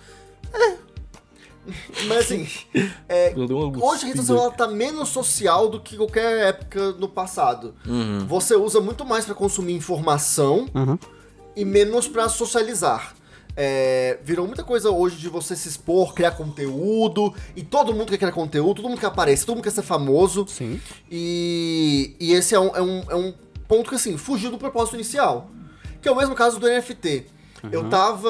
Mas 2.07 2.17
assim, 2.25 2.47
é, 3.07 3.33
hoje 3.35 4.03
a 4.03 4.07
rede 4.07 4.19
social 4.19 4.37
ela 4.37 4.51
tá 4.51 4.67
menos 4.67 5.09
social 5.09 5.69
do 5.69 5.79
que 5.79 5.95
qualquer 5.95 6.47
época 6.47 6.91
no 6.93 7.07
passado. 7.07 7.73
Uhum. 7.85 8.25
Você 8.27 8.55
usa 8.55 8.81
muito 8.81 9.05
mais 9.05 9.25
pra 9.25 9.33
consumir 9.33 9.73
informação 9.73 10.67
Uhum. 10.75 10.97
e 11.55 11.63
menos 11.63 12.07
pra 12.07 12.27
socializar. 12.27 13.15
É, 13.55 14.17
virou 14.23 14.47
muita 14.47 14.63
coisa 14.63 14.89
hoje 14.89 15.17
de 15.17 15.29
você 15.29 15.55
se 15.55 15.67
expor, 15.67 16.13
criar 16.13 16.31
conteúdo, 16.31 17.33
e 17.55 17.63
todo 17.63 17.93
mundo 17.93 18.09
quer 18.09 18.17
criar 18.17 18.31
conteúdo, 18.31 18.81
todo 18.81 18.89
mundo 18.89 18.99
quer 18.99 19.07
aparecer, 19.07 19.45
todo 19.45 19.55
mundo 19.55 19.63
quer 19.63 19.71
ser 19.71 19.83
famoso. 19.83 20.45
Sim. 20.47 20.81
E, 21.09 22.15
e 22.19 22.33
esse 22.33 22.55
é 22.55 22.59
um, 22.59 22.75
é, 22.75 22.81
um, 22.81 23.03
é 23.09 23.15
um 23.15 23.33
ponto 23.67 23.89
que, 23.89 23.95
assim, 23.95 24.17
fugiu 24.17 24.49
do 24.49 24.57
propósito 24.57 24.95
inicial. 24.95 25.49
Que 26.01 26.09
é 26.09 26.11
o 26.11 26.15
mesmo 26.15 26.35
caso 26.35 26.59
do 26.59 26.67
NFT. 26.67 27.25
Eu 27.71 27.87
tava. 27.89 28.29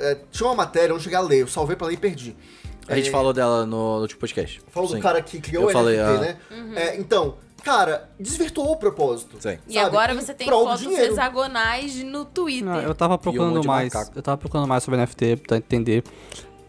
é, 0.00 0.18
tinha 0.30 0.48
uma 0.48 0.54
matéria, 0.54 0.90
eu 0.90 0.94
não 0.94 1.00
cheguei 1.00 1.18
a 1.18 1.20
ler, 1.20 1.40
eu 1.40 1.48
salvei 1.48 1.74
pra 1.74 1.88
ler 1.88 1.94
e 1.94 1.96
perdi. 1.96 2.36
A 2.86 2.96
gente 2.96 3.10
falou 3.10 3.32
dela 3.32 3.66
no, 3.66 3.96
no 3.96 4.00
último 4.02 4.20
podcast. 4.20 4.62
Falou 4.68 4.88
Sim. 4.88 4.96
do 4.96 5.02
cara 5.02 5.20
que 5.20 5.40
criou 5.40 5.70
Eu 5.70 5.76
o 5.76 5.82
NFT, 5.82 6.00
ah. 6.00 6.18
né? 6.18 6.36
É, 6.74 6.96
então, 6.96 7.36
cara, 7.68 8.08
desvirtuou 8.18 8.72
o 8.72 8.76
propósito. 8.76 9.36
Sim. 9.40 9.58
E 9.68 9.74
sabe? 9.74 9.86
agora 9.86 10.14
você 10.14 10.32
tem 10.34 10.48
fotos 10.48 10.80
dinheiro. 10.80 11.12
hexagonais 11.12 12.02
no 12.02 12.24
Twitter. 12.24 12.64
Não, 12.64 12.80
eu 12.80 12.94
tava 12.94 13.18
procurando 13.18 13.64
mais. 13.66 13.92
Eu 14.14 14.22
tava 14.22 14.36
procurando 14.38 14.66
mais 14.66 14.82
sobre 14.84 14.98
NFT 15.00 15.36
pra 15.46 15.56
entender. 15.58 16.02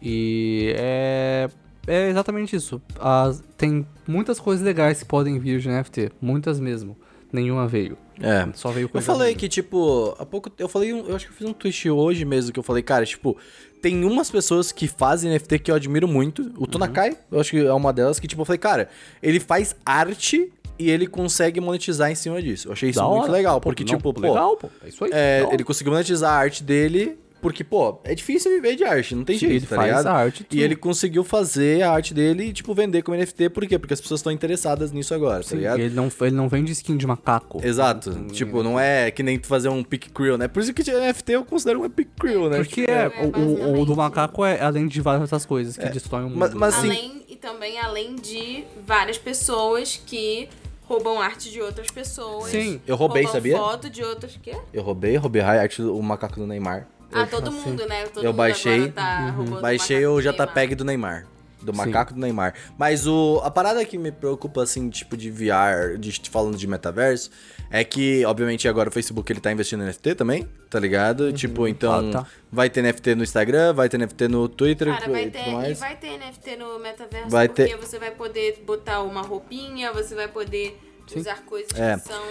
E 0.01 0.73
é. 0.77 1.49
É 1.87 2.09
exatamente 2.09 2.55
isso. 2.55 2.79
As- 2.99 3.41
tem 3.57 3.85
muitas 4.07 4.39
coisas 4.39 4.63
legais 4.63 4.99
que 4.99 5.05
podem 5.05 5.39
vir 5.39 5.59
de 5.59 5.69
NFT. 5.69 6.11
Muitas 6.21 6.59
mesmo. 6.59 6.95
Nenhuma 7.31 7.67
veio. 7.67 7.97
É. 8.21 8.47
Só 8.53 8.69
veio 8.69 8.85
Eu 8.85 8.89
coisa 8.89 9.05
falei 9.07 9.29
ruim. 9.29 9.37
que, 9.37 9.47
tipo, 9.49 10.15
há 10.19 10.25
pouco. 10.25 10.51
Eu 10.57 10.67
falei, 10.67 10.91
eu 10.91 11.15
acho 11.15 11.25
que 11.25 11.31
eu 11.31 11.35
fiz 11.37 11.47
um 11.47 11.53
tweet 11.53 11.89
hoje 11.89 12.25
mesmo 12.25 12.51
que 12.51 12.59
eu 12.59 12.63
falei, 12.63 12.83
cara, 12.83 13.05
tipo, 13.05 13.37
tem 13.81 14.03
umas 14.03 14.29
pessoas 14.29 14.71
que 14.71 14.87
fazem 14.87 15.31
NFT 15.31 15.59
que 15.59 15.71
eu 15.71 15.75
admiro 15.75 16.07
muito. 16.07 16.51
O 16.57 16.67
Tonakai, 16.67 17.17
eu 17.31 17.39
acho 17.39 17.51
que 17.51 17.65
é 17.65 17.73
uma 17.73 17.93
delas, 17.93 18.19
que, 18.19 18.27
tipo, 18.27 18.41
eu 18.41 18.45
falei, 18.45 18.57
cara, 18.59 18.89
ele 19.21 19.39
faz 19.39 19.75
arte 19.85 20.51
e 20.79 20.89
ele 20.89 21.05
consegue 21.05 21.59
monetizar 21.59 22.09
em 22.09 22.15
cima 22.15 22.41
disso. 22.41 22.69
Eu 22.69 22.71
achei 22.73 22.89
isso 22.89 22.99
Da 22.99 23.05
muito 23.07 23.23
hora. 23.23 23.31
legal, 23.31 23.59
porque, 23.61 23.83
não, 23.83 23.95
tipo, 23.97 24.13
pô, 24.13 24.21
legal, 24.21 24.55
pô. 24.57 24.69
É 24.83 24.87
isso 24.87 25.03
aí. 25.05 25.11
é, 25.13 25.47
ele 25.51 25.63
conseguiu 25.63 25.91
monetizar 25.91 26.31
a 26.31 26.35
arte 26.37 26.63
dele, 26.63 27.17
porque, 27.41 27.63
pô, 27.63 27.99
é 28.03 28.13
difícil 28.13 28.51
viver 28.51 28.75
de 28.75 28.83
arte, 28.83 29.15
não 29.15 29.23
tem 29.23 29.37
Sim, 29.37 29.47
jeito, 29.47 29.61
ele 29.63 29.67
tá 29.67 29.75
faz 29.77 29.87
ligado? 29.87 30.07
a 30.07 30.11
arte, 30.11 30.45
e 30.51 30.61
ele 30.61 30.75
conseguiu 30.75 31.23
fazer 31.23 31.81
a 31.83 31.91
arte 31.91 32.13
dele 32.13 32.43
e, 32.45 32.51
tipo, 32.53 32.73
vender 32.73 33.01
como 33.01 33.15
NFT, 33.17 33.49
por 33.49 33.65
quê? 33.65 33.79
Porque 33.79 33.93
as 33.93 34.01
pessoas 34.01 34.19
estão 34.19 34.29
interessadas 34.31 34.91
nisso 34.91 35.13
agora, 35.13 35.37
tá 35.41 35.49
Sim, 35.49 35.55
ligado? 35.57 35.79
ele, 35.79 35.95
não, 35.95 36.11
ele 36.21 36.31
não 36.35 36.49
vende 36.49 36.71
skin 36.73 36.97
de 36.97 37.07
macaco. 37.07 37.61
Exato. 37.63 38.11
Tipo, 38.33 38.61
não 38.61 38.77
é 38.77 39.09
que 39.09 39.23
nem 39.23 39.39
tu 39.39 39.47
fazer 39.47 39.69
um 39.69 39.81
pick 39.85 40.09
creel, 40.11 40.37
né? 40.37 40.49
Por 40.49 40.61
isso 40.61 40.73
que 40.73 40.83
NFT 40.83 41.31
eu 41.33 41.45
considero 41.45 41.79
um 41.81 41.85
epic 41.85 42.09
creel, 42.19 42.49
né? 42.49 42.57
Porque 42.57 42.81
Tipo, 42.81 42.91
é, 42.91 43.05
É, 43.05 43.23
o- 43.25 43.81
o, 43.81 43.85
do 43.85 43.95
macaco 43.95 44.43
é 44.43 44.59
além 44.61 44.85
de 44.87 44.99
várias 44.99 45.21
outras 45.21 45.45
coisas 45.45 45.77
que 45.77 45.87
destroem 45.89 46.25
o 46.25 46.29
mundo. 46.29 46.39
Mas- 46.39 46.53
mas- 46.53 46.75
assim- 46.77 46.87
Além, 46.87 47.21
e 47.29 47.35
também 47.37 47.79
além 47.79 48.15
de 48.17 48.65
várias 48.85 49.17
pessoas 49.17 50.01
que 50.05 50.49
roubam 50.89 51.21
arte 51.21 51.51
de 51.51 51.61
outras 51.61 51.87
pessoas. 51.91 52.49
Sim. 52.49 52.81
Eu 52.87 52.95
roubei, 52.95 53.21
roubam 53.21 53.39
sabia? 53.39 53.55
foto 53.55 53.89
de 53.91 54.03
outras. 54.03 54.37
Quê? 54.41 54.57
Eu 54.73 54.81
roubei, 54.81 55.15
roubei 55.15 55.41
a 55.43 55.61
arte 55.61 55.83
do 55.83 55.95
o 55.95 56.01
macaco 56.01 56.39
do 56.39 56.47
Neymar. 56.47 56.87
Ah, 57.11 57.27
todo 57.27 57.51
mundo, 57.51 57.87
né? 57.87 58.05
Todo 58.07 58.23
Eu 58.23 58.31
mundo 58.31 58.37
baixei, 58.37 58.75
agora 58.75 58.91
tá 58.91 59.29
roubando 59.29 59.61
Baixei 59.61 60.05
o. 60.05 60.19
JPEG 60.19 60.75
do 60.75 60.83
Neymar. 60.83 61.27
Do 61.61 61.73
macaco 61.73 62.13
do 62.13 62.19
Neymar. 62.19 62.55
Mas 62.77 63.05
o, 63.05 63.39
a 63.43 63.51
parada 63.51 63.83
que 63.85 63.97
me 63.97 64.11
preocupa, 64.11 64.63
assim, 64.63 64.89
tipo, 64.89 65.15
de 65.15 65.29
VR, 65.29 65.97
de, 65.99 66.21
falando 66.29 66.57
de 66.57 66.65
metaverso, 66.65 67.29
é 67.71 67.83
que, 67.83 68.25
obviamente, 68.25 68.67
agora 68.67 68.89
o 68.89 68.91
Facebook 68.91 69.31
ele 69.31 69.39
tá 69.39 69.51
investindo 69.51 69.81
em 69.83 69.87
NFT 69.87 70.15
também, 70.15 70.47
tá 70.69 70.79
ligado? 70.79 71.31
Tipo, 71.33 71.67
então, 71.67 71.91
Ah, 72.09 72.11
tá. 72.11 72.27
vai 72.51 72.69
ter 72.69 72.81
NFT 72.81 73.15
no 73.15 73.23
Instagram, 73.23 73.73
vai 73.73 73.87
ter 73.89 73.97
NFT 73.97 74.27
no 74.27 74.47
Twitter 74.49 74.87
Cara, 74.87 75.09
vai 75.11 75.25
e 75.25 75.31
ter, 75.31 75.43
tudo 75.43 75.65
e 75.65 75.73
vai 75.75 75.95
ter 75.95 76.17
NFT 76.17 76.55
no 76.57 76.79
metaverso, 76.79 77.29
Vai 77.29 77.47
porque 77.47 77.65
ter- 77.65 77.77
você 77.77 77.99
vai 77.99 78.11
poder 78.11 78.63
botar 78.65 79.01
uma 79.03 79.21
roupinha, 79.21 79.91
você 79.93 80.15
vai 80.15 80.27
poder 80.27 80.79
usar 81.15 81.41
coisas 81.43 81.71
É. 81.79 81.97
que 81.97 82.07
são... 82.07 82.21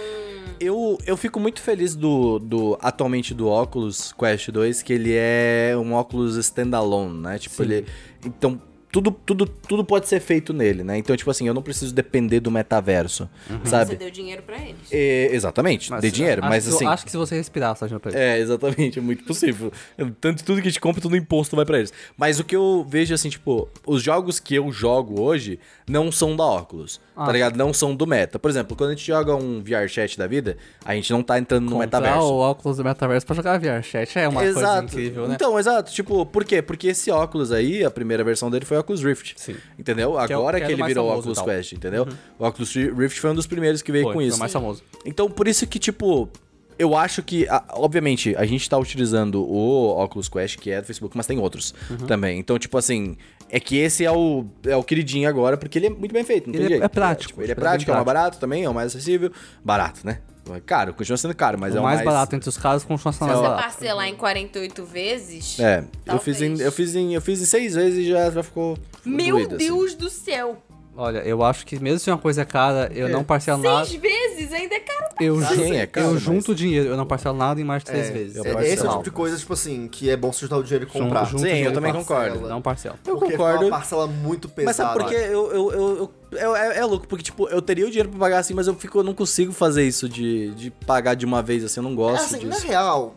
Eu, 0.59 0.97
eu 1.05 1.17
fico 1.17 1.39
muito 1.39 1.61
feliz 1.61 1.95
do, 1.95 2.39
do 2.39 2.77
atualmente 2.81 3.33
do 3.33 3.47
Oculus 3.47 4.13
Quest 4.13 4.49
2, 4.51 4.81
que 4.81 4.93
ele 4.93 5.13
é 5.15 5.73
um 5.75 5.93
óculos 5.93 6.35
standalone, 6.37 7.19
né? 7.21 7.37
Tipo, 7.37 7.61
ele. 7.63 7.85
Então, 8.25 8.61
tudo, 8.91 9.11
tudo, 9.11 9.45
tudo 9.45 9.83
pode 9.85 10.07
ser 10.07 10.19
feito 10.19 10.51
nele, 10.53 10.83
né? 10.83 10.97
Então, 10.97 11.15
tipo 11.15 11.29
assim, 11.29 11.47
eu 11.47 11.53
não 11.53 11.61
preciso 11.61 11.93
depender 11.93 12.39
do 12.39 12.49
metaverso, 12.49 13.29
Você 13.63 13.69
sabe? 13.69 13.95
deu 13.95 14.09
dinheiro 14.09 14.41
pra 14.41 14.57
eles. 14.57 14.75
É, 14.91 15.29
exatamente, 15.31 15.91
dei 16.01 16.09
dinheiro, 16.11 16.41
acho 16.41 16.49
mas 16.49 16.67
que, 16.67 16.73
assim. 16.73 16.85
Acho 16.87 17.05
que 17.05 17.11
se 17.11 17.17
você 17.17 17.35
respirar, 17.35 17.75
você 17.75 17.85
ajuda 17.85 17.99
pra 17.99 18.11
ele. 18.11 18.19
É, 18.19 18.39
exatamente, 18.39 18.97
é 18.97 19.01
muito 19.01 19.23
possível. 19.25 19.71
Tanto 20.19 20.43
tudo 20.43 20.61
que 20.61 20.67
a 20.67 20.71
gente 20.71 20.79
compra, 20.81 21.01
tudo 21.01 21.15
imposto 21.15 21.55
vai 21.55 21.65
pra 21.65 21.77
eles. 21.77 21.93
Mas 22.17 22.39
o 22.39 22.43
que 22.43 22.55
eu 22.55 22.85
vejo, 22.89 23.13
assim, 23.13 23.29
tipo, 23.29 23.69
os 23.85 24.01
jogos 24.01 24.39
que 24.39 24.55
eu 24.55 24.71
jogo 24.71 25.21
hoje 25.21 25.59
não 25.87 26.11
são 26.11 26.35
da 26.35 26.45
Oculus, 26.45 26.99
Ah. 27.15 27.25
tá 27.25 27.31
ligado? 27.31 27.55
Não 27.57 27.71
são 27.73 27.95
do 27.95 28.07
meta. 28.07 28.39
Por 28.39 28.49
exemplo, 28.49 28.75
quando 28.75 28.89
a 28.91 28.93
gente 28.95 29.05
joga 29.05 29.35
um 29.35 29.61
VR 29.61 29.87
chat 29.87 30.17
da 30.17 30.25
vida, 30.25 30.57
a 30.83 30.95
gente 30.95 31.11
não 31.11 31.21
tá 31.21 31.37
entrando 31.37 31.65
no 31.65 31.71
Comprar 31.77 31.85
metaverso. 32.01 32.27
o 32.33 32.37
óculos 32.39 32.77
do 32.77 32.83
metaverso 32.83 33.25
pra 33.25 33.35
jogar 33.35 33.59
VR 33.59 33.83
chat 33.83 34.17
é 34.17 34.27
uma 34.27 34.41
coisa 34.41 34.83
incrível, 34.83 35.27
né? 35.27 35.35
Então, 35.35 35.57
exato. 35.59 35.91
Tipo, 35.91 36.25
por 36.25 36.43
quê? 36.43 36.61
Porque 36.61 36.87
esse 36.87 37.11
óculos 37.11 37.51
aí, 37.51 37.83
a 37.83 37.91
primeira 37.91 38.23
versão 38.23 38.49
dele 38.49 38.65
foi 38.65 38.78
o 38.79 38.81
Oculus 38.81 39.03
Rift. 39.03 39.33
Sim. 39.37 39.55
Entendeu? 39.77 40.13
Que 40.25 40.33
é 40.33 40.37
o- 40.37 40.39
Agora 40.41 40.59
que 40.59 40.65
que, 40.65 40.71
é 40.71 40.75
o 40.75 40.79
ele 40.79 40.87
virou 40.87 41.07
o 41.09 41.17
Oculus. 41.19 41.37
Uhum. 41.37 41.45
Quest, 41.45 41.73
entendeu? 41.73 42.07
O 42.37 42.45
Oculus 42.47 42.73
Rift 42.73 43.19
foi 43.19 43.29
um 43.29 43.35
dos 43.35 43.45
primeiros 43.47 43.81
que 43.81 43.91
veio 43.91 44.03
Foi, 44.05 44.13
com 44.13 44.19
foi 44.19 44.25
isso. 44.27 44.37
o 44.37 44.39
mais 44.39 44.51
famoso. 44.51 44.81
Então, 45.05 45.29
por 45.29 45.47
isso 45.47 45.65
que, 45.67 45.77
tipo, 45.79 46.29
eu 46.77 46.95
acho 46.95 47.21
que, 47.21 47.45
obviamente, 47.73 48.35
a 48.37 48.45
gente 48.45 48.69
tá 48.69 48.77
utilizando 48.77 49.43
o 49.43 50.01
Oculus 50.03 50.29
Quest, 50.29 50.57
que 50.57 50.71
é 50.71 50.79
do 50.81 50.85
Facebook, 50.87 51.15
mas 51.17 51.27
tem 51.27 51.37
outros 51.37 51.73
Uhum. 51.89 51.97
também. 52.07 52.39
Então, 52.39 52.57
tipo 52.57 52.77
assim, 52.77 53.17
é 53.49 53.59
que 53.59 53.75
esse 53.77 54.05
é 54.05 54.11
o, 54.11 54.45
é 54.65 54.75
o 54.75 54.83
queridinho 54.83 55.27
agora, 55.27 55.57
porque 55.57 55.77
ele 55.79 55.87
é 55.87 55.89
muito 55.89 56.13
bem 56.13 56.23
feito, 56.23 56.47
não 56.47 56.53
Ele 56.55 56.57
tem 56.59 56.65
é- 56.65 56.69
jeito. 56.79 56.83
é 56.85 56.87
prático, 56.87 57.23
ele 57.23 57.25
é 57.25 57.27
tipo, 57.27 57.41
ele 57.43 57.51
é 57.51 57.55
bem 57.55 57.61
prático, 57.61 57.91
é 57.91 57.93
mais 57.93 58.03
prático. 58.03 58.05
barato 58.21 58.39
também, 58.39 58.63
é 58.63 58.69
o 58.69 58.73
mais 58.73 58.87
acessível. 58.95 59.31
Barato, 59.63 60.01
né? 60.05 60.19
É 60.55 60.59
Caro, 60.59 60.93
continua 60.93 61.17
sendo 61.17 61.35
caro, 61.35 61.57
mas 61.59 61.75
é 61.75 61.77
o 61.77 61.81
o 61.81 61.83
mais 61.83 62.01
barato 62.03 62.35
entre 62.35 62.49
os 62.49 62.57
casos 62.57 62.83
continua 62.83 63.11
Se 63.13 63.19
sendo 63.19 63.27
você 63.29 63.33
mais 63.35 63.47
barato. 63.49 63.63
parcelar 63.63 64.07
em 64.07 64.15
48 64.15 64.83
vezes... 64.85 65.59
É, 65.59 65.79
eu 65.79 65.85
Talvez. 66.05 66.23
fiz, 66.37 66.41
em, 66.41 66.61
eu, 66.61 66.71
fiz 66.71 66.95
em, 66.95 67.13
eu 67.13 67.21
fiz 67.21 67.41
em 67.41 67.45
seis 67.45 67.75
vezes 67.75 67.99
e 68.05 68.09
já, 68.09 68.29
já 68.29 68.43
ficou. 68.43 68.77
Meu 69.05 69.35
doído, 69.37 69.55
assim. 69.55 69.65
Deus 69.65 69.95
do 69.95 70.09
céu! 70.09 70.57
Olha, 71.01 71.19
eu 71.19 71.41
acho 71.43 71.65
que 71.65 71.79
mesmo 71.79 71.97
se 71.99 72.11
uma 72.11 72.17
coisa 72.17 72.41
é 72.41 72.45
cara, 72.45 72.91
eu 72.93 73.07
não 73.07 73.23
parcelo 73.23 73.63
nada. 73.63 73.85
Seis 73.85 74.01
vezes 74.01 74.51
ainda 74.51 74.75
é 74.75 74.79
caro 74.81 75.05
pra 75.15 75.25
Eu, 75.25 75.41
Sim, 75.45 75.75
é 75.77 75.85
caro, 75.87 76.07
eu 76.07 76.13
mas- 76.15 76.21
junto 76.21 76.51
o 76.51 76.55
dinheiro, 76.55 76.89
eu 76.89 76.97
não 76.97 77.05
parcelo 77.05 77.37
nada 77.37 77.61
em 77.61 77.63
mais 77.63 77.83
de 77.83 77.89
três 77.91 78.07
É, 78.07 78.11
vezes. 78.11 78.35
eu 78.35 78.43
é- 78.43 78.67
esse 78.67 78.85
é 78.85 78.89
o 78.89 78.91
tipo 78.91 79.03
de 79.03 79.11
coisa, 79.11 79.37
tipo 79.37 79.53
assim, 79.53 79.87
que 79.87 80.09
é 80.09 80.17
bom 80.17 80.33
você 80.33 80.41
juntar 80.41 80.57
o 80.57 80.63
dinheiro 80.63 80.83
e 80.83 80.87
comprar. 80.87 81.23
junto 81.23 81.39
Sim, 81.39 81.47
eu 81.47 81.53
dinheiro 81.53 81.73
também 81.73 81.91
e 81.91 81.93
concordo. 81.93 82.29
parcela. 82.31 82.49
Não 82.49 82.61
parcelo. 82.61 82.95
Eu 83.07 83.15
Porque 83.17 83.31
concordo. 83.37 83.57
foi 83.59 83.67
uma 83.67 83.77
parcela 83.77 84.07
muito 84.07 84.49
pesada. 84.49 84.65
Mas 84.65 84.75
sabe 84.75 84.99
por 84.99 85.09
quê? 85.09 85.15
Eu, 85.15 85.51
eu, 85.53 85.71
eu, 85.71 85.97
eu- 85.99 86.11
é, 86.33 86.77
é 86.79 86.85
louco, 86.85 87.07
porque, 87.07 87.23
tipo, 87.23 87.47
eu 87.49 87.61
teria 87.61 87.85
o 87.85 87.89
dinheiro 87.89 88.09
pra 88.09 88.19
pagar 88.19 88.39
assim, 88.39 88.53
mas 88.53 88.67
eu, 88.67 88.75
fico, 88.75 88.99
eu 88.99 89.03
não 89.03 89.13
consigo 89.13 89.51
fazer 89.51 89.85
isso 89.87 90.07
de, 90.07 90.51
de 90.51 90.71
pagar 90.71 91.15
de 91.15 91.25
uma 91.25 91.41
vez 91.41 91.63
assim, 91.63 91.79
eu 91.79 91.83
não 91.83 91.91
É 91.91 91.95
gosto 91.95 92.35
assim, 92.35 92.45
na 92.45 92.55
disso. 92.55 92.67
real. 92.67 93.15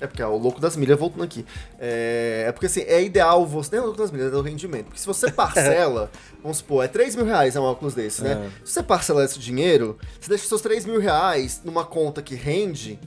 É 0.00 0.06
porque 0.06 0.20
é 0.20 0.26
o 0.26 0.36
louco 0.36 0.60
das 0.60 0.76
milhas 0.76 0.98
voltando 0.98 1.22
aqui. 1.22 1.46
É, 1.78 2.44
é 2.48 2.52
porque 2.52 2.66
assim, 2.66 2.80
é 2.82 3.02
ideal 3.02 3.46
você. 3.46 3.70
Nem 3.72 3.78
é 3.78 3.82
o 3.82 3.86
louco 3.86 4.00
das 4.00 4.10
milhas, 4.10 4.28
é 4.28 4.30
do 4.30 4.42
rendimento. 4.42 4.86
Porque 4.86 4.98
se 5.00 5.06
você 5.06 5.30
parcela, 5.32 6.10
vamos 6.42 6.58
supor, 6.58 6.84
é 6.84 6.88
3 6.88 7.16
mil 7.16 7.24
reais 7.24 7.56
é 7.56 7.60
um 7.60 7.62
óculos 7.64 7.94
desse, 7.94 8.22
né? 8.22 8.32
É. 8.32 8.66
Se 8.66 8.72
você 8.74 8.82
parcela 8.82 9.24
esse 9.24 9.38
dinheiro, 9.38 9.96
você 10.20 10.28
deixa 10.28 10.46
seus 10.46 10.60
3 10.60 10.84
mil 10.84 11.00
reais 11.00 11.60
numa 11.64 11.84
conta 11.84 12.20
que 12.20 12.34
rende. 12.34 12.98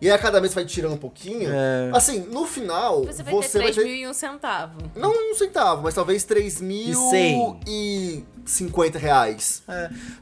E 0.00 0.06
aí 0.08 0.12
a 0.12 0.18
cada 0.18 0.40
mês 0.40 0.52
vai 0.52 0.64
tirando 0.64 0.92
um 0.92 0.98
pouquinho. 0.98 1.48
É. 1.50 1.90
Assim, 1.94 2.20
no 2.30 2.44
final, 2.46 3.04
Você 3.04 3.22
vai 3.22 3.32
você 3.34 3.58
ter 3.58 3.64
vai 3.64 3.72
3 3.72 3.76
ter. 3.76 3.84
mil 3.84 3.94
e 3.94 4.08
um 4.08 4.12
centavo. 4.12 4.78
Não 4.94 5.10
um 5.30 5.34
centavo, 5.34 5.82
mas 5.82 5.94
talvez 5.94 6.24
3 6.24 6.60
mil 6.60 6.94
cem. 7.10 7.58
e 7.66 8.22
50 8.44 8.98
reais. 8.98 9.62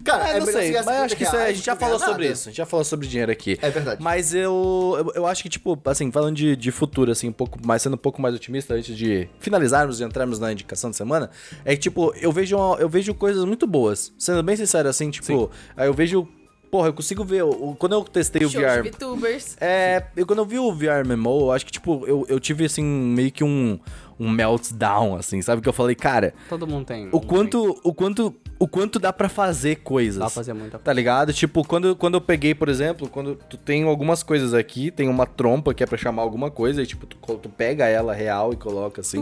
Cara, 0.05 0.29
É, 0.29 0.37
é 0.37 0.39
não 0.41 0.47
sei, 0.47 0.73
mas 0.73 0.87
eu 0.87 0.93
acho 1.03 1.17
que 1.17 1.25
isso 1.25 1.35
é- 1.37 1.39
a 1.39 1.47
50 1.47 1.55
gente 1.55 1.65
já 1.67 1.75
falou 1.77 1.99
sobre 1.99 2.13
nada. 2.25 2.27
isso, 2.27 2.49
a 2.49 2.51
gente 2.53 2.59
já 2.59 2.67
falou 2.67 2.85
sobre 2.85 3.07
dinheiro 3.09 3.33
aqui. 3.33 3.59
É 3.61 3.71
verdade. 3.71 4.01
Mas 4.03 4.33
eu, 4.35 4.95
eu, 4.99 5.13
eu 5.23 5.27
acho 5.27 5.43
que, 5.43 5.49
tipo, 5.49 5.77
assim, 5.87 6.11
falando 6.13 6.37
de, 6.37 6.55
de 6.55 6.71
futuro, 6.71 7.11
assim, 7.11 7.29
um 7.29 7.33
pouco 7.33 7.59
mais, 7.67 7.83
sendo 7.83 7.95
um 7.95 7.99
pouco 7.99 8.23
mais 8.23 8.35
otimista 8.35 8.75
antes 8.75 8.97
de 8.97 9.29
finalizarmos 9.41 10.01
e 10.01 10.05
entrarmos 10.05 10.39
na 10.39 10.53
indicação 10.53 10.91
da 10.91 10.97
semana, 10.97 11.31
é 11.65 11.75
que, 11.75 11.81
tipo, 11.83 12.15
eu 12.21 12.31
vejo, 12.31 12.57
uma- 12.57 12.77
eu 12.77 12.89
vejo 12.89 13.13
coisas 13.15 13.45
muito 13.45 13.67
boas. 13.67 14.13
Sendo 14.19 14.43
bem 14.43 14.55
sincero, 14.57 14.89
assim, 14.89 15.11
tipo, 15.11 15.51
aí 15.77 15.89
eu 15.89 15.95
vejo. 15.95 16.29
Porra, 16.73 16.89
eu 16.89 16.95
consigo 16.95 17.23
ver. 17.23 17.43
o- 17.45 17.77
Quando 17.79 17.93
eu 17.93 18.03
testei 18.03 18.47
o 18.47 18.49
VR. 18.49 18.83
VTubers. 18.83 19.59
É, 19.61 20.05
eu, 20.17 20.27
quando 20.27 20.39
eu 20.39 20.47
vi 20.47 20.59
o 20.59 20.73
VR 20.73 21.05
MMO, 21.07 21.41
eu 21.43 21.53
acho 21.53 21.67
que, 21.67 21.71
tipo, 21.73 22.03
eu, 22.07 22.25
eu 22.31 22.41
tive, 22.41 22.65
assim, 22.65 22.83
meio 22.83 23.31
que 23.31 23.45
um, 23.45 23.79
um 24.19 24.31
meltdown, 24.31 25.17
assim, 25.17 25.43
sabe? 25.43 25.61
Que 25.61 25.69
eu 25.69 25.73
falei, 25.75 25.95
cara, 25.95 26.33
Todo 26.49 26.67
mundo 26.67 26.87
tem. 26.87 27.11
o 27.13 27.19
um 27.19 27.21
quanto, 27.21 27.79
o 27.85 27.93
quanto, 27.93 28.35
o 28.63 28.69
quanto 28.69 28.99
dá 28.99 29.13
pra 29.13 29.29
fazer 29.29 29.77
coisas. 29.77 30.19
Dá 30.19 30.27
pra 30.27 30.31
fazer 30.31 30.53
muita 30.53 30.79
Tá 30.79 30.93
ligado? 30.93 31.33
Tipo, 31.33 31.65
quando, 31.67 31.97
quando 31.97 32.15
eu 32.15 32.21
peguei, 32.21 32.55
por 32.55 32.69
exemplo, 32.69 33.09
quando 33.09 33.35
tu 33.35 33.57
tem 33.57 33.83
algumas 33.83 34.23
coisas 34.23 34.55
aqui, 34.55 34.91
tem 34.91 35.09
uma 35.09 35.27
trompa 35.27 35.75
que 35.75 35.83
é 35.83 35.87
pra 35.87 35.99
chamar 35.99 36.23
alguma 36.23 36.51
coisa, 36.51 36.83
e 36.83 36.87
tipo, 36.87 37.05
tu, 37.07 37.17
tu 37.39 37.49
pega 37.49 37.87
ela 37.87 38.13
real 38.15 38.53
e 38.53 38.57
coloca 38.57 39.01
assim. 39.01 39.19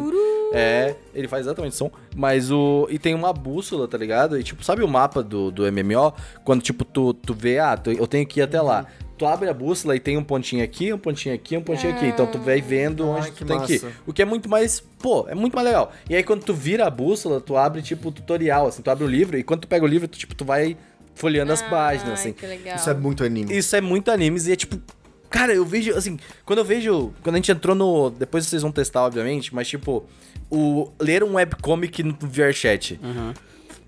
É, 0.52 0.94
ele 1.14 1.28
faz 1.28 1.46
exatamente 1.46 1.76
som. 1.76 1.90
Mas 2.14 2.50
o. 2.50 2.86
E 2.90 2.98
tem 2.98 3.14
uma 3.14 3.32
bússola, 3.32 3.86
tá 3.86 3.96
ligado? 3.96 4.38
E 4.38 4.42
tipo, 4.42 4.64
sabe 4.64 4.82
o 4.82 4.88
mapa 4.88 5.22
do, 5.22 5.50
do 5.50 5.62
MMO? 5.72 6.12
Quando, 6.44 6.60
tipo, 6.60 6.84
tu, 6.84 7.14
tu 7.14 7.32
vê, 7.32 7.58
ah, 7.58 7.76
tu- 7.76 7.92
eu 7.92 8.06
tenho 8.06 8.26
que 8.26 8.40
ir 8.40 8.42
até 8.42 8.60
lá. 8.60 8.84
Tu 9.20 9.26
abre 9.26 9.50
a 9.50 9.52
bússola 9.52 9.94
e 9.94 10.00
tem 10.00 10.16
um 10.16 10.24
pontinho 10.24 10.64
aqui, 10.64 10.90
um 10.94 10.96
pontinho 10.96 11.34
aqui, 11.34 11.54
um 11.54 11.60
pontinho 11.60 11.94
aqui. 11.94 12.06
Então 12.06 12.26
tu 12.26 12.38
vai 12.38 12.62
vendo 12.62 13.04
Ai, 13.04 13.20
onde 13.20 13.32
que 13.32 13.36
tu 13.36 13.44
tem 13.44 13.60
que 13.60 13.74
ir. 13.74 13.82
O 14.06 14.14
que 14.14 14.22
é 14.22 14.24
muito 14.24 14.48
mais. 14.48 14.80
Pô, 14.80 15.26
é 15.28 15.34
muito 15.34 15.54
mais 15.54 15.66
legal. 15.66 15.92
E 16.08 16.16
aí 16.16 16.22
quando 16.22 16.42
tu 16.42 16.54
vira 16.54 16.86
a 16.86 16.90
bússola, 16.90 17.38
tu 17.38 17.54
abre, 17.54 17.82
tipo, 17.82 18.08
o 18.08 18.12
tutorial, 18.12 18.68
assim, 18.68 18.80
tu 18.80 18.90
abre 18.90 19.04
o 19.04 19.06
livro, 19.06 19.36
e 19.36 19.42
quando 19.42 19.60
tu 19.60 19.68
pega 19.68 19.84
o 19.84 19.86
livro, 19.86 20.08
tu, 20.08 20.18
tipo, 20.18 20.34
tu 20.34 20.42
vai 20.42 20.74
folheando 21.14 21.52
as 21.52 21.60
páginas, 21.60 22.18
assim. 22.18 22.32
que 22.32 22.46
legal. 22.46 22.76
Isso 22.76 22.88
é 22.88 22.94
muito 22.94 23.22
anime. 23.22 23.54
Isso 23.54 23.76
é 23.76 23.80
muito 23.82 24.10
animes 24.10 24.46
e 24.46 24.52
é 24.52 24.56
tipo. 24.56 24.80
Cara, 25.28 25.52
eu 25.52 25.66
vejo, 25.66 25.94
assim, 25.94 26.18
quando 26.46 26.60
eu 26.60 26.64
vejo. 26.64 27.12
Quando 27.22 27.34
a 27.34 27.38
gente 27.38 27.52
entrou 27.52 27.76
no. 27.76 28.08
Depois 28.08 28.46
vocês 28.46 28.62
vão 28.62 28.72
testar, 28.72 29.02
obviamente, 29.02 29.54
mas 29.54 29.68
tipo, 29.68 30.02
o. 30.50 30.90
Ler 30.98 31.22
um 31.22 31.34
webcomic 31.34 32.02
no 32.02 32.16
VRChat. 32.18 32.98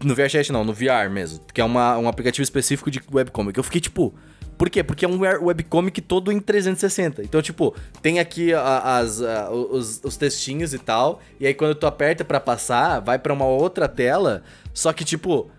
No 0.04 0.14
VRChat 0.14 0.52
não, 0.52 0.62
no 0.62 0.74
VR 0.74 1.08
mesmo. 1.10 1.40
Que 1.54 1.62
é 1.62 1.64
uma, 1.64 1.96
um 1.96 2.06
aplicativo 2.06 2.42
específico 2.42 2.90
de 2.90 3.00
webcomic. 3.10 3.56
Eu 3.56 3.64
fiquei 3.64 3.80
tipo. 3.80 4.12
Por 4.58 4.70
quê? 4.70 4.82
Porque 4.82 5.04
é 5.04 5.08
um 5.08 5.18
webcomic 5.20 6.00
todo 6.00 6.30
em 6.30 6.38
360. 6.38 7.22
Então, 7.22 7.42
tipo, 7.42 7.74
tem 8.00 8.20
aqui 8.20 8.52
as, 8.54 9.20
a- 9.20 9.50
os, 9.50 10.00
os 10.04 10.16
textinhos 10.16 10.72
e 10.72 10.78
tal. 10.78 11.20
E 11.40 11.46
aí, 11.46 11.54
quando 11.54 11.74
tu 11.74 11.86
aperta 11.86 12.24
pra 12.24 12.38
passar, 12.38 13.00
vai 13.00 13.18
pra 13.18 13.32
uma 13.32 13.44
outra 13.46 13.88
tela. 13.88 14.42
Só 14.72 14.92
que, 14.92 15.04
tipo, 15.04 15.50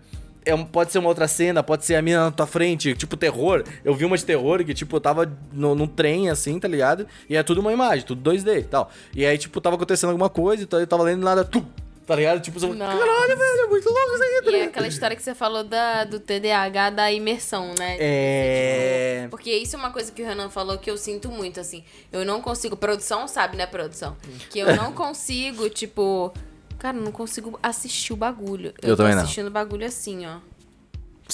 é 0.46 0.56
pode 0.56 0.90
ser 0.92 0.98
uma 0.98 1.08
outra 1.08 1.26
cena, 1.28 1.62
pode 1.62 1.84
ser 1.84 1.96
a 1.96 2.02
mina 2.02 2.24
na 2.24 2.30
tua 2.30 2.46
frente, 2.46 2.94
tipo 2.94 3.16
terror. 3.16 3.62
Eu 3.84 3.94
vi 3.94 4.04
uma 4.04 4.16
de 4.16 4.24
terror 4.24 4.64
que, 4.64 4.72
tipo, 4.74 4.96
eu 4.96 5.00
tava 5.00 5.30
no, 5.52 5.74
num 5.74 5.86
trem 5.86 6.30
assim, 6.30 6.58
tá 6.58 6.68
ligado? 6.68 7.06
E 7.28 7.36
é 7.36 7.42
tudo 7.42 7.60
uma 7.60 7.72
imagem, 7.72 8.04
tudo 8.06 8.30
2D 8.30 8.58
e 8.58 8.62
tal. 8.64 8.90
E 9.14 9.24
aí, 9.26 9.36
tipo, 9.38 9.60
tava 9.60 9.76
acontecendo 9.76 10.10
alguma 10.10 10.28
coisa, 10.30 10.62
então 10.62 10.78
eu 10.80 10.86
tava 10.86 11.02
lendo 11.02 11.22
nada, 11.24 11.44
tum, 11.44 11.64
tá 12.06 12.14
ligado? 12.14 12.40
Tipo, 12.40 12.60
você, 12.60 12.66
Não. 12.66 12.76
caralho, 12.86 13.38
velho, 13.38 13.60
é 13.60 13.66
muito 13.66 13.88
louco 13.88 14.14
isso 14.14 14.22
aí, 14.22 14.42
tá 14.42 14.50
E 14.50 14.54
é 14.56 14.64
aquela 14.64 14.86
história 14.86 15.16
que 15.16 15.22
você 15.22 15.34
falou 15.34 15.64
da, 15.64 16.04
do 16.04 16.20
TDAH 16.20 16.90
da 16.90 17.12
imersão, 17.12 17.74
né? 17.78 17.96
É. 17.98 19.28
Porque 19.30 19.50
isso 19.50 19.76
é 19.76 19.78
uma 19.78 19.90
coisa 19.90 20.12
que 20.12 20.22
o 20.22 20.26
Renan 20.26 20.50
falou 20.50 20.78
que 20.78 20.90
eu 20.90 20.96
sinto 20.96 21.30
muito, 21.30 21.60
assim. 21.60 21.84
Eu 22.12 22.24
não 22.24 22.40
consigo. 22.40 22.76
Produção 22.76 23.26
sabe, 23.26 23.56
né, 23.56 23.66
produção? 23.66 24.16
Que 24.50 24.58
eu 24.58 24.74
não 24.76 24.92
consigo, 24.94 25.68
tipo. 25.68 26.32
Cara, 26.78 26.96
eu 26.96 27.02
não 27.02 27.12
consigo 27.12 27.58
assistir 27.62 28.12
o 28.12 28.16
bagulho. 28.16 28.74
Eu 28.82 28.90
tô 28.90 28.96
também 28.98 29.14
não. 29.14 29.22
assistindo 29.22 29.46
o 29.46 29.50
bagulho 29.50 29.86
assim, 29.86 30.26
ó. 30.26 30.38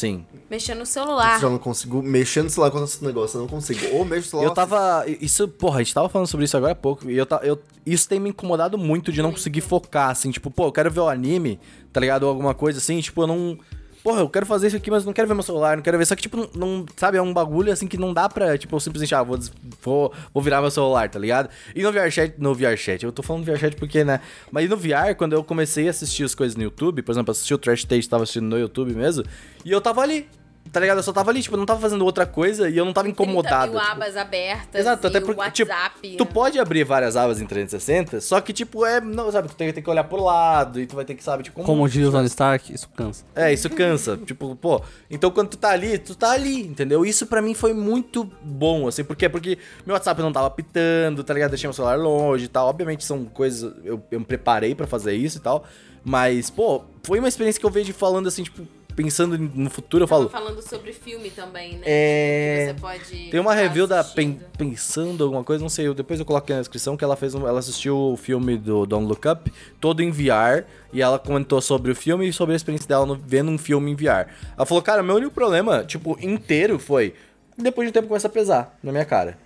Sim. 0.01 0.25
Mexer 0.51 0.75
no 0.75 0.83
Eu 0.83 0.87
celular. 0.87 1.41
já 1.41 1.49
não 1.51 1.59
consigo 1.59 2.03
mexer 2.03 2.43
no 2.43 2.51
celular 2.51 2.71
com 2.71 2.83
esse 2.83 3.05
negócio, 3.05 3.37
eu 3.37 3.43
não 3.43 3.49
consigo. 3.49 3.81
Ou 3.97 4.05
mexo 4.05 4.27
no 4.27 4.31
celular. 4.31 4.47
Eu 4.49 4.55
tava. 4.55 5.05
Isso, 5.21 5.47
porra, 5.47 5.81
a 5.81 5.83
gente 5.83 5.93
tava 5.95 6.09
falando 6.09 6.27
sobre 6.27 6.45
isso 6.45 6.57
agora 6.57 6.73
há 6.73 6.77
pouco. 6.77 7.11
E 7.11 7.17
eu, 7.17 7.27
ta- 7.27 7.41
eu 7.43 7.59
isso 7.85 8.09
tem 8.09 8.19
me 8.19 8.31
incomodado 8.31 8.77
muito 8.79 9.13
de 9.13 9.21
não 9.23 9.31
conseguir 9.31 9.61
focar, 9.61 10.11
assim. 10.11 10.31
Tipo, 10.31 10.51
pô, 10.51 10.67
eu 10.67 10.73
quero 10.73 10.91
ver 10.91 11.01
o 11.01 11.09
anime, 11.09 11.61
tá 11.93 12.01
ligado? 12.01 12.23
Ou 12.25 12.31
alguma 12.31 12.55
coisa 12.55 12.79
assim. 12.79 13.01
Tipo, 13.01 13.23
eu 13.23 13.27
não. 13.27 13.59
Porra, 14.03 14.21
eu 14.21 14.29
quero 14.31 14.47
fazer 14.47 14.69
isso 14.69 14.77
aqui, 14.77 14.91
mas 14.91 15.05
não 15.05 15.13
quero 15.13 15.29
ver 15.29 15.35
meu 15.35 15.43
celular, 15.43 15.77
não 15.77 15.83
quero 15.83 15.99
ver. 15.99 16.07
Só 16.07 16.17
que, 16.17 16.23
tipo, 16.23 16.37
não, 16.37 16.49
não- 16.55 16.87
sabe, 16.97 17.19
é 17.19 17.23
um 17.23 17.33
bagulho 17.35 17.71
assim 17.73 17.87
que 17.87 17.99
não 17.99 18.15
dá 18.15 18.29
pra, 18.29 18.57
tipo, 18.57 18.75
eu 18.75 18.81
simplesmente, 18.81 19.15
ah, 19.15 19.23
vou, 19.23 19.39
vou, 19.83 20.13
vou 20.33 20.43
virar 20.43 20.61
meu 20.63 20.71
celular, 20.71 21.09
tá 21.11 21.19
ligado? 21.19 21.51
E 21.75 21.83
no 21.83 21.93
VRChat, 21.93 22.35
no 22.39 22.55
VRChat, 22.55 23.05
eu 23.05 23.13
tô 23.13 23.23
falando 23.23 23.45
VRChat 23.45 23.77
porque, 23.77 24.03
né? 24.03 24.21
Mas 24.51 24.71
no 24.71 24.77
VR, 24.77 25.15
quando 25.17 25.35
eu 25.35 25.45
comecei 25.45 25.87
a 25.87 25.91
assistir 25.91 26.25
as 26.25 26.35
coisas 26.35 26.57
no 26.57 26.63
YouTube, 26.63 27.03
por 27.03 27.13
exemplo, 27.13 27.31
assisti 27.31 27.53
o 27.53 27.59
Trash 27.59 27.85
Taste, 27.85 28.09
tava 28.09 28.23
assistindo 28.23 28.47
no 28.47 28.59
YouTube 28.59 28.95
mesmo, 28.95 29.23
e 29.65 29.71
eu 29.71 29.81
tava 29.81 30.01
ali. 30.01 30.27
Tá 30.73 30.79
ligado? 30.79 30.99
Eu 30.99 31.03
só 31.03 31.13
tava 31.13 31.31
ali, 31.31 31.43
tipo, 31.43 31.57
eu 31.57 31.59
não 31.59 31.67
tava 31.67 31.81
fazendo 31.81 32.05
outra 32.05 32.25
coisa 32.25 32.69
e 32.69 32.77
eu 32.77 32.85
não 32.85 32.93
tava 32.93 33.07
30 33.07 33.23
incomodado. 33.23 33.73
mil 33.73 33.81
tipo, 33.81 33.93
abas 33.93 34.17
abertas. 34.17 34.81
Exato, 34.81 35.07
e 35.07 35.09
até 35.09 35.21
porque, 35.21 35.51
tipo, 35.51 35.71
WhatsApp. 35.71 36.17
tu 36.17 36.27
pode 36.27 36.61
abrir 36.61 36.85
várias 36.85 37.17
abas 37.17 37.41
em 37.41 37.47
360, 37.47 38.21
só 38.21 38.41
que, 38.41 38.53
tipo, 38.53 38.87
é, 38.87 39.01
não, 39.01 39.33
sabe, 39.33 39.49
tu 39.49 39.57
tem, 39.57 39.73
tem 39.73 39.83
que 39.83 39.91
olhar 39.91 40.05
pro 40.05 40.23
lado 40.23 40.81
e 40.81 40.87
tu 40.87 40.95
vai 40.95 41.05
ter 41.05 41.15
que, 41.17 41.25
sabe, 41.25 41.43
tipo, 41.43 41.61
Como 41.65 41.89
diz 41.89 42.07
o 42.07 42.13
Tony 42.13 42.27
Stark, 42.27 42.73
isso 42.73 42.89
cansa. 42.91 43.25
É, 43.35 43.53
isso 43.53 43.69
cansa, 43.69 44.17
tipo, 44.25 44.55
pô, 44.55 44.81
então 45.11 45.31
quando 45.31 45.49
tu 45.49 45.57
tá 45.57 45.71
ali, 45.71 45.99
tu 45.99 46.15
tá 46.15 46.31
ali, 46.31 46.61
entendeu? 46.61 47.05
Isso 47.05 47.27
pra 47.27 47.43
mim 47.43 47.53
foi 47.53 47.73
muito 47.75 48.31
bom, 48.41 48.87
assim, 48.87 49.03
por 49.03 49.17
quê? 49.17 49.29
Porque 49.29 49.59
meu 49.85 49.95
WhatsApp 49.95 50.23
não 50.23 50.33
tava 50.33 50.51
pitando, 50.51 51.25
tá 51.25 51.35
ligado? 51.35 51.51
Deixei 51.51 51.67
meu 51.67 51.75
celular 51.75 51.99
longe 51.99 52.45
e 52.45 52.49
tal, 52.49 52.69
obviamente 52.69 53.05
são 53.05 53.25
coisas, 53.25 53.75
eu, 53.85 54.01
eu 54.11 54.21
me 54.21 54.27
preparei 54.27 54.75
pra 54.75 54.87
fazer 54.87 55.15
isso 55.15 55.39
e 55.39 55.41
tal, 55.41 55.65
mas, 56.05 56.49
pô, 56.49 56.83
foi 57.03 57.19
uma 57.19 57.29
experiência 57.29 57.59
que 57.59 57.67
eu 57.67 57.71
vejo 57.71 57.93
falando 57.93 58.29
assim, 58.29 58.45
tipo, 58.45 58.67
pensando 59.03 59.39
no 59.39 59.71
futuro, 59.71 60.05
eu 60.05 60.09
falo, 60.09 60.29
falando 60.29 60.61
sobre 60.63 60.93
filme 60.93 61.31
também, 61.31 61.75
né? 61.77 61.83
É, 61.85 62.67
você 62.75 62.81
pode. 62.81 63.29
Tem 63.31 63.41
uma 63.41 63.55
review 63.55 63.87
da. 63.87 64.05
Pen- 64.05 64.41
Pensando 64.59 65.25
alguma 65.25 65.43
coisa, 65.43 65.63
não 65.63 65.71
sei, 65.71 65.87
eu- 65.87 65.95
depois 65.95 66.21
eu 66.21 66.27
coloco 66.27 66.45
aqui 66.45 66.53
na 66.53 66.59
descrição 66.61 66.97
que 66.97 67.03
ela 67.05 67.17
fez, 67.17 67.35
um- 67.35 67.47
ela 67.49 67.59
assistiu 67.61 67.97
o 67.97 68.17
filme 68.17 68.59
do 68.59 68.85
Don't 68.85 69.07
Look 69.07 69.27
Up, 69.27 69.51
todo 69.81 70.03
em 70.03 70.11
VR, 70.11 70.65
e 70.93 71.01
ela 71.01 71.19
comentou 71.19 71.61
sobre 71.63 71.91
o 71.91 71.95
filme 71.95 72.29
e 72.29 72.33
sobre 72.33 72.53
a 72.53 72.57
experiência 72.57 72.87
dela 72.87 73.07
no- 73.07 73.15
vendo 73.17 73.51
um 73.51 73.57
filme 73.59 73.91
em 73.91 73.95
VR. 73.95 74.27
Ela 74.57 74.67
falou, 74.67 74.83
cara, 74.83 75.03
meu 75.03 75.17
único 75.17 75.33
problema, 75.33 75.83
tipo, 75.85 76.19
inteiro 76.21 76.79
foi, 76.79 77.15
depois 77.57 77.87
de 77.87 77.91
um 77.91 77.93
tempo 77.93 78.09
começa 78.09 78.27
a 78.29 78.31
pesar 78.31 78.79
na 78.83 78.93
minha 78.93 79.05
cara. 79.05 79.39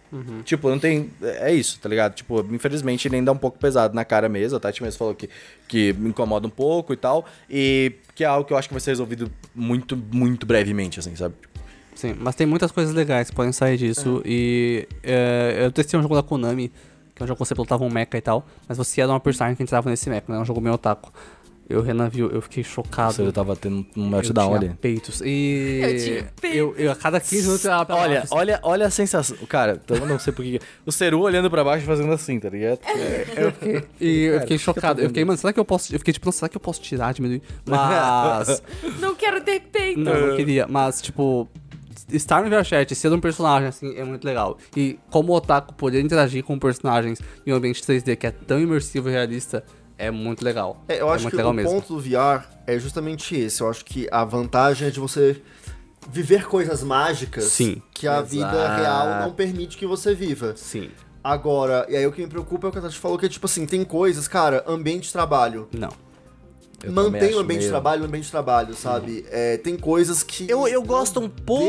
Tipo, 0.45 0.71
não 0.71 0.79
tem, 0.79 1.11
é 1.23 1.53
isso, 1.53 1.79
tá 1.81 1.89
ligado? 1.89 2.15
Tipo, 2.15 2.41
infelizmente 2.53 3.09
ele 3.09 3.17
ainda 3.17 3.31
é 3.31 3.35
um 3.35 3.39
pouco 3.39 3.59
pesado 3.59 3.95
na 3.95 4.05
cara 4.05 4.29
mesmo, 4.29 4.57
a 4.57 4.61
Tati 4.61 4.83
mesmo 4.83 4.99
falou 4.99 5.15
que, 5.15 5.29
que 5.67 5.93
me 5.95 6.11
incomoda 6.11 6.47
um 6.47 6.51
pouco 6.51 6.93
e 6.93 6.97
tal, 6.97 7.25
e 7.51 7.93
que 8.15 8.23
é 8.23 8.27
algo 8.27 8.47
que 8.47 8.53
eu 8.53 8.57
acho 8.57 8.69
que 8.69 8.75
vai 8.75 8.81
ser 8.81 8.91
resolvido 8.91 9.31
muito, 9.55 9.97
muito 9.97 10.47
brevemente, 10.47 11.01
assim, 11.01 11.17
sabe? 11.17 11.35
Sim, 11.95 12.15
mas 12.19 12.35
tem 12.35 12.47
muitas 12.47 12.73
coisas 12.73 12.95
legais 12.95 13.31
que 13.31 13.37
podem 13.37 13.53
sair 13.53 13.77
disso. 13.77 14.21
E 14.25 14.87
é, 15.03 15.63
eu 15.65 15.71
testei 15.71 15.99
um 15.99 16.03
jogo 16.03 16.15
da 16.15 16.23
Konami, 16.23 16.73
que 17.15 17.23
é 17.23 17.25
um 17.25 17.27
jogo 17.27 17.39
que 17.39 17.47
você 17.47 17.55
pilotava 17.55 17.85
um 17.85 17.91
mecha 17.91 18.17
e 18.17 18.21
tal, 18.21 18.47
mas 18.69 18.77
você 18.77 19.01
dar 19.07 19.13
uma 19.13 19.21
personagem 19.21 19.57
que 19.57 19.63
entrava 19.63 19.89
nesse 19.89 20.11
mecha, 20.11 20.25
né? 20.29 20.37
É 20.37 20.41
um 20.41 20.45
jogo 20.45 20.61
meio 20.61 20.75
otaku. 20.75 21.13
Eu, 21.69 21.81
Renan, 21.81 22.09
viu, 22.11 22.31
eu 22.31 22.43
fiquei 22.43 22.63
chocado. 22.63 23.15
Você 23.15 23.33
tava 23.33 23.57
tendo 23.57 23.87
um 23.97 24.05
eu 24.05 24.11
meltdown 24.11 24.59
tinha 24.59 24.71
ali. 24.71 24.79
peitos. 24.81 25.23
E. 25.25 25.81
Eu 25.83 25.99
tinha 25.99 26.55
Eu, 26.55 26.75
eu, 26.77 26.93
a 26.93 26.97
cada 26.97 27.19
15 27.19 27.43
minutos 27.43 27.65
eu 27.65 27.87
pra 27.87 27.97
Olha, 27.97 28.19
baixo, 28.21 28.35
olha, 28.35 28.61
olha 28.63 28.87
a 28.87 28.91
sensação. 28.91 29.37
Cara, 29.49 29.81
então 29.83 29.97
eu 29.97 30.07
não 30.07 30.19
sei 30.19 30.33
porquê. 30.33 30.61
O 30.85 30.93
Seru 30.93 31.21
olhando 31.21 31.51
pra 31.51 31.65
baixo 31.65 31.85
e 31.85 31.87
fazendo 31.87 32.13
assim, 32.13 32.39
tá 32.39 32.51
ligado? 32.51 32.81
Eu 33.37 33.53
fiquei, 33.53 33.85
e 34.01 34.23
eu 34.25 34.41
fiquei 34.41 34.59
chocado. 34.59 35.01
Eu 35.01 35.09
fiquei, 35.09 35.25
mano, 35.25 35.39
será 35.39 35.53
que 35.53 35.61
eu 35.61 35.65
posso. 35.65 35.95
Eu 35.95 35.99
fiquei 35.99 36.13
tipo, 36.13 36.27
nossa, 36.27 36.39
será 36.41 36.49
que 36.51 36.57
eu 36.57 36.61
posso 36.61 36.83
tirar, 36.83 37.15
diminuir? 37.15 37.41
Mas. 37.67 38.63
Não 39.01 39.15
quero 39.15 39.41
ter 39.41 39.61
peito. 39.61 40.01
não, 40.01 40.13
eu 40.13 40.37
queria. 40.37 40.67
Mas, 40.69 41.01
tipo. 41.01 41.49
Estar 42.13 42.45
no 42.45 42.51
VRChat 42.51 42.93
e 42.93 42.95
ser 42.95 43.11
um 43.11 43.19
personagem, 43.19 43.67
assim, 43.69 43.97
é 43.97 44.05
muito 44.05 44.27
legal. 44.27 44.59
E 44.77 44.99
como 45.11 45.33
o 45.33 45.37
Otaku 45.37 45.73
poder 45.73 46.03
interagir 46.03 46.45
com 46.45 46.59
personagens 46.59 47.19
em 47.47 47.53
um 47.53 47.57
ambiente 47.57 47.81
3D 47.83 48.15
que 48.17 48.27
é 48.27 48.31
tão 48.31 48.61
imersivo 48.61 49.09
e 49.09 49.13
realista, 49.13 49.65
é 49.97 50.11
muito 50.11 50.45
legal. 50.45 50.83
É, 50.89 51.01
eu 51.01 51.11
acho 51.11 51.25
muito 51.25 51.37
que 51.37 51.43
o 51.43 51.53
mesmo. 51.53 51.71
ponto 51.71 51.95
do 51.95 52.01
VR 52.01 52.45
é 52.67 52.79
justamente 52.79 53.37
esse. 53.37 53.61
Eu 53.61 53.71
acho 53.71 53.85
que 53.85 54.09
a 54.11 54.25
vantagem 54.25 54.89
é 54.89 54.91
de 54.91 55.01
você 55.01 55.41
viver 56.11 56.47
coisas 56.47 56.83
mágicas 56.83 57.45
Sim. 57.45 57.81
que 57.93 58.07
a 58.07 58.19
Exato. 58.19 58.29
vida 58.29 58.77
real 58.77 59.21
não 59.21 59.33
permite 59.33 59.77
que 59.77 59.87
você 59.87 60.15
viva. 60.15 60.55
Sim. 60.57 60.91
Agora, 61.23 61.87
e 61.89 61.97
aí 61.97 62.07
o 62.07 62.13
que 62.13 62.21
me 62.21 62.29
preocupa 62.29 62.67
é 62.67 62.69
o 62.69 62.73
que 62.73 62.79
a 62.79 62.83
Tati 62.83 62.99
falou, 62.99 63.17
que 63.17 63.25
é 63.25 63.29
tipo 63.29 63.47
assim, 63.47 63.65
tem 63.65 63.83
coisas, 63.83 64.29
cara, 64.29 64.63
ambiente 64.67 65.05
de 65.05 65.13
trabalho. 65.13 65.69
Não. 65.73 65.89
Eu 66.87 66.93
Mantém 66.93 67.35
o 67.35 67.39
ambiente 67.39 67.61
de 67.61 67.67
meio- 67.67 67.71
trabalho 67.71 68.01
no 68.03 68.07
ambiente 68.09 68.25
de 68.25 68.31
trabalho, 68.31 68.75
sabe? 68.75 69.25
É, 69.31 69.57
tem 69.59 69.77
coisas 69.77 70.23
que. 70.23 70.49
Eu, 70.51 70.67
eu 70.69 70.83
gosto 70.83 71.21
um 71.21 71.29
pouco. 71.29 71.65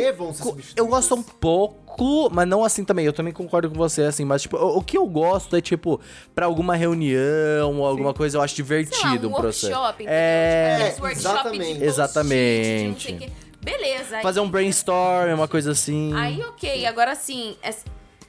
Eu 0.76 0.88
gosto 0.88 1.16
um 1.16 1.24
pouco, 1.24 2.30
mas 2.32 2.48
não 2.48 2.64
assim 2.64 2.84
também. 2.84 3.06
Eu 3.06 3.14
também 3.14 3.34
concordo 3.34 3.70
com 3.70 3.76
você, 3.76 4.04
assim. 4.04 4.26
Mas, 4.26 4.42
tipo, 4.42 4.58
o, 4.58 4.78
o 4.78 4.82
que 4.84 4.98
eu 4.98 5.06
gosto 5.06 5.56
é, 5.56 5.62
tipo, 5.62 6.00
pra 6.34 6.46
alguma 6.46 6.76
reunião 6.76 7.78
ou 7.80 7.86
alguma 7.86 8.14
coisa, 8.14 8.38
eu 8.38 8.42
acho 8.42 8.56
Sei 8.56 8.64
lá, 8.64 8.68
divertido 8.68 9.28
um 9.28 9.32
um 9.32 9.34
processo. 9.36 9.68
workshop, 9.74 10.04
entendeu? 10.04 10.14
É. 10.20 10.90
Tipo, 10.92 11.02
workshop 11.04 11.30
exatamente. 11.36 11.80
de 11.80 11.86
Exatamente. 11.86 12.78
de 12.80 12.88
não 12.90 13.00
sei 13.00 13.16
o 13.16 13.18
quê. 13.20 13.30
Beleza. 13.62 14.18
aí- 14.18 14.22
Fazer 14.24 14.40
um 14.42 14.50
brainstorm, 14.50 15.34
uma 15.34 15.48
coisa 15.48 15.72
assim. 15.72 16.14
Aí, 16.14 16.40
ok. 16.44 16.86
Agora, 16.86 17.12
assim, 17.14 17.56
é- 17.64 17.74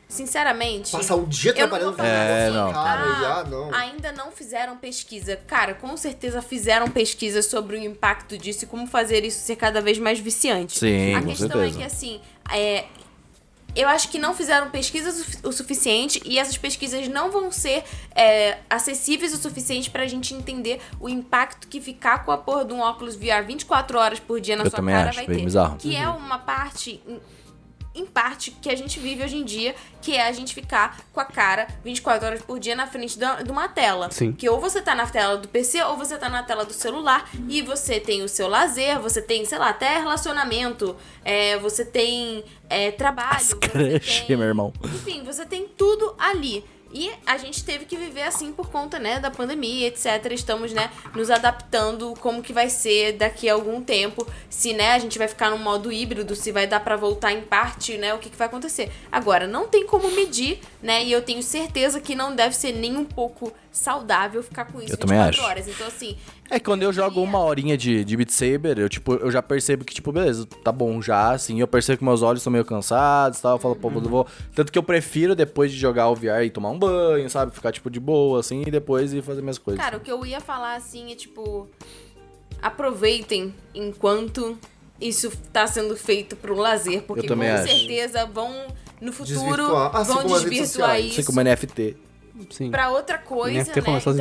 sinceramente... 0.08 0.92
Passar 0.92 1.16
o 1.16 1.26
dia 1.26 1.52
trabalhando 1.52 1.96
falar 1.96 2.08
É, 2.08 2.46
assim, 2.46 2.56
não. 2.56 2.72
cara, 2.72 3.02
ah, 3.02 3.20
e, 3.20 3.24
ah, 3.24 3.44
não. 3.48 3.74
Ainda 3.74 4.12
não 4.12 4.30
fizeram 4.30 4.76
pesquisa. 4.76 5.36
Cara, 5.46 5.74
com 5.74 5.96
certeza 5.96 6.40
fizeram 6.40 6.88
pesquisa 6.88 7.42
sobre 7.42 7.76
o 7.76 7.80
impacto 7.84 8.38
disso 8.38 8.64
e 8.64 8.66
como 8.66 8.86
fazer 8.86 9.24
isso 9.24 9.40
ser 9.40 9.56
cada 9.56 9.80
vez 9.80 9.98
mais 9.98 10.18
viciante. 10.18 10.78
Sim, 10.78 11.14
A 11.14 11.20
com 11.22 11.28
questão 11.28 11.48
certeza. 11.48 11.76
é 11.76 11.78
que, 11.80 11.84
assim, 11.84 12.20
é, 12.52 12.84
eu 13.74 13.88
acho 13.88 14.08
que 14.08 14.18
não 14.18 14.32
fizeram 14.34 14.70
pesquisa 14.70 15.10
o 15.10 15.12
sufi- 15.12 15.38
o 15.42 15.52
suficiente 15.52 16.22
e 16.24 16.38
essas 16.38 16.56
pesquisas 16.56 17.08
não 17.08 17.30
vão 17.30 17.50
ser 17.52 17.84
é, 18.14 18.58
acessíveis 18.70 19.34
o 19.34 19.36
suficiente 19.36 19.90
pra 19.90 20.06
gente 20.06 20.32
entender 20.32 20.80
o 20.98 21.08
impacto 21.10 21.68
que 21.68 21.78
ficar 21.80 22.24
com 22.24 22.30
a 22.32 22.38
porra 22.38 22.64
de 22.64 22.72
um 22.72 22.80
óculos 22.80 23.16
VR 23.16 23.44
24 23.46 23.98
horas 23.98 24.18
por 24.20 24.40
dia 24.40 24.56
na 24.56 24.64
Eu 24.64 24.70
sua 24.70 24.82
cara 24.82 25.10
acho, 25.10 25.16
vai 25.18 25.26
ter. 25.26 25.44
bizarro. 25.44 25.76
Que 25.76 25.94
é 25.94 26.08
uma 26.08 26.38
parte 26.38 27.02
em- 27.96 28.06
parte 28.06 28.50
que 28.50 28.70
a 28.70 28.74
gente 28.76 28.98
vive 28.98 29.22
hoje 29.24 29.36
em 29.36 29.44
dia, 29.44 29.74
que 30.00 30.14
é 30.16 30.26
a 30.26 30.32
gente 30.32 30.54
ficar 30.54 30.98
com 31.12 31.20
a 31.20 31.24
cara 31.24 31.66
24 31.84 32.26
horas 32.26 32.42
por 32.42 32.58
dia 32.58 32.74
na 32.74 32.86
frente 32.86 33.18
de 33.18 33.50
uma 33.50 33.68
tela. 33.68 34.10
Sim. 34.10 34.32
Que 34.32 34.48
ou 34.48 34.60
você 34.60 34.80
tá 34.80 34.94
na 34.94 35.06
tela 35.06 35.36
do 35.36 35.48
PC 35.48 35.82
ou 35.82 35.96
você 35.96 36.16
tá 36.16 36.28
na 36.28 36.42
tela 36.42 36.64
do 36.64 36.72
celular 36.72 37.28
e 37.48 37.60
você 37.62 37.98
tem 38.00 38.22
o 38.22 38.28
seu 38.28 38.48
lazer, 38.48 38.98
você 39.00 39.20
tem, 39.20 39.44
sei 39.44 39.58
lá, 39.58 39.68
até 39.70 39.98
relacionamento, 39.98 40.96
é, 41.24 41.58
você 41.58 41.84
tem 41.84 42.44
é, 42.70 42.90
trabalho. 42.90 43.36
As 43.36 43.52
crush, 43.54 44.24
tem- 44.26 44.36
meu 44.36 44.46
irmão. 44.46 44.72
Enfim, 44.84 45.22
você 45.24 45.44
tem 45.44 45.66
tudo 45.76 46.14
ali. 46.18 46.64
E 46.92 47.10
a 47.26 47.36
gente 47.36 47.64
teve 47.64 47.84
que 47.84 47.96
viver 47.96 48.22
assim 48.22 48.52
por 48.52 48.70
conta, 48.70 48.98
né, 48.98 49.18
da 49.18 49.30
pandemia, 49.30 49.88
etc. 49.88 50.30
Estamos, 50.30 50.72
né, 50.72 50.90
nos 51.14 51.30
adaptando 51.30 52.14
como 52.20 52.42
que 52.42 52.52
vai 52.52 52.70
ser 52.70 53.12
daqui 53.12 53.48
a 53.48 53.54
algum 53.54 53.82
tempo. 53.82 54.26
Se, 54.48 54.72
né, 54.72 54.92
a 54.92 54.98
gente 54.98 55.18
vai 55.18 55.28
ficar 55.28 55.50
no 55.50 55.58
modo 55.58 55.92
híbrido, 55.92 56.34
se 56.34 56.52
vai 56.52 56.66
dar 56.66 56.80
pra 56.80 56.96
voltar 56.96 57.32
em 57.32 57.42
parte, 57.42 57.98
né, 57.98 58.14
o 58.14 58.18
que, 58.18 58.30
que 58.30 58.36
vai 58.36 58.46
acontecer. 58.46 58.90
Agora, 59.10 59.46
não 59.46 59.68
tem 59.68 59.86
como 59.86 60.10
medir, 60.12 60.60
né, 60.82 61.04
e 61.04 61.12
eu 61.12 61.22
tenho 61.22 61.42
certeza 61.42 62.00
que 62.00 62.14
não 62.14 62.34
deve 62.34 62.54
ser 62.54 62.72
nem 62.72 62.96
um 62.96 63.04
pouco 63.04 63.52
saudável 63.76 64.42
ficar 64.42 64.64
com 64.64 64.80
isso 64.80 64.92
Eu 64.94 64.96
também 64.96 65.18
acho. 65.18 65.40
horas. 65.42 65.68
Então, 65.68 65.86
assim, 65.86 66.16
É 66.50 66.58
que 66.58 66.64
quando 66.64 66.82
eu 66.82 66.92
jogo 66.92 67.22
uma 67.22 67.38
horinha 67.40 67.76
de, 67.76 68.04
de 68.04 68.16
Beat 68.16 68.30
Saber, 68.30 68.78
eu, 68.78 68.88
tipo, 68.88 69.14
eu 69.14 69.30
já 69.30 69.42
percebo 69.42 69.84
que, 69.84 69.94
tipo, 69.94 70.10
beleza, 70.10 70.46
tá 70.64 70.72
bom 70.72 71.00
já, 71.02 71.32
assim. 71.32 71.60
Eu 71.60 71.68
percebo 71.68 71.98
que 71.98 72.04
meus 72.04 72.22
olhos 72.22 72.40
estão 72.40 72.50
meio 72.50 72.64
cansados 72.64 73.38
e 73.38 73.42
tal. 73.42 73.56
Eu 73.56 73.58
falo, 73.58 73.76
pô, 73.76 73.88
eu 73.90 74.00
vou. 74.00 74.26
Tanto 74.54 74.72
que 74.72 74.78
eu 74.78 74.82
prefiro, 74.82 75.34
depois 75.34 75.70
de 75.70 75.78
jogar 75.78 76.08
o 76.08 76.14
VR, 76.14 76.42
ir 76.44 76.50
tomar 76.50 76.70
um 76.70 76.78
banho, 76.78 77.28
sabe? 77.28 77.54
Ficar, 77.54 77.72
tipo, 77.72 77.90
de 77.90 78.00
boa, 78.00 78.40
assim, 78.40 78.62
e 78.66 78.70
depois 78.70 79.12
ir 79.12 79.22
fazer 79.22 79.42
minhas 79.42 79.58
coisas. 79.58 79.82
Cara, 79.82 79.98
o 79.98 80.00
que 80.00 80.10
eu 80.10 80.24
ia 80.24 80.40
falar 80.40 80.76
assim 80.76 81.12
é 81.12 81.14
tipo. 81.14 81.68
Aproveitem 82.62 83.54
enquanto 83.74 84.58
isso 85.00 85.30
tá 85.52 85.66
sendo 85.66 85.94
feito 85.96 86.34
pro 86.36 86.56
lazer, 86.56 87.02
porque 87.02 87.28
com 87.28 87.42
acho. 87.42 87.68
certeza 87.68 88.24
vão 88.24 88.66
no 89.00 89.12
futuro 89.12 89.38
Desvirtuar. 89.38 89.96
Assim 89.96 90.12
vão 90.12 90.22
como 90.22 90.34
as 90.34 90.42
redes 90.44 90.58
desvirtuar 90.58 90.88
sociais. 90.90 91.10
Assim 91.12 91.20
isso 91.20 91.26
como 91.26 91.42
NFT. 91.42 91.96
Pra 92.70 92.90
outra 92.90 93.18
coisa, 93.18 93.54
né? 93.58 93.72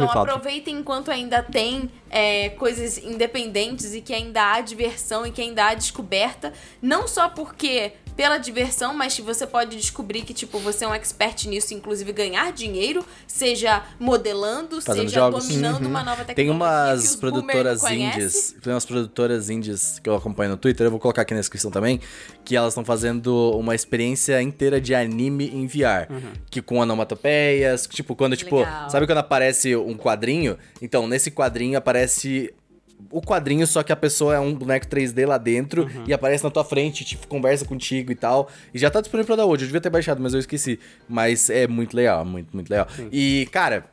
Então 0.04 0.06
aproveitem 0.32 0.76
enquanto 0.78 1.12
ainda 1.12 1.44
tem 1.44 1.90
é, 2.10 2.50
coisas 2.50 2.98
independentes 2.98 3.94
e 3.94 4.02
que 4.02 4.14
ainda 4.14 4.54
há 4.54 4.62
diversão 4.62 5.26
e 5.26 5.32
que 5.32 5.42
ainda 5.42 5.66
há 5.68 5.74
descoberta, 5.74 6.54
não 6.82 7.08
só 7.08 7.28
porque 7.30 7.94
pela 8.16 8.38
diversão, 8.38 8.94
mas 8.94 9.14
que 9.16 9.22
você 9.22 9.46
pode 9.46 9.76
descobrir 9.76 10.22
que 10.22 10.34
tipo 10.34 10.58
você 10.60 10.86
é 10.86 10.88
um 10.88 10.94
expert 10.94 11.46
nisso, 11.48 11.74
inclusive 11.74 12.12
ganhar 12.14 12.52
dinheiro, 12.52 13.06
seja 13.28 13.84
modelando, 14.00 14.82
Fazendo 14.82 15.10
seja 15.10 15.20
jogos. 15.22 15.48
dominando 15.48 15.86
uma 15.86 16.04
nova 16.04 16.24
tecnologia. 16.24 16.36
Tem 16.36 16.46
que 16.46 16.52
umas 16.52 17.16
produtoras 17.16 17.84
indies. 17.84 18.56
Tem 18.62 18.74
umas 18.74 18.86
produtoras 18.86 19.50
indies 19.50 20.00
que 20.00 20.10
eu 20.10 20.16
acompanho 20.16 20.52
no 20.52 20.58
Twitter, 20.58 20.88
eu 20.88 20.92
vou 20.92 21.00
colocar 21.00 21.24
aqui 21.24 21.34
na 21.34 21.40
descrição 21.40 21.70
também. 21.70 22.00
Que 22.44 22.56
elas 22.56 22.74
estão 22.74 22.86
fazendo 22.86 23.52
uma 23.58 23.76
experiência 23.76 24.42
inteira 24.42 24.80
de 24.80 24.96
anime 24.96 25.50
em 25.50 25.68
VR. 25.68 26.08
Que 26.50 26.62
com 26.62 26.78
onomatopeias. 26.78 27.88
Tipo, 27.88 28.16
quando, 28.16 28.36
tipo, 28.38 28.60
Legal. 28.60 28.90
sabe 28.90 29.06
quando 29.06 29.18
aparece 29.18 29.76
um 29.76 29.96
quadrinho? 29.98 30.58
Então, 30.82 31.08
nesse 31.08 31.32
quadrinho 31.32 31.78
aparece 31.78 32.54
o 33.12 33.22
quadrinho, 33.22 33.66
só 33.68 33.84
que 33.84 33.92
a 33.92 33.96
pessoa 33.96 34.36
é 34.36 34.40
um 34.40 34.54
boneco 34.54 34.88
3D 34.88 35.26
lá 35.28 35.38
dentro 35.38 35.84
Uhum. 35.84 36.04
e 36.08 36.14
aparece 36.14 36.44
na 36.44 36.50
tua 36.50 36.64
frente, 36.64 37.04
tipo, 37.06 37.28
conversa 37.28 37.66
contigo 37.66 38.12
e 38.12 38.16
tal. 38.16 38.50
E 38.74 38.80
já 38.80 38.90
tá 38.90 39.02
disponível 39.02 39.28
pra 39.28 39.36
download. 39.38 39.64
Eu 39.64 39.68
devia 39.68 39.82
ter 39.82 39.90
baixado, 39.90 40.22
mas 40.22 40.34
eu 40.34 40.40
esqueci. 40.40 40.80
Mas 41.08 41.50
é 41.50 41.68
muito 41.68 41.96
legal, 41.96 42.24
muito, 42.26 42.50
muito 42.54 42.70
legal. 42.70 42.88
E, 43.12 43.48
cara, 43.52 43.86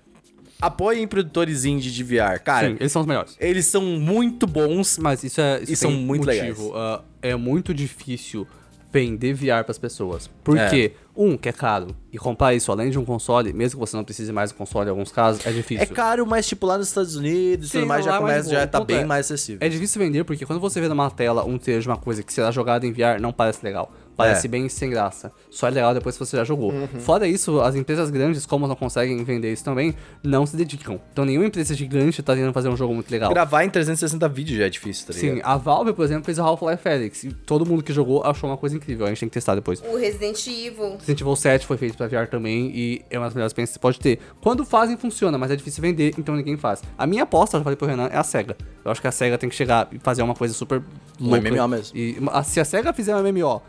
apoiem 0.60 1.06
produtores 1.06 1.64
indie 1.64 1.90
de 1.90 2.04
VR. 2.04 2.38
Cara, 2.42 2.68
Sim, 2.68 2.76
eles 2.80 2.92
são 2.92 3.02
os 3.02 3.08
melhores. 3.08 3.36
eles 3.40 3.66
são 3.66 3.82
muito 3.82 4.46
bons. 4.46 4.98
Mas 4.98 5.22
isso 5.24 5.40
é. 5.40 5.62
Isso 5.62 5.72
E 5.72 5.76
são 5.76 5.90
muito 5.90 6.26
motivo. 6.26 6.72
Ah, 6.76 7.02
é 7.20 7.34
muito 7.36 7.72
difícil 7.74 8.46
vender 8.92 9.32
VR 9.34 9.64
pras 9.64 9.78
pessoas. 9.78 10.28
Por 10.44 10.56
quê? 10.68 10.92
Um, 11.14 11.36
que 11.36 11.48
é 11.48 11.52
caro. 11.52 11.94
E 12.10 12.18
comprar 12.18 12.54
isso 12.54 12.72
além 12.72 12.90
de 12.90 12.98
um 12.98 13.04
console, 13.04 13.52
mesmo 13.52 13.78
que 13.78 13.86
você 13.86 13.96
não 13.96 14.04
precise 14.04 14.32
mais 14.32 14.50
do 14.50 14.56
console 14.56 14.86
em 14.86 14.90
alguns 14.90 15.12
casos, 15.12 15.46
é 15.46 15.52
difícil. 15.52 15.82
É 15.82 15.86
caro, 15.86 16.26
mas 16.26 16.46
tipo 16.46 16.66
lá 16.66 16.78
nos 16.78 16.88
Estados 16.88 17.16
Unidos 17.16 17.68
e 17.68 17.70
Sim, 17.70 17.78
tudo 17.80 17.88
mais 17.88 18.04
já 18.04 18.16
é 18.16 18.20
mais 18.20 18.22
começa, 18.22 18.50
já 18.50 18.66
tá 18.66 18.80
bem 18.80 18.98
é, 18.98 19.04
mais 19.04 19.26
acessível. 19.26 19.58
É 19.64 19.68
difícil 19.68 20.00
vender 20.00 20.24
porque 20.24 20.46
quando 20.46 20.60
você 20.60 20.80
vê 20.80 20.88
numa 20.88 21.10
tela 21.10 21.44
um 21.44 21.58
trailer 21.58 21.82
de 21.82 21.88
uma 21.88 21.98
coisa 21.98 22.22
que 22.22 22.32
será 22.32 22.50
jogada 22.50 22.86
em 22.86 22.92
VR, 22.92 23.20
não 23.20 23.32
parece 23.32 23.62
legal. 23.62 23.92
Parece 24.16 24.46
É. 24.46 24.50
bem 24.50 24.68
sem 24.68 24.90
graça. 24.90 25.32
Só 25.50 25.66
é 25.68 25.70
legal 25.70 25.94
depois 25.94 26.16
que 26.16 26.24
você 26.24 26.36
já 26.36 26.44
jogou. 26.44 26.72
Fora 27.00 27.26
isso, 27.26 27.60
as 27.60 27.74
empresas 27.74 28.10
grandes, 28.10 28.44
como 28.46 28.66
não 28.66 28.76
conseguem 28.76 29.22
vender 29.24 29.52
isso 29.52 29.64
também, 29.64 29.94
não 30.22 30.44
se 30.46 30.56
dedicam. 30.56 31.00
Então 31.12 31.24
nenhuma 31.24 31.46
empresa 31.46 31.74
gigante 31.74 32.22
tá 32.22 32.34
tentando 32.34 32.52
fazer 32.52 32.68
um 32.68 32.76
jogo 32.76 32.94
muito 32.94 33.10
legal. 33.10 33.30
Gravar 33.30 33.64
em 33.64 33.70
360 33.70 34.28
vídeos 34.28 34.58
já 34.58 34.66
é 34.66 34.68
difícil, 34.68 35.06
tá 35.06 35.12
ligado? 35.14 35.34
Sim, 35.36 35.40
a 35.44 35.56
Valve, 35.56 35.92
por 35.92 36.04
exemplo, 36.04 36.24
fez 36.24 36.38
o 36.38 36.42
Half-Life 36.42 36.88
Alyx. 36.88 37.24
E 37.24 37.32
todo 37.32 37.64
mundo 37.66 37.82
que 37.82 37.92
jogou 37.92 38.22
achou 38.24 38.50
uma 38.50 38.56
coisa 38.56 38.76
incrível. 38.76 39.06
A 39.06 39.08
gente 39.08 39.20
tem 39.20 39.28
que 39.28 39.34
testar 39.34 39.54
depois. 39.54 39.80
O 39.82 39.96
Resident 39.96 40.46
Evil. 40.46 40.92
Resident 40.98 41.20
Evil 41.20 41.36
7 41.36 41.66
foi 41.66 41.76
feito 41.76 41.96
pra 41.96 42.06
VR 42.06 42.26
também 42.28 42.70
e 42.74 43.02
é 43.10 43.18
uma 43.18 43.26
das 43.26 43.34
melhores 43.34 43.50
experiências 43.50 43.76
que 43.76 43.80
você 43.80 43.82
pode 43.82 43.98
ter. 43.98 44.18
Quando 44.40 44.64
fazem, 44.64 44.96
funciona, 44.96 45.38
mas 45.38 45.50
é 45.50 45.56
difícil 45.56 45.80
vender, 45.82 46.14
então 46.18 46.36
ninguém 46.36 46.56
faz. 46.56 46.82
A 46.98 47.06
minha 47.06 47.22
aposta, 47.22 47.56
eu 47.56 47.60
já 47.60 47.64
falei 47.64 47.76
pro 47.76 47.86
Renan, 47.88 48.08
é 48.12 48.16
a 48.18 48.22
SEGA. 48.24 48.56
Eu 48.84 48.90
acho 48.90 49.00
que 49.00 49.06
a 49.06 49.12
SEGA 49.12 49.38
tem 49.38 49.48
que 49.48 49.54
chegar 49.56 49.88
e 49.92 49.98
fazer 49.98 50.22
uma 50.22 50.34
coisa 50.34 50.52
super 50.54 50.82
Um 51.20 51.30
louca. 51.30 51.50
MMO 51.50 51.68
mesmo. 51.68 51.96
E 51.96 52.16
a- 52.30 52.42
se 52.42 52.60
a 52.60 52.64
SEGA 52.64 52.92
fizer 52.92 53.14
um 53.16 53.20
MMO 53.20 53.62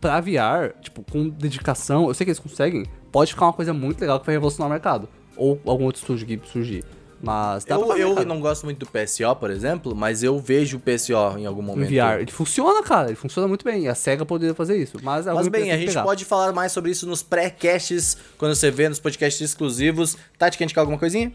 pra 0.00 0.20
VR, 0.20 0.72
tipo, 0.80 1.04
com 1.10 1.28
dedicação, 1.28 2.08
eu 2.08 2.14
sei 2.14 2.24
que 2.24 2.30
eles 2.30 2.38
conseguem, 2.40 2.84
pode 3.12 3.32
ficar 3.32 3.46
uma 3.46 3.52
coisa 3.52 3.72
muito 3.72 4.00
legal 4.00 4.18
que 4.20 4.26
vai 4.26 4.34
revolucionar 4.34 4.68
o 4.68 4.72
mercado. 4.72 5.08
Ou 5.36 5.60
algum 5.66 5.84
outro 5.84 6.00
estúdio 6.00 6.26
que 6.26 6.48
surgir. 6.48 6.84
Mas 7.22 7.64
dá 7.66 7.76
pra 7.78 7.84
Eu, 7.98 8.14
fazer, 8.14 8.22
eu 8.22 8.24
não 8.26 8.40
gosto 8.40 8.64
muito 8.64 8.78
do 8.78 8.86
PSO, 8.86 9.36
por 9.38 9.50
exemplo, 9.50 9.94
mas 9.94 10.22
eu 10.22 10.38
vejo 10.38 10.78
o 10.78 10.80
PSO 10.80 11.36
em 11.38 11.44
algum 11.44 11.62
Em 11.62 11.66
momento. 11.66 11.88
VR. 11.90 12.20
Ele 12.20 12.30
funciona, 12.32 12.82
cara. 12.82 13.08
Ele 13.08 13.14
funciona 13.16 13.46
muito 13.46 13.62
bem. 13.62 13.82
E 13.84 13.88
a 13.88 13.94
SEGA 13.94 14.24
poderia 14.24 14.54
fazer 14.54 14.78
isso. 14.78 14.96
Mas, 15.02 15.26
alguma 15.26 15.42
Mas 15.44 15.48
bem, 15.48 15.70
a 15.70 15.76
gente 15.76 15.88
pegar. 15.88 16.02
pode 16.02 16.24
falar 16.24 16.50
mais 16.54 16.72
sobre 16.72 16.90
isso 16.90 17.06
nos 17.06 17.22
pré-casts, 17.22 18.16
quando 18.38 18.54
você 18.54 18.70
vê 18.70 18.88
nos 18.88 18.98
podcasts 18.98 19.40
exclusivos. 19.42 20.16
Tati, 20.38 20.56
quer 20.56 20.64
indicar 20.64 20.80
alguma 20.80 20.98
coisinha? 20.98 21.30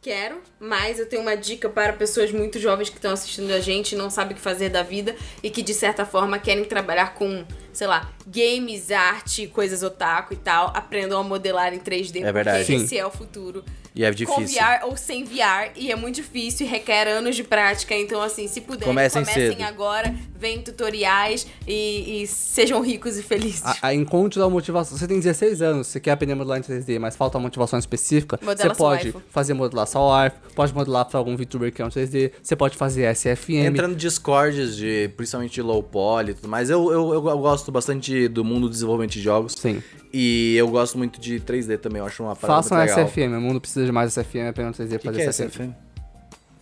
Quero, 0.00 0.40
mas 0.60 0.98
eu 1.00 1.06
tenho 1.08 1.22
uma 1.22 1.36
dica 1.36 1.68
para 1.68 1.92
pessoas 1.92 2.30
muito 2.32 2.58
jovens 2.60 2.88
que 2.88 2.96
estão 2.96 3.12
assistindo 3.12 3.50
a 3.52 3.58
gente 3.60 3.92
e 3.92 3.98
não 3.98 4.08
sabem 4.10 4.32
o 4.32 4.36
que 4.36 4.40
fazer 4.40 4.68
da 4.70 4.82
vida 4.82 5.14
e 5.42 5.50
que 5.50 5.60
de 5.60 5.74
certa 5.74 6.06
forma 6.06 6.38
querem 6.38 6.64
trabalhar 6.64 7.14
com, 7.14 7.44
sei 7.78 7.86
lá, 7.86 8.08
games, 8.30 8.90
arte, 8.90 9.46
coisas 9.46 9.82
otaku 9.82 10.34
e 10.34 10.36
tal. 10.36 10.68
Aprendam 10.74 11.18
a 11.20 11.22
modelar 11.22 11.72
em 11.74 11.78
3D, 11.78 12.22
É 12.22 12.32
verdade. 12.32 12.58
porque 12.64 12.78
Sim. 12.78 12.84
esse 12.84 12.98
é 12.98 13.06
o 13.06 13.10
futuro. 13.10 13.64
E 13.94 14.04
é 14.04 14.10
Com 14.10 14.14
difícil. 14.14 14.60
VR 14.62 14.84
ou 14.86 14.96
sem 14.96 15.24
VR, 15.24 15.72
e 15.74 15.90
é 15.90 15.96
muito 15.96 16.16
difícil 16.16 16.64
e 16.66 16.70
requer 16.70 17.08
anos 17.08 17.34
de 17.34 17.42
prática. 17.42 17.96
Então, 17.96 18.22
assim, 18.22 18.46
se 18.46 18.60
puderem, 18.60 18.86
Comecem 18.86 19.22
comecem, 19.24 19.50
cedo. 19.56 19.62
agora, 19.62 20.14
veem 20.38 20.62
tutoriais 20.62 21.48
e, 21.66 22.22
e 22.22 22.26
sejam 22.28 22.80
ricos 22.80 23.16
e 23.18 23.22
felizes. 23.24 23.64
A, 23.64 23.76
a 23.82 23.94
encontre 23.94 24.38
da 24.38 24.48
motivação. 24.48 24.96
Você 24.96 25.08
tem 25.08 25.18
16 25.18 25.60
anos, 25.62 25.88
você 25.88 25.98
quer 25.98 26.12
aprender 26.12 26.34
a 26.34 26.36
modelar 26.36 26.58
em 26.60 26.62
3D, 26.62 27.00
mas 27.00 27.16
falta 27.16 27.38
uma 27.38 27.42
motivação 27.44 27.76
específica. 27.76 28.38
Modela 28.40 28.72
você 28.72 28.78
pode 28.78 29.08
iPhone. 29.08 29.24
fazer 29.30 29.54
modelação 29.54 30.02
ao 30.02 30.12
ar, 30.12 30.30
pode 30.54 30.72
modelar 30.72 31.04
pra 31.06 31.18
algum 31.18 31.36
VTuber 31.36 31.72
que 31.72 31.82
é 31.82 31.84
um 31.84 31.88
3D, 31.88 32.30
você 32.40 32.54
pode 32.54 32.76
fazer 32.76 33.12
SFM. 33.16 33.50
Entra 33.66 33.88
no 33.88 33.96
Discords, 33.96 34.76
de, 34.76 35.10
principalmente 35.16 35.54
de 35.54 35.62
low 35.62 35.82
poly 35.82 36.30
e 36.30 36.34
tudo 36.34 36.46
mais. 36.48 36.70
Eu, 36.70 36.92
eu, 36.92 37.14
eu 37.14 37.38
gosto 37.38 37.72
bastante 37.72 38.17
do 38.26 38.42
mundo 38.44 38.62
do 38.66 38.70
desenvolvimento 38.70 39.12
de 39.12 39.20
jogos. 39.20 39.52
Sim. 39.52 39.82
E 40.12 40.56
eu 40.56 40.68
gosto 40.68 40.96
muito 40.96 41.20
de 41.20 41.38
3D 41.38 41.78
também, 41.78 42.00
eu 42.00 42.06
acho 42.06 42.22
uma 42.22 42.34
parada 42.34 42.62
Façam 42.62 42.78
muito 42.78 42.90
legal. 42.90 43.08
SFM, 43.08 43.36
o 43.36 43.40
mundo 43.40 43.60
precisa 43.60 43.84
de 43.84 43.92
mais 43.92 44.12
SFM, 44.14 44.48
apenas 44.48 44.76
3D 44.78 44.96
O 44.96 44.98
que, 44.98 45.04
fazer 45.04 45.18
que 45.18 45.22
é 45.22 45.28
SFM. 45.30 45.50
SFM? 45.50 45.70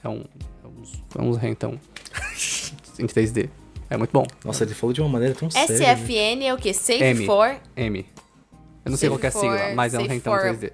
É 0.02 0.08
um. 0.08 0.24
É 0.64 0.66
uns, 0.66 0.92
é 1.16 1.22
uns 1.22 1.36
rentão. 1.36 1.80
em 2.98 3.06
3D. 3.06 3.48
É 3.88 3.96
muito 3.96 4.10
bom. 4.10 4.26
Nossa, 4.44 4.64
ele 4.64 4.74
falou 4.74 4.92
de 4.92 5.00
uma 5.00 5.08
maneira 5.08 5.34
tão 5.34 5.48
séria. 5.48 5.78
né? 5.78 5.96
SFN 5.96 6.42
é 6.44 6.52
o 6.52 6.58
quê? 6.58 6.74
Safe 6.74 7.02
M. 7.02 7.24
for 7.24 7.56
M. 7.76 8.04
Eu 8.84 8.90
não 8.90 8.96
sei 8.96 9.08
qual 9.08 9.18
que 9.18 9.26
é 9.26 9.28
a 9.28 9.32
Safe 9.32 9.46
sigla, 9.46 9.74
mas 9.74 9.94
é 9.94 9.98
um 9.98 10.00
safe 10.02 10.12
rentão 10.12 10.34
for 10.34 10.42
3D. 10.42 10.72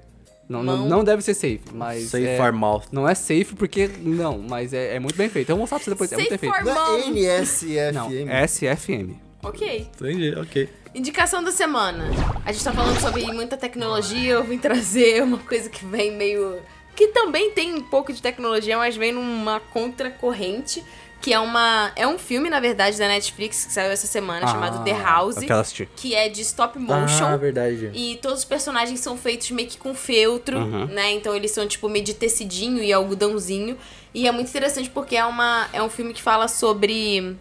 Não, 0.48 0.62
não, 0.62 0.86
não 0.86 1.04
deve 1.04 1.22
ser 1.22 1.34
safe, 1.34 1.62
mas. 1.72 2.10
Safe 2.10 2.26
é, 2.26 2.36
for 2.36 2.52
mouth. 2.52 2.84
Não 2.92 3.08
é 3.08 3.14
safe 3.14 3.54
porque. 3.56 3.88
Não, 4.00 4.38
mas 4.38 4.72
é, 4.74 4.96
é 4.96 4.98
muito 5.00 5.16
bem 5.16 5.28
feito. 5.28 5.50
Eu 5.50 5.56
vou 5.56 5.62
mostrar 5.62 5.78
pra 5.78 5.86
você 5.86 5.90
depois. 5.90 6.12
é 6.12 6.16
muito 6.16 6.28
bem 6.30 6.38
Safe 6.38 6.52
feito. 6.52 6.64
for 6.66 6.74
Não 6.74 6.98
é. 6.98 7.06
NSFM. 7.08 7.94
Não, 7.94 8.10
SFM. 8.46 9.16
Ok. 9.42 9.88
Entendi, 9.96 10.34
ok. 10.36 10.68
Indicação 10.94 11.42
da 11.42 11.50
semana. 11.50 12.04
A 12.44 12.52
gente 12.52 12.64
tá 12.64 12.72
falando 12.72 13.00
sobre 13.00 13.24
muita 13.32 13.56
tecnologia, 13.56 14.32
eu 14.34 14.44
vim 14.44 14.58
trazer 14.58 15.22
uma 15.22 15.38
coisa 15.38 15.68
que 15.68 15.84
vem 15.84 16.12
meio. 16.12 16.60
que 16.94 17.08
também 17.08 17.50
tem 17.52 17.74
um 17.74 17.82
pouco 17.82 18.12
de 18.12 18.20
tecnologia, 18.20 18.76
mas 18.76 18.96
vem 18.96 19.12
numa 19.12 19.58
contracorrente. 19.60 20.84
Que 21.20 21.32
é 21.32 21.38
uma. 21.38 21.92
É 21.94 22.04
um 22.04 22.18
filme, 22.18 22.50
na 22.50 22.58
verdade, 22.58 22.98
da 22.98 23.06
Netflix 23.06 23.64
que 23.64 23.72
saiu 23.72 23.92
essa 23.92 24.08
semana, 24.08 24.44
chamado 24.48 24.82
The 24.84 24.90
House. 25.00 25.36
Quero 25.38 25.60
assistir. 25.60 25.88
Que 25.94 26.16
é 26.16 26.28
de 26.28 26.40
stop 26.40 26.76
motion. 26.80 27.24
Ah, 27.24 27.36
verdade. 27.36 27.92
E 27.94 28.18
todos 28.20 28.40
os 28.40 28.44
personagens 28.44 28.98
são 28.98 29.16
feitos 29.16 29.48
meio 29.52 29.68
que 29.68 29.78
com 29.78 29.94
feltro, 29.94 30.58
Uhum. 30.58 30.86
né? 30.86 31.12
Então 31.12 31.32
eles 31.32 31.52
são 31.52 31.64
tipo 31.64 31.88
meio 31.88 32.04
de 32.04 32.12
tecidinho 32.14 32.82
e 32.82 32.92
algodãozinho. 32.92 33.78
E 34.12 34.26
é 34.26 34.32
muito 34.32 34.48
interessante 34.48 34.90
porque 34.90 35.14
é, 35.14 35.24
uma, 35.24 35.68
é 35.72 35.80
um 35.80 35.88
filme 35.88 36.12
que 36.12 36.20
fala 36.20 36.48
sobre 36.48 37.36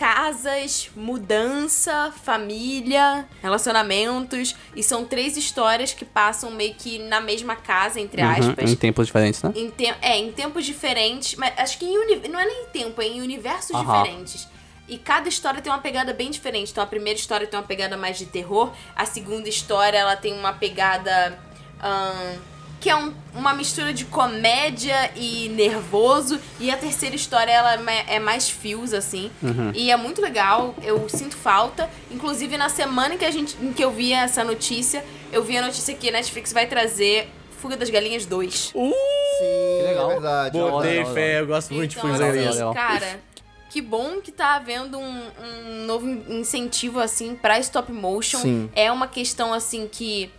casas, 0.00 0.88
mudança, 0.96 2.10
família, 2.24 3.28
relacionamentos. 3.42 4.56
E 4.74 4.82
são 4.82 5.04
três 5.04 5.36
histórias 5.36 5.92
que 5.92 6.06
passam 6.06 6.50
meio 6.50 6.72
que 6.74 6.98
na 6.98 7.20
mesma 7.20 7.54
casa, 7.54 8.00
entre 8.00 8.22
Uhum, 8.22 8.30
aspas. 8.30 8.70
em 8.70 8.76
tempos 8.76 9.06
diferentes, 9.08 9.42
né? 9.42 9.52
Em 9.54 9.68
te- 9.70 9.94
é, 10.00 10.16
em 10.16 10.32
tempos 10.32 10.64
diferentes, 10.64 11.34
mas 11.34 11.52
acho 11.58 11.78
que 11.78 11.84
não 12.30 12.40
é 12.40 12.46
nem 12.46 12.62
em 12.62 12.66
tempo, 12.68 13.02
é 13.02 13.06
em 13.08 13.20
universos 13.20 13.76
Aham. 13.76 14.02
diferentes. 14.02 14.48
E 14.88 14.96
cada 14.96 15.28
história 15.28 15.60
tem 15.60 15.70
uma 15.70 15.78
pegada 15.80 16.14
bem 16.14 16.30
diferente. 16.30 16.72
Então 16.72 16.82
a 16.82 16.86
primeira 16.86 17.18
história 17.18 17.46
tem 17.46 17.58
uma 17.60 17.66
pegada 17.66 17.96
mais 17.96 18.16
de 18.18 18.24
terror, 18.24 18.72
a 18.96 19.04
segunda 19.04 19.50
história 19.50 19.98
ela 19.98 20.16
tem 20.16 20.32
uma 20.32 20.54
pegada 20.54 21.38
ahn, 21.78 22.38
que 22.80 22.88
é 22.88 22.96
um- 22.96 23.12
uma 23.34 23.52
mistura 23.52 23.92
de 23.92 24.06
comédia 24.06 25.10
e 25.14 25.48
nervoso. 25.50 26.40
E 26.58 26.70
a 26.70 26.76
terceira 26.76 27.14
história 27.14 27.52
ela 27.52 27.74
é 27.74 28.16
é 28.16 28.18
mais 28.18 28.48
fios 28.48 28.92
assim. 28.94 29.30
E 29.74 29.90
é 29.90 29.96
muito 29.96 30.20
legal. 30.22 30.74
Eu 30.82 31.08
sinto 31.08 31.36
falta. 31.36 31.88
Inclusive 32.10 32.56
na 32.56 32.68
semana 32.68 33.14
em 33.14 33.18
que 33.18 33.24
a 33.24 33.30
gente, 33.30 33.56
em 33.62 33.72
que 33.72 33.84
eu 33.84 33.90
vi 33.90 34.12
essa 34.12 34.42
notícia, 34.42 35.04
eu 35.32 35.44
vi 35.44 35.56
a 35.58 35.62
notícia 35.62 35.94
que 35.94 36.08
a 36.08 36.12
Netflix 36.12 36.52
vai 36.52 36.66
trazer 36.66 37.28
Fuga 37.60 37.76
das 37.76 37.90
Galinhas 37.90 38.24
2. 38.24 38.72
Sim, 38.72 39.82
legal. 39.86 40.10
é 40.10 40.12
verdade. 40.14 40.58
Botei 40.58 41.04
fé, 41.04 41.40
eu 41.40 41.46
gosto 41.46 41.74
muito 41.74 41.90
de 41.90 41.98
Então, 41.98 42.10
fazer 42.10 42.24
legal, 42.32 42.44
isso. 42.44 42.52
legal. 42.58 42.74
Cara, 42.74 43.20
que 43.68 43.80
bom 43.82 44.20
que 44.22 44.32
tá 44.32 44.54
havendo 44.56 44.98
um, 44.98 45.22
um 45.44 45.84
novo 45.86 46.08
in- 46.08 46.24
incentivo, 46.40 46.98
assim, 47.00 47.34
pra 47.34 47.58
stop 47.60 47.92
motion. 47.92 48.38
Sim. 48.38 48.70
É 48.74 48.90
uma 48.90 49.06
questão, 49.06 49.52
assim, 49.52 49.86
que... 49.90 50.30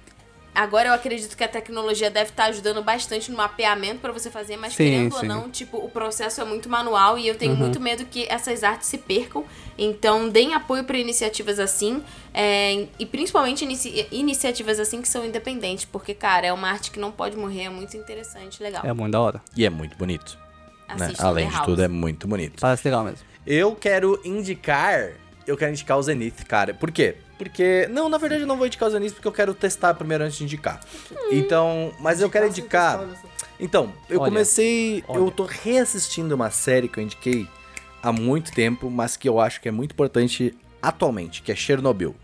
Agora 0.54 0.90
eu 0.90 0.94
acredito 0.94 1.38
que 1.38 1.44
a 1.44 1.48
tecnologia 1.48 2.12
deve 2.12 2.32
estar 2.32 2.46
ajudando 2.46 2.84
bastante 2.84 3.32
no 3.32 3.38
mapeamento 3.38 4.00
pra 4.00 4.12
você 4.12 4.30
fazer, 4.30 4.58
mas 4.58 4.74
Sim, 4.74 4.84
querendo 4.84 5.12
sim. 5.14 5.18
ou 5.20 5.24
não, 5.26 5.50
tipo, 5.50 5.78
o 5.78 5.90
processo 5.90 6.42
é 6.42 6.44
muito 6.44 6.68
manual 6.68 7.18
e 7.18 7.26
eu 7.26 7.36
tenho 7.36 7.56
muito 7.56 7.80
medo 7.80 8.04
que 8.06 8.26
essas 8.30 8.62
artes 8.64 8.88
se 8.90 8.98
percam. 8.98 9.46
Então, 9.78 10.28
deem 10.28 10.54
apoio 10.54 10.84
pra 10.84 10.98
iniciativas 10.98 11.58
assim, 11.58 12.04
é, 12.34 12.86
e 13.00 13.06
principalmente 13.06 13.64
inici- 13.64 14.06
iniciativas 14.12 14.78
assim 14.78 15.02
que 15.02 15.08
são 15.08 15.26
independentes, 15.26 15.86
porque, 15.86 16.14
cara, 16.14 16.46
é 16.48 16.52
uma 16.54 16.70
arte 16.70 16.92
que 16.92 17.00
não 17.00 17.12
pode 17.12 17.38
morrer, 17.38 17.64
é 17.64 17.70
muito 17.70 17.96
interessante, 17.96 18.62
legal. 18.62 18.82
É 18.86 18.92
muito 18.92 19.14
da 19.14 19.22
hora. 19.22 19.42
E 19.56 19.66
é 19.66 19.70
muito 19.70 19.98
bonito. 19.98 20.38
né? 21.00 21.14
Além 21.20 21.46
The 21.46 21.50
de 21.52 21.56
House. 21.56 21.66
tudo, 21.66 21.82
é 21.82 21.88
muito 21.88 22.28
bonito. 22.28 22.60
Parece 22.60 22.86
legal 22.86 23.06
mesmo. 23.06 23.26
Eu 23.48 23.74
quero 23.74 24.20
indicar. 24.26 25.12
Eu 25.48 25.58
quero 25.58 25.72
indicar 25.72 25.98
o 25.98 26.04
Zenith, 26.04 26.46
cara. 26.48 26.74
Por 26.74 26.92
quê? 26.92 27.16
Porque. 27.38 27.88
Não, 27.90 28.08
na 28.08 28.18
verdade 28.18 28.42
eu 28.42 28.48
não 28.48 28.58
vou 28.58 28.68
indicar 28.68 28.88
o 28.88 28.92
Zenith 28.92 29.14
porque 29.14 29.28
eu 29.28 29.32
quero 29.32 29.54
testar 29.54 29.94
primeiro 29.94 30.24
antes 30.24 30.38
de 30.38 30.44
indicar. 30.44 30.80
Então. 31.32 31.92
Mas 32.00 32.22
eu 32.22 32.30
quero 32.30 32.48
indicar. 32.48 33.04
Então, 33.60 33.94
eu 34.10 34.20
Olha, 34.20 34.32
comecei. 34.32 35.04
Eu 35.08 35.24
olha. 35.26 35.32
tô 35.32 35.46
reassistindo 35.46 36.34
uma 36.34 36.50
série 36.50 36.88
que 36.88 37.00
eu 37.00 37.04
indiquei 37.04 37.48
há 38.02 38.12
muito 38.12 38.52
tempo, 38.52 38.90
mas 38.90 39.16
que 39.16 39.30
eu 39.30 39.40
acho 39.40 39.62
que 39.62 39.68
é 39.68 39.72
muito 39.72 39.92
importante 39.92 40.56
atualmente, 40.82 41.42
que 41.42 41.52
é 41.52 41.56
Chernobyl. 41.56 42.16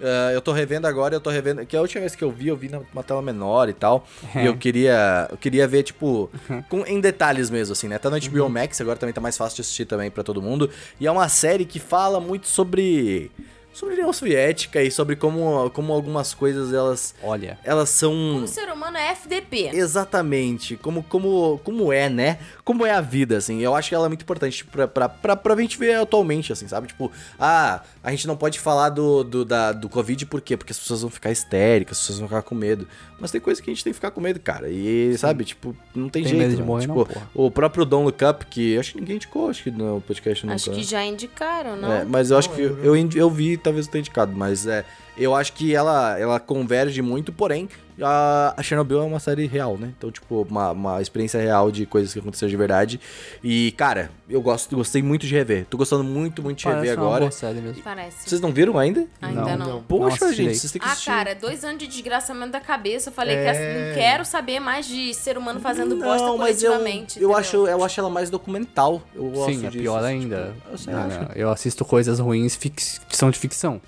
Ah, 0.00 0.30
eu 0.32 0.40
tô 0.40 0.52
revendo 0.52 0.86
agora, 0.86 1.14
eu 1.14 1.20
tô 1.20 1.30
revendo. 1.30 1.64
Que 1.64 1.76
a 1.76 1.80
última 1.80 2.00
vez 2.00 2.14
que 2.14 2.22
eu 2.22 2.30
vi, 2.30 2.48
eu 2.48 2.56
vi 2.56 2.68
numa 2.68 3.02
tela 3.02 3.22
menor 3.22 3.68
e 3.68 3.72
tal. 3.72 4.06
É. 4.34 4.42
E 4.42 4.46
eu 4.46 4.56
queria. 4.56 5.28
Eu 5.30 5.36
queria 5.36 5.66
ver, 5.66 5.82
tipo, 5.82 6.30
com, 6.68 6.84
em 6.86 7.00
detalhes 7.00 7.50
mesmo, 7.50 7.72
assim, 7.72 7.88
né? 7.88 7.98
Tá 7.98 8.10
no 8.10 8.18
HBO 8.20 8.48
Max, 8.48 8.80
agora 8.80 8.98
também 8.98 9.12
tá 9.12 9.20
mais 9.20 9.36
fácil 9.36 9.56
de 9.56 9.62
assistir 9.62 9.86
também 9.86 10.10
pra 10.10 10.22
todo 10.22 10.42
mundo. 10.42 10.70
E 11.00 11.06
é 11.06 11.10
uma 11.10 11.28
série 11.28 11.64
que 11.64 11.78
fala 11.78 12.20
muito 12.20 12.46
sobre. 12.46 13.30
Sobre 13.76 13.94
União 13.94 14.10
Soviética 14.12 14.82
e 14.82 14.90
sobre 14.90 15.16
como, 15.16 15.68
como 15.70 15.92
algumas 15.92 16.32
coisas 16.32 16.72
elas, 16.72 17.14
Olha. 17.22 17.58
elas 17.62 17.90
são. 17.90 18.42
O 18.42 18.48
ser 18.48 18.70
humano 18.72 18.96
é 18.96 19.12
FDP. 19.12 19.68
Exatamente, 19.74 20.76
como, 20.76 21.02
como, 21.02 21.60
como 21.62 21.92
é, 21.92 22.08
né? 22.08 22.38
Como 22.64 22.86
é 22.86 22.90
a 22.90 23.00
vida, 23.02 23.36
assim. 23.36 23.60
Eu 23.60 23.74
acho 23.74 23.90
que 23.90 23.94
ela 23.94 24.06
é 24.06 24.08
muito 24.08 24.22
importante 24.22 24.56
tipo, 24.58 24.70
pra, 24.70 24.88
pra, 24.88 25.08
pra, 25.08 25.36
pra 25.36 25.56
gente 25.60 25.78
ver 25.78 25.94
atualmente, 25.96 26.52
assim, 26.52 26.66
sabe? 26.66 26.86
Tipo, 26.88 27.12
ah, 27.38 27.82
a 28.02 28.10
gente 28.10 28.26
não 28.26 28.36
pode 28.36 28.58
falar 28.58 28.88
do, 28.88 29.22
do, 29.22 29.44
da, 29.44 29.72
do 29.72 29.88
Covid 29.88 30.24
por 30.26 30.40
quê? 30.40 30.56
Porque 30.56 30.72
as 30.72 30.78
pessoas 30.78 31.02
vão 31.02 31.10
ficar 31.10 31.30
histéricas, 31.30 31.98
as 31.98 32.02
pessoas 32.02 32.18
vão 32.20 32.28
ficar 32.28 32.42
com 32.42 32.54
medo. 32.54 32.88
Mas 33.18 33.30
tem 33.30 33.40
coisa 33.40 33.62
que 33.62 33.70
a 33.70 33.72
gente 33.74 33.82
tem 33.84 33.92
que 33.92 33.96
ficar 33.96 34.10
com 34.10 34.20
medo, 34.20 34.40
cara. 34.40 34.68
E, 34.68 35.16
sabe, 35.18 35.44
tipo, 35.44 35.74
não 35.94 36.08
tem, 36.08 36.22
Tem 36.22 36.30
jeito. 36.32 36.38
medo 36.42 36.50
de 36.50 36.56
mano. 36.62 36.66
morrer, 36.66 36.82
tipo, 36.82 36.94
não, 36.98 37.04
porra. 37.04 37.30
o 37.34 37.50
próprio 37.50 37.84
Don't 37.84 38.04
Look 38.04 38.22
Up, 38.24 38.46
que 38.46 38.78
acho 38.78 38.92
que 38.92 39.00
ninguém 39.00 39.16
indicou, 39.16 39.48
acho 39.50 39.62
que 39.62 39.70
no 39.70 40.00
podcast 40.06 40.46
Acho 40.48 40.70
nunca. 40.70 40.80
que 40.80 40.86
já 40.86 41.04
indicaram, 41.04 41.76
não? 41.76 41.92
É, 41.92 42.04
mas 42.04 42.30
eu 42.30 42.38
acho 42.38 42.50
que 42.50 42.60
eu, 42.60 42.96
eu 42.96 43.30
vi, 43.30 43.56
talvez 43.66 43.86
eu 43.86 43.92
tenha 43.92 44.00
indicado, 44.00 44.32
mas 44.36 44.66
é, 44.66 44.84
eu 45.16 45.34
acho 45.34 45.52
que 45.52 45.74
ela, 45.74 46.18
ela 46.18 46.38
converge 46.40 47.00
muito, 47.02 47.32
porém, 47.32 47.68
a, 48.02 48.52
a 48.56 48.62
Chernobyl 48.62 49.00
é 49.00 49.04
uma 49.04 49.18
série 49.18 49.46
real, 49.46 49.78
né? 49.78 49.90
Então, 49.96 50.10
tipo, 50.10 50.42
uma, 50.50 50.72
uma 50.72 51.00
experiência 51.00 51.40
real 51.40 51.70
de 51.70 51.86
coisas 51.86 52.12
que 52.12 52.18
aconteceram 52.18 52.50
de 52.50 52.56
verdade. 52.56 53.00
E, 53.42 53.72
cara, 53.72 54.10
eu 54.28 54.42
gosto, 54.42 54.76
gostei 54.76 55.02
muito 55.02 55.26
de 55.26 55.34
rever. 55.34 55.64
Tô 55.64 55.78
gostando 55.78 56.04
muito, 56.04 56.42
muito 56.42 56.58
de 56.58 56.64
Parece 56.64 56.80
rever 56.82 56.98
uma 56.98 57.06
agora. 57.06 57.20
boa 57.20 57.30
série 57.30 57.58
mesmo. 57.60 57.82
Parece. 57.82 58.28
Vocês 58.28 58.38
não 58.40 58.52
viram 58.52 58.78
ainda? 58.78 59.06
Ainda 59.22 59.40
Não, 59.40 59.56
não. 59.56 59.66
não. 59.76 59.82
Poxa, 59.84 60.26
assistirei. 60.26 60.50
gente, 60.50 60.58
vocês 60.58 60.72
têm 60.72 60.80
que 60.82 60.86
Ah, 60.86 60.92
assistir. 60.92 61.10
cara, 61.10 61.34
dois 61.34 61.64
anos 61.64 61.78
de 61.78 61.86
desgraçamento 61.86 62.52
da 62.52 62.60
cabeça. 62.60 63.08
Eu 63.08 63.14
falei 63.14 63.36
que 63.36 63.42
É. 63.42 63.46
essa- 63.46 63.88
não 63.88 63.94
quero 63.94 64.24
saber 64.26 64.60
mais 64.60 64.86
de 64.86 65.14
ser 65.14 65.38
humano 65.38 65.60
fazendo 65.60 65.96
bosta 65.96 66.26
não, 66.26 66.36
mas 66.36 66.62
eu, 66.62 66.72
coletivamente. 66.72 67.18
eu, 67.18 67.30
entendeu? 67.30 67.36
acho, 67.38 67.56
eu 67.66 67.82
acho 67.82 67.98
ela 68.00 68.10
mais 68.10 68.28
documental. 68.28 69.00
Eu 69.14 69.30
gosto 69.30 69.52
Sim, 69.54 69.66
é 69.66 69.70
disso, 69.70 69.82
pior 69.82 69.98
assim, 70.04 70.06
ainda. 70.08 70.54
tipo, 70.54 70.76
você 70.76 70.90
Não, 70.90 71.08
não, 71.08 71.28
Eu 71.34 71.48
assisto 71.50 71.82
coisas 71.82 72.18
ruins 72.18 72.54
fix- 72.54 73.00
que 73.08 73.16
são 73.16 73.30
de 73.30 73.38
ficção. 73.38 73.80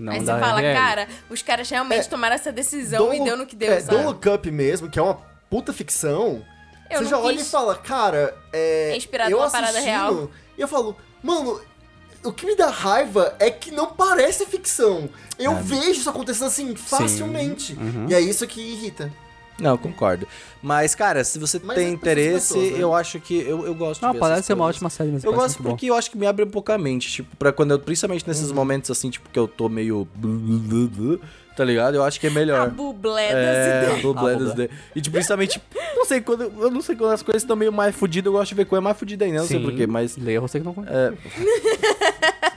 Não 0.00 0.12
Aí 0.14 0.20
você 0.20 0.26
fala, 0.26 0.60
RL. 0.62 0.74
cara, 0.74 1.08
os 1.28 1.42
caras 1.42 1.68
realmente 1.68 2.06
É, 2.06 2.08
tomaram 2.08 2.34
essa 2.34 2.50
decisão 2.50 3.12
e 3.12 3.22
deu 3.22 3.36
no 3.36 3.44
que 3.44 3.54
deu, 3.54 3.70
é, 3.70 3.80
sabe? 3.80 3.90
Don't 4.02 4.06
Look 4.06 4.26
Up 4.28 4.50
mesmo, 4.50 4.88
que 4.88 4.98
é 4.98 5.02
uma 5.02 5.18
puta 5.50 5.74
ficção. 5.74 6.42
Eu 6.90 7.00
você 7.02 7.10
já 7.10 7.18
olha 7.18 7.38
e 7.40 7.44
fala, 7.44 7.74
cara, 7.76 8.34
é. 8.52 8.92
É 8.92 8.96
inspirado 8.96 9.30
eu 9.30 9.36
numa 9.38 9.50
parada 9.50 9.78
real. 9.78 10.30
E 10.56 10.60
eu 10.62 10.66
falo, 10.66 10.96
mano, 11.22 11.60
o 12.24 12.32
que 12.32 12.46
me 12.46 12.56
dá 12.56 12.68
raiva 12.68 13.36
é 13.38 13.50
que 13.50 13.70
não 13.70 13.88
parece 13.94 14.46
ficção. 14.46 15.08
Eu 15.38 15.52
É. 15.52 15.62
vejo 15.62 15.90
isso 16.00 16.08
acontecendo 16.10 16.46
assim 16.46 16.74
facilmente. 16.74 17.74
Uhum. 17.74 18.06
E 18.08 18.14
é 18.14 18.20
isso 18.20 18.46
que 18.46 18.60
irrita. 18.60 19.12
Não, 19.60 19.76
concordo. 19.76 20.26
Mas, 20.62 20.94
cara, 20.94 21.22
se 21.24 21.38
você 21.38 21.60
Mas 21.62 21.76
tem 21.76 21.86
é 21.86 21.90
interesse, 21.90 22.54
pessoas, 22.54 22.70
né? 22.72 22.82
eu 22.82 22.94
acho 22.94 23.20
que 23.20 23.40
eu, 23.40 23.66
eu 23.66 23.74
gosto 23.74 24.02
Não, 24.02 24.12
de 24.12 24.18
parece 24.18 24.46
ser 24.46 24.52
uma 24.54 24.64
ótima 24.64 24.90
série 24.90 25.10
mesmo. 25.10 25.28
Eu 25.28 25.32
gosto 25.34 25.56
muito 25.56 25.62
bom. 25.62 25.70
porque 25.70 25.86
eu 25.86 25.94
acho 25.94 26.10
que 26.10 26.18
me 26.18 26.26
abre 26.26 26.44
um 26.44 26.50
pouco 26.50 26.70
a 26.72 26.78
mente, 26.78 27.10
tipo, 27.10 27.36
pra 27.36 27.52
quando 27.52 27.72
eu, 27.72 27.78
principalmente 27.78 28.26
nesses 28.26 28.48
Uhum. 28.50 28.54
momentos 28.56 28.90
assim, 28.90 29.10
tipo, 29.10 29.28
que 29.30 29.38
eu 29.38 29.46
tô 29.48 29.68
meio. 29.68 30.06
Tá 31.60 31.64
ligado? 31.66 31.94
Eu 31.94 32.02
acho 32.02 32.18
que 32.18 32.26
é 32.26 32.30
melhor. 32.30 32.58
A 32.58 32.66
bublé 32.66 33.28
das 33.34 33.36
É, 33.36 33.82
ideias. 33.84 34.00
do 34.02 34.14
Blend 34.14 34.36
Ah, 34.42 34.44
das 34.46 34.52
ideias. 34.54 34.70
E 34.96 35.00
tipo, 35.02 35.12
principalmente, 35.12 35.60
não 35.94 36.06
sei, 36.06 36.22
quando, 36.22 36.44
eu 36.44 36.70
não 36.70 36.80
sei 36.80 36.96
quando 36.96 37.12
as 37.12 37.22
coisas 37.22 37.42
estão 37.42 37.54
meio 37.54 37.70
mais 37.70 37.94
fodidas, 37.94 38.24
eu 38.24 38.32
gosto 38.32 38.48
de 38.48 38.54
ver 38.54 38.64
coisa 38.64 38.80
mais 38.80 38.96
fodida 38.98 39.26
ainda, 39.26 39.40
não 39.40 39.46
sei 39.46 39.58
Sim, 39.58 39.64
porquê, 39.64 39.86
mas. 39.86 40.16
Leia 40.16 40.40
você 40.40 40.58
que 40.58 40.64
não 40.64 40.72
conhece. 40.72 40.94
É. 40.94 41.12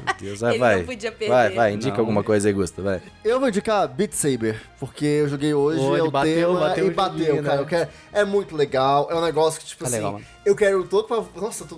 Meu 0.06 0.16
Deus, 0.20 0.40
vai, 0.40 0.52
Ele 0.52 0.60
vai. 0.60 0.78
não 0.78 0.86
podia 0.86 1.12
perder. 1.12 1.34
Vai, 1.34 1.50
vai, 1.54 1.74
indica 1.74 1.92
Não. 1.94 2.00
alguma 2.00 2.24
coisa 2.24 2.48
aí, 2.48 2.54
Gusta, 2.54 2.82
vai. 2.82 3.02
Eu 3.26 3.40
vou 3.40 3.50
indicar 3.50 3.88
Beat 3.90 4.14
Saber, 4.14 4.60
porque 4.80 5.06
eu 5.06 5.28
joguei 5.30 5.54
hoje, 5.54 5.80
Ô, 5.82 5.96
é 5.98 6.02
o 6.04 6.10
bateu, 6.12 6.34
tema 6.56 6.60
bateu 6.60 6.86
e 6.86 6.90
o 6.90 6.94
bateu, 6.94 7.20
joguinho, 7.26 7.44
cara. 7.44 7.56
né? 7.58 7.62
Eu 7.62 7.66
quero, 7.66 7.90
é 8.14 8.24
muito 8.26 8.56
legal, 8.56 9.08
é 9.12 9.16
um 9.16 9.22
negócio 9.22 9.60
que, 9.60 9.66
tipo 9.66 9.84
É 9.84 9.88
assim, 9.88 9.96
legal, 9.98 10.22
eu 10.46 10.56
quero, 10.56 10.78
eu 10.80 10.88
tô 10.88 11.04
pra, 11.04 11.22
nossa, 11.36 11.64
eu 11.64 11.68
tô, 11.68 11.76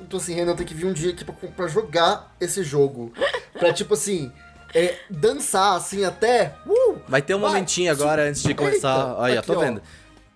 eu 0.00 0.06
tô 0.08 0.16
assim, 0.16 0.34
Renan, 0.34 0.54
tem 0.56 0.66
que 0.66 0.74
vir 0.74 0.86
um 0.86 0.92
dia 0.92 1.10
aqui 1.10 1.24
pra, 1.24 1.34
pra 1.34 1.66
jogar 1.68 2.34
esse 2.40 2.62
jogo. 2.62 3.12
pra, 3.58 3.72
tipo 3.72 3.94
assim, 3.94 4.30
é, 4.74 4.96
dançar, 5.08 5.76
assim, 5.76 6.04
até, 6.04 6.54
uh, 6.66 6.98
Vai 7.08 7.22
ter 7.22 7.34
um 7.34 7.40
Vai. 7.40 7.50
momentinho 7.50 7.90
agora 7.90 8.28
antes 8.28 8.42
de 8.42 8.54
começar. 8.54 9.14
Ó, 9.18 9.24
aqui, 9.24 9.46
tô 9.46 9.58
vendo. 9.58 9.82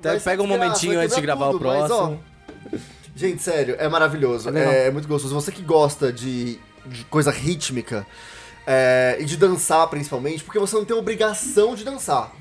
Então, 0.01 0.18
pega 0.20 0.43
um 0.43 0.47
momentinho 0.47 0.99
antes 0.99 1.14
de 1.14 1.22
gravar 1.22 1.49
o 1.49 1.53
tudo, 1.53 1.66
mas, 1.66 1.91
ó, 1.91 1.97
próximo. 1.97 2.24
Gente, 3.14 3.43
sério, 3.43 3.76
é 3.78 3.89
maravilhoso. 3.89 4.49
É 4.49 4.53
legal. 4.53 4.72
É, 4.72 4.91
muito 4.91 5.07
gostoso. 5.07 5.35
Você 5.35 5.53
que 5.53 5.62
gosta 5.62 6.12
de, 6.12 6.59
de 6.87 7.05
coisa 7.05 7.30
rítmica 7.30 8.07
é, 8.66 9.16
e 9.20 9.24
de 9.24 9.37
dançar, 9.37 9.87
principalmente, 9.89 10.43
porque 10.43 10.59
você 10.59 10.74
não 10.74 10.85
tem 10.85 10.97
obrigação 10.97 11.74
de 11.74 11.85
dançar. 11.85 12.33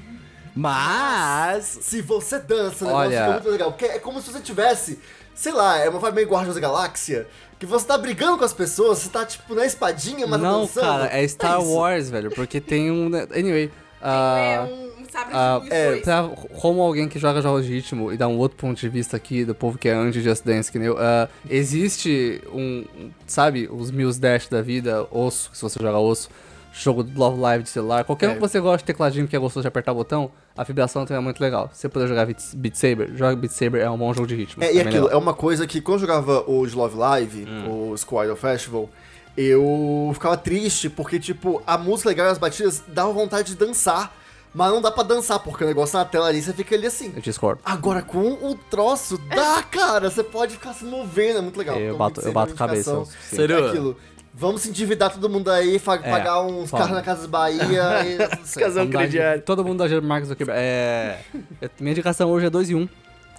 Mas. 0.56 1.80
Se 1.82 2.02
você 2.02 2.40
dança, 2.40 2.86
negócio 2.86 3.08
Olha- 3.08 3.20
fica 3.20 3.32
muito 3.34 3.50
legal. 3.50 3.72
Porque 3.72 3.86
é 3.86 4.00
como 4.00 4.22
se 4.22 4.32
você 4.32 4.40
tivesse, 4.40 5.00
sei 5.42 5.52
lá, 5.52 5.80
é 5.80 5.90
uma 5.90 6.00
vibe 6.00 6.16
meio 6.16 6.30
Guardiões 6.30 6.54
da 6.54 6.62
Galáxia, 6.62 7.28
que 7.60 7.66
você 7.66 7.86
tá 7.86 7.98
brigando 7.98 8.38
com 8.38 8.46
as 8.46 8.54
pessoas, 8.54 9.00
você 9.00 9.10
tá, 9.10 9.26
tipo, 9.26 9.56
na 9.56 9.66
espadinha, 9.66 10.28
mas 10.28 10.40
não, 10.40 10.62
dançando. 10.62 10.86
cara, 10.86 11.18
é 11.18 11.28
Star 11.28 11.60
isso. 11.60 11.74
Wars, 11.74 12.10
velho, 12.12 12.30
porque 12.30 12.62
tem 12.62 12.92
um... 12.92 13.10
Anyway, 13.36 13.72
É 14.04 14.56
ah, 14.58 14.68
um 14.68 15.06
sabre 15.06 15.32
de 15.32 15.60
luz 15.60 15.72
é, 15.72 15.98
pra, 15.98 16.30
como 16.60 16.82
alguém 16.82 17.08
que 17.08 17.20
joga 17.20 17.40
jogos 17.40 17.66
de 17.66 17.72
ritmo 17.72 18.12
e 18.12 18.18
dá 18.18 18.28
um 18.28 18.38
outro 18.38 18.58
ponto 18.58 18.80
de 18.80 18.90
vista 18.90 19.16
aqui 19.16 19.46
do 19.46 19.54
povo 19.54 19.78
que 19.78 19.88
é 19.88 19.94
anti-Just 19.94 20.44
Dance, 20.44 20.72
que 20.72 20.80
nem 20.80 20.88
eu, 20.88 20.98
ah, 20.98 21.30
existe 21.48 22.42
um, 22.52 22.84
um, 22.98 23.12
sabe, 23.28 23.70
os 23.72 23.92
Mills 23.92 24.20
Dash 24.20 24.48
da 24.48 24.62
vida, 24.62 25.08
osso, 25.12 25.52
se 25.54 25.62
você 25.62 25.80
joga 25.80 26.00
osso, 26.00 26.30
jogo 26.74 27.04
do 27.04 27.20
Love 27.20 27.40
Live 27.40 27.64
de 27.64 27.70
celular, 27.70 28.04
qualquer 28.06 28.30
um 28.30 28.32
É. 28.32 28.36
que 28.36 28.40
você 28.42 28.60
gosta 28.60 28.78
de 28.80 28.84
tecladinho 28.86 29.28
que 29.28 29.36
é 29.36 29.40
gostoso 29.40 29.62
de 29.64 29.68
apertar 29.68 29.92
o 29.92 29.96
botão, 29.96 30.32
a 30.58 30.64
vibração 30.64 31.06
também 31.06 31.22
é 31.22 31.24
muito 31.24 31.40
legal. 31.42 31.70
Se 31.74 31.82
você 31.82 31.90
puder 31.90 32.08
jogar 32.08 32.26
Beat, 32.26 32.40
Beat 32.56 32.76
Saber, 32.76 33.12
joga 33.16 33.36
Beat 33.36 33.52
Saber, 33.52 33.82
é 33.82 33.90
um 33.90 33.98
bom 33.98 34.14
jogo 34.14 34.28
de 34.28 34.36
ritmo. 34.36 34.64
É, 34.64 34.70
e 34.72 34.74
bem 34.76 34.82
aquilo, 34.82 35.06
legal. 35.06 35.20
é 35.20 35.22
uma 35.22 35.34
coisa 35.34 35.68
que 35.68 35.82
quando 35.82 35.96
eu 35.96 36.00
jogava 36.08 36.44
o 36.50 36.66
de 36.66 36.76
Love 36.76 36.96
Live, 36.98 37.46
Hum. 37.46 37.92
o 37.92 37.98
Squad 37.98 38.30
of 38.32 38.40
Festival, 38.42 38.90
eu 39.38 40.12
ficava 40.14 40.38
triste 40.38 40.90
porque, 40.90 41.20
tipo, 41.20 41.62
a 41.66 41.78
música 41.78 42.10
legal 42.10 42.28
e 42.28 42.30
as 42.32 42.38
batidas 42.38 42.84
davam 42.88 43.14
vontade 43.14 43.50
de 43.50 43.56
dançar, 43.56 44.16
mas 44.54 44.70
não 44.72 44.82
dá 44.82 44.92
pra 44.92 45.04
dançar, 45.04 45.40
porque 45.40 45.64
o 45.64 45.68
negócio 45.68 45.98
na 45.98 46.04
tela 46.04 46.28
ali, 46.28 46.42
você 46.42 46.52
fica 46.52 46.76
ali 46.76 46.86
assim. 46.86 47.14
Eu 47.16 47.22
discordo. 47.22 47.62
Agora, 47.64 48.02
com 48.02 48.20
o 48.34 48.56
troço, 48.70 49.18
dá, 49.30 49.64
cara, 49.64 50.10
você 50.10 50.24
pode 50.24 50.54
ficar 50.54 50.74
se 50.74 50.84
movendo, 50.84 51.38
é 51.40 51.42
muito 51.42 51.58
legal. 51.58 51.78
Eu 51.78 51.86
Então, 51.88 51.98
bato- 51.98 52.22
eu 52.22 52.34
bato 52.34 52.50
é 52.50 52.54
uma 52.54 52.58
cabeça. 52.58 53.04
Sério? 53.30 53.56
É 53.66 53.70
aquilo. 53.70 53.98
Vamos 54.34 54.62
se 54.62 54.70
endividar 54.70 55.12
todo 55.14 55.30
mundo 55.30 55.52
aí, 55.52 55.76
É, 55.76 55.80
pagar 55.80 56.42
uns 56.42 56.72
carros 56.72 56.92
na 56.92 57.02
Casas 57.02 57.26
Bahia 57.26 57.62
e... 58.08 58.60
Casão 58.60 58.88
crediário. 58.88 59.42
Todo 59.42 59.64
mundo 59.64 59.88
da 59.88 60.02
Mark 60.02 60.26
Zuckerberg. 60.26 60.60
É, 60.60 61.20
é, 61.62 61.70
minha 61.80 61.92
indicação 61.92 62.30
hoje 62.30 62.46
é 62.46 62.50
2 62.50 62.70
em 62.70 62.76
1. 62.76 62.80
Um. 62.80 62.90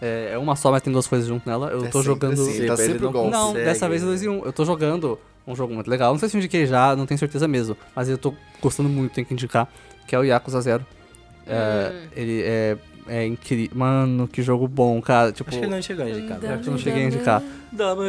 É, 0.03 0.31
é 0.33 0.39
uma 0.39 0.55
só, 0.57 0.71
mas 0.71 0.83
tem 0.83 0.93
duas 0.93 1.07
coisas 1.07 1.27
junto 1.29 1.49
nela. 1.49 1.69
Eu 1.71 1.85
É 1.85 1.89
tô 1.89 2.03
sempre 2.03 2.03
jogando. 2.03 2.33
assim, 2.35 2.53
Sim, 2.53 2.67
tá 2.67 2.75
pra 2.75 2.85
ele 2.85 2.93
sempre 2.93 3.07
não. 3.07 3.31
Não, 3.31 3.47
consegue, 3.49 3.65
dessa 3.65 3.89
vez 3.89 4.03
é 4.03 4.07
2 4.07 4.23
em 4.25 4.29
1. 4.29 4.33
Um. 4.33 4.45
Eu 4.45 4.53
tô 4.53 4.65
jogando 4.65 5.19
um 5.47 5.57
jogo 5.57 5.73
muito 5.73 5.89
legal. 5.89 6.13
Não 6.13 6.19
sei 6.19 6.29
se 6.29 6.37
eu 6.37 6.41
indiquei 6.41 6.67
já, 6.67 6.95
não 6.95 7.07
tenho 7.07 7.19
certeza 7.19 7.49
mesmo. 7.49 7.77
Mas 7.95 8.09
eu 8.09 8.19
tô 8.19 8.35
gostando 8.61 8.89
muito, 8.89 9.13
tenho 9.15 9.27
que 9.27 9.33
indicar. 9.33 9.69
Que 10.07 10.15
é 10.15 10.19
o 10.19 10.25
Yakuza 10.25 10.61
Zero. 10.61 10.85
É, 11.47 11.93
Ele 12.15 12.43
é, 12.43 12.77
é 13.07 13.27
incrível. 13.27 13.77
Mano, 13.77 14.27
que 14.29 14.43
jogo 14.43 14.67
bom, 14.69 15.01
cara. 15.03 15.33
Tipo, 15.33 15.51
Acho 15.51 15.59
que 15.59 15.65
ele 15.65 15.75
não 15.75 15.83
chegou 15.83 16.05
a 16.05 16.11
indicar. 16.11 16.39
já 16.41 16.57
que 16.59 16.67
eu 16.69 16.71
não 16.73 16.79
cheguei 16.79 17.03
a 17.03 17.07
indicar. 17.07 17.43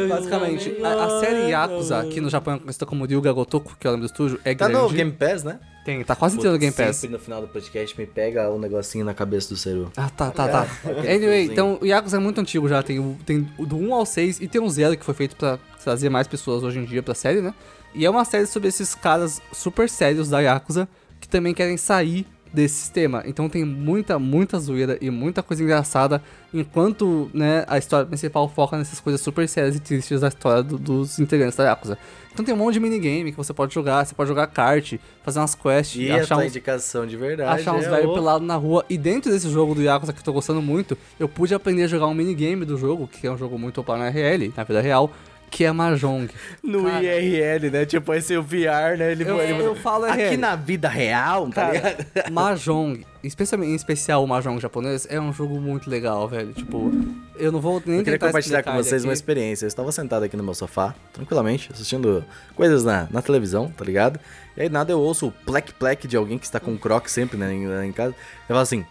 Basicamente, 0.08 0.76
a, 0.82 1.04
a 1.04 1.20
série 1.20 1.50
Yakuza, 1.50 1.98
aqui 2.00 2.20
no 2.20 2.28
Japão 2.30 2.54
é 2.54 2.58
conhecida 2.58 2.86
como 2.86 3.04
Ryuga 3.04 3.32
Gotoku, 3.32 3.76
que 3.78 3.86
é 3.86 3.90
o 3.90 3.92
nome 3.92 4.02
do 4.02 4.06
estúdio, 4.10 4.40
é 4.44 4.54
Tá 4.54 4.68
grande. 4.68 4.82
no 4.84 4.90
Game 4.90 5.12
Pass, 5.12 5.42
né? 5.44 5.58
Tem, 5.84 6.02
tá 6.02 6.16
quase 6.16 6.36
inteiro 6.36 6.52
no 6.54 6.58
Game 6.58 6.72
Pass. 6.74 6.96
Sempre 6.96 7.16
no 7.16 7.22
final 7.22 7.40
do 7.42 7.48
podcast 7.48 7.98
me 8.00 8.06
pega 8.06 8.50
um 8.50 8.58
negocinho 8.58 9.04
na 9.04 9.12
cabeça 9.12 9.50
do 9.50 9.56
Seru. 9.56 9.92
Ah, 9.96 10.08
tá, 10.08 10.30
tá, 10.30 10.48
tá. 10.48 10.66
Anyway, 11.00 11.44
então 11.44 11.78
o 11.80 11.84
Yakuza 11.86 12.16
é 12.16 12.20
muito 12.20 12.40
antigo 12.40 12.68
já. 12.68 12.82
Tem, 12.82 12.98
o- 12.98 13.16
tem 13.26 13.46
o 13.58 13.66
do 13.66 13.76
1 13.76 13.94
ao 13.94 14.06
6 14.06 14.40
e 14.40 14.48
tem 14.48 14.60
um 14.60 14.68
0 14.68 14.96
que 14.96 15.04
foi 15.04 15.14
feito 15.14 15.36
pra 15.36 15.58
trazer 15.82 16.08
mais 16.08 16.26
pessoas 16.26 16.62
hoje 16.62 16.78
em 16.78 16.84
dia 16.84 17.02
pra 17.02 17.14
série, 17.14 17.40
né? 17.42 17.52
E 17.94 18.04
é 18.06 18.10
uma 18.10 18.24
série 18.24 18.46
sobre 18.46 18.68
esses 18.68 18.94
caras 18.94 19.40
super 19.52 19.88
sérios 19.88 20.30
da 20.30 20.40
Yakuza 20.40 20.88
que 21.20 21.28
também 21.28 21.52
querem 21.54 21.76
sair 21.76 22.26
desse 22.54 22.76
sistema. 22.76 23.22
Então 23.26 23.48
tem 23.48 23.64
muita, 23.64 24.18
muita 24.18 24.58
zoeira 24.60 24.96
e 25.00 25.10
muita 25.10 25.42
coisa 25.42 25.62
engraçada, 25.62 26.22
enquanto 26.52 27.28
né, 27.34 27.64
a 27.66 27.76
história 27.76 28.06
principal 28.06 28.48
foca 28.48 28.78
nessas 28.78 29.00
coisas 29.00 29.20
super 29.20 29.48
sérias 29.48 29.74
e 29.76 29.80
tristes 29.80 30.20
da 30.20 30.28
história 30.28 30.62
do- 30.62 30.78
dos 30.78 31.18
integrantes 31.18 31.56
da 31.56 31.64
Yakuza. 31.64 31.98
Então 32.32 32.44
tem 32.44 32.54
um 32.54 32.58
monte 32.58 32.74
de 32.74 32.80
minigame 32.80 33.30
que 33.32 33.36
você 33.36 33.52
pode 33.52 33.72
jogar, 33.74 34.04
você 34.04 34.14
pode 34.14 34.28
jogar 34.28 34.46
kart, 34.48 34.94
fazer 35.22 35.38
umas 35.40 35.54
quests, 35.54 35.96
E 36.00 36.10
achar 36.10 36.36
uns 36.38 36.44
indicação 36.46 37.06
de 37.06 37.16
verdade. 37.16 37.60
achar 37.60 37.74
uns 37.74 37.84
é 37.84 37.90
velhos 37.90 38.12
pelados 38.14 38.46
na 38.46 38.56
rua. 38.56 38.84
E 38.88 38.96
dentro 38.98 39.30
desse 39.30 39.48
jogo 39.50 39.74
do 39.74 39.82
Yakuza 39.82 40.12
que 40.12 40.18
eu 40.20 40.24
tô 40.24 40.32
gostando 40.32 40.62
muito, 40.62 40.96
eu 41.18 41.28
pude 41.28 41.54
aprender 41.54 41.84
a 41.84 41.86
jogar 41.88 42.06
um 42.06 42.14
minigame 42.14 42.64
do 42.64 42.76
jogo, 42.76 43.06
que 43.08 43.26
é 43.26 43.30
um 43.30 43.38
jogo 43.38 43.58
muito 43.58 43.80
opa 43.80 43.96
na 43.96 44.08
RL, 44.08 44.52
na 44.56 44.64
vida 44.64 44.80
real, 44.80 45.10
que 45.54 45.64
é 45.64 45.70
Mahjong. 45.70 46.28
No 46.62 46.84
Cara. 46.84 47.02
IRL, 47.02 47.70
né? 47.70 47.86
Tipo, 47.86 48.12
esse 48.12 48.36
o 48.36 48.42
VR, 48.42 48.98
né? 48.98 49.12
Ele, 49.12 49.22
Eu, 49.22 49.40
ele- 49.40 49.62
eu 49.64 49.76
falo 49.76 50.04
Aqui 50.06 50.20
RL. 50.22 50.36
na 50.36 50.56
vida 50.56 50.88
real, 50.88 51.48
tá 51.48 51.70
ligado? 51.70 52.04
Cara, 52.12 52.28
Mahjong, 52.32 53.06
especialmente 53.22 53.70
em 53.70 53.74
especial 53.76 54.24
o 54.24 54.26
Mahjong 54.26 54.60
japonês, 54.60 55.06
é 55.08 55.20
um 55.20 55.32
jogo 55.32 55.60
muito 55.60 55.88
legal, 55.88 56.26
velho. 56.28 56.52
Tipo, 56.52 56.90
eu 57.36 57.52
não 57.52 57.60
vou 57.60 57.80
nem 57.86 57.98
Eu 57.98 58.04
queria 58.04 58.18
tentar 58.18 58.26
compartilhar 58.26 58.62
com 58.64 58.72
vocês 58.72 59.02
ele 59.02 59.04
uma 59.04 59.12
aqui. 59.12 59.18
experiência. 59.18 59.64
Eu 59.64 59.68
estava 59.68 59.92
sentado 59.92 60.24
aqui 60.24 60.36
no 60.36 60.42
meu 60.42 60.54
sofá, 60.54 60.92
tranquilamente, 61.12 61.70
assistindo 61.72 62.24
coisas 62.56 62.82
na, 62.84 63.06
na 63.10 63.22
televisão, 63.22 63.68
tá 63.70 63.84
ligado? 63.84 64.18
E 64.56 64.62
aí 64.62 64.68
nada 64.68 64.90
eu 64.90 64.98
ouço 64.98 65.28
o 65.28 65.32
plec-plec 65.32 66.08
de 66.08 66.16
alguém 66.16 66.36
que 66.36 66.46
está 66.46 66.58
com 66.58 66.72
um 66.72 66.76
croc 66.76 67.06
sempre 67.08 67.36
né, 67.38 67.52
em, 67.54 67.64
em 67.86 67.92
casa. 67.92 68.10
Eu 68.12 68.48
falo 68.48 68.58
assim, 68.60 68.84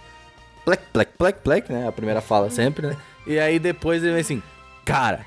plec, 0.63 0.81
plec, 0.93 1.11
plec, 1.17 1.39
plec, 1.43 1.69
né? 1.69 1.87
A 1.89 1.91
primeira 1.91 2.21
fala 2.21 2.49
sempre, 2.49 2.87
né? 2.87 2.95
E 3.27 3.37
aí 3.37 3.59
depois 3.59 4.01
ele 4.01 4.13
vem 4.13 4.21
assim, 4.21 4.41
cara, 4.85 5.25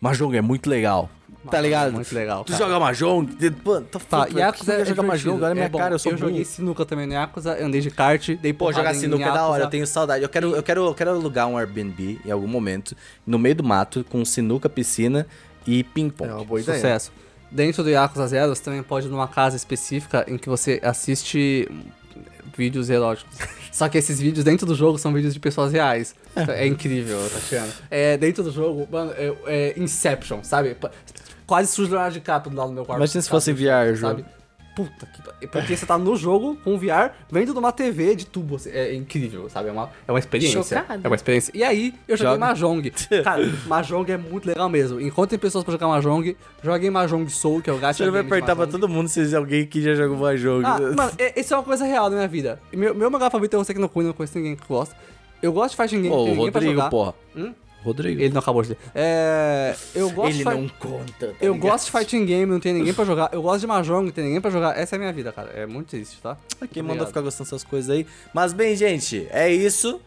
Mahjong 0.00 0.36
é 0.36 0.40
muito 0.40 0.68
legal. 0.68 1.10
Tá 1.50 1.60
ligado? 1.60 1.92
Muito 1.92 2.14
legal. 2.14 2.44
Tu 2.44 2.52
cara. 2.52 2.64
joga 2.64 2.80
Mahjong? 2.80 3.26
Mano, 3.64 3.86
tá 3.86 3.98
Tá, 3.98 4.24
velho, 4.24 4.38
Yakuza 4.38 4.74
é 4.74 4.78
ia 4.80 4.84
jogar 4.84 5.02
Mahjong? 5.02 5.36
Olha 5.42 5.52
a 5.52 5.54
minha 5.54 5.66
é 5.66 5.68
bom. 5.68 5.78
cara, 5.78 5.94
eu 5.94 5.98
sou 5.98 6.12
Eu 6.12 6.18
burro. 6.18 6.28
joguei 6.28 6.44
sinuca 6.44 6.84
também 6.84 7.06
no 7.06 7.14
Yakuza, 7.14 7.64
andei 7.64 7.80
de 7.80 7.90
kart, 7.90 8.28
dei 8.36 8.52
Pô, 8.52 8.70
jogar 8.72 8.92
sinuca 8.94 9.24
é 9.24 9.32
da 9.32 9.46
hora, 9.46 9.64
eu 9.64 9.70
tenho 9.70 9.86
saudade. 9.86 10.22
Eu 10.22 10.28
quero, 10.28 10.54
eu 10.54 10.62
quero, 10.62 10.84
eu 10.86 10.94
quero 10.94 11.10
alugar 11.12 11.46
um 11.46 11.56
Airbnb 11.56 12.20
em 12.24 12.30
algum 12.30 12.46
momento, 12.48 12.94
no 13.26 13.38
meio 13.38 13.54
do 13.54 13.64
mato, 13.64 14.04
com 14.10 14.22
sinuca, 14.24 14.68
piscina 14.68 15.26
e 15.66 15.80
É 15.80 15.82
ping-pong. 15.82 16.30
uma 16.32 16.44
boa 16.44 16.60
ideia. 16.60 16.76
Sucesso. 16.76 17.12
Dentro 17.50 17.82
do 17.82 17.88
Yakuza 17.88 18.26
Zero, 18.26 18.54
você 18.54 18.62
também 18.62 18.82
pode 18.82 19.06
ir 19.06 19.10
numa 19.10 19.26
casa 19.28 19.56
específica 19.56 20.26
em 20.28 20.36
que 20.36 20.50
você 20.50 20.78
assiste 20.82 21.66
vídeos 22.56 22.90
eróticos. 22.90 23.36
Só 23.72 23.88
que 23.88 23.98
esses 23.98 24.18
vídeos 24.18 24.44
dentro 24.44 24.66
do 24.66 24.74
jogo 24.74 24.98
são 24.98 25.12
vídeos 25.12 25.34
de 25.34 25.40
pessoas 25.40 25.72
reais. 25.72 26.14
É 26.34 26.66
incrível, 26.66 27.18
Tatiana. 27.30 27.72
É, 27.90 28.16
dentro 28.16 28.42
do 28.42 28.50
jogo, 28.50 28.88
mano, 28.90 29.12
é, 29.16 29.32
é 29.46 29.78
Inception, 29.78 30.42
sabe? 30.42 30.76
Quase 31.46 31.72
surge 31.72 31.90
Leonardo 31.90 32.14
DiCaprio 32.14 32.54
lá 32.54 32.66
no 32.66 32.72
meu 32.72 32.84
quarto. 32.84 32.98
Imagina 32.98 33.22
se 33.22 33.28
fosse 33.28 33.52
VR, 33.52 33.96
sabe? 33.98 34.24
Puta 34.78 35.06
que 35.06 35.20
pa- 35.22 35.34
Porque 35.60 35.76
você 35.76 35.84
tá 35.84 35.98
no 35.98 36.14
jogo 36.16 36.56
com 36.62 36.78
VR, 36.78 37.10
vendo 37.28 37.52
de 37.52 37.58
uma 37.58 37.72
TV 37.72 38.14
de 38.14 38.24
tubo. 38.26 38.54
assim, 38.56 38.70
É 38.70 38.94
incrível, 38.94 39.48
sabe? 39.50 39.68
É 39.68 39.72
uma, 39.72 39.90
é 40.06 40.12
uma 40.12 40.18
experiência. 40.20 40.62
Chocada. 40.62 41.00
É 41.02 41.06
uma 41.08 41.16
experiência. 41.16 41.50
E 41.52 41.64
aí, 41.64 41.92
eu 42.06 42.16
joguei 42.16 42.34
Joga. 42.34 42.46
Mahjong. 42.46 42.90
Cara, 43.24 43.52
Mahjong 43.66 44.12
é 44.12 44.16
muito 44.16 44.46
legal 44.46 44.68
mesmo. 44.68 45.00
Enquanto 45.00 45.30
tem 45.30 45.38
pessoas 45.38 45.64
pra 45.64 45.72
jogar 45.72 45.88
Mahjong, 45.88 46.36
joguem 46.62 46.90
Mahjong 46.90 47.28
Soul, 47.28 47.60
que 47.60 47.68
é 47.68 47.72
o 47.72 47.78
gato 47.78 47.96
Você 47.96 48.08
vai 48.08 48.22
perguntar 48.22 48.54
pra 48.54 48.66
todo 48.68 48.88
mundo 48.88 49.08
se 49.08 49.34
alguém 49.34 49.66
que 49.66 49.82
já 49.82 49.94
jogou 49.96 50.16
Mahjong. 50.18 50.64
Ah, 50.64 50.78
mano, 50.96 51.12
é- 51.18 51.40
isso 51.40 51.52
é 51.52 51.56
uma 51.56 51.64
coisa 51.64 51.84
real 51.84 52.08
na 52.08 52.14
minha 52.16 52.28
vida. 52.28 52.60
Meu, 52.72 52.94
meu 52.94 53.10
mangá 53.10 53.28
favorito 53.30 53.54
é 53.54 53.58
você 53.58 53.74
que 53.74 53.80
não 53.80 53.88
conhece, 53.88 54.06
não 54.08 54.14
conhece 54.14 54.38
ninguém 54.38 54.54
que 54.54 54.66
gosta. 54.68 54.94
Eu 55.42 55.52
gosto 55.52 55.70
de 55.72 55.76
fighting 55.76 56.02
game, 56.02 56.08
Pô, 56.08 56.24
tem 56.24 56.32
o 56.32 56.36
ninguém 56.36 56.52
pra 56.52 56.60
Rodrigo, 56.60 56.74
jogar. 56.76 56.90
porra. 56.90 57.14
Hum? 57.36 57.52
Rodrigo. 57.88 58.20
Ele 58.20 58.32
não 58.32 58.40
acabou 58.40 58.62
de 58.62 58.70
ler. 58.70 58.78
É, 58.94 59.74
eu 59.94 60.08
gosto 60.10 60.28
Ele 60.30 60.38
de 60.38 60.44
não 60.44 60.68
conta. 60.68 61.26
tá 61.26 61.26
Eu 61.40 61.52
ligado? 61.54 61.70
gosto 61.70 61.84
de 61.86 61.90
fighting 61.98 62.24
game, 62.24 62.46
não 62.46 62.60
tem 62.60 62.72
ninguém 62.72 62.94
pra 62.94 63.04
jogar. 63.04 63.30
Eu 63.32 63.42
gosto 63.42 63.60
de 63.60 63.66
Mahjong, 63.66 64.04
não 64.06 64.12
tem 64.12 64.24
ninguém 64.24 64.40
pra 64.40 64.50
jogar. 64.50 64.78
Essa 64.78 64.94
é 64.94 64.96
a 64.96 65.00
minha 65.00 65.12
vida, 65.12 65.32
cara. 65.32 65.50
É 65.54 65.66
muito 65.66 65.88
triste, 65.88 66.18
tá? 66.22 66.36
Quem 66.72 66.82
mandou 66.82 67.06
ficar 67.06 67.20
gostando 67.20 67.44
dessas 67.50 67.64
coisas 67.64 67.90
aí. 67.90 68.06
Mas 68.32 68.52
bem, 68.52 68.74
gente, 68.76 69.26
é 69.30 69.52
isso. 69.52 70.00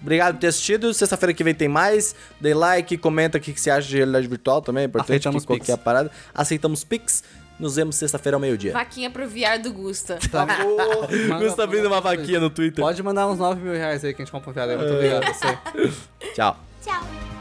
Obrigado 0.00 0.34
por 0.34 0.40
ter 0.40 0.46
assistido. 0.48 0.94
Sexta-feira 0.94 1.32
que 1.34 1.42
vem 1.42 1.54
tem 1.54 1.68
mais. 1.68 2.14
Dê 2.40 2.54
like, 2.54 2.96
comenta 2.98 3.38
o 3.38 3.40
que 3.40 3.58
você 3.58 3.68
acha 3.70 3.88
de 3.88 3.96
realidade 3.96 4.26
virtual 4.28 4.62
também. 4.62 4.82
É 4.84 4.86
importante 4.86 5.10
Aceitamos 5.26 5.42
que 5.42 5.46
qualquer 5.48 5.72
Pix. 5.72 5.84
parada. 5.84 6.10
Aceitamos 6.34 6.84
Pix. 6.84 7.24
Nos 7.58 7.74
vemos 7.74 7.96
sexta-feira 7.96 8.36
ao 8.36 8.40
meio-dia. 8.40 8.72
Vaquinha 8.72 9.10
pro 9.10 9.28
VR 9.28 9.58
do 9.60 9.72
Gusta. 9.72 10.16
Manda- 11.28 11.44
Gusta 11.44 11.64
abrindo 11.64 11.86
uma 11.86 12.00
vaquinha 12.00 12.38
no 12.38 12.48
Twitter. 12.48 12.84
Pode 12.84 13.02
mandar 13.02 13.26
uns 13.26 13.40
9 13.40 13.60
mil 13.60 13.72
reais 13.72 14.04
aí 14.04 14.14
que 14.14 14.22
a 14.22 14.24
gente 14.24 14.30
compra 14.30 14.50
um 14.50 14.52
viado. 14.52 14.78
Muito 14.78 14.94
obrigado 14.94 15.24
a 15.24 15.32
você. 15.32 15.58
Tchau. 16.36 16.56
笑。 16.88 17.37